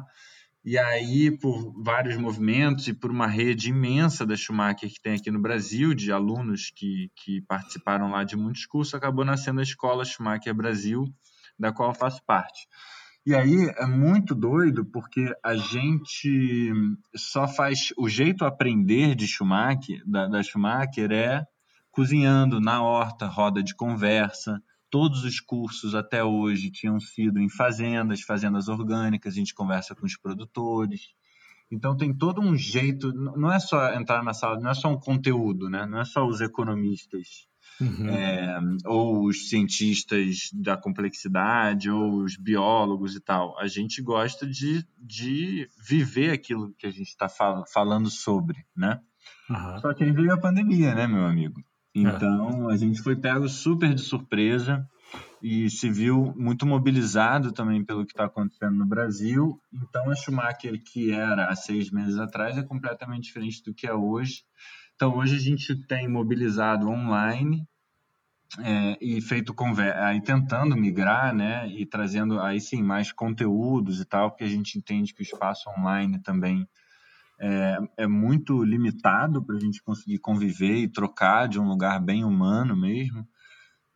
E 0.65 0.79
aí, 0.79 1.37
por 1.37 1.73
vários 1.83 2.17
movimentos 2.17 2.87
e 2.87 2.95
por 2.95 3.11
uma 3.11 3.27
rede 3.27 3.71
imensa 3.71 4.25
da 4.25 4.37
Schumacher 4.37 4.89
que 4.89 5.03
tem 5.03 5.15
aqui 5.15 5.29
no 5.29 5.43
Brasil, 5.43 5.93
de 5.93 6.13
alunos 6.13 6.71
que, 6.71 7.11
que 7.17 7.41
participaram 7.49 8.13
lá 8.13 8.23
de 8.23 8.37
muitos 8.37 8.65
cursos, 8.65 8.95
acabou 8.95 9.25
nascendo 9.25 9.59
a 9.59 9.65
Escola 9.65 10.05
Schumacher 10.05 10.55
Brasil, 10.55 11.05
da 11.59 11.73
qual 11.73 11.91
eu 11.91 11.95
faço 11.97 12.23
parte. 12.25 12.69
E 13.27 13.35
aí 13.35 13.69
é 13.77 13.87
muito 13.87 14.35
doido 14.35 14.87
porque 14.87 15.35
a 15.45 15.55
gente 15.55 16.73
só 17.15 17.47
faz. 17.47 17.93
O 17.99 18.09
jeito 18.09 18.45
a 18.45 18.49
aprender 18.49 19.15
de 19.15 19.27
Schumacher, 19.27 20.03
da, 20.07 20.27
da 20.27 20.43
Schumacher, 20.43 21.13
é 21.13 21.45
cozinhando 21.91 22.61
na 22.61 22.83
horta, 22.83 23.27
roda 23.27 23.63
de 23.63 23.75
conversa. 23.75 24.63
Todos 24.91 25.25
os 25.25 25.41
cursos 25.41 25.95
até 25.95 26.25
hoje 26.25 26.71
tinham 26.71 26.99
sido 26.99 27.39
em 27.39 27.49
fazendas, 27.49 28.23
fazendas 28.23 28.69
orgânicas, 28.69 29.35
a 29.35 29.37
gente 29.37 29.55
conversa 29.55 29.95
com 29.95 30.07
os 30.07 30.17
produtores. 30.17 31.09
Então 31.71 31.97
tem 31.97 32.17
todo 32.17 32.41
um 32.41 32.57
jeito, 32.57 33.13
não 33.13 33.53
é 33.53 33.59
só 33.59 33.93
entrar 33.93 34.23
na 34.23 34.33
sala, 34.33 34.59
não 34.59 34.71
é 34.71 34.75
só 34.75 34.89
um 34.89 34.99
conteúdo, 34.99 35.69
né? 35.69 35.85
não 35.85 36.01
é 36.01 36.05
só 36.05 36.27
os 36.27 36.41
economistas 36.41 37.48
Uhum. 37.81 38.09
É, 38.09 38.61
ou 38.87 39.27
os 39.27 39.49
cientistas 39.49 40.51
da 40.53 40.77
complexidade, 40.77 41.91
ou 41.91 42.23
os 42.25 42.37
biólogos 42.37 43.15
e 43.15 43.21
tal. 43.21 43.59
A 43.59 43.69
gente 43.69 44.03
gosta 44.03 44.47
de, 44.47 44.85
de 44.99 45.69
viver 45.89 46.31
aquilo 46.33 46.75
que 46.77 46.87
a 46.87 46.91
gente 46.91 47.09
está 47.09 47.29
fal 47.29 47.65
falando 47.73 48.11
sobre, 48.11 48.65
né? 48.77 49.01
Uhum. 49.49 49.81
Só 49.81 49.95
que 49.95 50.05
aí 50.05 50.13
veio 50.13 50.33
a 50.33 50.39
pandemia, 50.39 50.95
né, 50.95 51.07
meu 51.07 51.25
amigo? 51.25 51.63
Então, 51.95 52.71
é. 52.71 52.75
a 52.75 52.77
gente 52.77 53.03
foi 53.03 53.17
pego 53.17 53.49
super 53.49 53.95
de 53.95 54.03
surpresa 54.03 54.87
e 55.43 55.71
se 55.71 55.91
viu 55.91 56.35
muito 56.37 56.67
mobilizado 56.67 57.53
também 57.53 57.85
pelo 57.85 58.05
que 58.05 58.13
está 58.13 58.25
acontecendo 58.25 58.77
no 58.77 58.87
Brasil. 58.87 59.61
Então, 59.73 60.11
a 60.11 60.15
Schumacher, 60.15 60.83
que 60.83 61.13
era 61.13 61.47
há 61.47 61.57
seis 61.57 61.91
meses 61.91 62.19
atrás, 62.19 62.57
é 62.59 62.63
completamente 62.63 63.25
diferente 63.25 63.63
do 63.63 63.75
que 63.75 63.87
é 63.87 63.95
hoje. 63.95 64.43
Então, 64.99 65.17
hoje 65.17 65.37
a 65.37 65.39
gente 65.39 65.77
tem 65.87 66.09
mobilizado 66.09 66.89
online 66.89 67.65
é, 68.59 68.99
e 69.01 69.21
feito 69.21 69.55
conversa, 69.55 70.05
aí 70.05 70.21
tentando 70.21 70.77
migrar, 70.77 71.33
né, 71.33 71.69
e 71.69 71.87
trazendo 71.87 72.41
aí 72.41 72.61
sim 72.61 72.83
mais 72.83 73.13
conteúdos 73.13 74.01
e 74.01 74.05
tal, 74.05 74.29
porque 74.29 74.43
a 74.43 74.49
gente 74.49 74.77
entende 74.77 75.15
que 75.15 75.21
o 75.21 75.23
espaço 75.23 75.71
online 75.71 76.19
também 76.21 76.69
é, 77.39 77.79
é 77.97 78.07
muito 78.09 78.65
limitado 78.65 79.41
para 79.41 79.55
a 79.55 79.61
gente 79.61 79.81
conseguir 79.85 80.19
conviver 80.19 80.79
e 80.79 80.89
trocar 80.89 81.47
de 81.47 81.61
um 81.61 81.69
lugar 81.69 82.01
bem 82.01 82.25
humano 82.25 82.77
mesmo. 82.77 83.25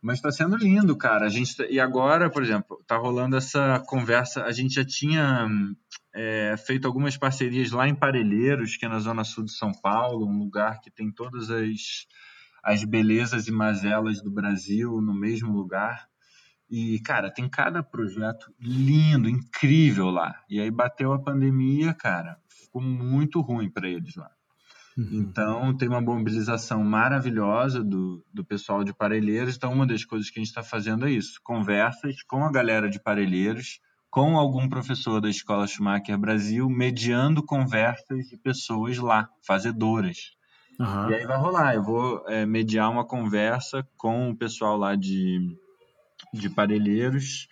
Mas 0.03 0.19
está 0.19 0.33
sendo 0.33 0.57
lindo, 0.57 0.97
cara. 0.97 1.27
A 1.27 1.29
gente 1.29 1.57
tá, 1.57 1.65
e 1.67 1.79
agora, 1.79 2.29
por 2.29 2.43
exemplo, 2.43 2.77
está 2.81 2.97
rolando 2.97 3.37
essa 3.37 3.79
conversa. 3.87 4.43
A 4.43 4.51
gente 4.51 4.75
já 4.75 4.85
tinha 4.85 5.49
é, 6.13 6.57
feito 6.57 6.89
algumas 6.89 7.17
parcerias 7.17 7.71
lá 7.71 7.87
em 7.87 7.95
Parelheiros, 7.95 8.77
que 8.77 8.85
é 8.85 8.89
na 8.89 8.99
zona 8.99 9.23
sul 9.23 9.45
de 9.45 9.53
São 9.53 9.71
Paulo, 9.71 10.27
um 10.27 10.39
lugar 10.39 10.81
que 10.81 10.91
tem 10.91 11.09
todas 11.09 11.51
as, 11.51 12.07
as 12.65 12.83
belezas 12.83 13.47
e 13.47 13.53
mazelas 13.53 14.21
do 14.21 14.31
Brasil 14.31 15.01
no 15.01 15.15
mesmo 15.15 15.53
lugar. 15.53 16.09
E, 16.69 16.99
cara, 17.01 17.31
tem 17.31 17.49
cada 17.49 17.81
projeto 17.81 18.53
lindo, 18.59 19.29
incrível 19.29 20.11
lá. 20.11 20.35
E 20.49 20.61
aí 20.61 20.71
bateu 20.71 21.13
a 21.13 21.23
pandemia, 21.23 21.95
cara, 21.95 22.39
ficou 22.49 22.83
muito 22.83 23.41
ruim 23.41 23.71
para 23.71 23.89
eles 23.89 24.17
lá. 24.17 24.33
Uhum. 24.97 25.09
Então, 25.13 25.77
tem 25.77 25.89
uma 25.89 26.01
mobilização 26.01 26.85
maravilhosa 26.85 27.83
do, 27.83 28.25
do 28.33 28.45
pessoal 28.45 28.85
de 28.85 28.93
Parelheiros. 28.93 29.57
Então, 29.57 29.73
uma 29.73 29.87
das 29.87 30.05
coisas 30.05 30.29
que 30.29 30.39
a 30.39 30.43
gente 30.43 30.51
está 30.51 30.63
fazendo 30.63 31.07
é 31.07 31.11
isso: 31.11 31.41
conversas 31.43 32.23
com 32.23 32.45
a 32.45 32.53
galera 32.53 32.89
de 32.91 33.01
Parelheiros 33.01 33.81
com 34.13 34.37
algum 34.37 34.69
professor 34.69 35.23
da 35.23 35.31
Escola 35.31 35.67
Schumacher 35.67 36.19
Brasil, 36.19 36.69
mediando 36.69 37.43
conversas 37.43 38.27
de 38.27 38.37
pessoas 38.37 38.99
lá, 38.99 39.27
fazedoras. 39.41 40.33
Uhum. 40.79 41.11
E 41.11 41.15
aí 41.15 41.27
vai 41.27 41.39
rolar, 41.39 41.75
eu 41.75 41.83
vou 41.83 42.23
é, 42.29 42.45
mediar 42.45 42.91
uma 42.91 43.07
conversa 43.07 43.89
com 43.97 44.29
o 44.29 44.37
pessoal 44.37 44.77
lá 44.77 44.95
de, 44.95 45.57
de 46.35 46.51
Parelheiros, 46.51 47.49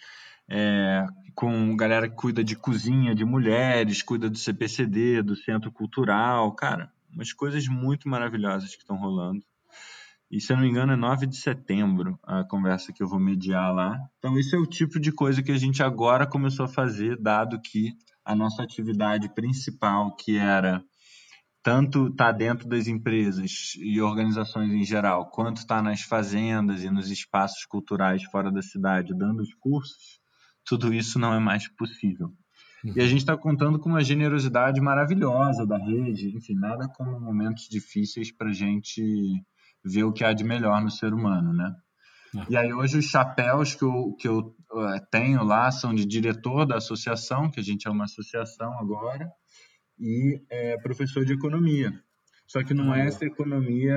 é, 0.51 1.07
com 1.35 1.75
galera 1.75 2.11
que 2.11 2.17
cuida 2.17 2.45
de 2.45 2.55
cozinha 2.55 3.15
de 3.15 3.25
mulheres, 3.25 4.03
cuida 4.03 4.29
do 4.29 4.37
CPCD, 4.37 5.23
do 5.23 5.37
Centro 5.37 5.73
Cultural, 5.73 6.53
cara, 6.53 6.93
umas 7.13 7.33
coisas 7.33 7.67
muito 7.69 8.09
maravilhosas 8.09 8.71
que 8.71 8.83
estão 8.83 8.97
rolando. 8.97 9.45
E 10.31 10.41
se 10.41 10.53
eu 10.53 10.57
não 10.57 10.63
me 10.63 10.71
engano, 10.71 10.93
é 10.93 10.97
9 10.97 11.27
de 11.27 11.37
setembro 11.37 12.19
a 12.23 12.45
conversa 12.45 12.93
que 12.93 13.03
eu 13.03 13.09
vou 13.09 13.19
mediar 13.19 13.75
lá. 13.75 13.99
Então, 14.19 14.39
isso 14.39 14.55
é 14.55 14.59
o 14.59 14.67
tipo 14.67 15.01
de 15.01 15.11
coisa 15.11 15.43
que 15.43 15.51
a 15.51 15.59
gente 15.59 15.83
agora 15.83 16.27
começou 16.27 16.67
a 16.67 16.69
fazer, 16.69 17.21
dado 17.21 17.61
que 17.61 17.93
a 18.25 18.35
nossa 18.35 18.63
atividade 18.63 19.29
principal, 19.35 20.15
que 20.15 20.37
era 20.37 20.85
tanto 21.63 22.07
estar 22.07 22.27
tá 22.27 22.33
dentro 22.33 22.69
das 22.69 22.87
empresas 22.87 23.73
e 23.77 24.01
organizações 24.01 24.73
em 24.73 24.85
geral, 24.85 25.31
quanto 25.31 25.59
estar 25.59 25.77
tá 25.77 25.83
nas 25.83 26.03
fazendas 26.03 26.85
e 26.85 26.91
nos 26.91 27.11
espaços 27.11 27.65
culturais 27.67 28.23
fora 28.25 28.53
da 28.53 28.63
cidade, 28.63 29.17
dando 29.17 29.41
os 29.41 29.53
cursos, 29.55 30.21
tudo 30.65 30.95
isso 30.95 31.19
não 31.19 31.35
é 31.35 31.41
mais 31.41 31.69
possível. 31.69 32.33
E 32.85 33.01
a 33.01 33.07
gente 33.07 33.19
está 33.19 33.37
contando 33.37 33.79
com 33.79 33.91
uma 33.91 34.03
generosidade 34.03 34.81
maravilhosa 34.81 35.67
da 35.67 35.77
rede, 35.77 36.35
enfim, 36.35 36.55
nada 36.55 36.89
como 36.89 37.21
momentos 37.21 37.69
difíceis 37.69 38.33
para 38.33 38.49
a 38.49 38.53
gente 38.53 39.03
ver 39.85 40.05
o 40.05 40.13
que 40.13 40.25
há 40.25 40.33
de 40.33 40.45
melhor 40.45 40.81
no 40.83 40.91
ser 40.91 41.13
humano, 41.13 41.53
né? 41.53 41.75
É. 42.35 42.53
E 42.53 42.57
aí 42.57 42.73
hoje 42.73 42.99
os 42.99 43.07
chapéus 43.07 43.75
que 43.75 43.83
eu, 43.83 44.15
que 44.19 44.29
eu 44.29 44.39
uh, 44.39 45.07
tenho 45.11 45.43
lá 45.45 45.71
são 45.71 45.95
de 45.95 46.07
diretor 46.07 46.65
da 46.65 46.77
associação, 46.77 47.51
que 47.51 47.61
a 47.61 47.63
gente 47.63 47.87
é 47.87 47.91
uma 47.91 48.05
associação 48.05 48.79
agora, 48.79 49.31
e 49.99 50.41
é, 50.49 50.79
professor 50.79 51.25
de 51.25 51.35
economia. 51.35 51.93
Só 52.47 52.65
que 52.65 52.73
não 52.73 52.95
é 52.95 53.07
essa 53.07 53.25
economia 53.25 53.97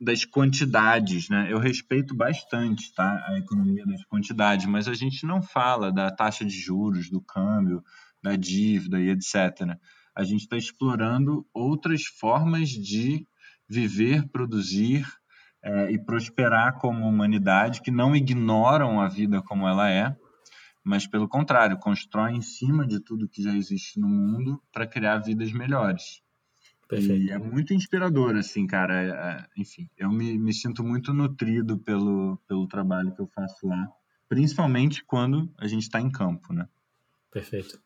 das 0.00 0.24
quantidades, 0.24 1.28
né? 1.28 1.48
Eu 1.50 1.58
respeito 1.58 2.14
bastante, 2.14 2.94
tá, 2.94 3.24
a 3.26 3.38
economia 3.38 3.84
das 3.84 4.04
quantidades, 4.04 4.66
mas 4.66 4.86
a 4.86 4.94
gente 4.94 5.26
não 5.26 5.42
fala 5.42 5.92
da 5.92 6.10
taxa 6.10 6.44
de 6.44 6.58
juros, 6.58 7.10
do 7.10 7.20
câmbio, 7.20 7.82
da 8.22 8.36
dívida 8.36 9.00
e 9.00 9.10
etc. 9.10 9.76
A 10.14 10.22
gente 10.24 10.42
está 10.42 10.56
explorando 10.56 11.46
outras 11.52 12.04
formas 12.04 12.68
de 12.68 13.26
viver, 13.68 14.28
produzir 14.28 15.04
é, 15.62 15.90
e 15.90 15.98
prosperar 15.98 16.78
como 16.78 17.06
humanidade, 17.06 17.82
que 17.82 17.90
não 17.90 18.14
ignoram 18.14 19.00
a 19.00 19.08
vida 19.08 19.42
como 19.42 19.66
ela 19.66 19.90
é, 19.90 20.16
mas 20.84 21.06
pelo 21.06 21.28
contrário, 21.28 21.78
constroem 21.78 22.38
em 22.38 22.42
cima 22.42 22.86
de 22.86 23.00
tudo 23.00 23.28
que 23.28 23.42
já 23.42 23.54
existe 23.54 24.00
no 24.00 24.08
mundo 24.08 24.62
para 24.72 24.86
criar 24.86 25.18
vidas 25.18 25.52
melhores. 25.52 26.22
Perfeito. 26.88 27.22
E 27.22 27.30
é 27.30 27.38
muito 27.38 27.74
inspirador, 27.74 28.34
assim, 28.34 28.66
cara. 28.66 29.02
É, 29.02 29.08
é, 29.08 29.46
enfim, 29.58 29.88
eu 29.96 30.10
me, 30.10 30.38
me 30.38 30.54
sinto 30.54 30.82
muito 30.82 31.12
nutrido 31.12 31.78
pelo, 31.78 32.38
pelo 32.48 32.66
trabalho 32.66 33.14
que 33.14 33.20
eu 33.20 33.26
faço 33.26 33.68
lá, 33.68 33.88
principalmente 34.28 35.04
quando 35.04 35.52
a 35.58 35.66
gente 35.66 35.82
está 35.82 36.00
em 36.00 36.10
campo, 36.10 36.52
né? 36.52 36.66
Perfeito. 37.30 37.78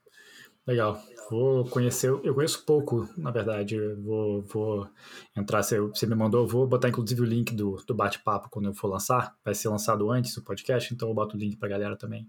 Legal. 0.64 1.02
Vou 1.28 1.64
conhecer. 1.64 2.08
Eu 2.22 2.34
conheço 2.34 2.64
pouco, 2.64 3.08
na 3.16 3.32
verdade. 3.32 3.76
Vou, 3.94 4.42
vou 4.42 4.88
entrar. 5.36 5.62
Você, 5.62 5.80
você 5.80 6.06
me 6.06 6.14
mandou, 6.14 6.46
vou 6.46 6.68
botar 6.68 6.88
inclusive 6.88 7.20
o 7.20 7.24
link 7.24 7.52
do, 7.52 7.82
do 7.84 7.94
bate-papo 7.94 8.48
quando 8.48 8.66
eu 8.66 8.74
for 8.74 8.86
lançar. 8.86 9.36
Vai 9.44 9.54
ser 9.54 9.68
lançado 9.68 10.08
antes 10.12 10.34
do 10.36 10.42
podcast, 10.42 10.94
então 10.94 11.08
eu 11.08 11.14
boto 11.14 11.36
o 11.36 11.38
link 11.38 11.56
para 11.56 11.66
a 11.68 11.70
galera 11.72 11.96
também, 11.96 12.28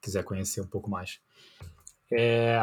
quiser 0.00 0.22
conhecer 0.22 0.60
um 0.60 0.68
pouco 0.68 0.88
mais. 0.88 1.20
É... 2.12 2.56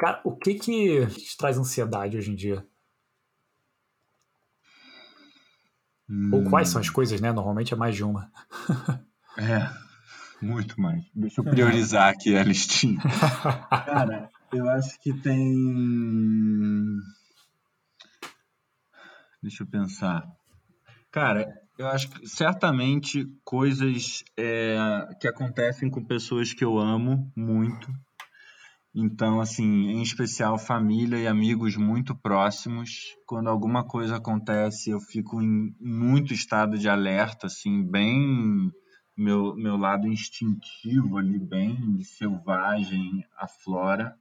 Cara, 0.00 0.18
o 0.24 0.34
que 0.34 0.54
que 0.54 1.06
te 1.08 1.36
traz 1.36 1.58
ansiedade 1.58 2.16
hoje 2.16 2.32
em 2.32 2.34
dia? 2.34 2.66
Hum. 6.08 6.30
Ou 6.32 6.44
quais 6.44 6.70
são 6.70 6.80
as 6.80 6.88
coisas, 6.88 7.20
né? 7.20 7.30
Normalmente 7.30 7.74
é 7.74 7.76
mais 7.76 7.94
de 7.94 8.02
uma. 8.02 8.32
é, 9.36 9.70
muito 10.40 10.80
mais. 10.80 11.04
Deixa 11.14 11.42
eu 11.42 11.44
priorizar 11.44 12.08
aqui 12.08 12.34
a 12.34 12.42
listinha. 12.42 12.98
Cara, 13.68 14.30
eu 14.50 14.70
acho 14.70 14.98
que 15.00 15.12
tem. 15.12 16.96
Deixa 19.42 19.64
eu 19.64 19.66
pensar. 19.66 20.26
Cara, 21.10 21.60
eu 21.76 21.86
acho 21.86 22.08
que 22.08 22.26
certamente 22.26 23.30
coisas 23.44 24.24
é, 24.34 24.78
que 25.20 25.28
acontecem 25.28 25.90
com 25.90 26.02
pessoas 26.02 26.54
que 26.54 26.64
eu 26.64 26.78
amo 26.78 27.30
muito. 27.36 27.92
Então, 28.94 29.40
assim, 29.40 29.88
em 29.88 30.02
especial 30.02 30.58
família 30.58 31.16
e 31.16 31.26
amigos 31.26 31.76
muito 31.76 32.14
próximos. 32.14 33.16
Quando 33.24 33.48
alguma 33.48 33.84
coisa 33.84 34.16
acontece, 34.16 34.90
eu 34.90 35.00
fico 35.00 35.40
em 35.40 35.74
muito 35.80 36.34
estado 36.34 36.76
de 36.76 36.88
alerta, 36.88 37.46
assim, 37.46 37.82
bem 37.88 38.72
meu, 39.16 39.54
meu 39.54 39.76
lado 39.76 40.08
instintivo 40.08 41.18
ali, 41.18 41.38
bem 41.38 42.02
selvagem, 42.02 43.24
aflora. 43.36 44.16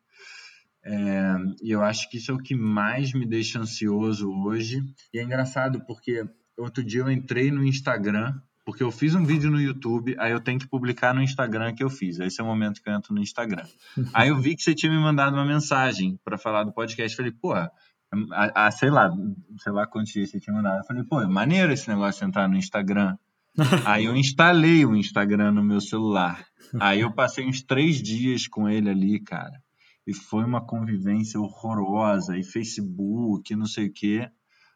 É, 0.83 1.35
e 1.63 1.71
eu 1.71 1.81
acho 1.81 2.09
que 2.09 2.17
isso 2.17 2.31
é 2.31 2.33
o 2.35 2.41
que 2.41 2.55
mais 2.55 3.11
me 3.13 3.25
deixa 3.25 3.59
ansioso 3.59 4.29
hoje. 4.29 4.83
E 5.13 5.17
é 5.17 5.23
engraçado 5.23 5.83
porque 5.87 6.23
outro 6.57 6.83
dia 6.83 7.01
eu 7.01 7.09
entrei 7.09 7.49
no 7.49 7.63
Instagram, 7.63 8.39
porque 8.69 8.83
eu 8.83 8.91
fiz 8.91 9.15
um 9.15 9.23
vídeo 9.23 9.49
no 9.49 9.59
YouTube, 9.59 10.15
aí 10.19 10.31
eu 10.31 10.39
tenho 10.39 10.59
que 10.59 10.67
publicar 10.67 11.11
no 11.11 11.23
Instagram 11.23 11.73
que 11.73 11.83
eu 11.83 11.89
fiz. 11.89 12.19
Esse 12.19 12.39
é 12.39 12.43
o 12.43 12.45
momento 12.45 12.83
que 12.83 12.87
eu 12.87 12.93
entro 12.93 13.15
no 13.15 13.19
Instagram. 13.19 13.65
Aí 14.13 14.29
eu 14.29 14.39
vi 14.39 14.55
que 14.55 14.61
você 14.61 14.75
tinha 14.75 14.91
me 14.91 14.99
mandado 14.99 15.33
uma 15.33 15.43
mensagem 15.43 16.19
para 16.23 16.37
falar 16.37 16.63
do 16.63 16.71
podcast. 16.71 17.17
Falei, 17.17 17.31
pô, 17.31 17.51
a, 17.51 17.71
a, 18.53 18.69
sei 18.69 18.91
lá, 18.91 19.11
sei 19.57 19.71
lá 19.71 19.87
quantos 19.87 20.11
dias 20.13 20.29
você 20.29 20.39
tinha 20.39 20.55
mandado. 20.55 20.81
Eu 20.81 20.83
falei, 20.83 21.03
pô, 21.03 21.19
é 21.19 21.25
maneiro 21.25 21.73
esse 21.73 21.89
negócio 21.89 22.21
de 22.21 22.27
entrar 22.27 22.47
no 22.47 22.57
Instagram. 22.57 23.17
Aí 23.87 24.05
eu 24.05 24.15
instalei 24.15 24.85
o 24.85 24.95
Instagram 24.95 25.51
no 25.51 25.63
meu 25.63 25.81
celular. 25.81 26.45
Aí 26.79 26.99
eu 26.99 27.11
passei 27.11 27.47
uns 27.47 27.63
três 27.63 27.99
dias 27.99 28.47
com 28.47 28.69
ele 28.69 28.87
ali, 28.87 29.19
cara. 29.19 29.59
E 30.05 30.13
foi 30.13 30.45
uma 30.45 30.63
convivência 30.63 31.39
horrorosa. 31.39 32.37
E 32.37 32.43
Facebook, 32.43 33.55
não 33.55 33.65
sei 33.65 33.87
o 33.87 33.91
quê. 33.91 34.29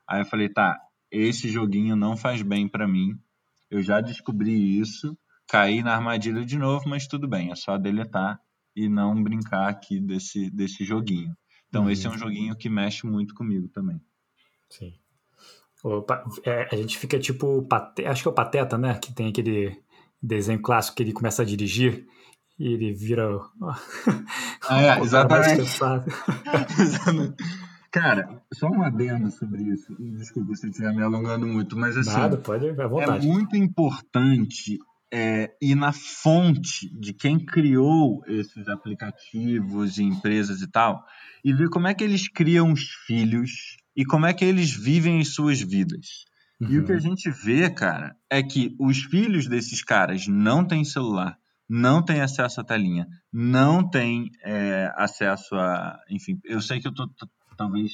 Aí 0.10 0.22
eu 0.22 0.26
falei, 0.26 0.50
tá, 0.50 0.80
esse 1.12 1.48
joguinho 1.48 1.96
não 1.96 2.18
faz 2.18 2.42
bem 2.42 2.68
para 2.68 2.88
mim. 2.88 3.20
Eu 3.74 3.82
já 3.82 4.00
descobri 4.02 4.80
isso, 4.80 5.18
caí 5.48 5.82
na 5.82 5.96
armadilha 5.96 6.46
de 6.46 6.60
novo, 6.60 6.88
mas 6.88 7.08
tudo 7.08 7.28
bem, 7.28 7.52
é 7.52 7.56
só 7.56 7.76
deletar 7.76 8.40
e 8.76 8.88
não 8.88 9.22
brincar 9.24 9.68
aqui 9.68 10.00
desse, 10.00 10.52
desse 10.52 10.86
joguinho. 10.86 11.36
Então, 11.68 11.86
uhum. 11.86 11.90
esse 11.90 12.06
é 12.06 12.10
um 12.12 12.18
joguinho 12.18 12.56
que 12.56 12.70
mexe 12.70 13.08
muito 13.08 13.34
comigo 13.34 13.68
também. 13.70 14.00
Sim. 14.70 14.94
É, 16.46 16.68
a 16.72 16.76
gente 16.76 17.00
fica 17.00 17.20
tipo. 17.20 17.68
Acho 18.06 18.22
que 18.22 18.28
é 18.28 18.32
o 18.32 18.36
Pateta, 18.36 18.78
né? 18.78 19.00
Que 19.00 19.12
tem 19.12 19.30
aquele 19.30 19.82
desenho 20.22 20.62
clássico 20.62 20.96
que 20.96 21.04
ele 21.04 21.12
começa 21.12 21.42
a 21.42 21.46
dirigir 21.46 22.08
e 22.60 22.74
ele 22.74 22.94
vira. 22.94 23.28
Ah, 24.66 24.82
é, 24.82 25.00
exatamente. 25.02 25.62
Cara, 27.94 28.42
só 28.52 28.68
um 28.70 28.82
adendo 28.82 29.30
sobre 29.30 29.62
isso. 29.62 29.96
Desculpa 30.18 30.56
se 30.56 30.66
eu 30.66 30.72
estiver 30.72 30.92
me 30.96 31.04
alongando 31.04 31.46
muito, 31.46 31.78
mas 31.78 31.96
assim. 31.96 32.10
Nada, 32.10 32.38
pode, 32.38 32.68
à 32.68 32.88
vontade. 32.88 33.28
É 33.28 33.32
muito 33.32 33.56
importante 33.56 34.80
é, 35.14 35.52
ir 35.62 35.76
na 35.76 35.94
fonte 35.94 36.90
de 37.00 37.14
quem 37.14 37.38
criou 37.38 38.24
esses 38.26 38.68
aplicativos 38.68 40.00
e 40.00 40.04
empresas 40.04 40.64
e 40.64 40.68
tal, 40.72 41.06
e 41.46 41.54
ver 41.54 41.70
como 41.70 41.86
é 41.86 41.94
que 41.94 42.04
eles 42.04 42.28
criam 42.28 42.74
os 42.74 42.82
filhos 43.06 43.78
e 43.96 44.04
como 44.04 44.26
é 44.26 44.34
que 44.34 44.44
eles 44.44 44.72
vivem 44.72 45.22
as 45.22 45.36
suas 45.36 45.62
vidas. 45.62 46.26
Uhum. 46.60 46.72
E 46.72 46.80
o 46.80 46.86
que 46.86 46.92
a 46.92 46.96
uhum. 46.96 47.02
gente 47.02 47.30
vê, 47.30 47.70
cara, 47.70 48.16
é 48.28 48.42
que 48.42 48.76
os 48.80 49.04
filhos 49.04 49.48
desses 49.48 49.84
caras 49.84 50.26
não 50.28 50.66
têm 50.66 50.84
celular, 50.84 51.38
não 51.70 52.04
têm 52.04 52.22
acesso 52.22 52.60
à 52.60 52.64
telinha, 52.64 53.06
não 53.32 53.88
têm 53.88 54.32
é, 54.44 54.92
acesso 54.96 55.54
a. 55.54 56.00
Enfim, 56.10 56.40
eu 56.44 56.60
sei 56.60 56.80
que 56.80 56.88
eu 56.88 56.94
tô, 56.94 57.08
talvez 57.56 57.92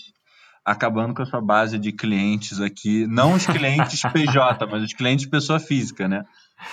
acabando 0.66 1.14
com 1.14 1.22
a 1.22 1.26
sua 1.26 1.42
base 1.42 1.80
de 1.80 1.92
clientes 1.92 2.60
aqui, 2.60 3.08
não 3.08 3.34
os 3.34 3.46
clientes 3.46 4.02
PJ, 4.14 4.66
mas 4.68 4.84
os 4.84 4.94
clientes 4.94 5.26
pessoa 5.26 5.60
física, 5.60 6.08
né? 6.08 6.24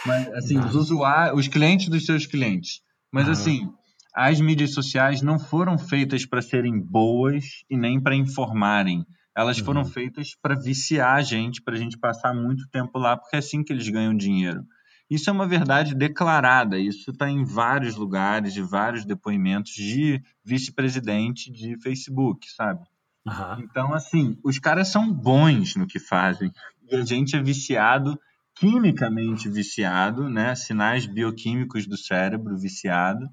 Mas 0.05 0.29
assim, 0.35 0.59
os 0.59 0.75
usuários, 0.75 1.39
os 1.39 1.49
clientes 1.49 1.89
dos 1.89 2.05
seus 2.05 2.27
clientes. 2.27 2.81
Mas 3.13 3.29
assim, 3.29 3.71
as 4.15 4.41
mídias 4.41 4.73
sociais 4.73 5.23
não 5.23 5.39
foram 5.39 5.79
feitas 5.79 6.27
para 6.27 6.43
serem 6.43 6.79
boas 6.81 7.65
e 7.71 7.77
nem 7.77 8.01
para 8.01 8.15
informarem. 8.15 9.05
Elas 9.37 9.59
foram 9.59 9.83
uhum. 9.83 9.87
feitas 9.87 10.35
para 10.41 10.55
viciar 10.55 11.17
a 11.17 11.23
gente, 11.23 11.63
para 11.63 11.75
a 11.75 11.79
gente 11.79 11.99
passar 11.99 12.35
muito 12.35 12.67
tempo 12.71 12.99
lá, 12.99 13.17
porque 13.17 13.37
é 13.37 13.39
assim 13.39 13.63
que 13.63 13.73
eles 13.73 13.89
ganham 13.89 14.17
dinheiro. 14.17 14.63
Isso 15.09 15.31
é 15.31 15.33
uma 15.33 15.47
verdade 15.47 15.95
declarada, 15.95 16.79
isso 16.79 17.13
está 17.13 17.31
em 17.31 17.45
vários 17.45 17.95
lugares, 17.95 18.53
de 18.53 18.63
vários 18.63 19.05
depoimentos 19.05 19.73
de 19.73 20.21
vice-presidente 20.45 21.51
de 21.51 21.81
Facebook, 21.81 22.51
sabe? 22.51 22.85
Uhum. 23.25 23.61
Então, 23.61 23.95
assim, 23.95 24.37
os 24.45 24.59
caras 24.59 24.89
são 24.89 25.13
bons 25.13 25.77
no 25.77 25.87
que 25.87 26.01
fazem 26.01 26.51
e 26.91 26.97
a 26.97 27.05
gente 27.05 27.37
é 27.37 27.43
viciado, 27.43 28.19
quimicamente 28.55 29.49
viciado, 29.49 30.29
né? 30.29 30.55
Sinais 30.55 31.07
bioquímicos 31.07 31.87
do 31.87 31.97
cérebro 31.97 32.57
viciado. 32.57 33.29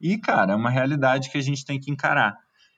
E, 0.00 0.18
cara, 0.18 0.52
é 0.52 0.56
uma 0.56 0.70
realidade 0.70 1.30
que 1.30 1.38
a 1.38 1.42
gente 1.42 1.64
tem 1.64 1.80
que 1.80 1.90
encarar. 1.90 2.36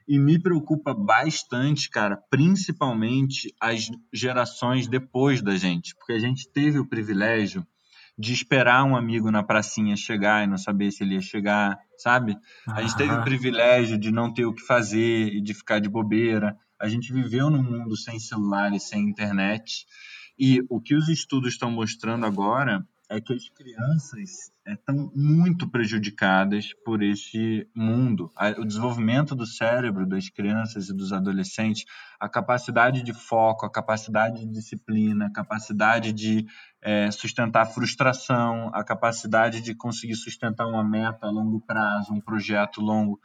E 0.08 0.18
me 0.18 0.38
preocupa 0.38 0.94
bastante, 0.94 1.90
cara, 1.90 2.16
principalmente 2.30 3.52
as 3.60 3.90
gerações 4.12 4.86
depois 4.86 5.42
da 5.42 5.56
gente, 5.56 5.94
porque 5.96 6.12
a 6.12 6.18
gente 6.18 6.48
teve 6.50 6.78
o 6.78 6.88
privilégio 6.88 7.66
de 8.18 8.32
esperar 8.32 8.84
um 8.84 8.96
amigo 8.96 9.30
na 9.30 9.42
pracinha 9.42 9.94
chegar 9.96 10.42
e 10.42 10.46
não 10.46 10.56
saber 10.56 10.90
se 10.90 11.04
ele 11.04 11.14
ia 11.14 11.20
chegar, 11.20 11.78
sabe? 11.98 12.36
A 12.66 12.80
gente 12.80 12.96
teve 12.96 13.12
o 13.12 13.22
privilégio 13.22 13.98
de 13.98 14.10
não 14.10 14.32
ter 14.32 14.46
o 14.46 14.54
que 14.54 14.62
fazer 14.62 15.34
e 15.34 15.40
de 15.40 15.52
ficar 15.52 15.80
de 15.80 15.88
bobeira. 15.88 16.56
A 16.80 16.88
gente 16.88 17.12
viveu 17.12 17.50
num 17.50 17.62
mundo 17.62 17.96
sem 17.96 18.18
celular 18.18 18.72
e 18.72 18.80
sem 18.80 19.08
internet. 19.08 19.86
E 20.38 20.62
o 20.68 20.80
que 20.80 20.94
os 20.94 21.08
estudos 21.08 21.52
estão 21.52 21.70
mostrando 21.70 22.24
agora 22.24 22.86
é 23.08 23.20
que 23.20 23.32
as 23.32 23.48
crianças 23.48 24.50
estão 24.66 25.12
muito 25.14 25.68
prejudicadas 25.68 26.72
por 26.84 27.02
esse 27.02 27.68
mundo. 27.74 28.32
O 28.58 28.64
desenvolvimento 28.64 29.34
do 29.34 29.46
cérebro 29.46 30.06
das 30.06 30.28
crianças 30.28 30.88
e 30.88 30.94
dos 30.94 31.12
adolescentes, 31.12 31.84
a 32.18 32.28
capacidade 32.28 33.02
de 33.02 33.12
foco, 33.12 33.64
a 33.64 33.70
capacidade 33.70 34.40
de 34.40 34.52
disciplina, 34.52 35.26
a 35.26 35.32
capacidade 35.32 36.12
de 36.12 36.46
é, 36.82 37.10
sustentar 37.12 37.66
frustração, 37.66 38.70
a 38.74 38.82
capacidade 38.82 39.60
de 39.60 39.74
conseguir 39.74 40.16
sustentar 40.16 40.66
uma 40.66 40.82
meta 40.82 41.26
a 41.26 41.30
longo 41.30 41.60
prazo, 41.60 42.12
um 42.12 42.20
projeto 42.20 42.80
longo. 42.80 43.20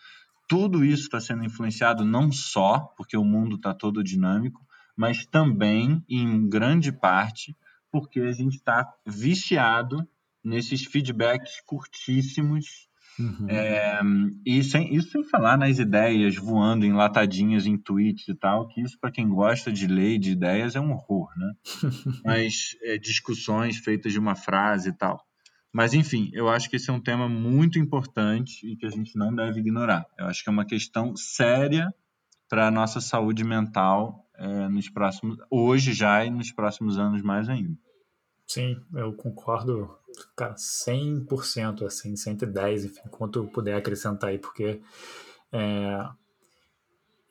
Tudo 0.47 0.85
isso 0.85 1.03
está 1.03 1.19
sendo 1.19 1.43
influenciado 1.43 2.05
não 2.05 2.31
só 2.31 2.79
porque 2.95 3.17
o 3.17 3.23
mundo 3.23 3.55
está 3.55 3.73
todo 3.73 4.03
dinâmico, 4.03 4.63
mas 4.95 5.25
também, 5.25 6.03
em 6.07 6.47
grande 6.47 6.91
parte, 6.91 7.55
porque 7.91 8.19
a 8.21 8.31
gente 8.31 8.55
está 8.55 8.87
viciado 9.05 10.07
nesses 10.43 10.85
feedbacks 10.85 11.61
curtíssimos. 11.65 12.89
Uhum. 13.19 13.49
É, 13.49 13.99
e 14.45 14.63
sem, 14.63 14.95
isso 14.95 15.11
sem 15.11 15.23
falar 15.23 15.57
nas 15.57 15.77
ideias 15.79 16.35
voando 16.37 16.85
enlatadinhas 16.85 17.65
em 17.65 17.77
tweets 17.77 18.27
e 18.27 18.33
tal, 18.33 18.67
que 18.67 18.81
isso 18.81 18.97
para 18.99 19.11
quem 19.11 19.27
gosta 19.27 19.71
de 19.71 19.85
ler 19.85 20.17
de 20.17 20.31
ideias 20.31 20.75
é 20.75 20.79
um 20.79 20.91
horror, 20.91 21.29
né? 21.37 21.53
Mas 22.25 22.75
é, 22.81 22.97
discussões 22.97 23.77
feitas 23.77 24.13
de 24.13 24.19
uma 24.19 24.33
frase 24.33 24.89
e 24.89 24.93
tal. 24.93 25.21
Mas 25.73 25.93
enfim, 25.93 26.29
eu 26.33 26.49
acho 26.49 26.69
que 26.69 26.77
esse 26.77 26.89
é 26.89 26.93
um 26.93 27.01
tema 27.01 27.29
muito 27.29 27.77
importante 27.77 28.65
e 28.65 28.75
que 28.75 28.85
a 28.85 28.89
gente 28.89 29.17
não 29.17 29.33
deve 29.33 29.59
ignorar. 29.59 30.05
Eu 30.17 30.25
acho 30.25 30.43
que 30.43 30.49
é 30.49 30.51
uma 30.53 30.65
questão 30.65 31.15
séria 31.15 31.93
para 32.49 32.67
a 32.67 32.71
nossa 32.71 32.99
saúde 32.99 33.43
mental 33.45 34.25
é, 34.41 34.67
nos 34.67 34.89
próximos, 34.89 35.37
hoje 35.51 35.93
já 35.93 36.25
e 36.25 36.31
nos 36.31 36.51
próximos 36.51 36.97
anos 36.97 37.21
mais 37.21 37.47
ainda. 37.47 37.77
Sim, 38.47 38.75
eu 38.95 39.13
concordo, 39.13 39.95
cara, 40.35 40.55
100%, 40.55 41.85
assim, 41.85 42.15
110, 42.15 42.85
enfim, 42.85 43.01
quanto 43.11 43.39
eu 43.39 43.47
puder 43.47 43.75
acrescentar 43.75 44.31
aí, 44.31 44.39
porque 44.39 44.81
é, 45.51 46.09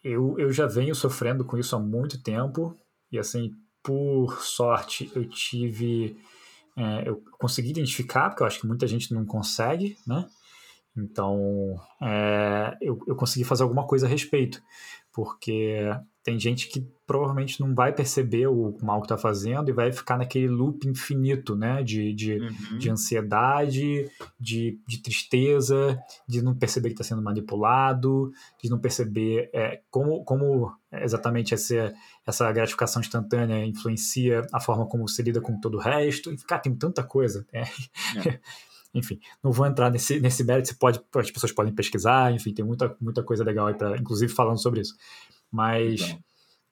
eu, 0.05 0.39
eu 0.39 0.53
já 0.53 0.66
venho 0.66 0.95
sofrendo 0.95 1.45
com 1.45 1.59
isso 1.59 1.74
há 1.74 1.81
muito 1.81 2.23
tempo, 2.23 2.77
e 3.11 3.19
assim, 3.19 3.51
por 3.82 4.41
sorte, 4.41 5.11
eu 5.12 5.28
tive, 5.28 6.16
é, 6.77 7.09
eu 7.09 7.20
consegui 7.39 7.70
identificar, 7.70 8.31
porque 8.31 8.45
eu 8.45 8.47
acho 8.47 8.61
que 8.61 8.69
muita 8.69 8.87
gente 8.87 9.12
não 9.12 9.27
consegue, 9.27 9.99
né? 10.07 10.28
Então, 10.97 11.74
é, 12.01 12.77
eu, 12.81 12.99
eu 13.07 13.16
consegui 13.16 13.45
fazer 13.45 13.65
alguma 13.65 13.87
coisa 13.87 14.07
a 14.07 14.09
respeito, 14.09 14.62
porque 15.12 15.82
tem 16.22 16.38
gente 16.38 16.68
que 16.68 16.86
provavelmente 17.06 17.60
não 17.60 17.74
vai 17.74 17.92
perceber 17.92 18.47
o 18.47 18.76
mal 18.82 19.01
que 19.01 19.06
está 19.06 19.16
fazendo 19.16 19.68
e 19.68 19.72
vai 19.72 19.90
ficar 19.90 20.18
naquele 20.18 20.48
loop 20.48 20.86
infinito, 20.86 21.56
né? 21.56 21.82
De, 21.82 22.12
de, 22.12 22.34
uhum. 22.34 22.78
de 22.78 22.90
ansiedade, 22.90 24.10
de, 24.38 24.78
de 24.86 25.02
tristeza, 25.02 25.98
de 26.28 26.42
não 26.42 26.55
perceber 26.55 26.90
que 26.90 26.94
está 26.94 27.05
sendo 27.05 27.22
manipulado, 27.22 28.30
de 28.62 28.68
não 28.68 28.78
perceber 28.78 29.51
é, 29.55 29.80
como, 29.90 30.22
como 30.24 30.72
exatamente 30.92 31.55
essa, 31.55 31.92
essa 32.26 32.52
gratificação 32.52 33.01
instantânea 33.01 33.64
influencia 33.64 34.47
a 34.52 34.60
forma 34.60 34.86
como 34.86 35.09
se 35.09 35.22
lida 35.22 35.40
com 35.40 35.59
todo 35.59 35.78
o 35.78 35.80
resto. 35.80 36.34
Cara, 36.47 36.60
tem 36.60 36.74
tanta 36.76 37.02
coisa. 37.02 37.47
Né? 37.52 37.64
É. 38.26 38.40
enfim, 38.92 39.20
não 39.42 39.52
vou 39.52 39.66
entrar 39.66 39.90
nesse, 39.90 40.20
nesse 40.20 40.44
mérito, 40.44 40.68
você 40.68 40.74
pode, 40.74 41.01
as 41.14 41.30
pessoas 41.30 41.52
podem 41.52 41.72
pesquisar, 41.72 42.32
enfim, 42.32 42.52
tem 42.52 42.64
muita, 42.64 42.94
muita 43.01 43.22
coisa 43.22 43.44
legal 43.44 43.68
aí, 43.68 43.74
pra, 43.74 43.97
inclusive 43.97 44.32
falando 44.32 44.60
sobre 44.60 44.80
isso. 44.80 44.94
Mas 45.51 46.01
então. 46.01 46.18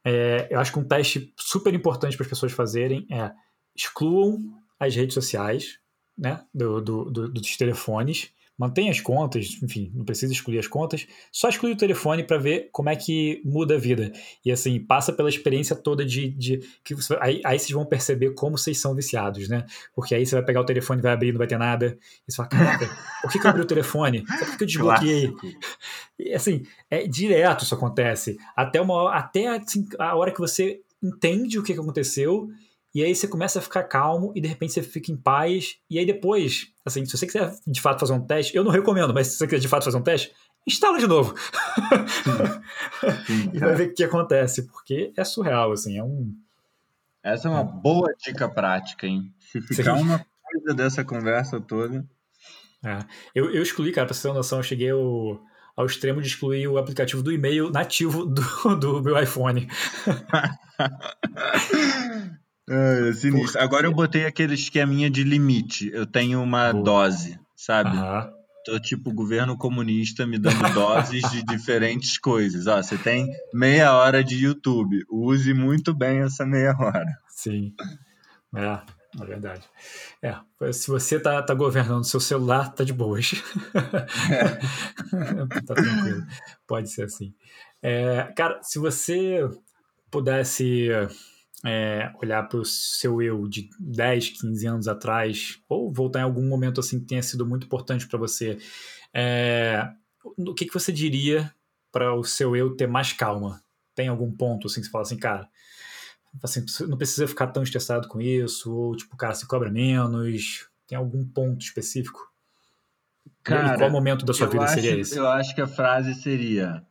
é, 0.04 0.48
eu 0.50 0.60
acho 0.60 0.72
que 0.72 0.78
um 0.78 0.86
teste 0.86 1.32
super 1.36 1.74
importante 1.74 2.16
para 2.16 2.24
as 2.24 2.30
pessoas 2.30 2.52
fazerem 2.52 3.06
é 3.10 3.32
excluam 3.74 4.42
as 4.78 4.94
redes 4.94 5.14
sociais 5.14 5.78
né, 6.16 6.44
do, 6.52 6.80
do, 6.80 7.10
do, 7.10 7.28
dos 7.28 7.56
telefones 7.56 8.32
mantém 8.58 8.90
as 8.90 9.00
contas, 9.00 9.56
enfim, 9.62 9.92
não 9.94 10.04
precisa 10.04 10.32
excluir 10.32 10.58
as 10.58 10.66
contas, 10.66 11.06
só 11.30 11.48
exclui 11.48 11.72
o 11.72 11.76
telefone 11.76 12.24
para 12.24 12.36
ver 12.38 12.68
como 12.72 12.88
é 12.88 12.96
que 12.96 13.40
muda 13.44 13.76
a 13.76 13.78
vida. 13.78 14.10
E 14.44 14.50
assim, 14.50 14.80
passa 14.80 15.12
pela 15.12 15.28
experiência 15.28 15.76
toda 15.76 16.04
de. 16.04 16.30
de 16.30 16.60
que 16.82 16.94
você, 16.94 17.16
aí, 17.20 17.40
aí 17.44 17.58
vocês 17.58 17.70
vão 17.70 17.86
perceber 17.86 18.34
como 18.34 18.58
vocês 18.58 18.80
são 18.80 18.94
viciados, 18.94 19.48
né? 19.48 19.64
Porque 19.94 20.14
aí 20.14 20.26
você 20.26 20.34
vai 20.34 20.44
pegar 20.44 20.60
o 20.60 20.66
telefone, 20.66 21.00
vai 21.00 21.12
abrir, 21.12 21.30
não 21.30 21.38
vai 21.38 21.46
ter 21.46 21.58
nada. 21.58 21.96
E 22.26 22.32
você 22.32 22.36
fala, 22.36 22.48
caraca, 22.48 22.90
por 23.22 23.30
que, 23.30 23.38
que 23.38 23.46
eu 23.46 23.50
abri 23.50 23.62
o 23.62 23.66
telefone? 23.66 24.24
Por 24.24 24.56
que 24.56 24.64
eu 24.64 24.66
desbloqueei? 24.66 25.32
E 26.20 26.34
assim, 26.34 26.64
é 26.90 27.06
direto 27.06 27.62
isso 27.62 27.76
acontece. 27.76 28.36
Até, 28.56 28.80
uma, 28.80 29.14
até 29.14 29.46
assim, 29.46 29.86
a 30.00 30.16
hora 30.16 30.32
que 30.32 30.40
você 30.40 30.80
entende 31.00 31.60
o 31.60 31.62
que 31.62 31.72
aconteceu 31.72 32.50
e 32.98 33.04
aí 33.04 33.14
você 33.14 33.28
começa 33.28 33.60
a 33.60 33.62
ficar 33.62 33.84
calmo 33.84 34.32
e 34.34 34.40
de 34.40 34.48
repente 34.48 34.72
você 34.72 34.82
fica 34.82 35.12
em 35.12 35.16
paz. 35.16 35.78
E 35.88 36.00
aí 36.00 36.04
depois, 36.04 36.72
assim, 36.84 37.06
se 37.06 37.16
você 37.16 37.26
quiser 37.26 37.54
de 37.64 37.80
fato 37.80 38.00
fazer 38.00 38.12
um 38.12 38.26
teste, 38.26 38.56
eu 38.56 38.64
não 38.64 38.72
recomendo, 38.72 39.14
mas 39.14 39.28
se 39.28 39.36
você 39.36 39.46
quiser 39.46 39.60
de 39.60 39.68
fato 39.68 39.84
fazer 39.84 39.96
um 39.96 40.02
teste, 40.02 40.34
instala 40.66 40.98
de 40.98 41.06
novo. 41.06 41.32
Sim. 43.24 43.52
e 43.54 43.58
vai 43.60 43.76
ver 43.76 43.90
o 43.90 43.94
que 43.94 44.02
acontece, 44.02 44.66
porque 44.66 45.12
é 45.16 45.22
surreal, 45.22 45.70
assim, 45.70 45.96
é 45.96 46.02
um. 46.02 46.34
Essa 47.22 47.46
é 47.46 47.52
uma 47.52 47.62
boa 47.62 48.12
dica 48.18 48.48
prática, 48.48 49.06
hein? 49.06 49.32
Se 49.38 49.62
ficar 49.62 49.96
Sim. 49.96 50.02
uma 50.02 50.26
coisa 50.42 50.74
dessa 50.74 51.04
conversa 51.04 51.60
toda. 51.60 52.04
É. 52.84 52.98
Eu, 53.32 53.54
eu 53.54 53.62
excluí, 53.62 53.92
cara, 53.92 54.08
pra 54.08 54.14
você 54.14 54.22
ter 54.22 54.28
uma 54.28 54.38
noção, 54.38 54.58
eu 54.58 54.64
cheguei 54.64 54.90
ao, 54.90 55.40
ao 55.76 55.86
extremo 55.86 56.20
de 56.20 56.26
excluir 56.26 56.66
o 56.66 56.78
aplicativo 56.78 57.22
do 57.22 57.30
e-mail 57.30 57.70
nativo 57.70 58.26
do, 58.26 58.42
do 58.76 59.00
meu 59.00 59.22
iPhone. 59.22 59.68
É, 62.68 63.08
é 63.08 63.12
sinistro. 63.12 63.60
Agora 63.60 63.86
eu 63.86 63.92
botei 63.92 64.26
aquele 64.26 64.54
esqueminha 64.54 65.10
de 65.10 65.24
limite. 65.24 65.90
Eu 65.92 66.06
tenho 66.06 66.42
uma 66.42 66.72
Boa. 66.72 66.84
dose, 66.84 67.38
sabe? 67.56 67.96
Aham. 67.96 68.32
Tô 68.64 68.78
tipo 68.78 69.14
governo 69.14 69.56
comunista 69.56 70.26
me 70.26 70.38
dando 70.38 70.58
doses 70.74 71.22
de 71.30 71.42
diferentes 71.42 72.18
coisas. 72.18 72.66
Ó, 72.66 72.82
você 72.82 72.98
tem 72.98 73.26
meia 73.54 73.94
hora 73.94 74.22
de 74.22 74.36
YouTube. 74.44 75.04
Use 75.10 75.54
muito 75.54 75.94
bem 75.94 76.20
essa 76.20 76.44
meia 76.44 76.76
hora. 76.78 77.18
Sim. 77.28 77.72
É, 78.54 78.80
é 79.20 79.24
verdade. 79.24 79.62
É, 80.20 80.36
se 80.72 80.88
você 80.88 81.18
tá, 81.18 81.42
tá 81.42 81.54
governando 81.54 82.04
seu 82.04 82.20
celular, 82.20 82.72
tá 82.74 82.84
de 82.84 82.92
boas. 82.92 83.32
É. 84.30 85.62
tá 85.64 85.74
tranquilo. 85.74 86.26
Pode 86.66 86.90
ser 86.90 87.04
assim. 87.04 87.32
É, 87.80 88.30
cara, 88.36 88.60
se 88.62 88.78
você 88.78 89.48
pudesse 90.10 90.90
é, 91.64 92.12
olhar 92.22 92.42
para 92.44 92.60
o 92.60 92.64
seu 92.64 93.20
eu 93.20 93.48
de 93.48 93.68
10, 93.80 94.40
15 94.40 94.66
anos 94.66 94.88
atrás, 94.88 95.60
ou 95.68 95.92
voltar 95.92 96.20
em 96.20 96.24
algum 96.24 96.46
momento 96.46 96.80
assim 96.80 97.00
que 97.00 97.06
tenha 97.06 97.22
sido 97.22 97.46
muito 97.46 97.66
importante 97.66 98.06
para 98.06 98.18
você, 98.18 98.58
é, 99.12 99.88
o 100.24 100.54
que, 100.54 100.66
que 100.66 100.74
você 100.74 100.92
diria 100.92 101.52
para 101.90 102.14
o 102.14 102.22
seu 102.22 102.54
eu 102.54 102.76
ter 102.76 102.86
mais 102.86 103.12
calma? 103.12 103.62
Tem 103.94 104.08
algum 104.08 104.30
ponto 104.30 104.66
assim 104.66 104.80
que 104.80 104.86
você 104.86 104.92
fala 104.92 105.02
assim, 105.02 105.16
cara, 105.16 105.48
assim, 106.42 106.64
não 106.86 106.96
precisa 106.96 107.26
ficar 107.26 107.48
tão 107.48 107.62
estressado 107.62 108.06
com 108.06 108.20
isso, 108.20 108.72
ou 108.72 108.96
tipo, 108.96 109.16
cara, 109.16 109.34
se 109.34 109.46
cobra 109.46 109.70
menos, 109.70 110.68
tem 110.86 110.96
algum 110.96 111.26
ponto 111.26 111.60
específico? 111.62 112.28
Cara, 113.42 113.74
e 113.74 113.78
qual 113.78 113.90
momento 113.90 114.24
da 114.24 114.32
sua 114.32 114.46
vida 114.46 114.64
acho, 114.64 114.74
seria 114.74 115.00
esse? 115.00 115.16
Eu 115.16 115.26
acho 115.26 115.54
que 115.54 115.60
a 115.60 115.66
frase 115.66 116.14
seria: 116.14 116.84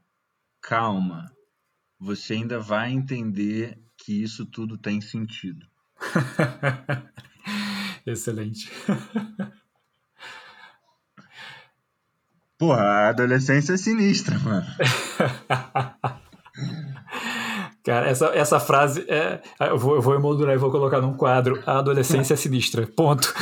calma, 0.61 1.31
você 1.99 2.33
ainda 2.33 2.59
vai 2.59 2.91
entender 2.91 3.79
que 4.07 4.23
isso 4.23 4.45
tudo 4.45 4.77
tem 4.77 5.01
sentido. 5.01 5.67
Excelente. 8.07 8.71
Porra, 12.57 12.81
a 12.81 13.09
adolescência 13.09 13.73
é 13.73 13.77
sinistra, 13.77 14.39
mano. 14.39 14.65
Cara, 17.83 18.07
essa, 18.07 18.27
essa 18.27 18.61
frase 18.61 19.05
é. 19.09 19.41
Eu 19.59 19.77
vou, 19.77 19.95
eu 19.95 20.01
vou 20.01 20.15
emoldurar 20.15 20.55
e 20.55 20.57
vou 20.57 20.71
colocar 20.71 21.01
num 21.01 21.17
quadro. 21.17 21.61
A 21.65 21.79
adolescência 21.79 22.33
é 22.33 22.37
sinistra. 22.37 22.87
Ponto. 22.87 23.33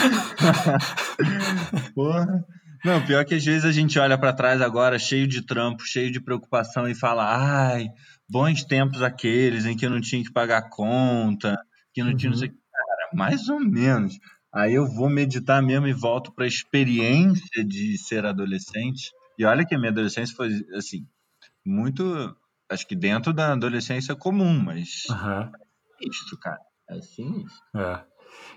Porra. 1.94 2.44
Não, 2.84 3.04
pior 3.04 3.24
que 3.26 3.34
às 3.34 3.44
vezes 3.44 3.66
a 3.66 3.72
gente 3.72 3.98
olha 3.98 4.16
para 4.16 4.32
trás 4.32 4.62
agora, 4.62 5.00
cheio 5.00 5.28
de 5.28 5.42
trampo, 5.42 5.84
cheio 5.84 6.12
de 6.12 6.20
preocupação, 6.20 6.88
e 6.88 6.94
fala: 6.94 7.26
ai, 7.26 7.90
bons 8.30 8.64
tempos 8.64 9.02
aqueles 9.02 9.66
em 9.66 9.76
que 9.76 9.86
eu 9.86 9.90
não 9.90 10.02
tinha 10.02 10.24
que 10.24 10.32
pagar 10.32 10.70
conta, 10.70 11.58
que 11.94 12.02
não 12.02 12.12
uhum. 12.12 12.18
tinha 12.18 12.32
não 12.32 12.38
sei 12.38 12.50
cara, 12.50 13.10
mais 13.14 13.48
ou 13.50 13.60
menos. 13.60 14.18
Aí 14.54 14.74
eu 14.74 14.88
vou 14.88 15.10
meditar 15.10 15.62
mesmo 15.62 15.88
e 15.88 15.94
volto 15.94 16.32
para 16.32 16.46
a 16.46 16.48
experiência 16.48 17.64
de 17.66 17.98
ser 17.98 18.26
adolescente. 18.26 19.12
E 19.38 19.44
olha 19.44 19.66
que 19.66 19.76
a 19.76 19.78
minha 19.78 19.92
adolescência 19.92 20.36
foi 20.36 20.50
assim, 20.76 21.06
muito, 21.66 22.04
acho 22.70 22.88
que 22.88 22.96
dentro 22.96 23.34
da 23.34 23.52
adolescência 23.52 24.16
comum, 24.16 24.58
mas 24.58 25.04
uhum. 25.10 25.52
isso, 26.02 26.38
cara, 26.40 26.62
é 26.90 26.96
assim. 26.96 27.44
É. 27.76 28.15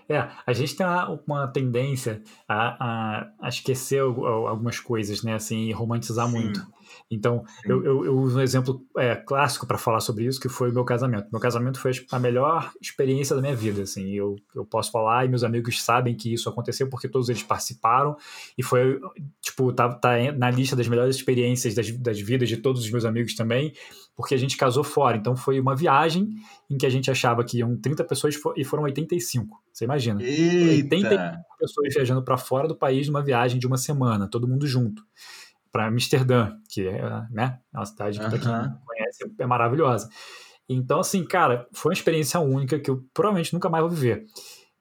É, 0.08 0.28
a 0.46 0.52
gente 0.52 0.74
tem 0.74 0.86
uma, 0.86 1.20
uma 1.26 1.46
tendência 1.48 2.22
a, 2.48 2.86
a, 2.86 3.30
a, 3.40 3.48
esquecer 3.48 4.00
algumas 4.00 4.80
coisas, 4.80 5.22
né? 5.22 5.34
Assim, 5.34 5.68
e 5.68 5.72
romantizar 5.72 6.26
Sim. 6.26 6.32
muito. 6.32 6.66
Então, 7.10 7.44
eu, 7.64 7.84
eu, 7.84 8.04
eu, 8.04 8.18
uso 8.18 8.38
um 8.38 8.42
exemplo 8.42 8.82
é, 8.96 9.14
clássico 9.14 9.66
para 9.66 9.78
falar 9.78 10.00
sobre 10.00 10.24
isso, 10.24 10.40
que 10.40 10.48
foi 10.48 10.70
o 10.70 10.74
meu 10.74 10.84
casamento. 10.84 11.28
Meu 11.30 11.40
casamento 11.40 11.78
foi 11.78 11.92
a 12.10 12.18
melhor 12.18 12.70
experiência 12.80 13.34
da 13.34 13.42
minha 13.42 13.54
vida, 13.54 13.82
assim. 13.82 14.12
Eu, 14.14 14.36
eu 14.54 14.64
posso 14.64 14.90
falar 14.90 15.24
e 15.24 15.28
meus 15.28 15.44
amigos 15.44 15.82
sabem 15.82 16.14
que 16.14 16.32
isso 16.32 16.48
aconteceu 16.48 16.88
porque 16.88 17.08
todos 17.08 17.28
eles 17.28 17.42
participaram 17.42 18.16
e 18.56 18.62
foi, 18.62 19.00
tipo, 19.40 19.72
tá, 19.72 19.88
tá 19.94 20.16
na 20.36 20.50
lista 20.50 20.76
das 20.76 20.88
melhores 20.88 21.16
experiências 21.16 21.74
das, 21.74 21.90
das 21.90 22.20
vidas 22.20 22.48
de 22.48 22.56
todos 22.56 22.82
os 22.82 22.90
meus 22.90 23.04
amigos 23.04 23.34
também, 23.34 23.72
porque 24.18 24.34
a 24.34 24.36
gente 24.36 24.56
casou 24.56 24.82
fora. 24.82 25.16
Então, 25.16 25.36
foi 25.36 25.60
uma 25.60 25.76
viagem 25.76 26.28
em 26.68 26.76
que 26.76 26.84
a 26.84 26.90
gente 26.90 27.08
achava 27.08 27.44
que 27.44 27.58
iam 27.58 27.76
30 27.76 28.02
pessoas 28.02 28.36
e 28.56 28.64
foram 28.64 28.82
85. 28.82 29.62
Você 29.72 29.84
imagina? 29.84 30.20
Eita. 30.20 30.96
80 30.96 31.44
pessoas 31.56 31.94
viajando 31.94 32.24
para 32.24 32.36
fora 32.36 32.66
do 32.66 32.74
país 32.74 33.06
numa 33.06 33.22
viagem 33.22 33.60
de 33.60 33.66
uma 33.68 33.76
semana, 33.76 34.28
todo 34.28 34.48
mundo 34.48 34.66
junto 34.66 35.04
para 35.70 35.86
Amsterdã, 35.86 36.50
que 36.68 36.88
é, 36.88 37.00
né, 37.30 37.60
é 37.72 37.78
uma 37.78 37.86
cidade 37.86 38.18
que 38.18 38.24
uhum. 38.24 38.30
quem 38.32 38.40
conhece 38.40 39.34
é 39.38 39.46
maravilhosa. 39.46 40.08
Então, 40.68 40.98
assim, 40.98 41.24
cara, 41.24 41.68
foi 41.72 41.90
uma 41.90 41.94
experiência 41.94 42.40
única 42.40 42.80
que 42.80 42.90
eu 42.90 43.04
provavelmente 43.14 43.54
nunca 43.54 43.70
mais 43.70 43.82
vou 43.82 43.90
viver. 43.90 44.26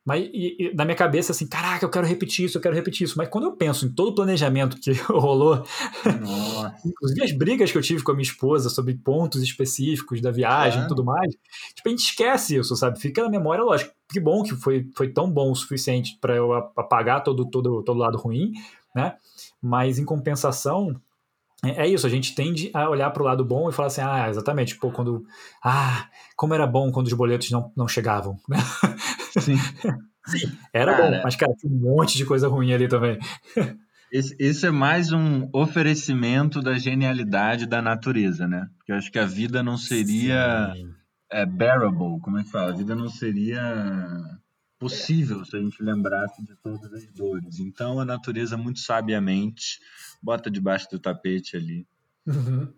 Mas 0.08 0.24
e, 0.32 0.56
e, 0.58 0.74
na 0.74 0.86
minha 0.86 0.96
cabeça, 0.96 1.34
assim, 1.34 1.46
caraca, 1.46 1.84
eu 1.84 1.90
quero 1.90 2.08
repetir 2.08 2.46
isso, 2.46 2.58
eu 2.58 2.62
quero 2.62 2.74
repetir 2.74 3.04
isso. 3.04 3.18
Mas 3.18 3.28
quando 3.28 3.44
eu 3.44 3.52
penso 3.58 3.86
em 3.86 3.90
todo 3.90 4.12
o 4.12 4.16
planejamento 4.16 4.78
que 4.80 4.94
rolou, 5.12 5.66
inclusive 6.86 7.24
as 7.26 7.32
brigas 7.34 7.70
que 7.70 7.78
eu 7.78 7.82
tive 7.82 8.02
com 8.02 8.12
a 8.12 8.14
minha 8.14 8.24
esposa 8.24 8.70
sobre 8.70 8.94
pontos 8.94 9.44
específicos 9.44 10.22
da 10.22 10.32
viagem 10.32 10.82
e 10.82 10.86
é. 10.86 10.88
tudo 10.88 11.04
mais, 11.04 11.30
tipo, 11.76 11.88
a 11.88 11.90
gente 11.90 12.04
esquece 12.04 12.56
isso, 12.56 12.74
sabe? 12.78 12.98
Fica 13.02 13.22
na 13.22 13.28
memória, 13.28 13.66
lógico. 13.66 13.94
Que 14.10 14.22
bom 14.22 14.44
que 14.44 14.56
foi, 14.56 14.90
foi 14.96 15.10
tão 15.10 15.30
bom 15.30 15.52
o 15.52 15.56
suficiente 15.56 16.18
para 16.22 16.38
eu 16.38 16.54
apagar 16.54 17.22
todo, 17.22 17.46
todo, 17.46 17.84
todo 17.84 18.00
lado 18.00 18.18
ruim, 18.18 18.54
né? 18.96 19.16
Mas 19.62 20.00
em 20.00 20.06
compensação, 20.06 20.96
é, 21.66 21.86
é 21.86 21.88
isso, 21.88 22.08
a 22.08 22.10
gente 22.10 22.34
tende 22.36 22.70
a 22.74 22.90
olhar 22.90 23.10
para 23.10 23.24
o 23.24 23.26
lado 23.26 23.44
bom 23.44 23.68
e 23.68 23.74
falar 23.74 23.88
assim, 23.88 24.02
ah, 24.02 24.30
exatamente, 24.30 24.78
pô, 24.78 24.92
quando. 24.92 25.26
Ah, 25.62 26.08
como 26.36 26.54
era 26.54 26.68
bom 26.68 26.92
quando 26.92 27.08
os 27.08 27.14
boletos 27.14 27.50
não, 27.52 27.72
não 27.76 27.88
chegavam. 27.88 28.40
Sim. 29.40 29.58
Sim. 30.26 30.58
Era 30.74 30.96
cara, 30.96 31.18
bom, 31.18 31.22
mas, 31.24 31.36
cara, 31.36 31.54
tinha 31.54 31.72
um 31.72 31.80
monte 31.80 32.18
de 32.18 32.26
coisa 32.26 32.48
ruim 32.48 32.74
ali 32.74 32.88
também. 32.88 33.18
Esse, 34.12 34.36
esse, 34.40 34.66
é 34.66 34.72
mais 34.72 35.12
um 35.12 35.50
oferecimento 35.54 36.62
da 36.62 36.78
genialidade 36.78 37.66
da 37.66 37.82
natureza, 37.82 38.48
né? 38.48 38.70
Porque 38.78 38.92
eu 38.92 38.96
acho 38.96 39.12
que 39.12 39.20
a 39.20 39.26
vida 39.26 39.62
não 39.62 39.78
seria 39.78 40.74
é, 41.30 41.46
bearable, 41.46 42.20
como 42.22 42.40
é 42.40 42.44
que 42.44 42.50
fala? 42.50 42.72
A 42.72 42.76
vida 42.76 42.96
não 42.96 43.10
seria 43.10 43.62
possível 44.80 45.44
se 45.44 45.58
a 45.58 45.60
gente 45.60 45.82
lembrasse 45.82 46.44
de 46.46 46.56
todas 46.56 46.92
as 46.94 47.06
dores. 47.12 47.60
Então 47.60 48.00
a 48.00 48.06
natureza 48.06 48.56
muito 48.56 48.80
sabiamente 48.80 49.80
bota 50.22 50.50
debaixo 50.50 50.88
do 50.90 51.00
tapete 51.00 51.58
ali. 51.58 51.86
Uhum. 52.26 52.72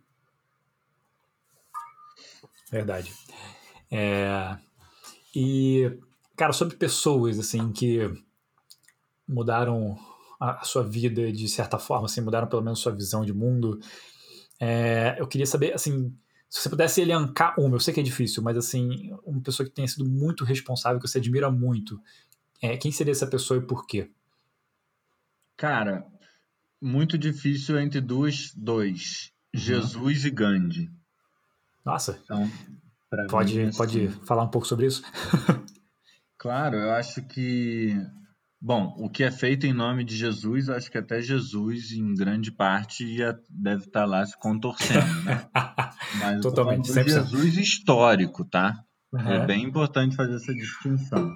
Verdade. 2.71 3.13
É... 3.91 4.57
E, 5.35 5.91
cara, 6.39 6.53
sobre 6.53 6.77
pessoas, 6.77 7.37
assim, 7.37 7.69
que 7.73 7.99
mudaram 9.27 9.99
a 10.39 10.63
sua 10.63 10.81
vida 10.81 11.29
de 11.33 11.49
certa 11.49 11.77
forma, 11.77 12.05
assim, 12.05 12.21
mudaram 12.21 12.47
pelo 12.47 12.61
menos 12.61 12.79
sua 12.79 12.95
visão 12.95 13.25
de 13.25 13.33
mundo, 13.33 13.77
é... 14.57 15.17
eu 15.19 15.27
queria 15.27 15.45
saber, 15.45 15.73
assim, 15.73 16.15
se 16.49 16.61
você 16.61 16.69
pudesse 16.69 17.01
elencar 17.01 17.59
uma, 17.59 17.75
eu 17.75 17.79
sei 17.81 17.93
que 17.93 17.99
é 17.99 18.03
difícil, 18.03 18.41
mas, 18.41 18.55
assim, 18.55 19.11
uma 19.25 19.41
pessoa 19.41 19.67
que 19.67 19.75
tenha 19.75 19.87
sido 19.87 20.05
muito 20.05 20.45
responsável, 20.45 20.97
que 20.97 21.09
você 21.09 21.17
admira 21.17 21.51
muito, 21.51 22.01
é... 22.61 22.77
quem 22.77 22.89
seria 22.89 23.11
essa 23.11 23.27
pessoa 23.27 23.59
e 23.59 23.67
por 23.67 23.85
quê? 23.85 24.09
Cara, 25.57 26.05
muito 26.81 27.17
difícil 27.17 27.77
entre 27.77 27.99
duas, 27.99 28.53
dois. 28.55 29.33
Uhum. 29.53 29.59
Jesus 29.59 30.23
e 30.23 30.31
Gandhi. 30.31 30.89
Nossa. 31.83 32.17
Então, 32.23 32.49
pode, 33.29 33.59
mim, 33.59 33.71
pode 33.75 34.05
assim, 34.05 34.25
falar 34.25 34.43
um 34.43 34.49
pouco 34.49 34.65
sobre 34.65 34.85
isso? 34.85 35.03
claro, 36.39 36.77
eu 36.77 36.91
acho 36.91 37.21
que. 37.27 37.95
Bom, 38.61 38.93
o 38.97 39.09
que 39.09 39.23
é 39.23 39.31
feito 39.31 39.65
em 39.65 39.73
nome 39.73 40.03
de 40.03 40.17
Jesus, 40.17 40.67
eu 40.67 40.75
acho 40.75 40.91
que 40.91 40.97
até 40.97 41.21
Jesus, 41.21 41.91
em 41.91 42.13
grande 42.13 42.51
parte, 42.51 43.05
ia, 43.05 43.37
deve 43.49 43.83
estar 43.85 44.05
lá 44.05 44.25
se 44.25 44.37
contorcendo, 44.37 45.23
né? 45.23 45.47
Mas 46.19 46.41
Totalmente. 46.41 46.91
Jesus 46.91 47.57
histórico, 47.57 48.43
tá? 48.43 48.83
Uhum. 49.13 49.31
É 49.31 49.45
bem 49.45 49.63
importante 49.63 50.15
fazer 50.15 50.35
essa 50.35 50.53
distinção. 50.53 51.31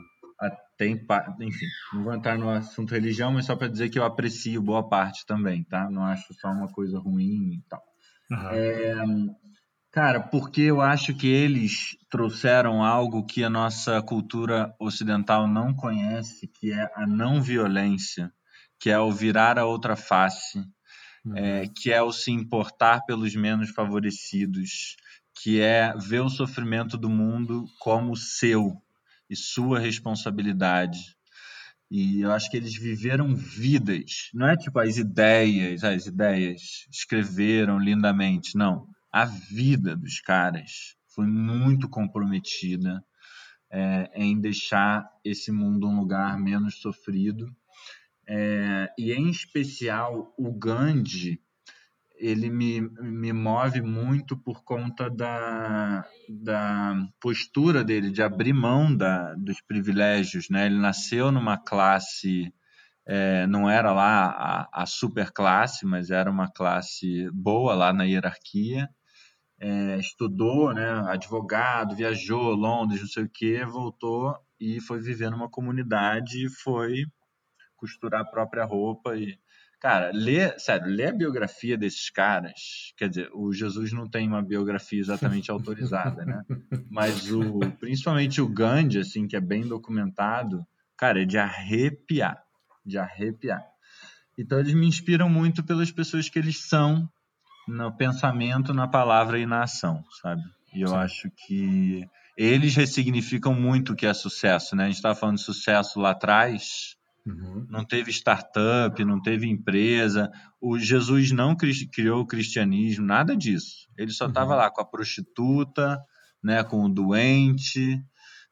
Tem, 0.78 0.94
enfim, 1.40 1.66
não 1.94 2.04
vou 2.04 2.14
entrar 2.14 2.38
no 2.38 2.50
assunto 2.50 2.92
religião, 2.92 3.32
mas 3.32 3.46
só 3.46 3.56
para 3.56 3.68
dizer 3.68 3.90
que 3.90 4.00
eu 4.00 4.04
aprecio 4.04 4.62
boa 4.62 4.88
parte 4.90 5.24
também, 5.26 5.64
tá? 5.64 5.88
Não 5.90 6.04
acho 6.04 6.34
só 6.34 6.50
uma 6.50 6.68
coisa 6.68 7.00
ruim 7.00 7.54
e 7.54 7.62
tal. 7.70 7.82
Uhum. 8.32 8.50
É, 8.50 8.96
Cara, 9.94 10.20
porque 10.20 10.62
eu 10.62 10.82
acho 10.82 11.14
que 11.14 11.28
eles 11.28 11.96
trouxeram 12.10 12.84
algo 12.84 13.24
que 13.24 13.44
a 13.44 13.50
nossa 13.50 14.02
cultura 14.02 14.74
ocidental 14.80 15.48
não 15.48 15.72
conhece, 15.72 16.48
que 16.48 16.72
é 16.72 16.92
a 16.96 17.06
não 17.06 17.40
violência, 17.40 18.34
que 18.80 18.90
é 18.90 18.98
o 18.98 19.12
virar 19.12 19.60
a 19.60 19.68
outra 19.68 19.96
face, 19.96 20.58
uhum. 21.24 21.38
é, 21.38 21.68
que 21.68 21.94
é 21.94 22.02
o 22.02 22.12
se 22.12 22.32
importar 22.32 23.06
pelos 23.06 23.36
menos 23.36 23.70
favorecidos, 23.70 24.96
que 25.40 25.62
é 25.62 25.94
ver 25.96 26.22
o 26.22 26.30
sofrimento 26.30 26.98
do 26.98 27.08
mundo 27.08 27.68
como 27.80 28.18
seu 28.18 28.82
e 29.30 29.36
sua 29.36 29.78
responsabilidade. 29.78 31.16
E 31.92 32.22
eu 32.22 32.32
acho 32.32 32.50
que 32.50 32.58
eles 32.58 32.76
viveram 32.76 33.36
vidas, 33.36 34.32
não 34.34 34.48
é 34.48 34.58
tipo 34.58 34.80
as 34.80 34.98
ideias, 34.98 35.84
as 35.84 36.08
ideias 36.08 36.88
escreveram 36.92 37.78
lindamente, 37.78 38.58
não 38.58 38.92
a 39.14 39.26
vida 39.26 39.96
dos 39.96 40.20
caras 40.20 40.98
foi 41.06 41.28
muito 41.28 41.88
comprometida 41.88 43.06
é, 43.72 44.10
em 44.16 44.42
deixar 44.42 45.08
esse 45.24 45.52
mundo 45.52 45.88
um 45.88 46.00
lugar 46.00 46.40
menos 46.40 46.82
sofrido. 46.82 47.48
É, 48.28 48.92
e, 48.98 49.14
em 49.14 49.30
especial, 49.30 50.34
o 50.36 50.52
Gandhi, 50.52 51.40
ele 52.16 52.50
me, 52.50 52.82
me 52.82 53.32
move 53.32 53.84
muito 53.84 54.36
por 54.36 54.64
conta 54.64 55.12
da, 55.12 56.04
da 56.28 56.96
postura 57.20 57.84
dele, 57.84 58.10
de 58.10 58.24
abrir 58.24 58.54
mão 58.54 58.96
da, 58.96 59.36
dos 59.36 59.62
privilégios. 59.62 60.50
Né? 60.50 60.66
Ele 60.66 60.80
nasceu 60.80 61.32
numa 61.32 61.58
classe, 61.58 62.52
é, 63.06 63.46
não 63.46 63.70
era 63.70 63.92
lá 63.94 64.26
a, 64.26 64.82
a 64.82 64.86
super 64.88 65.32
classe, 65.32 65.86
mas 65.86 66.10
era 66.10 66.32
uma 66.32 66.50
classe 66.50 67.30
boa 67.32 67.76
lá 67.76 67.94
na 67.94 68.06
hierarquia 68.06 68.90
é, 69.64 69.98
estudou, 69.98 70.74
né, 70.74 70.90
advogado, 71.08 71.96
viajou 71.96 72.54
Londres, 72.54 73.00
não 73.00 73.08
sei 73.08 73.24
o 73.24 73.30
que, 73.30 73.64
voltou 73.64 74.38
e 74.60 74.82
foi 74.82 75.00
viver 75.00 75.32
numa 75.32 75.50
comunidade, 75.50 76.50
foi 76.50 77.06
costurar 77.78 78.22
a 78.22 78.26
própria 78.26 78.66
roupa 78.66 79.16
e 79.16 79.40
cara, 79.80 80.12
lê, 80.14 80.58
sério, 80.60 80.88
lê 80.88 81.08
a 81.08 81.14
biografia 81.14 81.78
desses 81.78 82.10
caras. 82.10 82.94
Quer 82.98 83.10
dizer, 83.10 83.30
o 83.34 83.54
Jesus 83.54 83.94
não 83.94 84.10
tem 84.10 84.28
uma 84.28 84.42
biografia 84.42 85.00
exatamente 85.00 85.50
autorizada, 85.50 86.26
né? 86.26 86.44
Mas 86.92 87.32
o 87.32 87.60
principalmente 87.80 88.42
o 88.42 88.48
Gandhi, 88.48 89.00
assim, 89.00 89.28
que 89.28 89.36
é 89.36 89.42
bem 89.42 89.66
documentado, 89.66 90.66
cara, 90.98 91.22
é 91.22 91.26
de 91.26 91.38
arrepiar, 91.38 92.44
de 92.86 92.98
arrepiar. 92.98 93.64
Então 94.38 94.60
eles 94.60 94.74
me 94.74 94.88
inspiram 94.88 95.30
muito 95.30 95.64
pelas 95.64 95.92
pessoas 95.92 96.28
que 96.28 96.40
eles 96.40 96.68
são 96.68 97.10
no 97.68 97.96
pensamento, 97.96 98.74
na 98.74 98.88
palavra 98.88 99.40
e 99.40 99.46
na 99.46 99.64
ação, 99.64 100.04
sabe? 100.22 100.42
E 100.74 100.82
eu 100.82 100.90
Sim. 100.90 100.96
acho 100.96 101.32
que 101.32 102.10
eles 102.38 102.76
ressignificam 102.76 103.54
muito 103.54 103.94
o 103.94 103.96
que 103.96 104.06
é 104.06 104.14
sucesso, 104.14 104.76
né? 104.76 104.86
A 104.86 104.88
gente 104.88 104.96
estava 104.96 105.16
falando 105.16 105.38
de 105.38 105.44
sucesso 105.44 106.00
lá 106.00 106.12
atrás, 106.12 106.96
uhum. 107.26 107.66
não 107.70 107.86
teve 107.86 108.12
startup, 108.12 109.04
não 109.06 109.22
teve 109.22 109.48
empresa, 109.48 110.32
o 110.60 110.80
Jesus 110.80 111.32
não 111.32 111.56
criou 111.56 112.22
o 112.22 112.28
cristianismo, 112.28 113.06
nada 113.06 113.36
disso. 113.38 113.88
Ele 113.98 114.12
só 114.12 114.28
estava 114.28 114.52
uhum. 114.52 114.58
lá 114.58 114.72
com 114.72 114.82
a 114.82 114.86
prostituta, 114.86 116.00
né? 116.44 116.64
Com 116.64 116.86
o 116.86 116.90
doente, 116.90 118.04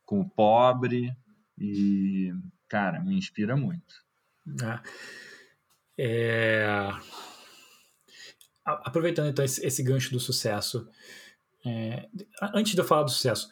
com 0.06 0.22
o 0.22 0.30
pobre 0.30 1.12
e, 1.58 2.32
cara, 2.70 3.00
me 3.00 3.18
inspira 3.18 3.58
muito. 3.58 3.96
Ah, 4.64 4.82
é 5.98 6.68
aproveitando 8.66 9.30
então 9.30 9.44
esse, 9.44 9.66
esse, 9.66 9.84
gancho 9.84 10.12
do 10.12 10.20
sucesso, 10.20 10.88
é, 11.66 12.08
antes 12.54 12.74
de 12.74 12.80
eu 12.80 12.86
falar 12.86 13.04
do 13.04 13.12
sucesso, 13.12 13.50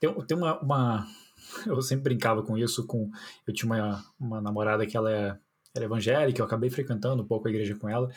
tem, 0.00 0.12
tem 0.26 0.36
uma, 0.36 0.58
uma, 0.60 1.06
Eu 1.66 1.80
sempre 1.82 2.04
brincava 2.04 2.42
com 2.42 2.56
isso. 2.56 2.86
com 2.86 3.10
Eu 3.46 3.54
tinha 3.54 3.72
uma, 3.72 4.04
uma 4.18 4.40
namorada 4.40 4.86
que 4.86 4.96
ela 4.96 5.10
é, 5.10 5.38
evangélica, 5.82 6.40
eu 6.40 6.46
acabei 6.46 6.70
frequentando 6.70 7.22
um 7.22 7.26
pouco 7.26 7.48
a 7.48 7.50
igreja 7.50 7.74
com 7.74 7.88
ela. 7.88 8.10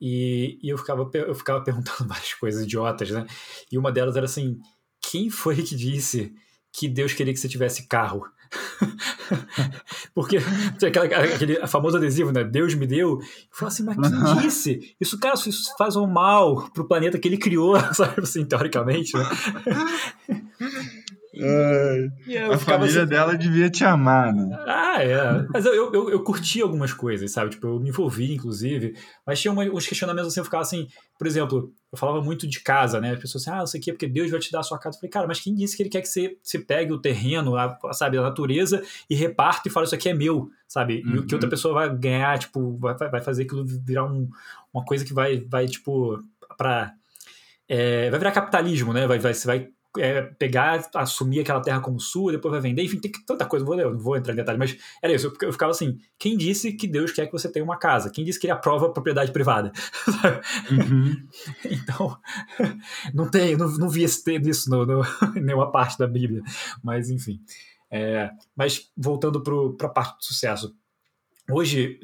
E, 0.00 0.58
e 0.62 0.68
eu, 0.68 0.78
ficava, 0.78 1.08
eu 1.14 1.34
ficava 1.34 1.62
perguntando 1.64 2.08
várias 2.08 2.34
coisas 2.34 2.64
idiotas, 2.64 3.10
né? 3.10 3.26
E 3.70 3.78
uma 3.78 3.92
delas 3.92 4.16
era 4.16 4.26
assim: 4.26 4.58
quem 5.00 5.30
foi 5.30 5.56
que 5.62 5.76
disse 5.76 6.34
que 6.72 6.88
Deus 6.88 7.12
queria 7.12 7.32
que 7.32 7.40
você 7.40 7.48
tivesse 7.48 7.86
carro? 7.86 8.24
Porque 10.14 10.38
aquela, 10.86 11.06
aquele 11.06 11.66
famoso 11.66 11.96
adesivo, 11.96 12.32
né? 12.32 12.44
Deus 12.44 12.74
me 12.74 12.86
deu. 12.86 13.18
Eu 13.20 13.22
falo 13.50 13.68
assim, 13.68 13.84
mas 13.84 13.96
quem 13.96 14.42
disse? 14.42 14.94
Isso, 15.00 15.18
cara, 15.18 15.34
isso 15.34 15.74
faz 15.76 15.96
um 15.96 16.06
mal 16.06 16.70
pro 16.70 16.86
planeta 16.86 17.18
que 17.18 17.28
ele 17.28 17.38
criou, 17.38 17.78
sabe? 17.94 18.22
Assim, 18.22 18.44
teoricamente, 18.44 19.16
né? 19.16 19.24
a 22.52 22.58
família 22.58 23.02
assim, 23.02 23.08
dela 23.08 23.36
devia 23.36 23.70
te 23.70 23.84
amar, 23.84 24.34
né? 24.34 24.54
Ah, 24.66 25.02
é. 25.02 25.46
Mas 25.50 25.64
eu, 25.64 25.92
eu, 25.92 26.10
eu, 26.10 26.22
curti 26.22 26.60
algumas 26.60 26.92
coisas, 26.92 27.30
sabe? 27.30 27.50
Tipo, 27.50 27.68
eu 27.68 27.80
me 27.80 27.88
envolvi, 27.88 28.34
inclusive. 28.34 28.94
Mas 29.26 29.40
tinha 29.40 29.50
uma, 29.50 29.64
uns 29.64 29.86
questionamentos 29.86 30.28
assim, 30.28 30.40
eu 30.40 30.44
ficava 30.44 30.62
assim, 30.62 30.86
por 31.18 31.26
exemplo, 31.26 31.72
eu 31.90 31.96
falava 31.96 32.20
muito 32.20 32.46
de 32.46 32.60
casa, 32.60 33.00
né? 33.00 33.12
As 33.12 33.18
pessoas 33.18 33.48
assim, 33.48 33.58
ah, 33.58 33.64
isso 33.64 33.76
aqui 33.76 33.90
é 33.90 33.92
porque 33.94 34.06
Deus 34.06 34.30
vai 34.30 34.40
te 34.40 34.52
dar 34.52 34.60
a 34.60 34.62
sua 34.62 34.78
casa. 34.78 34.96
Eu 34.96 35.00
falei, 35.00 35.10
cara, 35.10 35.26
mas 35.26 35.40
quem 35.40 35.54
disse 35.54 35.74
que 35.74 35.82
ele 35.82 35.90
quer 35.90 36.02
que 36.02 36.08
você, 36.08 36.36
você 36.42 36.58
pegue 36.58 36.92
o 36.92 36.98
terreno, 36.98 37.56
a, 37.56 37.78
sabe, 37.92 38.18
a 38.18 38.22
natureza 38.22 38.82
e 39.08 39.14
reparte 39.14 39.68
e 39.68 39.72
fale, 39.72 39.86
isso 39.86 39.94
aqui 39.94 40.10
é 40.10 40.14
meu, 40.14 40.50
sabe? 40.68 41.02
Uhum. 41.06 41.14
E 41.14 41.18
o 41.20 41.26
que 41.26 41.34
outra 41.34 41.46
uhum. 41.46 41.50
pessoa 41.50 41.72
vai 41.72 41.96
ganhar, 41.96 42.38
tipo, 42.38 42.76
vai, 42.76 42.94
vai 42.94 43.22
fazer 43.22 43.44
aquilo 43.44 43.64
virar 43.64 44.04
um, 44.04 44.28
uma 44.72 44.84
coisa 44.84 45.02
que 45.02 45.14
vai, 45.14 45.40
vai 45.40 45.66
tipo, 45.66 46.22
pra. 46.58 46.92
É, 47.66 48.10
vai 48.10 48.18
virar 48.18 48.32
capitalismo, 48.32 48.92
né? 48.92 49.06
Vai, 49.06 49.18
vai, 49.18 49.32
você 49.32 49.46
vai 49.46 49.70
é, 49.98 50.22
pegar, 50.22 50.88
assumir 50.94 51.40
aquela 51.40 51.60
terra 51.60 51.80
como 51.80 52.00
sua, 52.00 52.32
depois 52.32 52.52
vai 52.52 52.60
vender, 52.60 52.82
enfim, 52.82 52.98
tem 52.98 53.10
tanta 53.26 53.44
coisa, 53.44 53.64
vou, 53.64 53.76
não 53.76 53.98
vou 53.98 54.16
entrar 54.16 54.32
em 54.32 54.36
detalhes, 54.36 54.58
mas 54.58 54.78
era 55.02 55.12
isso, 55.12 55.32
eu, 55.40 55.52
ficava 55.52 55.70
assim, 55.70 55.98
quem 56.18 56.36
disse 56.36 56.72
que 56.72 56.86
Deus 56.86 57.12
quer 57.12 57.26
que 57.26 57.32
você 57.32 57.50
tenha 57.50 57.64
uma 57.64 57.76
casa? 57.76 58.10
Quem 58.10 58.24
disse 58.24 58.38
que 58.38 58.46
ele 58.46 58.52
aprova 58.52 58.86
a 58.86 58.90
propriedade 58.90 59.32
privada? 59.32 59.72
Uhum. 60.70 61.26
então, 61.70 62.16
não 63.12 63.30
tem, 63.30 63.56
não, 63.56 63.68
não 63.78 63.88
vi 63.88 64.04
esse, 64.04 64.22
isso 64.48 64.70
no, 64.70 64.86
no, 64.86 65.02
em 65.36 65.42
nenhuma 65.42 65.70
parte 65.70 65.98
da 65.98 66.06
Bíblia, 66.06 66.42
mas 66.82 67.10
enfim. 67.10 67.40
É, 67.90 68.30
mas 68.56 68.90
voltando 68.96 69.42
para 69.42 69.86
a 69.86 69.90
parte 69.90 70.16
do 70.16 70.24
sucesso, 70.24 70.74
hoje, 71.50 72.00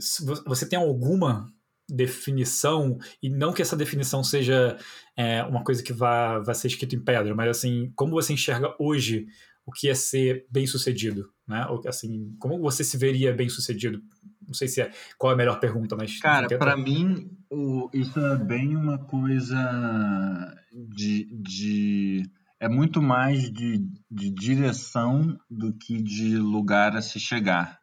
você 0.47 0.69
tem 0.69 0.79
alguma 0.79 1.51
definição, 1.89 2.99
e 3.23 3.29
não 3.29 3.53
que 3.53 3.63
essa 3.63 3.77
definição 3.77 4.23
seja 4.23 4.77
é, 5.17 5.43
uma 5.45 5.65
coisa 5.65 5.83
que 5.83 5.93
vá, 5.93 6.39
vá 6.39 6.55
ser 6.55 6.69
escrito 6.69 6.95
em 6.95 7.03
pedra, 7.03 7.35
mas 7.35 7.49
assim, 7.49 7.93
como 7.97 8.13
você 8.13 8.33
enxerga 8.33 8.75
hoje 8.79 9.27
o 9.65 9.73
que 9.73 9.89
é 9.89 9.95
ser 9.95 10.47
bem 10.51 10.67
sucedido, 10.67 11.31
né? 11.47 11.67
Ou, 11.67 11.83
assim, 11.87 12.35
como 12.39 12.59
você 12.59 12.83
se 12.83 12.97
veria 12.97 13.35
bem 13.35 13.51
sucedido? 13.51 14.01
Não 14.47 14.55
sei 14.55 14.67
se 14.67 14.81
é 14.81 14.91
qual 15.19 15.31
é 15.31 15.35
a 15.35 15.37
melhor 15.37 15.61
pergunta, 15.61 15.95
mas 15.95 16.19
cara, 16.19 16.49
para 16.59 16.75
mim 16.75 17.31
o, 17.51 17.91
isso 17.93 18.19
é 18.19 18.37
bem 18.39 18.75
uma 18.75 18.99
coisa 18.99 20.55
de, 20.73 21.25
de 21.31 22.23
é 22.59 22.69
muito 22.69 23.03
mais 23.03 23.53
de, 23.53 23.87
de 24.11 24.31
direção 24.31 25.39
do 25.51 25.73
que 25.73 26.03
de 26.03 26.37
lugar 26.39 26.97
a 26.97 27.03
se 27.03 27.21
chegar. 27.21 27.78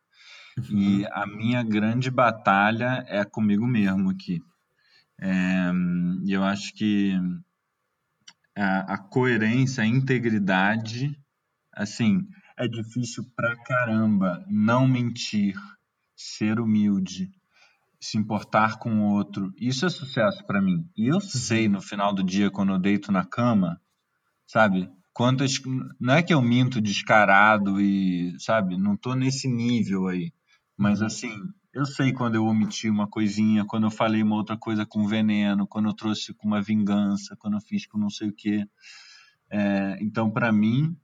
E 0.57 1.03
uhum. 1.03 1.07
a 1.11 1.27
minha 1.27 1.64
grande 1.64 2.10
batalha 2.10 3.06
é 3.07 3.23
comigo 3.26 3.68
mesmo 3.68 4.10
aqui. 4.10 4.41
É, 5.19 5.72
e 6.23 6.32
eu 6.32 6.44
acho 6.44 6.73
que 6.73 7.14
a, 8.56 8.94
a 8.94 8.98
coerência, 8.98 9.84
a 9.84 9.88
integridade, 9.88 11.19
assim, 11.73 12.27
é 12.57 12.68
difícil 12.68 13.26
pra 13.36 13.56
caramba 13.64 14.45
não 14.48 14.88
mentir, 14.88 15.56
ser 16.15 16.60
humilde, 16.60 17.30
se 17.99 18.18
importar 18.18 18.77
com 18.77 19.02
o 19.02 19.14
outro. 19.14 19.53
Isso 19.60 19.86
é 19.86 19.90
sucesso 19.90 20.45
para 20.45 20.61
mim. 20.61 20.90
E 20.95 21.07
eu 21.07 21.19
sei 21.19 21.68
no 21.68 21.82
final 21.82 22.14
do 22.14 22.23
dia, 22.23 22.49
quando 22.49 22.72
eu 22.72 22.80
deito 22.80 23.11
na 23.11 23.26
cama, 23.26 23.82
sabe? 24.48 24.90
Quantas. 25.14 25.61
Não 25.99 26.14
é 26.14 26.23
que 26.23 26.34
eu 26.34 26.41
minto 26.41 26.80
descarado 26.80 27.82
e, 27.82 28.36
sabe? 28.40 28.77
Não 28.77 28.95
tô 28.95 29.15
nesse 29.15 29.48
nível 29.48 30.07
aí. 30.07 30.32
Mas 30.77 31.02
assim, 31.02 31.34
eu 31.73 31.85
sei 31.85 32.14
quando 32.14 32.35
eu 32.35 32.45
omiti 32.45 32.89
uma 32.89 33.07
coisinha, 33.07 33.65
quando 33.65 33.85
eu 33.85 33.91
falei 33.91 34.23
uma 34.23 34.35
outra 34.35 34.57
coisa 34.57 34.85
com 34.85 35.07
veneno, 35.07 35.68
quando 35.68 35.89
eu 35.89 35.93
trouxe 35.93 36.34
com 36.34 36.47
uma 36.47 36.61
vingança, 36.61 37.35
quando 37.38 37.56
eu 37.56 37.61
fiz 37.61 37.85
com 37.85 37.97
não 37.97 38.10
sei 38.10 38.30
o 38.30 38.34
quê. 38.34 38.65
É, 39.49 39.97
então, 40.02 40.31
para 40.31 40.52
mim, 40.52 40.97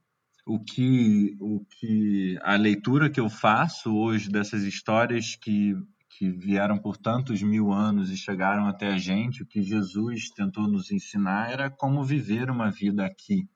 o 0.46 0.60
que, 0.60 1.36
o 1.40 1.64
que 1.66 2.38
a 2.42 2.56
leitura 2.56 3.10
que 3.10 3.20
eu 3.20 3.30
faço 3.30 3.96
hoje 3.96 4.30
dessas 4.30 4.64
histórias 4.64 5.36
que, 5.36 5.76
que 6.10 6.30
vieram 6.30 6.78
por 6.78 6.98
tantos 6.98 7.42
mil 7.42 7.72
anos 7.72 8.10
e 8.10 8.18
chegaram 8.18 8.66
até 8.66 8.88
a 8.88 8.98
gente, 8.98 9.44
o 9.44 9.46
que 9.46 9.62
Jesus 9.62 10.30
tentou 10.32 10.68
nos 10.68 10.92
ensinar 10.92 11.52
era 11.52 11.70
como 11.70 12.04
viver 12.04 12.50
uma 12.50 12.72
vida 12.72 13.06
aqui. 13.06 13.48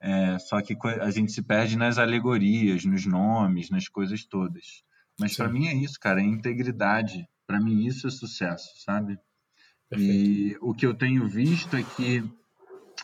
É, 0.00 0.38
só 0.40 0.60
que 0.60 0.76
a 1.00 1.10
gente 1.12 1.30
se 1.30 1.42
perde 1.42 1.76
nas 1.76 1.98
alegorias, 1.98 2.84
nos 2.84 3.06
nomes, 3.06 3.70
nas 3.70 3.86
coisas 3.86 4.24
todas. 4.24 4.82
Mas 5.22 5.36
para 5.36 5.48
mim 5.48 5.66
é 5.66 5.74
isso, 5.74 5.98
cara, 6.00 6.20
é 6.20 6.24
integridade. 6.24 7.26
Para 7.46 7.60
mim 7.60 7.86
isso 7.86 8.06
é 8.06 8.10
sucesso, 8.10 8.68
sabe? 8.84 9.18
Perfeito. 9.88 10.12
E 10.12 10.56
o 10.60 10.74
que 10.74 10.86
eu 10.86 10.94
tenho 10.94 11.26
visto 11.26 11.76
é 11.76 11.82
que 11.82 12.24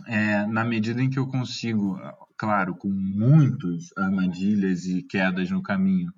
é, 0.07 0.47
na 0.47 0.65
medida 0.65 1.03
em 1.03 1.11
que 1.11 1.19
eu 1.19 1.27
consigo, 1.27 1.99
claro, 2.37 2.75
com 2.75 2.89
muitas 2.89 3.91
armadilhas 3.97 4.87
e 4.87 5.03
quedas 5.03 5.51
no 5.51 5.63
caminho, 5.63 6.13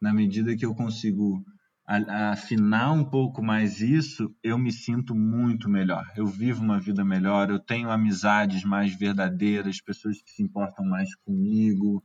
na 0.00 0.12
medida 0.12 0.56
que 0.56 0.64
eu 0.64 0.74
consigo 0.74 1.44
afinar 1.86 2.92
um 2.92 3.04
pouco 3.04 3.42
mais 3.42 3.80
isso, 3.80 4.34
eu 4.42 4.58
me 4.58 4.72
sinto 4.72 5.14
muito 5.14 5.68
melhor. 5.68 6.04
Eu 6.16 6.26
vivo 6.26 6.62
uma 6.62 6.80
vida 6.80 7.04
melhor, 7.04 7.48
eu 7.48 7.60
tenho 7.60 7.90
amizades 7.90 8.64
mais 8.64 8.92
verdadeiras, 8.94 9.80
pessoas 9.80 10.20
que 10.20 10.30
se 10.30 10.42
importam 10.42 10.84
mais 10.84 11.14
comigo, 11.16 12.02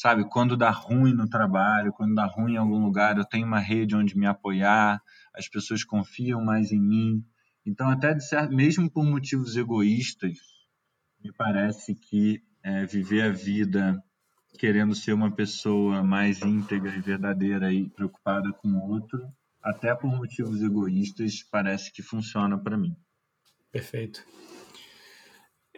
sabe? 0.00 0.24
Quando 0.24 0.56
dá 0.56 0.70
ruim 0.70 1.12
no 1.12 1.28
trabalho, 1.28 1.92
quando 1.92 2.14
dá 2.14 2.24
ruim 2.24 2.54
em 2.54 2.56
algum 2.56 2.82
lugar, 2.82 3.18
eu 3.18 3.24
tenho 3.24 3.46
uma 3.46 3.58
rede 3.58 3.94
onde 3.94 4.16
me 4.16 4.26
apoiar, 4.26 4.98
as 5.34 5.46
pessoas 5.46 5.84
confiam 5.84 6.42
mais 6.42 6.72
em 6.72 6.80
mim. 6.80 7.22
Então, 7.66 7.90
até 7.90 8.14
de 8.14 8.26
certo, 8.26 8.50
mesmo 8.50 8.90
por 8.90 9.04
motivos 9.04 9.58
egoístas, 9.58 10.38
me 11.22 11.30
parece 11.34 11.94
que 11.94 12.42
é, 12.62 12.86
viver 12.86 13.24
a 13.24 13.28
vida 13.28 14.02
querendo 14.58 14.94
ser 14.94 15.12
uma 15.12 15.30
pessoa 15.30 16.02
mais 16.02 16.40
íntegra 16.40 16.96
e 16.96 17.00
verdadeira 17.02 17.70
e 17.70 17.86
preocupada 17.90 18.50
com 18.54 18.68
o 18.68 18.90
outro, 18.90 19.30
até 19.62 19.94
por 19.94 20.08
motivos 20.08 20.62
egoístas, 20.62 21.42
parece 21.42 21.92
que 21.92 22.02
funciona 22.02 22.58
para 22.58 22.78
mim. 22.78 22.96
Perfeito. 23.70 24.24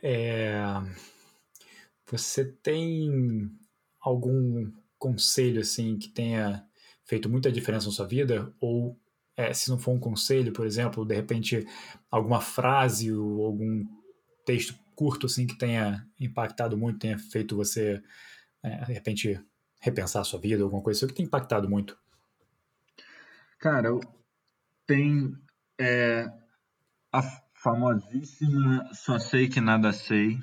É... 0.01 0.63
Você 2.07 2.45
tem 2.45 3.51
algum 4.03 4.71
conselho 4.99 5.61
assim 5.61 5.97
que 5.99 6.09
tenha 6.09 6.67
feito 7.05 7.29
muita 7.29 7.51
diferença 7.51 7.87
na 7.87 7.93
sua 7.93 8.07
vida 8.07 8.53
ou 8.61 8.99
é, 9.37 9.53
se 9.55 9.71
não 9.71 9.79
for 9.79 9.93
um 9.93 9.99
conselho, 9.99 10.53
por 10.53 10.67
exemplo, 10.67 11.05
de 11.05 11.15
repente 11.15 11.67
alguma 12.11 12.41
frase 12.41 13.13
ou 13.13 13.47
algum 13.47 13.85
texto 14.45 14.79
curto 14.95 15.27
assim 15.27 15.47
que 15.47 15.57
tenha 15.57 16.07
impactado 16.21 16.77
muito, 16.77 16.99
tenha 16.99 17.19
feito 17.19 17.57
você 17.57 18.03
é, 18.63 18.85
de 18.85 18.93
repente 18.93 19.41
repensar 19.81 20.21
a 20.21 20.25
sua 20.25 20.39
vida, 20.39 20.63
alguma 20.63 20.83
coisa 20.83 20.99
assim, 20.99 21.07
que 21.09 21.15
tem 21.15 21.27
impactado 21.27 21.69
muito? 21.69 21.99
Cara, 23.59 23.89
tem 24.87 25.35
é, 25.79 26.31
a 27.13 27.23
famosíssima 27.55 28.89
Só 28.93 29.19
Sei 29.19 29.49
Que 29.49 29.61
Nada 29.61 29.93
Sei. 29.93 30.39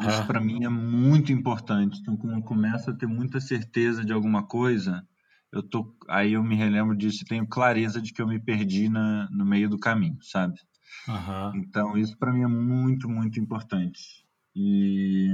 Isso 0.00 0.26
para 0.26 0.40
mim 0.40 0.64
é 0.64 0.68
muito 0.68 1.32
importante. 1.32 2.00
Então, 2.00 2.16
quando 2.16 2.36
eu 2.36 2.42
começo 2.42 2.90
a 2.90 2.94
ter 2.94 3.06
muita 3.06 3.40
certeza 3.40 4.04
de 4.04 4.12
alguma 4.12 4.44
coisa, 4.44 5.06
eu 5.52 5.62
tô, 5.62 5.94
aí 6.08 6.32
eu 6.32 6.42
me 6.42 6.56
relembro 6.56 6.96
disso 6.96 7.22
e 7.22 7.26
tenho 7.26 7.46
clareza 7.46 8.02
de 8.02 8.12
que 8.12 8.20
eu 8.20 8.26
me 8.26 8.40
perdi 8.40 8.88
na, 8.88 9.28
no 9.30 9.44
meio 9.44 9.68
do 9.68 9.78
caminho, 9.78 10.18
sabe? 10.20 10.58
Uhum. 11.06 11.56
Então, 11.56 11.96
isso 11.96 12.18
para 12.18 12.32
mim 12.32 12.42
é 12.42 12.48
muito, 12.48 13.08
muito 13.08 13.38
importante. 13.38 14.24
E 14.56 15.28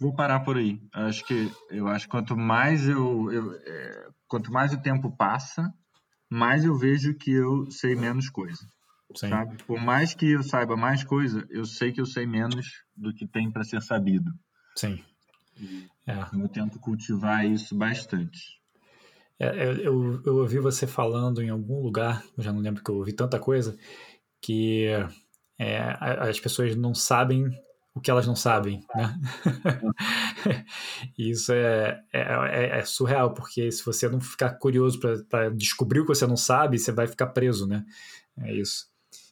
vou 0.00 0.14
parar 0.14 0.40
por 0.40 0.56
aí. 0.56 0.80
Acho 0.92 1.24
que 1.26 1.50
eu 1.70 1.88
acho 1.88 2.06
que 2.06 2.10
quanto 2.10 2.36
mais 2.36 2.88
eu, 2.88 3.32
eu 3.32 3.52
é, 3.54 4.08
quanto 4.28 4.52
mais 4.52 4.72
o 4.72 4.80
tempo 4.80 5.16
passa, 5.16 5.72
mais 6.30 6.64
eu 6.64 6.76
vejo 6.76 7.14
que 7.14 7.30
eu 7.30 7.70
sei 7.70 7.94
menos 7.96 8.28
coisa. 8.28 8.68
Sim. 9.14 9.28
Sabe? 9.28 9.62
Por 9.64 9.80
mais 9.80 10.14
que 10.14 10.32
eu 10.32 10.42
saiba 10.42 10.76
mais 10.76 11.04
coisa, 11.04 11.46
eu 11.50 11.64
sei 11.64 11.92
que 11.92 12.00
eu 12.00 12.06
sei 12.06 12.26
menos 12.26 12.84
do 12.96 13.12
que 13.12 13.26
tem 13.26 13.50
para 13.50 13.64
ser 13.64 13.80
sabido. 13.82 14.32
Sim. 14.76 15.00
É. 16.06 16.18
Eu 16.32 16.48
tento 16.48 16.78
cultivar 16.80 17.46
isso 17.46 17.76
bastante. 17.76 18.60
É, 19.38 19.66
eu, 19.82 20.22
eu 20.24 20.36
ouvi 20.36 20.58
você 20.58 20.86
falando 20.86 21.42
em 21.42 21.50
algum 21.50 21.80
lugar, 21.80 22.24
eu 22.36 22.42
já 22.42 22.52
não 22.52 22.60
lembro 22.60 22.82
que 22.82 22.90
eu 22.90 22.96
ouvi 22.96 23.12
tanta 23.12 23.38
coisa, 23.38 23.76
que 24.40 24.86
é, 25.58 25.96
as 26.00 26.38
pessoas 26.38 26.76
não 26.76 26.94
sabem 26.94 27.50
o 27.94 28.00
que 28.00 28.10
elas 28.10 28.26
não 28.26 28.34
sabem, 28.34 28.84
né? 28.94 29.16
Isso 31.16 31.52
é, 31.52 32.02
é, 32.12 32.20
é, 32.20 32.78
é, 32.78 32.84
surreal, 32.84 33.32
porque 33.32 33.70
se 33.70 33.84
você 33.84 34.08
não 34.08 34.20
ficar 34.20 34.50
curioso 34.54 34.98
para 35.28 35.50
descobrir 35.50 36.00
o 36.00 36.02
que 36.02 36.08
você 36.08 36.26
não 36.26 36.36
sabe, 36.36 36.76
você 36.76 36.90
vai 36.90 37.06
ficar 37.06 37.28
preso, 37.28 37.68
né? 37.68 37.84
É 38.36 38.52
isso. 38.52 38.86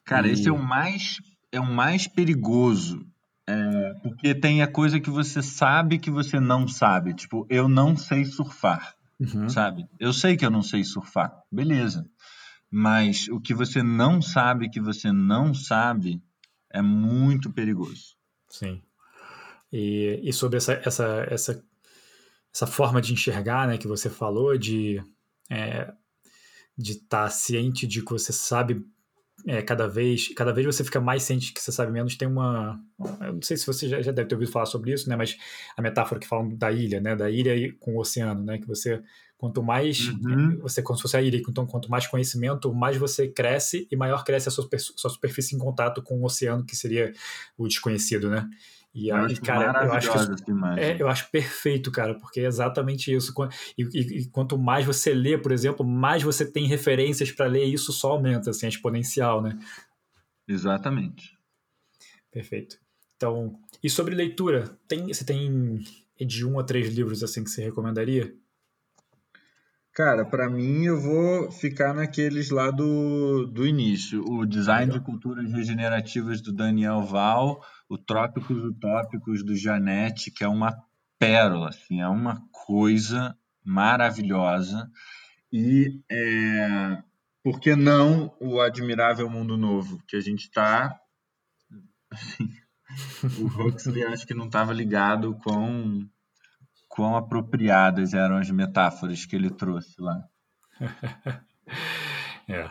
Cara, 0.04 0.28
esse 0.28 0.48
é 0.48 0.52
o 0.52 0.58
mais, 0.58 1.18
é 1.50 1.60
o 1.60 1.64
mais 1.64 2.06
perigoso, 2.06 3.06
é, 3.46 3.94
porque 4.02 4.34
tem 4.34 4.62
a 4.62 4.66
coisa 4.66 5.00
que 5.00 5.10
você 5.10 5.42
sabe 5.42 5.98
que 5.98 6.10
você 6.10 6.40
não 6.40 6.66
sabe. 6.66 7.14
Tipo, 7.14 7.46
eu 7.48 7.68
não 7.68 7.96
sei 7.96 8.24
surfar, 8.24 8.94
uhum. 9.20 9.48
sabe? 9.48 9.86
Eu 9.98 10.12
sei 10.12 10.36
que 10.36 10.44
eu 10.44 10.50
não 10.50 10.62
sei 10.62 10.84
surfar, 10.84 11.32
beleza. 11.50 12.08
Mas 12.70 13.28
o 13.28 13.40
que 13.40 13.54
você 13.54 13.82
não 13.82 14.22
sabe 14.22 14.70
que 14.70 14.80
você 14.80 15.12
não 15.12 15.52
sabe 15.52 16.22
é 16.70 16.80
muito 16.80 17.52
perigoso. 17.52 18.16
Sim. 18.48 18.82
E, 19.72 20.20
e 20.22 20.32
sobre 20.32 20.56
essa, 20.56 20.74
essa, 20.84 21.26
essa, 21.30 21.64
essa 22.52 22.66
forma 22.66 23.00
de 23.00 23.12
enxergar 23.12 23.68
né, 23.68 23.78
que 23.78 23.86
você 23.86 24.08
falou, 24.08 24.56
de 24.56 25.02
é, 25.50 25.92
de 26.76 26.92
estar 26.92 27.24
tá 27.24 27.30
ciente 27.30 27.86
de 27.86 28.02
que 28.02 28.10
você 28.10 28.32
sabe 28.32 28.82
é, 29.46 29.62
cada 29.62 29.88
vez 29.88 30.28
cada 30.34 30.52
vez 30.52 30.66
você 30.66 30.84
fica 30.84 31.00
mais 31.00 31.22
ciente 31.22 31.52
que 31.52 31.60
você 31.60 31.72
sabe 31.72 31.92
menos 31.92 32.16
tem 32.16 32.28
uma 32.28 32.80
eu 33.20 33.34
não 33.34 33.42
sei 33.42 33.56
se 33.56 33.66
você 33.66 33.88
já, 33.88 34.00
já 34.00 34.12
deve 34.12 34.28
ter 34.28 34.34
ouvido 34.34 34.52
falar 34.52 34.66
sobre 34.66 34.92
isso 34.92 35.08
né 35.08 35.16
mas 35.16 35.36
a 35.76 35.82
metáfora 35.82 36.20
que 36.20 36.26
falam 36.26 36.54
da 36.56 36.70
ilha 36.70 37.00
né 37.00 37.16
da 37.16 37.30
ilha 37.30 37.74
com 37.80 37.94
o 37.94 38.00
oceano 38.00 38.44
né 38.44 38.58
que 38.58 38.66
você 38.66 39.02
Quanto 39.42 39.60
mais 39.60 40.06
uhum. 40.06 40.56
você, 40.60 40.80
como 40.80 40.96
se 40.96 41.02
fosse 41.02 41.16
a 41.16 41.20
ilha, 41.20 41.36
então 41.36 41.66
quanto 41.66 41.90
mais 41.90 42.06
conhecimento, 42.06 42.72
mais 42.72 42.96
você 42.96 43.26
cresce 43.26 43.88
e 43.90 43.96
maior 43.96 44.22
cresce 44.22 44.46
a 44.46 44.52
sua, 44.52 44.68
sua 44.78 45.10
superfície 45.10 45.56
em 45.56 45.58
contato 45.58 46.00
com 46.00 46.20
o 46.20 46.24
oceano, 46.24 46.64
que 46.64 46.76
seria 46.76 47.12
o 47.58 47.66
desconhecido, 47.66 48.30
né? 48.30 48.48
E 48.94 49.10
aí, 49.10 49.36
cara, 49.38 49.86
eu 49.86 49.92
acho 49.94 50.10
que 50.10 50.52
é, 50.78 51.00
eu 51.00 51.08
acho 51.08 51.30
perfeito, 51.30 51.90
cara, 51.90 52.14
porque 52.14 52.40
é 52.40 52.44
exatamente 52.44 53.14
isso. 53.14 53.32
E, 53.76 53.84
e, 53.84 54.18
e, 54.18 54.28
quanto 54.28 54.58
mais 54.58 54.84
você 54.84 55.14
lê, 55.14 55.38
por 55.38 55.50
exemplo, 55.50 55.84
mais 55.84 56.22
você 56.22 56.44
tem 56.44 56.66
referências 56.66 57.32
para 57.32 57.46
ler, 57.46 57.64
isso 57.64 57.90
só 57.90 58.12
aumenta, 58.12 58.50
assim, 58.50 58.66
é 58.66 58.68
exponencial, 58.68 59.40
né? 59.40 59.58
Exatamente. 60.46 61.38
Perfeito. 62.30 62.76
Então, 63.16 63.58
e 63.82 63.88
sobre 63.88 64.14
leitura, 64.14 64.78
tem, 64.86 65.06
você 65.06 65.24
tem 65.24 65.80
de 66.20 66.46
um 66.46 66.58
a 66.58 66.64
três 66.64 66.94
livros 66.94 67.22
assim 67.22 67.42
que 67.42 67.50
você 67.50 67.62
recomendaria? 67.62 68.34
Cara, 69.94 70.24
para 70.24 70.48
mim 70.48 70.86
eu 70.86 70.98
vou 70.98 71.50
ficar 71.50 71.92
naqueles 71.92 72.48
lá 72.48 72.70
do, 72.70 73.46
do 73.46 73.66
início. 73.66 74.24
O 74.26 74.46
Design 74.46 74.90
de 74.90 75.00
Culturas 75.00 75.52
Regenerativas 75.52 76.40
do 76.40 76.50
Daniel 76.50 77.02
Val, 77.02 77.62
o 77.92 77.98
Trópicos 77.98 78.64
Utópicos 78.64 79.44
do 79.44 79.54
Janete, 79.54 80.30
que 80.30 80.42
é 80.42 80.48
uma 80.48 80.82
pérola, 81.18 81.68
assim, 81.68 82.00
é 82.00 82.08
uma 82.08 82.42
coisa 82.50 83.36
maravilhosa. 83.62 84.90
E 85.52 86.00
é, 86.10 87.02
por 87.42 87.60
que 87.60 87.76
não 87.76 88.34
o 88.40 88.62
Admirável 88.62 89.28
Mundo 89.28 89.58
Novo, 89.58 90.02
que 90.08 90.16
a 90.16 90.20
gente 90.20 90.44
está... 90.44 90.98
Assim, 92.10 92.48
o 93.38 93.46
Huxley 93.46 94.04
acho 94.04 94.26
que 94.26 94.32
não 94.32 94.46
estava 94.46 94.72
ligado 94.72 95.34
com 95.44 96.08
quão 96.88 97.14
apropriadas 97.14 98.14
eram 98.14 98.38
as 98.38 98.50
metáforas 98.50 99.26
que 99.26 99.36
ele 99.36 99.50
trouxe 99.50 100.00
lá. 100.00 100.24
é. 102.48 102.70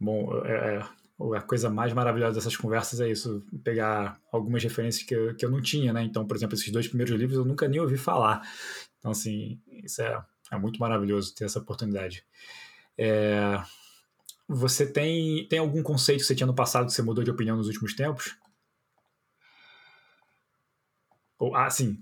Bom, 0.00 0.44
é, 0.46 0.76
é 0.76 1.01
a 1.34 1.40
coisa 1.40 1.70
mais 1.70 1.92
maravilhosa 1.92 2.34
dessas 2.34 2.56
conversas 2.56 3.00
é 3.00 3.10
isso, 3.10 3.42
pegar 3.62 4.20
algumas 4.32 4.62
referências 4.62 5.04
que 5.04 5.14
eu, 5.14 5.34
que 5.34 5.44
eu 5.44 5.50
não 5.50 5.60
tinha, 5.60 5.92
né? 5.92 6.02
Então, 6.02 6.26
por 6.26 6.36
exemplo, 6.36 6.54
esses 6.54 6.70
dois 6.70 6.88
primeiros 6.88 7.14
livros 7.14 7.38
eu 7.38 7.44
nunca 7.44 7.68
nem 7.68 7.80
ouvi 7.80 7.96
falar. 7.96 8.42
Então, 8.98 9.10
assim, 9.10 9.60
isso 9.84 10.02
é, 10.02 10.22
é 10.50 10.58
muito 10.58 10.80
maravilhoso 10.80 11.34
ter 11.34 11.44
essa 11.44 11.58
oportunidade. 11.58 12.24
É, 12.96 13.62
você 14.48 14.86
tem, 14.86 15.46
tem 15.48 15.58
algum 15.58 15.82
conceito 15.82 16.20
que 16.20 16.26
você 16.26 16.34
tinha 16.34 16.46
no 16.46 16.54
passado 16.54 16.86
que 16.86 16.92
você 16.92 17.02
mudou 17.02 17.24
de 17.24 17.30
opinião 17.30 17.56
nos 17.56 17.68
últimos 17.68 17.94
tempos? 17.94 18.36
Ou, 21.42 21.56
ah, 21.56 21.68
sim. 21.68 21.98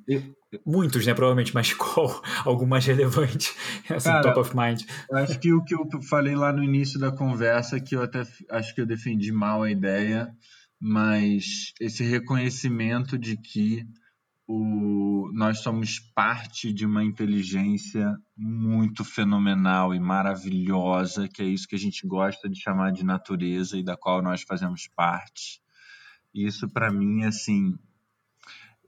Muitos, 0.66 1.06
né? 1.06 1.14
Provavelmente, 1.14 1.54
mas 1.54 1.72
qual? 1.72 2.22
Algum 2.44 2.66
mais 2.66 2.84
relevante? 2.84 3.54
Assim, 3.88 4.10
Cara, 4.10 4.22
top 4.22 4.40
of 4.40 4.54
mind. 4.54 4.82
Acho 5.10 5.40
que 5.40 5.50
o 5.50 5.64
que 5.64 5.74
eu 5.74 5.88
falei 6.02 6.34
lá 6.34 6.52
no 6.52 6.62
início 6.62 7.00
da 7.00 7.10
conversa, 7.10 7.80
que 7.80 7.96
eu 7.96 8.02
até 8.02 8.22
acho 8.50 8.74
que 8.74 8.82
eu 8.82 8.86
defendi 8.86 9.32
mal 9.32 9.62
a 9.62 9.70
ideia, 9.70 10.30
mas 10.78 11.72
esse 11.80 12.04
reconhecimento 12.04 13.16
de 13.16 13.34
que 13.38 13.82
o, 14.46 15.30
nós 15.32 15.60
somos 15.60 15.98
parte 16.14 16.70
de 16.70 16.84
uma 16.84 17.02
inteligência 17.02 18.14
muito 18.36 19.06
fenomenal 19.06 19.94
e 19.94 19.98
maravilhosa, 19.98 21.26
que 21.28 21.40
é 21.40 21.46
isso 21.46 21.66
que 21.66 21.76
a 21.76 21.78
gente 21.78 22.06
gosta 22.06 22.46
de 22.46 22.60
chamar 22.60 22.92
de 22.92 23.06
natureza 23.06 23.78
e 23.78 23.82
da 23.82 23.96
qual 23.96 24.20
nós 24.20 24.42
fazemos 24.42 24.86
parte. 24.94 25.62
Isso, 26.34 26.68
para 26.68 26.92
mim, 26.92 27.24
assim, 27.24 27.74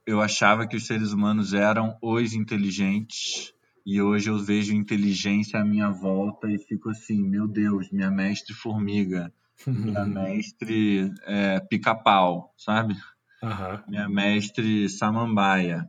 eu 0.07 0.21
achava 0.21 0.67
que 0.67 0.77
os 0.77 0.87
seres 0.87 1.13
humanos 1.13 1.55
eram 1.55 1.97
os 2.03 2.33
inteligentes 2.33 3.53
e 3.85 4.01
hoje 4.01 4.31
eu 4.31 4.39
vejo 4.39 4.75
inteligência 4.75 5.61
à 5.61 5.65
minha 5.65 5.91
volta 5.91 6.49
e 6.51 6.59
fico 6.59 6.91
assim, 6.91 7.23
meu 7.23 7.49
Deus, 7.49 7.91
minha 7.91 8.11
mestre 8.11 8.55
formiga, 8.55 9.33
minha 9.67 10.05
mestre 10.07 11.13
é, 11.25 11.61
pica-pau, 11.61 12.55
sabe? 12.57 12.95
Uhum. 13.43 13.83
Minha 13.89 14.09
mestre 14.09 14.89
samambaia. 14.89 15.89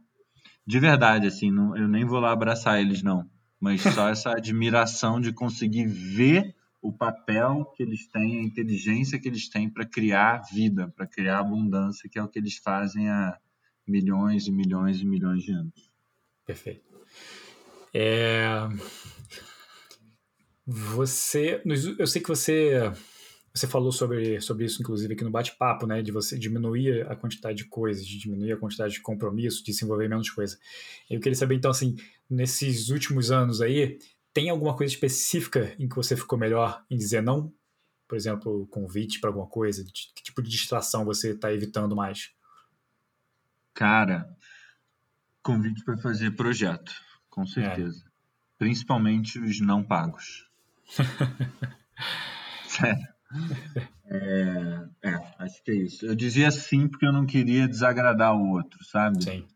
De 0.65 0.79
verdade, 0.79 1.27
assim, 1.27 1.51
não, 1.51 1.77
eu 1.77 1.87
nem 1.87 2.05
vou 2.05 2.19
lá 2.19 2.31
abraçar 2.31 2.79
eles, 2.79 3.03
não. 3.03 3.29
Mas 3.59 3.81
só 3.93 4.09
essa 4.09 4.31
admiração 4.31 5.19
de 5.19 5.31
conseguir 5.31 5.85
ver 5.85 6.55
o 6.81 6.91
papel 6.91 7.71
que 7.75 7.83
eles 7.83 8.07
têm, 8.07 8.39
a 8.39 8.43
inteligência 8.43 9.19
que 9.19 9.27
eles 9.27 9.47
têm 9.47 9.69
para 9.69 9.85
criar 9.85 10.41
vida, 10.51 10.91
para 10.95 11.07
criar 11.07 11.39
abundância, 11.39 12.09
que 12.09 12.19
é 12.19 12.23
o 12.23 12.27
que 12.27 12.39
eles 12.39 12.57
fazem 12.57 13.09
há 13.09 13.37
milhões 13.87 14.47
e 14.47 14.51
milhões 14.51 14.99
e 15.01 15.05
milhões 15.05 15.43
de 15.43 15.51
anos. 15.51 15.91
Perfeito. 16.45 16.83
É... 17.93 18.43
Você, 20.65 21.61
eu 21.99 22.07
sei 22.07 22.21
que 22.21 22.29
você 22.29 22.91
você 23.53 23.67
falou 23.67 23.91
sobre, 23.91 24.41
sobre 24.41 24.65
isso, 24.65 24.81
inclusive, 24.81 25.13
aqui 25.13 25.23
no 25.23 25.29
bate-papo, 25.29 25.85
né? 25.85 26.01
De 26.01 26.11
você 26.11 26.39
diminuir 26.39 27.05
a 27.07 27.15
quantidade 27.15 27.57
de 27.57 27.65
coisas, 27.65 28.03
de 28.05 28.17
diminuir 28.17 28.53
a 28.53 28.57
quantidade 28.57 28.93
de 28.93 29.01
compromisso, 29.01 29.63
de 29.63 29.71
se 29.71 29.85
envolver 29.85 30.07
menos 30.07 30.29
coisa. 30.31 30.57
Eu 31.07 31.19
queria 31.19 31.35
saber, 31.35 31.55
então, 31.55 31.69
assim, 31.69 31.95
nesses 32.27 32.89
últimos 32.89 33.29
anos 33.29 33.61
aí, 33.61 33.99
tem 34.33 34.49
alguma 34.49 34.75
coisa 34.75 34.91
específica 34.91 35.75
em 35.77 35.87
que 35.87 35.95
você 35.95 36.17
ficou 36.17 36.37
melhor 36.37 36.83
em 36.89 36.97
dizer 36.97 37.21
não? 37.21 37.53
Por 38.07 38.15
exemplo, 38.15 38.67
convite 38.71 39.19
para 39.19 39.29
alguma 39.29 39.47
coisa? 39.47 39.85
Que 40.15 40.23
tipo 40.23 40.41
de 40.41 40.49
distração 40.49 41.05
você 41.05 41.31
está 41.31 41.53
evitando 41.53 41.95
mais? 41.95 42.31
Cara, 43.73 44.27
convite 45.41 45.83
para 45.83 45.97
fazer 45.97 46.31
projeto, 46.31 46.93
com 47.29 47.45
certeza. 47.45 48.03
É. 48.05 48.09
Principalmente 48.57 49.39
os 49.39 49.59
não 49.59 49.83
pagos. 49.83 50.47
Sério. 52.67 53.07
É, 54.05 54.85
é, 55.03 55.13
acho 55.39 55.63
que 55.63 55.71
é 55.71 55.75
isso. 55.75 56.05
Eu 56.05 56.15
dizia 56.15 56.51
sim 56.51 56.87
porque 56.87 57.05
eu 57.05 57.11
não 57.11 57.25
queria 57.25 57.67
desagradar 57.67 58.35
o 58.35 58.51
outro, 58.51 58.83
sabe? 58.83 59.23
Sim. 59.23 59.47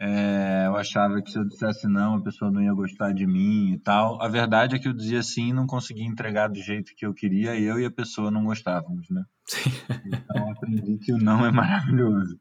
É, 0.00 0.66
eu 0.66 0.76
achava 0.76 1.20
que 1.20 1.28
se 1.28 1.36
eu 1.36 1.44
dissesse 1.44 1.88
não, 1.88 2.14
a 2.14 2.22
pessoa 2.22 2.52
não 2.52 2.62
ia 2.62 2.72
gostar 2.72 3.12
de 3.12 3.26
mim 3.26 3.72
e 3.72 3.78
tal. 3.80 4.22
A 4.22 4.28
verdade 4.28 4.76
é 4.76 4.78
que 4.78 4.86
eu 4.86 4.92
dizia 4.92 5.22
sim 5.24 5.48
e 5.48 5.52
não 5.52 5.66
conseguia 5.66 6.06
entregar 6.06 6.46
do 6.46 6.60
jeito 6.62 6.94
que 6.96 7.04
eu 7.04 7.12
queria, 7.12 7.56
e 7.56 7.64
eu 7.64 7.80
e 7.80 7.84
a 7.84 7.90
pessoa 7.90 8.30
não 8.30 8.44
gostávamos, 8.44 9.10
né? 9.10 9.24
Sim. 9.44 9.70
Então 10.06 10.52
aprendi 10.52 10.98
que 10.98 11.12
o 11.12 11.18
não 11.18 11.44
é 11.44 11.50
maravilhoso. 11.50 12.38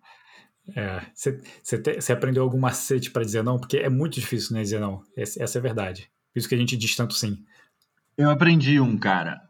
É, 0.75 1.01
você 1.13 2.11
aprendeu 2.11 2.43
algum 2.43 2.59
macete 2.59 3.09
para 3.11 3.23
dizer 3.23 3.43
não? 3.43 3.57
Porque 3.57 3.77
é 3.77 3.89
muito 3.89 4.19
difícil, 4.19 4.55
né, 4.55 4.63
dizer 4.63 4.79
não. 4.79 5.01
Essa, 5.15 5.43
essa 5.43 5.57
é 5.57 5.59
a 5.59 5.63
verdade. 5.63 6.09
Por 6.33 6.39
isso 6.39 6.49
que 6.49 6.55
a 6.55 6.57
gente 6.57 6.75
diz 6.75 6.95
tanto 6.95 7.13
sim. 7.13 7.43
Eu 8.17 8.29
aprendi 8.29 8.79
um, 8.79 8.97
cara 8.97 9.47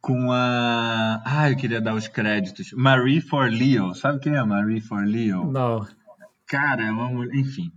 com 0.00 0.32
a. 0.32 1.22
Ah, 1.24 1.50
eu 1.50 1.56
queria 1.56 1.80
dar 1.80 1.94
os 1.94 2.08
créditos. 2.08 2.72
Marie 2.72 3.20
for 3.20 3.50
Leo. 3.50 3.94
Sabe 3.94 4.20
quem 4.20 4.34
é 4.34 4.42
Marie 4.42 4.80
for 4.80 5.04
Leo? 5.04 5.50
Não. 5.50 5.86
Cara, 6.46 6.84
é 6.84 6.90
uma 6.90 7.08
mulher. 7.08 7.34
Enfim, 7.34 7.70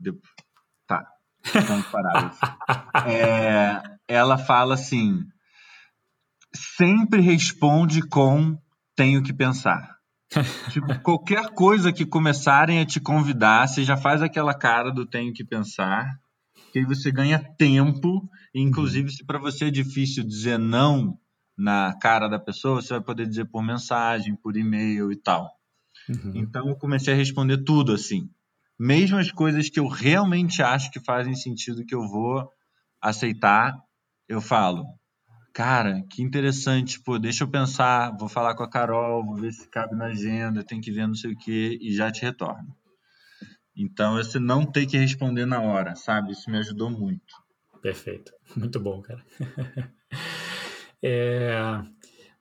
tá. 0.88 1.06
Estamos 1.44 1.86
parados. 1.88 2.38
é, 3.06 3.82
ela 4.08 4.38
fala 4.38 4.76
assim: 4.76 5.26
sempre 6.54 7.20
responde 7.22 8.02
com 8.08 8.58
tenho 8.96 9.22
que 9.24 9.34
pensar. 9.34 9.98
Tipo, 10.72 11.00
qualquer 11.02 11.50
coisa 11.50 11.92
que 11.92 12.06
começarem 12.06 12.80
a 12.80 12.86
te 12.86 13.00
convidar, 13.00 13.68
você 13.68 13.84
já 13.84 13.98
faz 13.98 14.22
aquela 14.22 14.54
cara 14.54 14.92
do 14.92 15.06
tenho 15.06 15.34
que 15.34 15.44
pensar, 15.44 16.10
que 16.72 16.80
aí 16.80 16.86
você 16.86 17.12
ganha 17.12 17.40
tempo, 17.58 18.30
inclusive 18.56 19.12
se 19.12 19.26
para 19.26 19.40
você 19.40 19.66
é 19.66 19.72
difícil 19.72 20.24
dizer 20.24 20.58
não, 20.58 21.18
na 21.58 21.94
cara 22.02 22.28
da 22.28 22.40
pessoa, 22.40 22.82
você 22.82 22.94
vai 22.94 23.02
poder 23.02 23.28
dizer 23.28 23.46
por 23.46 23.62
mensagem, 23.62 24.36
por 24.36 24.56
e-mail 24.56 25.12
e 25.12 25.16
tal. 25.16 25.52
Uhum. 26.10 26.32
Então 26.36 26.70
eu 26.70 26.76
comecei 26.76 27.14
a 27.14 27.18
responder 27.18 27.64
tudo 27.64 27.94
assim. 27.94 28.30
Mesmo 28.80 29.18
as 29.18 29.32
coisas 29.32 29.70
que 29.70 29.80
eu 29.80 29.88
realmente 29.88 30.64
acho 30.64 30.90
que 30.92 31.00
fazem 31.00 31.36
sentido 31.36 31.86
que 31.86 31.94
eu 31.94 32.08
vou 32.08 32.50
aceitar, 33.00 33.78
eu 34.28 34.42
falo. 34.42 34.86
Cara, 35.54 36.02
que 36.10 36.22
interessante, 36.22 37.00
pô, 37.02 37.20
deixa 37.20 37.44
eu 37.44 37.48
pensar, 37.48 38.16
vou 38.18 38.30
falar 38.30 38.56
com 38.56 38.64
a 38.64 38.70
Carol, 38.70 39.26
vou 39.26 39.36
ver 39.36 39.52
se 39.52 39.68
cabe 39.68 39.96
na 39.96 40.06
agenda, 40.06 40.64
tem 40.64 40.80
que 40.80 40.92
ver 40.92 41.08
não 41.08 41.16
sei 41.16 41.34
o 41.34 41.38
que 41.38 41.78
e 41.82 41.94
já 41.94 42.10
te 42.10 42.22
retorno. 42.22 42.76
Então, 43.76 44.16
você 44.16 44.40
não 44.40 44.66
tem 44.66 44.88
que 44.88 44.98
responder 44.98 45.46
na 45.46 45.62
hora, 45.62 45.96
sabe? 45.96 46.32
Isso 46.32 46.50
me 46.50 46.58
ajudou 46.58 46.90
muito. 46.90 47.36
Perfeito. 47.82 48.32
Muito 48.56 48.80
bom, 48.80 49.02
cara. 49.02 49.24
É, 51.04 51.82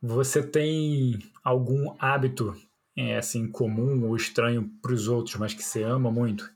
você 0.02 0.42
tem 0.42 1.18
algum 1.42 1.96
hábito 1.98 2.54
é, 2.94 3.16
assim 3.16 3.50
comum 3.50 4.06
ou 4.06 4.14
estranho 4.14 4.70
para 4.82 4.92
os 4.92 5.08
outros, 5.08 5.36
mas 5.36 5.54
que 5.54 5.62
você 5.62 5.82
ama 5.82 6.12
muito? 6.12 6.52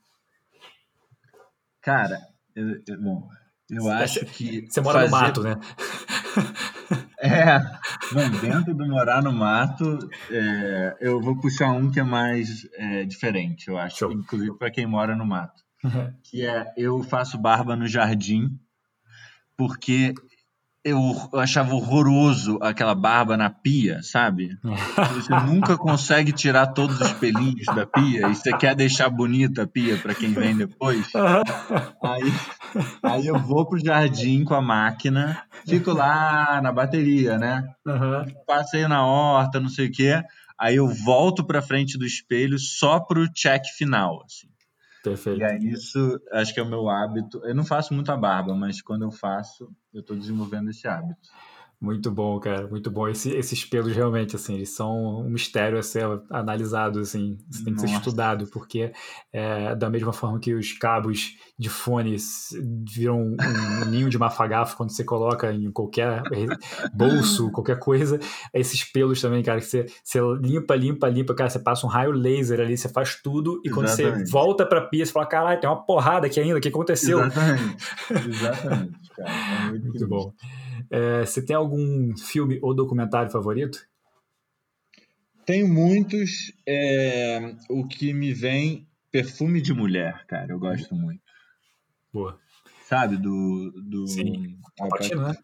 Cara, 1.81 2.21
eu, 2.55 2.83
eu, 2.87 3.01
bom, 3.01 3.27
eu 3.71 3.89
acho 3.89 4.27
que 4.27 4.67
você 4.69 4.83
mora 4.83 4.99
fazer... 4.99 5.11
no 5.11 5.19
mato, 5.19 5.43
né? 5.43 5.57
É, 7.19 7.59
bom, 8.13 8.29
dentro 8.41 8.75
do 8.75 8.87
morar 8.87 9.23
no 9.23 9.33
mato, 9.33 9.99
é, 10.31 10.97
eu 11.01 11.21
vou 11.23 11.41
puxar 11.41 11.71
um 11.73 11.91
que 11.91 11.99
é 11.99 12.03
mais 12.03 12.69
é, 12.75 13.05
diferente, 13.05 13.69
eu 13.69 13.79
acho, 13.79 14.01
Show. 14.01 14.13
inclusive 14.13 14.59
para 14.59 14.71
quem 14.71 14.87
mora 14.87 15.17
no 15.17 15.25
mato, 15.25 15.63
uhum. 15.83 16.13
que 16.23 16.45
é 16.45 16.71
eu 16.77 17.03
faço 17.03 17.39
barba 17.39 17.75
no 17.75 17.87
jardim, 17.87 18.59
porque 19.57 20.13
eu, 20.85 21.01
eu 21.33 21.41
achava 21.41 21.75
horroroso 21.75 22.59
aquela 22.61 22.95
barba 22.95 23.39
na 23.39 23.49
pia, 23.49 24.03
sabe? 24.03 24.59
Você 25.15 25.35
nunca 25.47 25.77
consegue 25.79 26.31
tirar 26.31 26.67
todos 26.69 27.01
os 27.01 27.13
pelinhos 27.15 27.65
da 27.67 27.87
pia 27.87 28.29
e 28.29 28.35
você 28.35 28.55
quer 28.55 28.75
deixar 28.75 29.09
bonita 29.09 29.63
a 29.63 29.67
pia 29.67 29.97
para 29.97 30.15
quem 30.15 30.35
vem 30.35 30.55
depois. 30.55 31.11
Aí, 32.03 32.33
aí 33.03 33.27
eu 33.27 33.39
vou 33.39 33.67
pro 33.67 33.83
jardim 33.83 34.45
com 34.45 34.55
a 34.55 34.61
máquina, 34.61 35.43
fico 35.67 35.91
lá 35.93 36.61
na 36.63 36.71
bateria, 36.71 37.39
né? 37.39 37.67
Uhum. 37.87 38.27
Passeio 38.47 38.89
na 38.89 39.07
horta, 39.07 39.59
não 39.59 39.71
sei 39.71 39.87
o 39.87 39.93
quê. 39.93 40.23
Aí 40.59 40.77
eu 40.77 40.87
volto 40.87 41.45
para 41.45 41.63
frente 41.63 41.97
do 41.97 42.05
espelho 42.05 42.59
só 42.59 43.01
pro 43.01 43.27
check 43.33 43.65
final, 43.77 44.23
assim. 44.25 44.54
Perfeito. 45.05 45.39
E 45.39 45.45
aí 45.45 45.59
isso 45.71 46.19
acho 46.33 46.55
que 46.55 46.59
é 46.59 46.63
o 46.63 46.69
meu 46.69 46.89
hábito. 46.89 47.39
Eu 47.45 47.55
não 47.55 47.65
faço 47.65 47.93
muita 47.93 48.17
barba, 48.17 48.55
mas 48.55 48.81
quando 48.81 49.03
eu 49.03 49.13
faço, 49.13 49.71
eu 49.93 50.01
estou 50.01 50.17
desenvolvendo 50.17 50.71
esse 50.71 50.89
hábito. 50.89 51.29
Muito 51.81 52.11
bom, 52.11 52.39
cara, 52.41 52.67
muito 52.67 52.91
bom. 52.91 53.09
Esse, 53.09 53.31
esses 53.31 53.65
pelos 53.65 53.95
realmente, 53.95 54.37
assim, 54.37 54.55
eles 54.55 54.71
são 54.71 55.21
um 55.21 55.29
mistério 55.29 55.79
a 55.79 55.83
ser 55.83 56.05
analisado, 56.31 57.01
assim, 57.01 57.37
isso 57.51 57.63
tem 57.63 57.75
que 57.75 57.83
Nossa. 57.83 57.93
ser 57.93 57.99
estudado, 57.99 58.47
porque 58.47 58.93
é, 59.33 59.75
da 59.75 59.91
mesma 59.91 60.13
forma 60.13 60.39
que 60.41 60.55
os 60.55 60.73
cabos 60.73 61.37
de 61.59 61.69
fones 61.69 62.49
viram 62.89 63.21
um, 63.21 63.83
um 63.83 63.85
ninho 63.85 64.09
de 64.09 64.19
mafagafo 64.19 64.77
quando 64.77 64.91
você 64.91 65.05
coloca 65.05 65.53
em 65.53 65.71
qualquer 65.71 66.25
bolso, 66.93 67.51
qualquer 67.53 67.79
coisa, 67.79 68.19
esses 68.53 68.83
pelos 68.85 69.21
também, 69.21 69.43
cara, 69.43 69.61
que 69.61 69.67
você, 69.67 69.87
você 70.03 70.21
limpa, 70.41 70.75
limpa, 70.75 71.09
limpa, 71.09 71.35
cara, 71.35 71.51
você 71.51 71.59
passa 71.59 71.87
um 71.87 71.91
raio 71.91 72.13
laser 72.13 72.61
ali, 72.61 72.79
você 72.79 72.89
faz 72.89 73.21
tudo, 73.23 73.61
e 73.65 73.71
quando 73.71 73.87
Exatamente. 73.89 74.27
você 74.27 74.33
volta 74.33 74.65
pra 74.65 74.81
pia, 74.81 75.05
você 75.05 75.13
fala, 75.13 75.27
caralho, 75.27 75.61
tem 75.61 75.69
uma 75.69 75.85
porrada 75.85 76.27
aqui 76.27 76.41
ainda, 76.41 76.57
o 76.57 76.61
que 76.61 76.69
aconteceu? 76.69 77.21
Exatamente, 77.21 77.85
Exatamente, 78.27 79.15
cara. 79.17 79.35
É 79.51 79.59
muito, 79.59 79.85
muito 79.87 80.09
bom. 80.09 80.33
É, 80.91 81.25
você 81.25 81.45
tem 81.45 81.57
algum 81.57 82.17
filme 82.17 82.59
ou 82.63 82.75
documentário 82.75 83.31
favorito? 83.31 83.87
Tem 85.47 85.63
muitos. 85.63 86.53
É, 86.67 87.55
o 87.69 87.87
que 87.87 88.13
me 88.13 88.33
vem, 88.33 88.87
perfume 89.11 89.61
de 89.61 89.73
mulher, 89.73 90.25
cara. 90.27 90.53
Eu 90.53 90.59
gosto 90.59 90.95
muito. 90.95 91.23
Boa. 92.13 92.39
Sabe, 92.85 93.17
do. 93.17 93.73
do 93.89 94.07
Sim. 94.07 94.59
Alpatino, 94.81 95.29
né? 95.29 95.35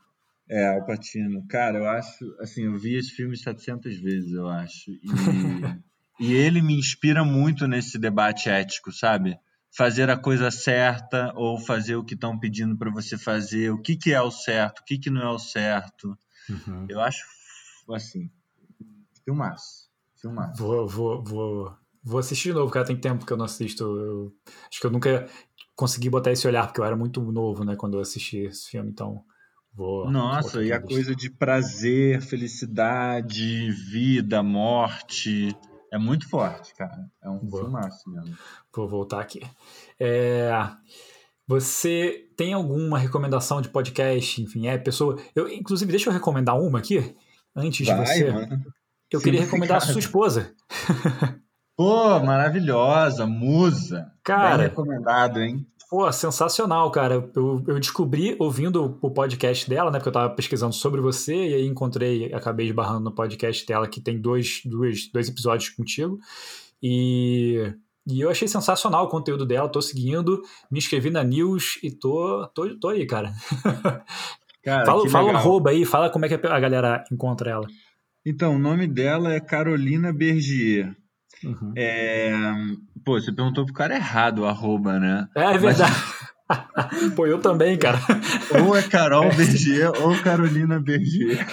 É, 0.48 0.68
Alpatino. 0.74 1.46
Cara, 1.48 1.78
eu 1.78 1.88
acho. 1.88 2.36
Assim, 2.40 2.64
eu 2.64 2.78
vi 2.78 2.96
esse 2.96 3.10
filme 3.10 3.36
700 3.36 3.98
vezes, 3.98 4.32
eu 4.32 4.48
acho. 4.48 4.90
E, 4.90 5.00
e 6.20 6.32
ele 6.32 6.62
me 6.62 6.78
inspira 6.78 7.24
muito 7.24 7.66
nesse 7.66 7.98
debate 7.98 8.48
ético, 8.48 8.90
sabe? 8.90 9.38
Fazer 9.76 10.10
a 10.10 10.16
coisa 10.16 10.50
certa 10.50 11.32
ou 11.36 11.58
fazer 11.58 11.96
o 11.96 12.04
que 12.04 12.14
estão 12.14 12.38
pedindo 12.38 12.76
para 12.76 12.90
você 12.90 13.16
fazer. 13.16 13.70
O 13.70 13.80
que, 13.80 13.96
que 13.96 14.12
é 14.12 14.20
o 14.20 14.30
certo, 14.30 14.80
o 14.80 14.84
que, 14.84 14.98
que 14.98 15.10
não 15.10 15.22
é 15.22 15.30
o 15.30 15.38
certo. 15.38 16.16
Uhum. 16.48 16.86
Eu 16.88 17.00
acho, 17.00 17.24
assim, 17.90 18.30
filmaço. 19.24 19.88
Filmaço. 20.20 20.62
Vou, 20.62 20.88
vou, 20.88 21.24
vou, 21.24 21.76
vou 22.02 22.18
assistir 22.18 22.48
de 22.48 22.54
novo, 22.54 22.70
cara. 22.70 22.84
Tem 22.84 22.96
tempo 22.96 23.24
que 23.24 23.32
eu 23.32 23.36
não 23.36 23.44
assisto. 23.44 23.84
Eu, 23.84 24.34
acho 24.68 24.80
que 24.80 24.86
eu 24.86 24.90
nunca 24.90 25.28
consegui 25.80 26.10
botar 26.10 26.30
esse 26.30 26.46
olhar, 26.46 26.66
porque 26.66 26.78
eu 26.78 26.84
era 26.84 26.94
muito 26.94 27.22
novo, 27.32 27.64
né, 27.64 27.74
quando 27.74 27.94
eu 27.94 28.00
assisti 28.00 28.40
esse 28.40 28.68
filme, 28.68 28.90
então 28.90 29.24
vou. 29.72 30.10
Nossa, 30.10 30.58
vou 30.58 30.62
e 30.62 30.72
a 30.72 30.80
coisa 30.80 31.16
de 31.16 31.30
prazer, 31.30 32.20
felicidade, 32.20 33.70
vida, 33.70 34.42
morte. 34.42 35.56
É 35.92 35.98
muito 35.98 36.28
forte, 36.28 36.74
cara. 36.74 37.10
É 37.22 37.28
um 37.28 37.38
Boa. 37.38 37.64
filmaço 37.64 38.08
mesmo. 38.08 38.36
Vou 38.74 38.88
voltar 38.88 39.20
aqui. 39.20 39.40
É... 39.98 40.50
Você 41.46 42.28
tem 42.36 42.52
alguma 42.52 42.96
recomendação 42.96 43.60
de 43.60 43.68
podcast? 43.68 44.40
Enfim, 44.40 44.68
é 44.68 44.78
pessoa. 44.78 45.20
Eu, 45.34 45.48
inclusive, 45.48 45.90
deixa 45.90 46.08
eu 46.08 46.12
recomendar 46.12 46.56
uma 46.60 46.78
aqui, 46.78 47.16
antes 47.56 47.86
Vai, 47.86 47.96
de 47.96 48.06
você. 48.06 48.30
Mano. 48.30 48.64
Eu 49.10 49.18
Sim, 49.18 49.24
queria 49.24 49.40
recomendar 49.40 49.80
cara. 49.80 49.90
a 49.90 49.92
sua 49.92 49.98
esposa. 49.98 50.54
Pô, 51.76 52.20
maravilhosa, 52.20 53.26
musa. 53.26 54.12
Cara, 54.22 54.58
Bem 54.58 54.68
recomendado, 54.68 55.40
hein? 55.40 55.66
Pô, 55.90 56.10
sensacional, 56.12 56.88
cara. 56.92 57.28
Eu, 57.34 57.64
eu 57.66 57.80
descobri 57.80 58.36
ouvindo 58.38 58.96
o 59.02 59.10
podcast 59.10 59.68
dela, 59.68 59.90
né? 59.90 59.98
Porque 59.98 60.08
eu 60.08 60.12
tava 60.12 60.32
pesquisando 60.32 60.72
sobre 60.72 61.00
você 61.00 61.34
e 61.34 61.54
aí 61.54 61.66
encontrei, 61.66 62.32
acabei 62.32 62.68
esbarrando 62.68 63.00
no 63.00 63.12
podcast 63.12 63.66
dela 63.66 63.88
que 63.88 64.00
tem 64.00 64.20
dois, 64.20 64.62
dois, 64.64 65.10
dois 65.10 65.28
episódios 65.28 65.70
contigo. 65.70 66.16
E, 66.80 67.74
e 68.06 68.20
eu 68.20 68.30
achei 68.30 68.46
sensacional 68.46 69.06
o 69.06 69.08
conteúdo 69.08 69.44
dela, 69.44 69.68
tô 69.68 69.82
seguindo, 69.82 70.40
me 70.70 70.78
inscrevi 70.78 71.10
na 71.10 71.24
news 71.24 71.80
e 71.82 71.90
tô, 71.90 72.46
tô, 72.54 72.78
tô 72.78 72.90
aí, 72.90 73.04
cara. 73.04 73.32
cara 74.62 74.86
fala 74.86 75.08
fala 75.08 75.32
um 75.32 75.36
arroba 75.36 75.70
aí, 75.70 75.84
fala 75.84 76.08
como 76.08 76.24
é 76.24 76.28
que 76.28 76.34
a 76.34 76.60
galera 76.60 77.02
encontra 77.10 77.50
ela. 77.50 77.66
Então, 78.24 78.54
o 78.54 78.58
nome 78.60 78.86
dela 78.86 79.34
é 79.34 79.40
Carolina 79.40 80.12
Bergier. 80.12 80.94
Uhum. 81.44 81.72
É... 81.76 82.32
Pô, 83.04 83.20
você 83.20 83.32
perguntou 83.32 83.64
pro 83.64 83.74
cara 83.74 83.94
errado 83.94 84.40
o 84.40 84.46
arroba, 84.46 84.98
né? 84.98 85.26
É, 85.34 85.54
é 85.54 85.58
verdade. 85.58 85.92
Mas... 85.92 86.20
Pô, 87.14 87.26
eu 87.26 87.40
também, 87.40 87.78
cara. 87.78 87.98
Ou 88.64 88.76
é 88.76 88.82
Carol 88.82 89.34
Bergier 89.34 89.90
ou 90.02 90.20
Carolina 90.20 90.80
Bergier. 90.80 91.46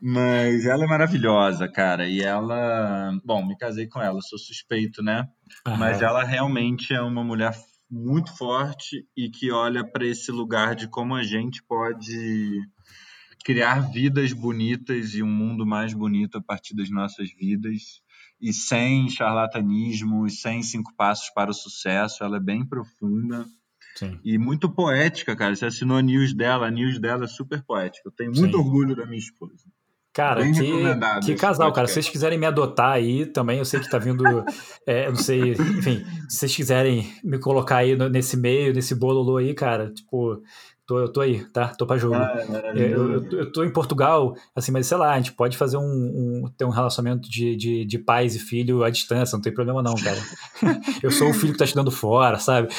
Mas 0.00 0.64
ela 0.64 0.84
é 0.84 0.88
maravilhosa, 0.88 1.68
cara. 1.68 2.06
E 2.06 2.22
ela. 2.22 3.12
Bom, 3.24 3.46
me 3.46 3.56
casei 3.56 3.86
com 3.86 4.00
ela, 4.00 4.20
sou 4.22 4.38
suspeito, 4.38 5.02
né? 5.02 5.28
Uhum. 5.66 5.76
Mas 5.76 6.00
ela 6.00 6.24
realmente 6.24 6.94
é 6.94 7.02
uma 7.02 7.22
mulher 7.22 7.52
muito 7.90 8.34
forte 8.36 9.04
e 9.16 9.28
que 9.28 9.50
olha 9.50 9.84
para 9.84 10.06
esse 10.06 10.30
lugar 10.30 10.74
de 10.74 10.88
como 10.88 11.14
a 11.14 11.22
gente 11.22 11.62
pode 11.64 12.60
criar 13.44 13.90
vidas 13.90 14.32
bonitas 14.32 15.14
e 15.14 15.22
um 15.22 15.30
mundo 15.30 15.66
mais 15.66 15.92
bonito 15.94 16.38
a 16.38 16.42
partir 16.42 16.74
das 16.74 16.90
nossas 16.90 17.30
vidas 17.32 18.02
e 18.40 18.52
sem 18.52 19.08
charlatanismo 19.08 20.26
e 20.26 20.30
sem 20.30 20.62
cinco 20.62 20.94
passos 20.96 21.30
para 21.30 21.50
o 21.50 21.54
sucesso. 21.54 22.24
Ela 22.24 22.38
é 22.38 22.40
bem 22.40 22.64
profunda 22.64 23.46
Sim. 23.96 24.18
e 24.24 24.38
muito 24.38 24.70
poética, 24.70 25.36
cara. 25.36 25.54
Você 25.54 25.66
assinou 25.66 25.98
a 25.98 26.02
news 26.02 26.34
dela, 26.34 26.66
a 26.66 26.70
news 26.70 26.98
dela 26.98 27.24
é 27.24 27.28
super 27.28 27.62
poética. 27.62 28.08
Eu 28.08 28.12
tenho 28.12 28.32
muito 28.32 28.56
Sim. 28.56 28.62
orgulho 28.62 28.96
da 28.96 29.04
minha 29.04 29.18
esposa. 29.18 29.64
Cara, 30.12 30.42
Bem 30.42 30.52
que, 30.52 31.26
que 31.26 31.34
casal, 31.36 31.72
cara. 31.72 31.86
Se 31.86 31.94
vocês 31.94 32.08
quiserem 32.08 32.36
me 32.36 32.44
adotar 32.44 32.92
aí 32.92 33.26
também, 33.26 33.58
eu 33.58 33.64
sei 33.64 33.78
que 33.78 33.88
tá 33.88 33.96
vindo. 33.96 34.24
é, 34.84 35.08
não 35.08 35.14
sei, 35.14 35.52
enfim, 35.52 36.04
se 36.28 36.38
vocês 36.38 36.56
quiserem 36.56 37.12
me 37.22 37.38
colocar 37.38 37.76
aí 37.76 37.94
no, 37.94 38.08
nesse 38.08 38.36
meio, 38.36 38.74
nesse 38.74 38.92
bololô 38.92 39.36
aí, 39.36 39.54
cara, 39.54 39.92
tipo, 39.92 40.42
Tô, 40.90 40.98
eu 40.98 41.08
tô 41.08 41.20
aí, 41.20 41.44
tá? 41.50 41.68
Tô 41.68 41.86
pra 41.86 41.96
jogo. 41.96 42.16
Ah, 42.16 42.34
eu, 42.74 43.12
eu, 43.12 43.30
eu, 43.30 43.52
tô 43.52 43.62
em 43.62 43.72
Portugal, 43.72 44.34
assim, 44.56 44.72
mas 44.72 44.88
sei 44.88 44.96
lá, 44.96 45.12
a 45.12 45.16
gente 45.18 45.30
pode 45.30 45.56
fazer 45.56 45.76
um, 45.76 45.82
um 45.84 46.52
ter 46.58 46.64
um 46.64 46.70
relacionamento 46.70 47.30
de, 47.30 47.54
de, 47.54 47.84
de 47.84 47.96
pais 47.96 48.34
e 48.34 48.40
filho 48.40 48.82
à 48.82 48.90
distância, 48.90 49.36
não 49.36 49.40
tem 49.40 49.54
problema 49.54 49.84
não, 49.84 49.94
cara. 49.94 50.18
eu 51.00 51.12
sou 51.12 51.30
o 51.30 51.32
filho 51.32 51.52
que 51.52 51.60
tá 51.60 51.64
te 51.64 51.76
dando 51.76 51.92
fora, 51.92 52.40
sabe? 52.40 52.66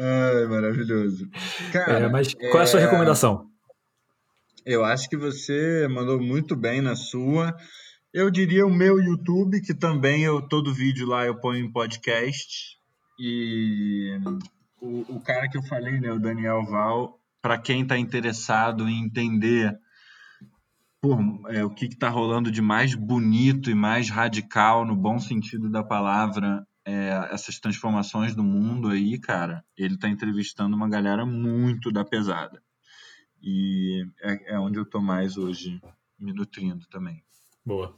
Ai, 0.00 0.46
maravilhoso. 0.46 1.28
Cara, 1.72 2.06
é, 2.06 2.08
mas 2.08 2.34
qual 2.34 2.58
é 2.58 2.62
a 2.62 2.66
sua 2.66 2.80
é, 2.80 2.82
recomendação? 2.82 3.46
Eu 4.66 4.84
acho 4.84 5.08
que 5.08 5.16
você 5.16 5.86
mandou 5.88 6.20
muito 6.20 6.56
bem 6.56 6.82
na 6.82 6.96
sua. 6.96 7.54
Eu 8.12 8.32
diria 8.32 8.66
o 8.66 8.74
meu 8.74 8.98
YouTube, 8.98 9.60
que 9.60 9.74
também 9.74 10.24
eu 10.24 10.42
todo 10.42 10.74
vídeo 10.74 11.06
lá 11.06 11.24
eu 11.24 11.36
ponho 11.36 11.64
em 11.64 11.70
podcast. 11.70 12.76
E 13.16 14.18
o, 14.82 15.16
o 15.16 15.20
cara 15.20 15.48
que 15.48 15.56
eu 15.56 15.62
falei, 15.62 16.00
né, 16.00 16.10
o 16.10 16.18
Daniel 16.18 16.64
Val, 16.64 17.20
para 17.40 17.56
quem 17.56 17.82
está 17.82 17.96
interessado 17.96 18.88
em 18.88 19.04
entender 19.04 19.78
por, 21.00 21.18
é, 21.48 21.64
o 21.64 21.70
que 21.70 21.86
está 21.86 22.08
rolando 22.08 22.50
de 22.50 22.60
mais 22.60 22.94
bonito 22.94 23.70
e 23.70 23.74
mais 23.74 24.10
radical, 24.10 24.84
no 24.84 24.96
bom 24.96 25.18
sentido 25.18 25.70
da 25.70 25.84
palavra, 25.84 26.66
é, 26.84 27.28
essas 27.30 27.60
transformações 27.60 28.34
do 28.34 28.42
mundo 28.42 28.88
aí, 28.88 29.18
cara, 29.18 29.64
ele 29.76 29.94
está 29.94 30.08
entrevistando 30.08 30.76
uma 30.76 30.88
galera 30.88 31.24
muito 31.24 31.92
da 31.92 32.04
pesada. 32.04 32.60
E 33.40 34.04
é, 34.20 34.54
é 34.54 34.58
onde 34.58 34.78
eu 34.78 34.84
estou 34.84 35.00
mais 35.00 35.36
hoje 35.36 35.80
me 36.18 36.32
nutrindo 36.32 36.86
também. 36.88 37.22
Boa. 37.64 37.96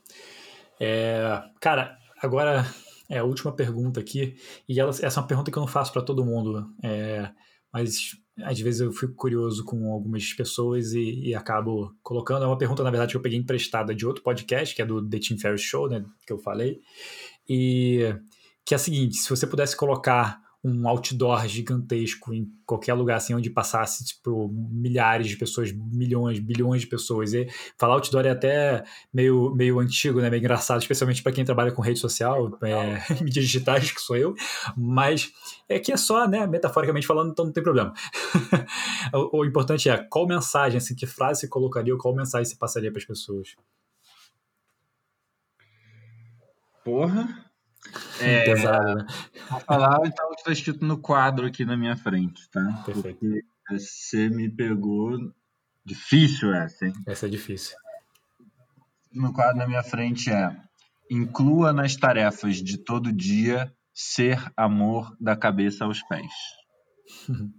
É, 0.78 1.42
cara, 1.60 1.98
agora 2.22 2.64
é 3.08 3.18
a 3.18 3.24
última 3.24 3.52
pergunta 3.52 4.00
aqui, 4.00 4.36
e 4.68 4.80
ela, 4.80 4.90
essa 4.90 5.06
é 5.06 5.20
uma 5.22 5.26
pergunta 5.26 5.50
que 5.50 5.58
eu 5.58 5.60
não 5.60 5.68
faço 5.68 5.92
para 5.92 6.02
todo 6.02 6.24
mundo, 6.24 6.66
é, 6.82 7.30
mas 7.72 8.12
às 8.42 8.58
vezes 8.58 8.80
eu 8.80 8.92
fico 8.92 9.14
curioso 9.14 9.64
com 9.64 9.92
algumas 9.92 10.32
pessoas 10.32 10.92
e, 10.92 11.28
e, 11.28 11.34
acabo 11.34 11.94
colocando. 12.02 12.44
É 12.44 12.46
uma 12.46 12.58
pergunta, 12.58 12.82
na 12.82 12.90
verdade, 12.90 13.12
que 13.12 13.16
eu 13.16 13.22
peguei 13.22 13.38
emprestada 13.38 13.94
de 13.94 14.06
outro 14.06 14.24
podcast, 14.24 14.74
que 14.74 14.82
é 14.82 14.86
do 14.86 15.06
The 15.08 15.18
Tim 15.18 15.38
Ferriss 15.38 15.62
Show, 15.62 15.88
né, 15.88 16.04
que 16.26 16.32
eu 16.32 16.38
falei, 16.38 16.80
e 17.48 18.14
que 18.64 18.74
é 18.74 18.76
a 18.76 18.78
seguinte: 18.78 19.16
se 19.16 19.30
você 19.30 19.46
pudesse 19.46 19.76
colocar 19.76 20.43
um 20.64 20.88
outdoor 20.88 21.46
gigantesco 21.46 22.32
em 22.32 22.50
qualquer 22.64 22.94
lugar 22.94 23.16
assim 23.16 23.34
onde 23.34 23.50
passasse 23.50 24.02
tipo 24.02 24.48
milhares 24.48 25.28
de 25.28 25.36
pessoas, 25.36 25.70
milhões, 25.72 26.38
bilhões 26.38 26.80
de 26.80 26.86
pessoas. 26.86 27.34
E 27.34 27.46
falar 27.76 27.94
outdoor 27.94 28.24
é 28.24 28.30
até 28.30 28.82
meio, 29.12 29.54
meio 29.54 29.78
antigo, 29.78 30.22
né? 30.22 30.30
Meio 30.30 30.40
engraçado, 30.40 30.80
especialmente 30.80 31.22
para 31.22 31.32
quem 31.32 31.44
trabalha 31.44 31.70
com 31.70 31.82
rede 31.82 31.98
social, 31.98 32.58
é, 32.62 33.02
mídias 33.22 33.44
digitais, 33.44 33.90
que 33.90 34.00
sou 34.00 34.16
eu. 34.16 34.34
Mas 34.74 35.30
é 35.68 35.78
que 35.78 35.92
é 35.92 35.96
só, 35.98 36.26
né? 36.26 36.46
Metaforicamente 36.46 37.06
falando, 37.06 37.32
então 37.32 37.44
não 37.44 37.52
tem 37.52 37.62
problema. 37.62 37.92
o, 39.12 39.40
o, 39.40 39.44
importante 39.44 39.90
é 39.90 39.98
qual 39.98 40.26
mensagem, 40.26 40.78
assim, 40.78 40.94
que 40.94 41.06
frase 41.06 41.40
você 41.40 41.48
colocaria 41.48 41.92
ou 41.92 42.00
qual 42.00 42.14
mensagem 42.14 42.46
você 42.46 42.56
passaria 42.56 42.90
para 42.90 43.00
as 43.00 43.04
pessoas. 43.04 43.54
Porra, 46.82 47.44
é, 48.20 48.44
Pesado, 48.44 48.94
né? 48.94 49.06
A 49.50 49.60
palavra 49.60 50.08
então 50.08 50.30
está 50.32 50.52
escrito 50.52 50.84
no 50.84 50.98
quadro 50.98 51.46
aqui 51.46 51.64
na 51.64 51.76
minha 51.76 51.96
frente, 51.96 52.48
tá? 52.50 52.82
Perfeito. 52.84 53.18
Porque 53.18 53.44
você 53.70 54.28
me 54.28 54.48
pegou. 54.48 55.18
Difícil 55.86 56.54
essa, 56.54 56.86
hein? 56.86 56.94
Essa 57.06 57.26
é 57.26 57.28
difícil. 57.28 57.76
No 59.12 59.34
quadro 59.34 59.58
na 59.58 59.66
minha 59.66 59.82
frente 59.82 60.30
é: 60.30 60.56
inclua 61.10 61.72
nas 61.72 61.94
tarefas 61.94 62.56
de 62.56 62.78
todo 62.78 63.12
dia 63.12 63.70
ser 63.92 64.42
amor 64.56 65.14
da 65.20 65.36
cabeça 65.36 65.84
aos 65.84 66.02
pés. 66.02 66.32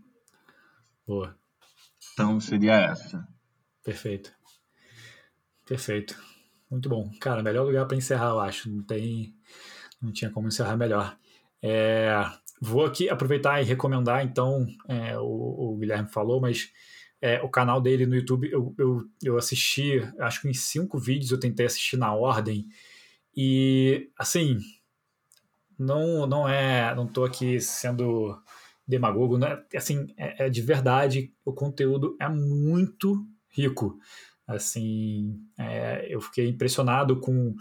Boa. 1.08 1.38
Então 2.14 2.40
seria 2.40 2.74
essa. 2.74 3.28
Perfeito. 3.84 4.34
Perfeito. 5.66 6.20
Muito 6.70 6.90
bom. 6.90 7.12
Cara, 7.20 7.44
melhor 7.44 7.66
lugar 7.66 7.86
para 7.86 7.98
encerrar, 7.98 8.30
eu 8.30 8.40
acho. 8.40 8.70
Não 8.70 8.84
tem 8.84 9.35
não 10.06 10.14
tinha 10.14 10.32
como 10.32 10.48
encerrar 10.48 10.78
melhor. 10.78 11.18
É, 11.62 12.24
vou 12.62 12.86
aqui 12.86 13.10
aproveitar 13.10 13.62
e 13.62 13.66
recomendar, 13.66 14.24
então, 14.24 14.66
é, 14.88 15.18
o, 15.18 15.24
o, 15.74 15.78
Guilherme 15.78 16.08
falou, 16.08 16.40
mas 16.40 16.72
é, 17.22 17.42
o 17.42 17.50
canal 17.50 17.82
dele 17.82 18.06
no 18.06 18.16
YouTube, 18.16 18.50
eu, 18.52 18.74
eu, 18.78 19.02
eu 19.24 19.38
assisti, 19.38 20.00
acho 20.20 20.42
que 20.42 20.48
em 20.48 20.54
cinco 20.54 21.00
vídeos 21.00 21.32
eu 21.32 21.40
tentei 21.40 21.66
assistir 21.66 21.98
na 21.98 22.14
ordem, 22.14 22.68
e, 23.36 24.10
assim, 24.18 24.60
não, 25.78 26.26
não 26.26 26.48
é, 26.48 26.96
não 26.96 27.06
tô 27.06 27.26
aqui 27.26 27.60
sendo 27.60 28.40
demagogo, 28.88 29.38
né? 29.38 29.62
assim, 29.76 30.08
é, 30.18 30.46
é 30.46 30.50
de 30.50 30.62
verdade, 30.62 31.34
o 31.44 31.52
conteúdo 31.52 32.16
é 32.20 32.30
muito 32.30 33.26
rico. 33.50 34.00
Assim, 34.48 35.42
é, 35.58 36.06
eu 36.10 36.22
fiquei 36.22 36.48
impressionado 36.48 37.20
com 37.20 37.56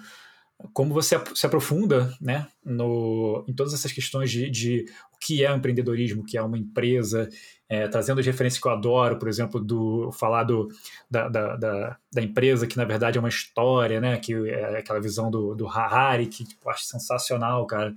como 0.72 0.94
você 0.94 1.20
se 1.34 1.46
aprofunda 1.46 2.12
né, 2.20 2.46
no, 2.64 3.44
em 3.48 3.52
todas 3.52 3.74
essas 3.74 3.92
questões 3.92 4.30
de, 4.30 4.48
de 4.48 4.84
o 5.12 5.18
que 5.18 5.44
é 5.44 5.52
o 5.52 5.56
empreendedorismo, 5.56 6.22
o 6.22 6.24
que 6.24 6.38
é 6.38 6.42
uma 6.42 6.58
empresa, 6.58 7.28
é, 7.68 7.88
trazendo 7.88 8.20
as 8.20 8.26
referências 8.26 8.60
que 8.60 8.68
eu 8.68 8.72
adoro, 8.72 9.18
por 9.18 9.28
exemplo, 9.28 9.60
do 9.60 10.10
falar 10.12 10.44
do, 10.44 10.68
da, 11.10 11.28
da, 11.28 11.56
da, 11.56 11.98
da, 12.12 12.22
empresa, 12.22 12.66
que 12.66 12.76
na 12.76 12.84
verdade 12.84 13.18
é 13.18 13.20
uma 13.20 13.28
história, 13.28 14.00
né, 14.00 14.16
que 14.18 14.32
é 14.48 14.78
aquela 14.78 15.00
visão 15.00 15.30
do, 15.30 15.54
do 15.54 15.66
Harari, 15.66 16.26
que 16.26 16.44
tipo, 16.44 16.66
eu 16.66 16.70
acho 16.70 16.84
sensacional, 16.84 17.66
cara. 17.66 17.94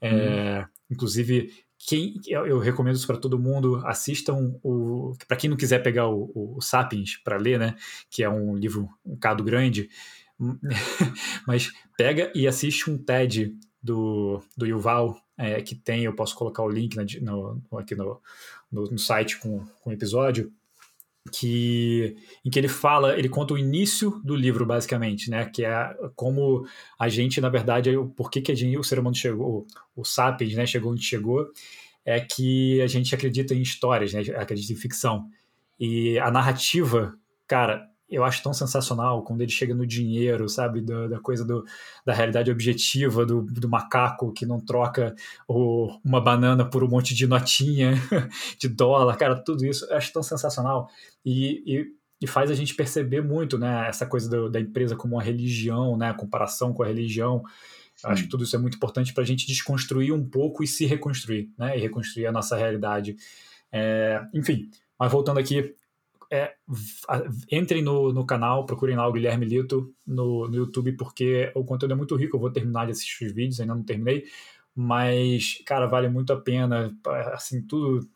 É, 0.00 0.60
hum. 0.60 0.66
Inclusive, 0.90 1.52
quem, 1.78 2.20
eu, 2.26 2.58
recomendo 2.58 2.96
isso 2.96 3.06
para 3.06 3.16
todo 3.16 3.38
mundo. 3.38 3.80
Assistam 3.86 4.58
o. 4.62 5.14
Para 5.26 5.36
quem 5.36 5.48
não 5.48 5.56
quiser 5.56 5.82
pegar 5.82 6.08
o, 6.08 6.30
o, 6.34 6.56
o 6.58 6.60
Sapiens 6.60 7.16
para 7.22 7.36
ler, 7.36 7.58
né? 7.58 7.76
Que 8.10 8.22
é 8.24 8.28
um 8.28 8.56
livro, 8.56 8.88
um 9.06 9.16
cado 9.16 9.44
grande. 9.44 9.88
Mas 11.46 11.72
pega 11.96 12.30
e 12.34 12.46
assiste 12.46 12.90
um 12.90 12.96
TED 12.96 13.56
do, 13.82 14.42
do 14.56 14.66
Yuval, 14.66 15.20
é, 15.36 15.60
que 15.62 15.74
tem, 15.74 16.04
eu 16.04 16.14
posso 16.14 16.34
colocar 16.34 16.62
o 16.62 16.68
link 16.68 16.96
na, 16.96 17.04
no, 17.22 17.62
aqui 17.78 17.94
no, 17.94 18.20
no, 18.70 18.84
no, 18.84 18.98
site 18.98 19.38
com, 19.38 19.64
com 19.80 19.90
o 19.90 19.92
episódio, 19.92 20.52
que, 21.32 22.16
em 22.44 22.50
que 22.50 22.58
ele 22.58 22.68
fala, 22.68 23.18
ele 23.18 23.28
conta 23.28 23.54
o 23.54 23.58
início 23.58 24.20
do 24.24 24.34
livro, 24.34 24.64
basicamente, 24.64 25.30
né? 25.30 25.44
Que 25.46 25.64
é 25.64 25.94
como 26.16 26.66
a 26.98 27.08
gente, 27.08 27.40
na 27.40 27.48
verdade, 27.48 27.90
por 28.16 28.30
que, 28.30 28.40
que 28.40 28.52
a 28.52 28.54
gente, 28.54 28.78
o 28.78 28.84
ser 28.84 28.98
humano 28.98 29.14
chegou, 29.14 29.66
o, 29.96 30.00
o 30.00 30.04
Sapiens, 30.04 30.54
né, 30.54 30.66
chegou 30.66 30.92
onde 30.92 31.02
chegou, 31.02 31.50
é 32.04 32.20
que 32.20 32.80
a 32.80 32.86
gente 32.86 33.14
acredita 33.14 33.54
em 33.54 33.60
histórias, 33.60 34.12
né? 34.12 34.20
Acredita 34.36 34.72
em 34.72 34.76
ficção. 34.76 35.28
E 35.78 36.18
a 36.18 36.30
narrativa, 36.30 37.16
cara, 37.46 37.87
eu 38.10 38.24
acho 38.24 38.42
tão 38.42 38.54
sensacional 38.54 39.22
quando 39.22 39.42
ele 39.42 39.50
chega 39.50 39.74
no 39.74 39.86
dinheiro, 39.86 40.48
sabe? 40.48 40.80
Da, 40.80 41.08
da 41.08 41.20
coisa 41.20 41.44
do, 41.44 41.64
da 42.04 42.14
realidade 42.14 42.50
objetiva, 42.50 43.26
do, 43.26 43.42
do 43.42 43.68
macaco 43.68 44.32
que 44.32 44.46
não 44.46 44.58
troca 44.58 45.14
o, 45.46 45.98
uma 46.02 46.20
banana 46.20 46.64
por 46.64 46.82
um 46.82 46.88
monte 46.88 47.14
de 47.14 47.26
notinha 47.26 47.94
de 48.58 48.68
dólar, 48.68 49.16
cara, 49.16 49.36
tudo 49.36 49.66
isso 49.66 49.84
eu 49.86 49.96
acho 49.96 50.12
tão 50.12 50.22
sensacional. 50.22 50.88
E, 51.24 51.62
e, 51.66 51.86
e 52.22 52.26
faz 52.26 52.50
a 52.50 52.54
gente 52.54 52.74
perceber 52.74 53.22
muito, 53.22 53.58
né? 53.58 53.86
Essa 53.88 54.06
coisa 54.06 54.28
do, 54.28 54.50
da 54.50 54.58
empresa 54.58 54.96
como 54.96 55.16
uma 55.16 55.22
religião, 55.22 55.96
né? 55.96 56.08
A 56.10 56.14
comparação 56.14 56.72
com 56.72 56.82
a 56.82 56.86
religião. 56.86 57.42
Sim. 57.94 58.08
Acho 58.08 58.22
que 58.22 58.28
tudo 58.28 58.44
isso 58.44 58.56
é 58.56 58.58
muito 58.58 58.76
importante 58.76 59.12
para 59.12 59.22
a 59.22 59.26
gente 59.26 59.46
desconstruir 59.46 60.12
um 60.12 60.24
pouco 60.24 60.64
e 60.64 60.66
se 60.66 60.86
reconstruir, 60.86 61.50
né? 61.58 61.76
E 61.76 61.80
reconstruir 61.80 62.26
a 62.26 62.32
nossa 62.32 62.56
realidade. 62.56 63.16
É, 63.70 64.22
enfim, 64.32 64.70
mas 64.98 65.12
voltando 65.12 65.38
aqui, 65.38 65.74
é, 66.30 66.54
entrem 67.50 67.82
no, 67.82 68.12
no 68.12 68.26
canal, 68.26 68.66
procurem 68.66 68.96
lá 68.96 69.06
o 69.08 69.12
Guilherme 69.12 69.46
Lito 69.46 69.94
no, 70.06 70.48
no 70.48 70.56
YouTube, 70.56 70.92
porque 70.92 71.50
o 71.54 71.64
conteúdo 71.64 71.92
é 71.92 71.96
muito 71.96 72.16
rico. 72.16 72.36
Eu 72.36 72.40
vou 72.40 72.50
terminar 72.50 72.86
de 72.86 72.92
assistir 72.92 73.26
os 73.26 73.32
vídeos, 73.32 73.60
ainda 73.60 73.74
não 73.74 73.82
terminei, 73.82 74.24
mas, 74.74 75.62
cara, 75.66 75.86
vale 75.86 76.08
muito 76.08 76.32
a 76.32 76.40
pena. 76.40 76.94
Assim, 77.32 77.62
tudo 77.62 78.08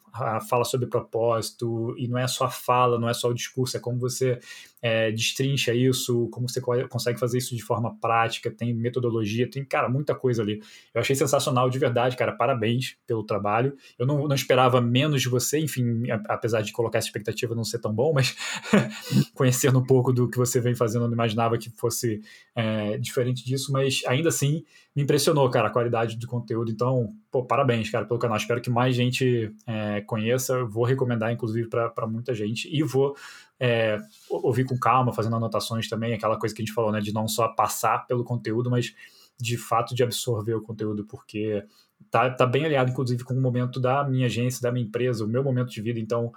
fala 0.49 0.65
sobre 0.65 0.87
propósito, 0.87 1.95
e 1.99 2.07
não 2.07 2.19
é 2.19 2.27
só 2.27 2.45
a 2.45 2.51
fala, 2.51 2.99
não 2.99 3.09
é 3.09 3.15
só 3.15 3.29
o 3.29 3.35
discurso, 3.35 3.77
é 3.77 3.81
como 3.81 3.99
você 3.99 4.39
é, 4.83 5.13
destrincha 5.13 5.73
isso, 5.73 6.29
como 6.31 6.49
você 6.49 6.61
consegue 6.89 7.19
fazer 7.19 7.39
isso 7.39 7.55
de 7.55 7.63
forma 7.63 7.97
prática, 8.01 8.51
tem 8.51 8.75
metodologia, 8.75 9.49
tem, 9.49 9.65
cara, 9.65 9.89
muita 9.89 10.15
coisa 10.15 10.43
ali. 10.43 10.61
Eu 10.93 11.01
achei 11.01 11.15
sensacional, 11.15 11.71
de 11.71 11.79
verdade, 11.79 12.17
cara, 12.17 12.33
parabéns 12.33 12.97
pelo 13.07 13.23
trabalho. 13.23 13.77
Eu 13.97 14.07
não, 14.07 14.27
não 14.27 14.35
esperava 14.35 14.81
menos 14.81 15.23
de 15.23 15.29
você, 15.29 15.61
enfim, 15.61 16.11
apesar 16.29 16.63
de 16.63 16.73
colocar 16.73 16.99
essa 16.99 17.07
expectativa 17.07 17.55
não 17.55 17.65
ser 17.65 17.79
tão 17.79 17.95
bom, 17.95 18.13
mas 18.13 18.37
conhecendo 19.35 19.79
um 19.79 19.87
pouco 19.87 20.13
do 20.13 20.29
que 20.29 20.37
você 20.37 20.61
vem 20.61 20.75
fazendo, 20.75 21.05
eu 21.05 21.09
não 21.09 21.15
imaginava 21.15 21.57
que 21.57 21.71
fosse 21.71 22.21
é, 22.55 22.99
diferente 22.99 23.45
disso, 23.45 23.73
mas 23.73 24.03
ainda 24.07 24.31
assim 24.31 24.65
me 24.95 25.05
impressionou, 25.05 25.49
cara, 25.49 25.69
a 25.69 25.73
qualidade 25.73 26.17
do 26.17 26.27
conteúdo. 26.27 26.71
Então, 26.71 27.15
pô, 27.33 27.43
parabéns, 27.43 27.89
cara, 27.89 28.05
pelo 28.05 28.21
canal. 28.21 28.37
Espero 28.37 28.61
que 28.61 28.69
mais 28.69 28.95
gente 28.95 29.51
é, 29.67 30.03
conheça. 30.03 30.63
Vou 30.67 30.85
recomendar, 30.85 31.33
inclusive, 31.33 31.67
para 31.69 32.07
muita 32.07 32.35
gente. 32.35 32.69
E 32.71 32.83
vou 32.83 33.17
é, 33.59 33.99
ouvir 34.29 34.65
com 34.65 34.79
calma, 34.79 35.15
fazendo 35.15 35.35
anotações 35.35 35.89
também, 35.89 36.13
aquela 36.13 36.39
coisa 36.39 36.55
que 36.55 36.61
a 36.61 36.65
gente 36.65 36.75
falou, 36.75 36.93
né, 36.93 37.01
de 37.01 37.13
não 37.13 37.27
só 37.27 37.49
passar 37.49 38.07
pelo 38.07 38.23
conteúdo, 38.23 38.71
mas 38.71 38.95
de 39.41 39.57
fato 39.57 39.95
de 39.95 40.03
absorver 40.03 40.55
o 40.55 40.61
conteúdo, 40.61 41.07
porque 41.07 41.65
tá, 42.11 42.29
tá 42.31 42.45
bem 42.45 42.67
aliado, 42.67 42.91
inclusive, 42.91 43.25
com 43.25 43.33
o 43.33 43.41
momento 43.41 43.81
da 43.81 44.05
minha 44.05 44.27
agência, 44.27 44.61
da 44.61 44.71
minha 44.71 44.85
empresa, 44.85 45.25
o 45.25 45.29
meu 45.29 45.43
momento 45.43 45.71
de 45.71 45.81
vida. 45.81 45.99
Então, 45.99 46.31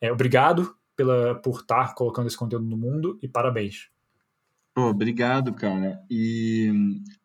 é, 0.00 0.10
obrigado 0.10 0.74
pela, 0.96 1.34
por 1.34 1.60
estar 1.60 1.94
colocando 1.94 2.26
esse 2.26 2.36
conteúdo 2.36 2.64
no 2.64 2.76
mundo 2.76 3.18
e 3.22 3.28
parabéns. 3.28 3.90
Pô, 4.78 4.90
obrigado, 4.90 5.52
cara. 5.54 6.00
E 6.08 6.70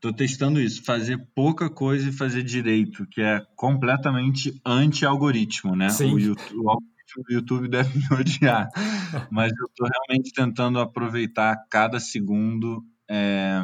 tô 0.01 0.11
testando 0.11 0.59
isso, 0.59 0.83
fazer 0.83 1.19
pouca 1.35 1.69
coisa 1.69 2.09
e 2.09 2.11
fazer 2.11 2.41
direito, 2.41 3.05
que 3.05 3.21
é 3.21 3.45
completamente 3.55 4.59
anti-algoritmo, 4.65 5.75
né? 5.75 5.89
Sim. 5.89 6.15
O, 6.15 6.19
YouTube, 6.19 6.57
o 6.57 6.69
algoritmo 6.71 7.23
do 7.27 7.31
YouTube 7.31 7.67
deve 7.67 7.95
me 7.95 8.05
odiar, 8.11 8.69
mas 9.31 9.51
eu 9.51 9.69
tô 9.75 9.85
realmente 9.85 10.33
tentando 10.33 10.79
aproveitar 10.79 11.55
cada 11.69 11.99
segundo. 11.99 12.83
É... 13.07 13.61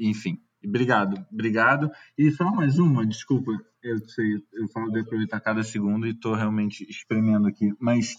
Enfim, 0.00 0.38
obrigado, 0.64 1.22
obrigado. 1.30 1.90
E 2.16 2.30
só 2.30 2.50
mais 2.50 2.78
uma, 2.78 3.04
desculpa, 3.04 3.52
eu 3.82 3.98
sei, 4.08 4.36
eu 4.54 4.68
falo 4.68 4.90
de 4.90 5.00
aproveitar 5.00 5.38
cada 5.40 5.62
segundo 5.62 6.06
e 6.06 6.18
tô 6.18 6.34
realmente 6.34 6.82
espremendo 6.88 7.46
aqui, 7.46 7.74
mas 7.78 8.16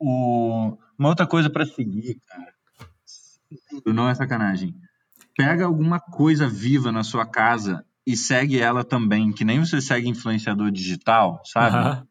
o... 0.00 0.76
uma 0.98 1.10
outra 1.10 1.28
coisa 1.28 1.48
para 1.48 1.64
seguir, 1.64 2.20
cara 2.26 2.51
não 3.86 4.08
é 4.08 4.14
sacanagem. 4.14 4.74
Pega 5.36 5.64
alguma 5.64 5.98
coisa 5.98 6.48
viva 6.48 6.92
na 6.92 7.02
sua 7.02 7.26
casa 7.26 7.84
e 8.06 8.16
segue 8.16 8.60
ela 8.60 8.84
também, 8.84 9.32
que 9.32 9.44
nem 9.44 9.60
você 9.60 9.80
segue 9.80 10.08
influenciador 10.08 10.70
digital, 10.70 11.40
sabe? 11.44 11.76
Uhum. 11.76 12.06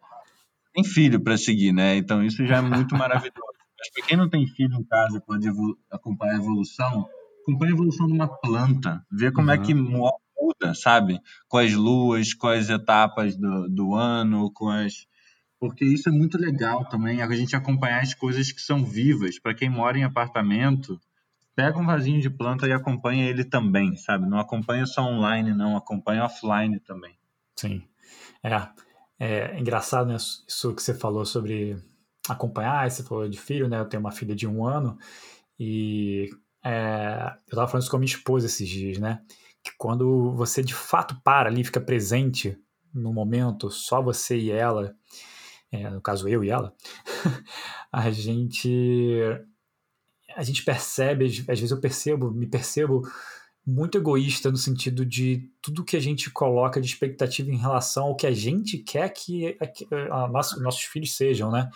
Tem 0.73 0.83
filho 0.83 1.19
para 1.19 1.37
seguir, 1.37 1.73
né? 1.73 1.97
Então 1.97 2.23
isso 2.23 2.45
já 2.45 2.57
é 2.57 2.61
muito 2.61 2.95
maravilhoso. 2.95 3.35
Mas 3.77 3.89
para 3.93 4.05
quem 4.05 4.17
não 4.17 4.29
tem 4.29 4.45
filho 4.47 4.75
em 4.75 4.83
casa 4.83 5.17
e 5.17 5.21
pode 5.21 5.47
acompanhar 5.91 6.33
a 6.33 6.37
evolução, 6.37 7.09
acompanha 7.41 7.71
a 7.71 7.75
evolução 7.75 8.05
de 8.05 8.13
uma 8.13 8.27
planta, 8.27 9.03
vê 9.11 9.31
como 9.31 9.47
uhum. 9.47 9.53
é 9.53 9.57
que 9.57 9.73
muda, 9.73 10.73
sabe? 10.75 11.19
Com 11.49 11.57
as 11.57 11.73
luas, 11.73 12.33
com 12.33 12.47
as 12.47 12.69
etapas 12.69 13.35
do, 13.35 13.67
do 13.67 13.95
ano, 13.95 14.51
com 14.53 14.69
as 14.69 15.07
porque 15.61 15.85
isso 15.85 16.09
é 16.09 16.11
muito 16.11 16.39
legal 16.39 16.85
também, 16.85 17.21
a 17.21 17.35
gente 17.35 17.55
acompanhar 17.55 18.01
as 18.01 18.15
coisas 18.15 18.51
que 18.51 18.59
são 18.59 18.83
vivas. 18.83 19.37
Para 19.37 19.53
quem 19.53 19.69
mora 19.69 19.95
em 19.95 20.03
apartamento, 20.03 20.99
pega 21.61 21.77
um 21.77 21.85
vasinho 21.85 22.19
de 22.19 22.29
planta 22.29 22.67
e 22.67 22.71
acompanha 22.71 23.29
ele 23.29 23.43
também, 23.43 23.95
sabe? 23.95 24.27
Não 24.27 24.39
acompanha 24.39 24.83
só 24.87 25.03
online, 25.03 25.53
não, 25.53 25.77
acompanha 25.77 26.25
offline 26.25 26.79
também. 26.79 27.15
Sim. 27.55 27.83
É, 28.41 28.71
é 29.19 29.59
engraçado 29.59 30.07
né, 30.07 30.15
isso 30.15 30.73
que 30.73 30.81
você 30.81 30.95
falou 30.95 31.23
sobre 31.23 31.77
acompanhar, 32.27 32.89
você 32.89 33.03
falou 33.03 33.29
de 33.29 33.39
filho, 33.39 33.69
né? 33.69 33.79
Eu 33.79 33.85
tenho 33.85 34.01
uma 34.01 34.11
filha 34.11 34.35
de 34.35 34.47
um 34.47 34.65
ano 34.65 34.97
e 35.59 36.31
é, 36.65 37.31
eu 37.45 37.51
estava 37.51 37.67
falando 37.67 37.83
isso 37.83 37.91
com 37.91 37.97
a 37.97 37.99
minha 37.99 38.11
esposa 38.11 38.47
esses 38.47 38.67
dias, 38.67 38.97
né? 38.97 39.21
Que 39.63 39.71
quando 39.77 40.33
você 40.33 40.63
de 40.63 40.73
fato 40.73 41.21
para 41.23 41.47
ali, 41.47 41.63
fica 41.63 41.79
presente 41.79 42.57
no 42.91 43.13
momento, 43.13 43.69
só 43.69 44.01
você 44.01 44.35
e 44.35 44.49
ela, 44.49 44.95
é, 45.71 45.91
no 45.91 46.01
caso 46.01 46.27
eu 46.27 46.43
e 46.43 46.49
ela, 46.49 46.73
a 47.93 48.09
gente 48.09 49.21
a 50.35 50.43
gente 50.43 50.63
percebe, 50.63 51.25
às 51.25 51.45
vezes 51.45 51.71
eu 51.71 51.79
percebo, 51.79 52.31
me 52.31 52.47
percebo 52.47 53.03
muito 53.65 53.97
egoísta 53.97 54.49
no 54.49 54.57
sentido 54.57 55.05
de 55.05 55.49
tudo 55.61 55.83
que 55.83 55.95
a 55.95 55.99
gente 55.99 56.29
coloca 56.31 56.81
de 56.81 56.87
expectativa 56.87 57.51
em 57.51 57.57
relação 57.57 58.05
ao 58.05 58.15
que 58.15 58.25
a 58.25 58.31
gente 58.31 58.79
quer 58.79 59.09
que 59.09 59.57
a, 60.09 60.23
a 60.23 60.27
nossos 60.27 60.83
filhos 60.83 61.15
sejam, 61.15 61.51
né? 61.51 61.69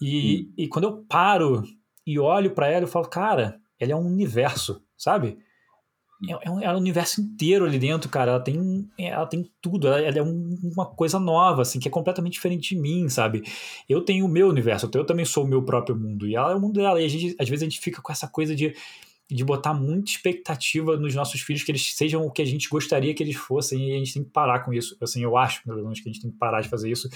E, 0.00 0.48
hum. 0.48 0.52
e 0.56 0.68
quando 0.68 0.84
eu 0.84 1.04
paro 1.08 1.62
e 2.04 2.18
olho 2.18 2.50
para 2.50 2.68
ela, 2.68 2.84
eu 2.84 2.88
falo, 2.88 3.08
cara, 3.08 3.60
ela 3.78 3.92
é 3.92 3.96
um 3.96 4.06
universo, 4.06 4.82
sabe? 4.96 5.38
É, 6.28 6.46
é, 6.46 6.50
um, 6.50 6.60
é 6.60 6.72
um 6.72 6.78
universo 6.78 7.20
inteiro 7.20 7.64
ali 7.64 7.78
dentro, 7.78 8.08
cara. 8.08 8.32
Ela 8.32 8.40
tem, 8.40 8.88
ela 8.98 9.26
tem 9.26 9.50
tudo. 9.60 9.88
Ela, 9.88 10.00
ela 10.00 10.18
é 10.18 10.22
um, 10.22 10.58
uma 10.62 10.86
coisa 10.86 11.18
nova, 11.18 11.62
assim, 11.62 11.80
que 11.80 11.88
é 11.88 11.90
completamente 11.90 12.34
diferente 12.34 12.74
de 12.74 12.80
mim, 12.80 13.08
sabe? 13.08 13.42
Eu 13.88 14.02
tenho 14.04 14.24
o 14.24 14.28
meu 14.28 14.48
universo, 14.48 14.88
eu 14.94 15.04
também 15.04 15.24
sou 15.24 15.44
o 15.44 15.48
meu 15.48 15.62
próprio 15.62 15.96
mundo. 15.96 16.26
E 16.26 16.36
ela 16.36 16.52
é 16.52 16.54
o 16.54 16.60
mundo 16.60 16.74
dela. 16.74 17.00
E 17.00 17.04
a 17.04 17.08
gente, 17.08 17.36
às 17.38 17.48
vezes 17.48 17.62
a 17.62 17.66
gente 17.66 17.80
fica 17.80 18.00
com 18.00 18.12
essa 18.12 18.28
coisa 18.28 18.54
de 18.54 18.74
de 19.32 19.44
botar 19.44 19.72
muita 19.72 20.10
expectativa 20.10 20.96
nos 20.96 21.14
nossos 21.14 21.40
filhos 21.40 21.62
que 21.62 21.72
eles 21.72 21.94
sejam 21.94 22.22
o 22.22 22.30
que 22.30 22.42
a 22.42 22.44
gente 22.44 22.68
gostaria 22.68 23.14
que 23.14 23.22
eles 23.22 23.36
fossem 23.36 23.90
e 23.90 23.94
a 23.94 23.98
gente 23.98 24.14
tem 24.14 24.24
que 24.24 24.30
parar 24.30 24.60
com 24.60 24.72
isso. 24.72 24.96
Assim, 25.00 25.22
eu 25.22 25.36
acho, 25.36 25.62
pelo 25.64 25.82
menos, 25.82 26.00
que 26.00 26.08
a 26.08 26.12
gente 26.12 26.22
tem 26.22 26.30
que 26.30 26.36
parar 26.36 26.60
de 26.60 26.68
fazer 26.68 26.90
isso 26.90 27.08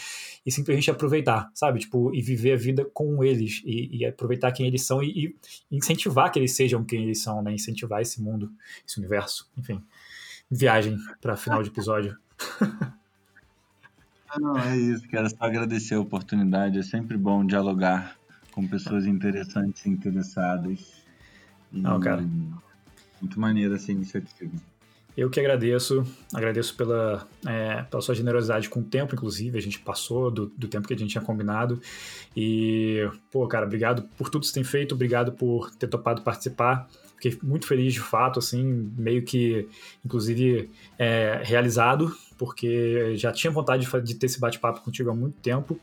e 0.44 0.50
simplesmente 0.50 0.90
aproveitar, 0.90 1.50
sabe? 1.54 1.80
Tipo, 1.80 2.14
e 2.14 2.22
viver 2.22 2.52
a 2.52 2.56
vida 2.56 2.84
com 2.92 3.22
eles 3.22 3.62
e, 3.64 3.98
e 3.98 4.06
aproveitar 4.06 4.52
quem 4.52 4.66
eles 4.66 4.82
são 4.82 5.02
e, 5.02 5.34
e, 5.70 5.76
incentivar 5.76 6.30
que 6.32 6.38
eles 6.38 6.52
sejam 6.52 6.84
quem 6.84 7.02
eles 7.02 7.22
são, 7.22 7.42
né? 7.42 7.52
Incentivar 7.52 8.00
esse 8.00 8.20
mundo, 8.20 8.50
esse 8.86 8.98
universo, 8.98 9.50
enfim. 9.56 9.82
Viagem 10.50 10.96
para 11.20 11.36
final 11.36 11.62
de 11.62 11.68
episódio. 11.68 12.16
Não, 14.38 14.58
é 14.58 14.76
isso, 14.76 15.08
quero 15.08 15.30
só 15.30 15.36
agradecer 15.40 15.94
a 15.94 16.00
oportunidade. 16.00 16.78
É 16.78 16.82
sempre 16.82 17.16
bom 17.16 17.44
dialogar 17.44 18.16
com 18.52 18.66
pessoas 18.66 19.06
interessantes 19.06 19.84
e 19.86 19.90
interessadas. 19.90 21.05
Não, 21.76 22.00
cara. 22.00 22.24
Muito 23.20 23.40
maneira 23.40 23.76
essa 23.76 23.90
iniciativa. 23.92 24.52
Eu 25.16 25.30
que 25.30 25.40
agradeço, 25.40 26.04
agradeço 26.34 26.76
pela, 26.76 27.26
é, 27.46 27.82
pela 27.84 28.02
sua 28.02 28.14
generosidade 28.14 28.68
com 28.68 28.80
o 28.80 28.84
tempo, 28.84 29.14
inclusive, 29.14 29.56
a 29.56 29.62
gente 29.62 29.78
passou 29.78 30.30
do, 30.30 30.46
do, 30.48 30.68
tempo 30.68 30.86
que 30.86 30.92
a 30.92 30.96
gente 30.96 31.12
tinha 31.12 31.24
combinado. 31.24 31.80
E, 32.36 33.08
pô, 33.32 33.46
cara, 33.48 33.64
obrigado 33.64 34.02
por 34.18 34.28
tudo 34.28 34.42
que 34.42 34.48
você 34.48 34.52
tem 34.52 34.64
feito, 34.64 34.94
obrigado 34.94 35.32
por 35.32 35.74
ter 35.74 35.86
topado 35.86 36.20
participar. 36.20 36.86
Fiquei 37.14 37.38
muito 37.42 37.66
feliz 37.66 37.94
de 37.94 38.00
fato, 38.00 38.38
assim, 38.38 38.92
meio 38.98 39.22
que, 39.22 39.66
inclusive, 40.04 40.70
é, 40.98 41.40
realizado 41.42 42.14
porque 42.38 43.16
já 43.16 43.32
tinha 43.32 43.50
vontade 43.50 43.86
de, 43.86 44.00
de 44.02 44.14
ter 44.14 44.26
esse 44.26 44.38
bate-papo 44.38 44.80
contigo 44.80 45.10
há 45.10 45.14
muito 45.14 45.36
tempo 45.40 45.78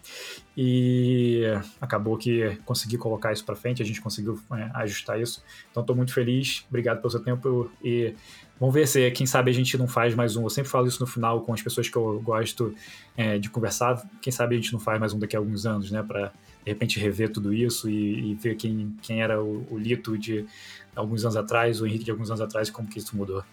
e 0.55 1.43
acabou 1.81 2.17
que 2.17 2.57
consegui 2.65 2.97
colocar 2.97 3.33
isso 3.33 3.43
para 3.43 3.55
frente, 3.55 3.81
a 3.81 3.85
gente 3.85 4.01
conseguiu 4.01 4.39
é, 4.51 4.69
ajustar 4.75 5.19
isso. 5.19 5.43
Então 5.71 5.81
estou 5.81 5.95
muito 5.95 6.13
feliz, 6.13 6.65
obrigado 6.69 6.99
pelo 6.99 7.09
seu 7.09 7.19
tempo 7.19 7.71
e 7.83 8.13
vamos 8.59 8.73
ver 8.73 8.87
se 8.87 9.09
quem 9.11 9.25
sabe 9.25 9.49
a 9.49 9.53
gente 9.53 9.77
não 9.77 9.87
faz 9.87 10.13
mais 10.13 10.35
um. 10.35 10.43
Eu 10.43 10.49
sempre 10.49 10.69
falo 10.69 10.87
isso 10.87 10.99
no 10.99 11.07
final 11.07 11.41
com 11.41 11.53
as 11.53 11.61
pessoas 11.61 11.89
que 11.89 11.95
eu 11.95 12.21
gosto 12.21 12.73
é, 13.17 13.37
de 13.39 13.49
conversar. 13.49 14.01
Quem 14.21 14.31
sabe 14.31 14.55
a 14.55 14.59
gente 14.59 14.71
não 14.71 14.79
faz 14.79 14.99
mais 14.99 15.13
um 15.13 15.19
daqui 15.19 15.35
a 15.35 15.39
alguns 15.39 15.65
anos, 15.65 15.89
né? 15.91 16.03
Para 16.03 16.31
de 16.63 16.71
repente 16.71 16.99
rever 16.99 17.29
tudo 17.29 17.53
isso 17.53 17.89
e, 17.89 18.31
e 18.31 18.35
ver 18.35 18.55
quem, 18.55 18.95
quem 19.01 19.21
era 19.21 19.41
o, 19.41 19.67
o 19.69 19.77
Lito 19.77 20.17
de 20.17 20.45
alguns 20.95 21.25
anos 21.25 21.35
atrás, 21.35 21.81
o 21.81 21.87
Henrique 21.87 22.05
de 22.05 22.11
alguns 22.11 22.29
anos 22.29 22.41
atrás 22.41 22.69
como 22.69 22.87
que 22.87 22.99
isso 22.99 23.15
mudou. 23.17 23.43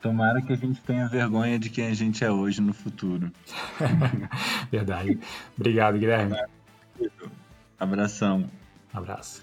Tomara 0.00 0.40
que 0.40 0.52
a 0.52 0.56
gente 0.56 0.80
tenha 0.80 1.06
vergonha 1.08 1.58
de 1.58 1.68
quem 1.68 1.88
a 1.88 1.94
gente 1.94 2.24
é 2.24 2.30
hoje 2.30 2.60
no 2.60 2.72
futuro. 2.72 3.30
Verdade. 4.72 5.18
Obrigado, 5.58 5.98
Guilherme. 5.98 6.36
Abração. 7.78 8.48
Abraço. 8.92 9.42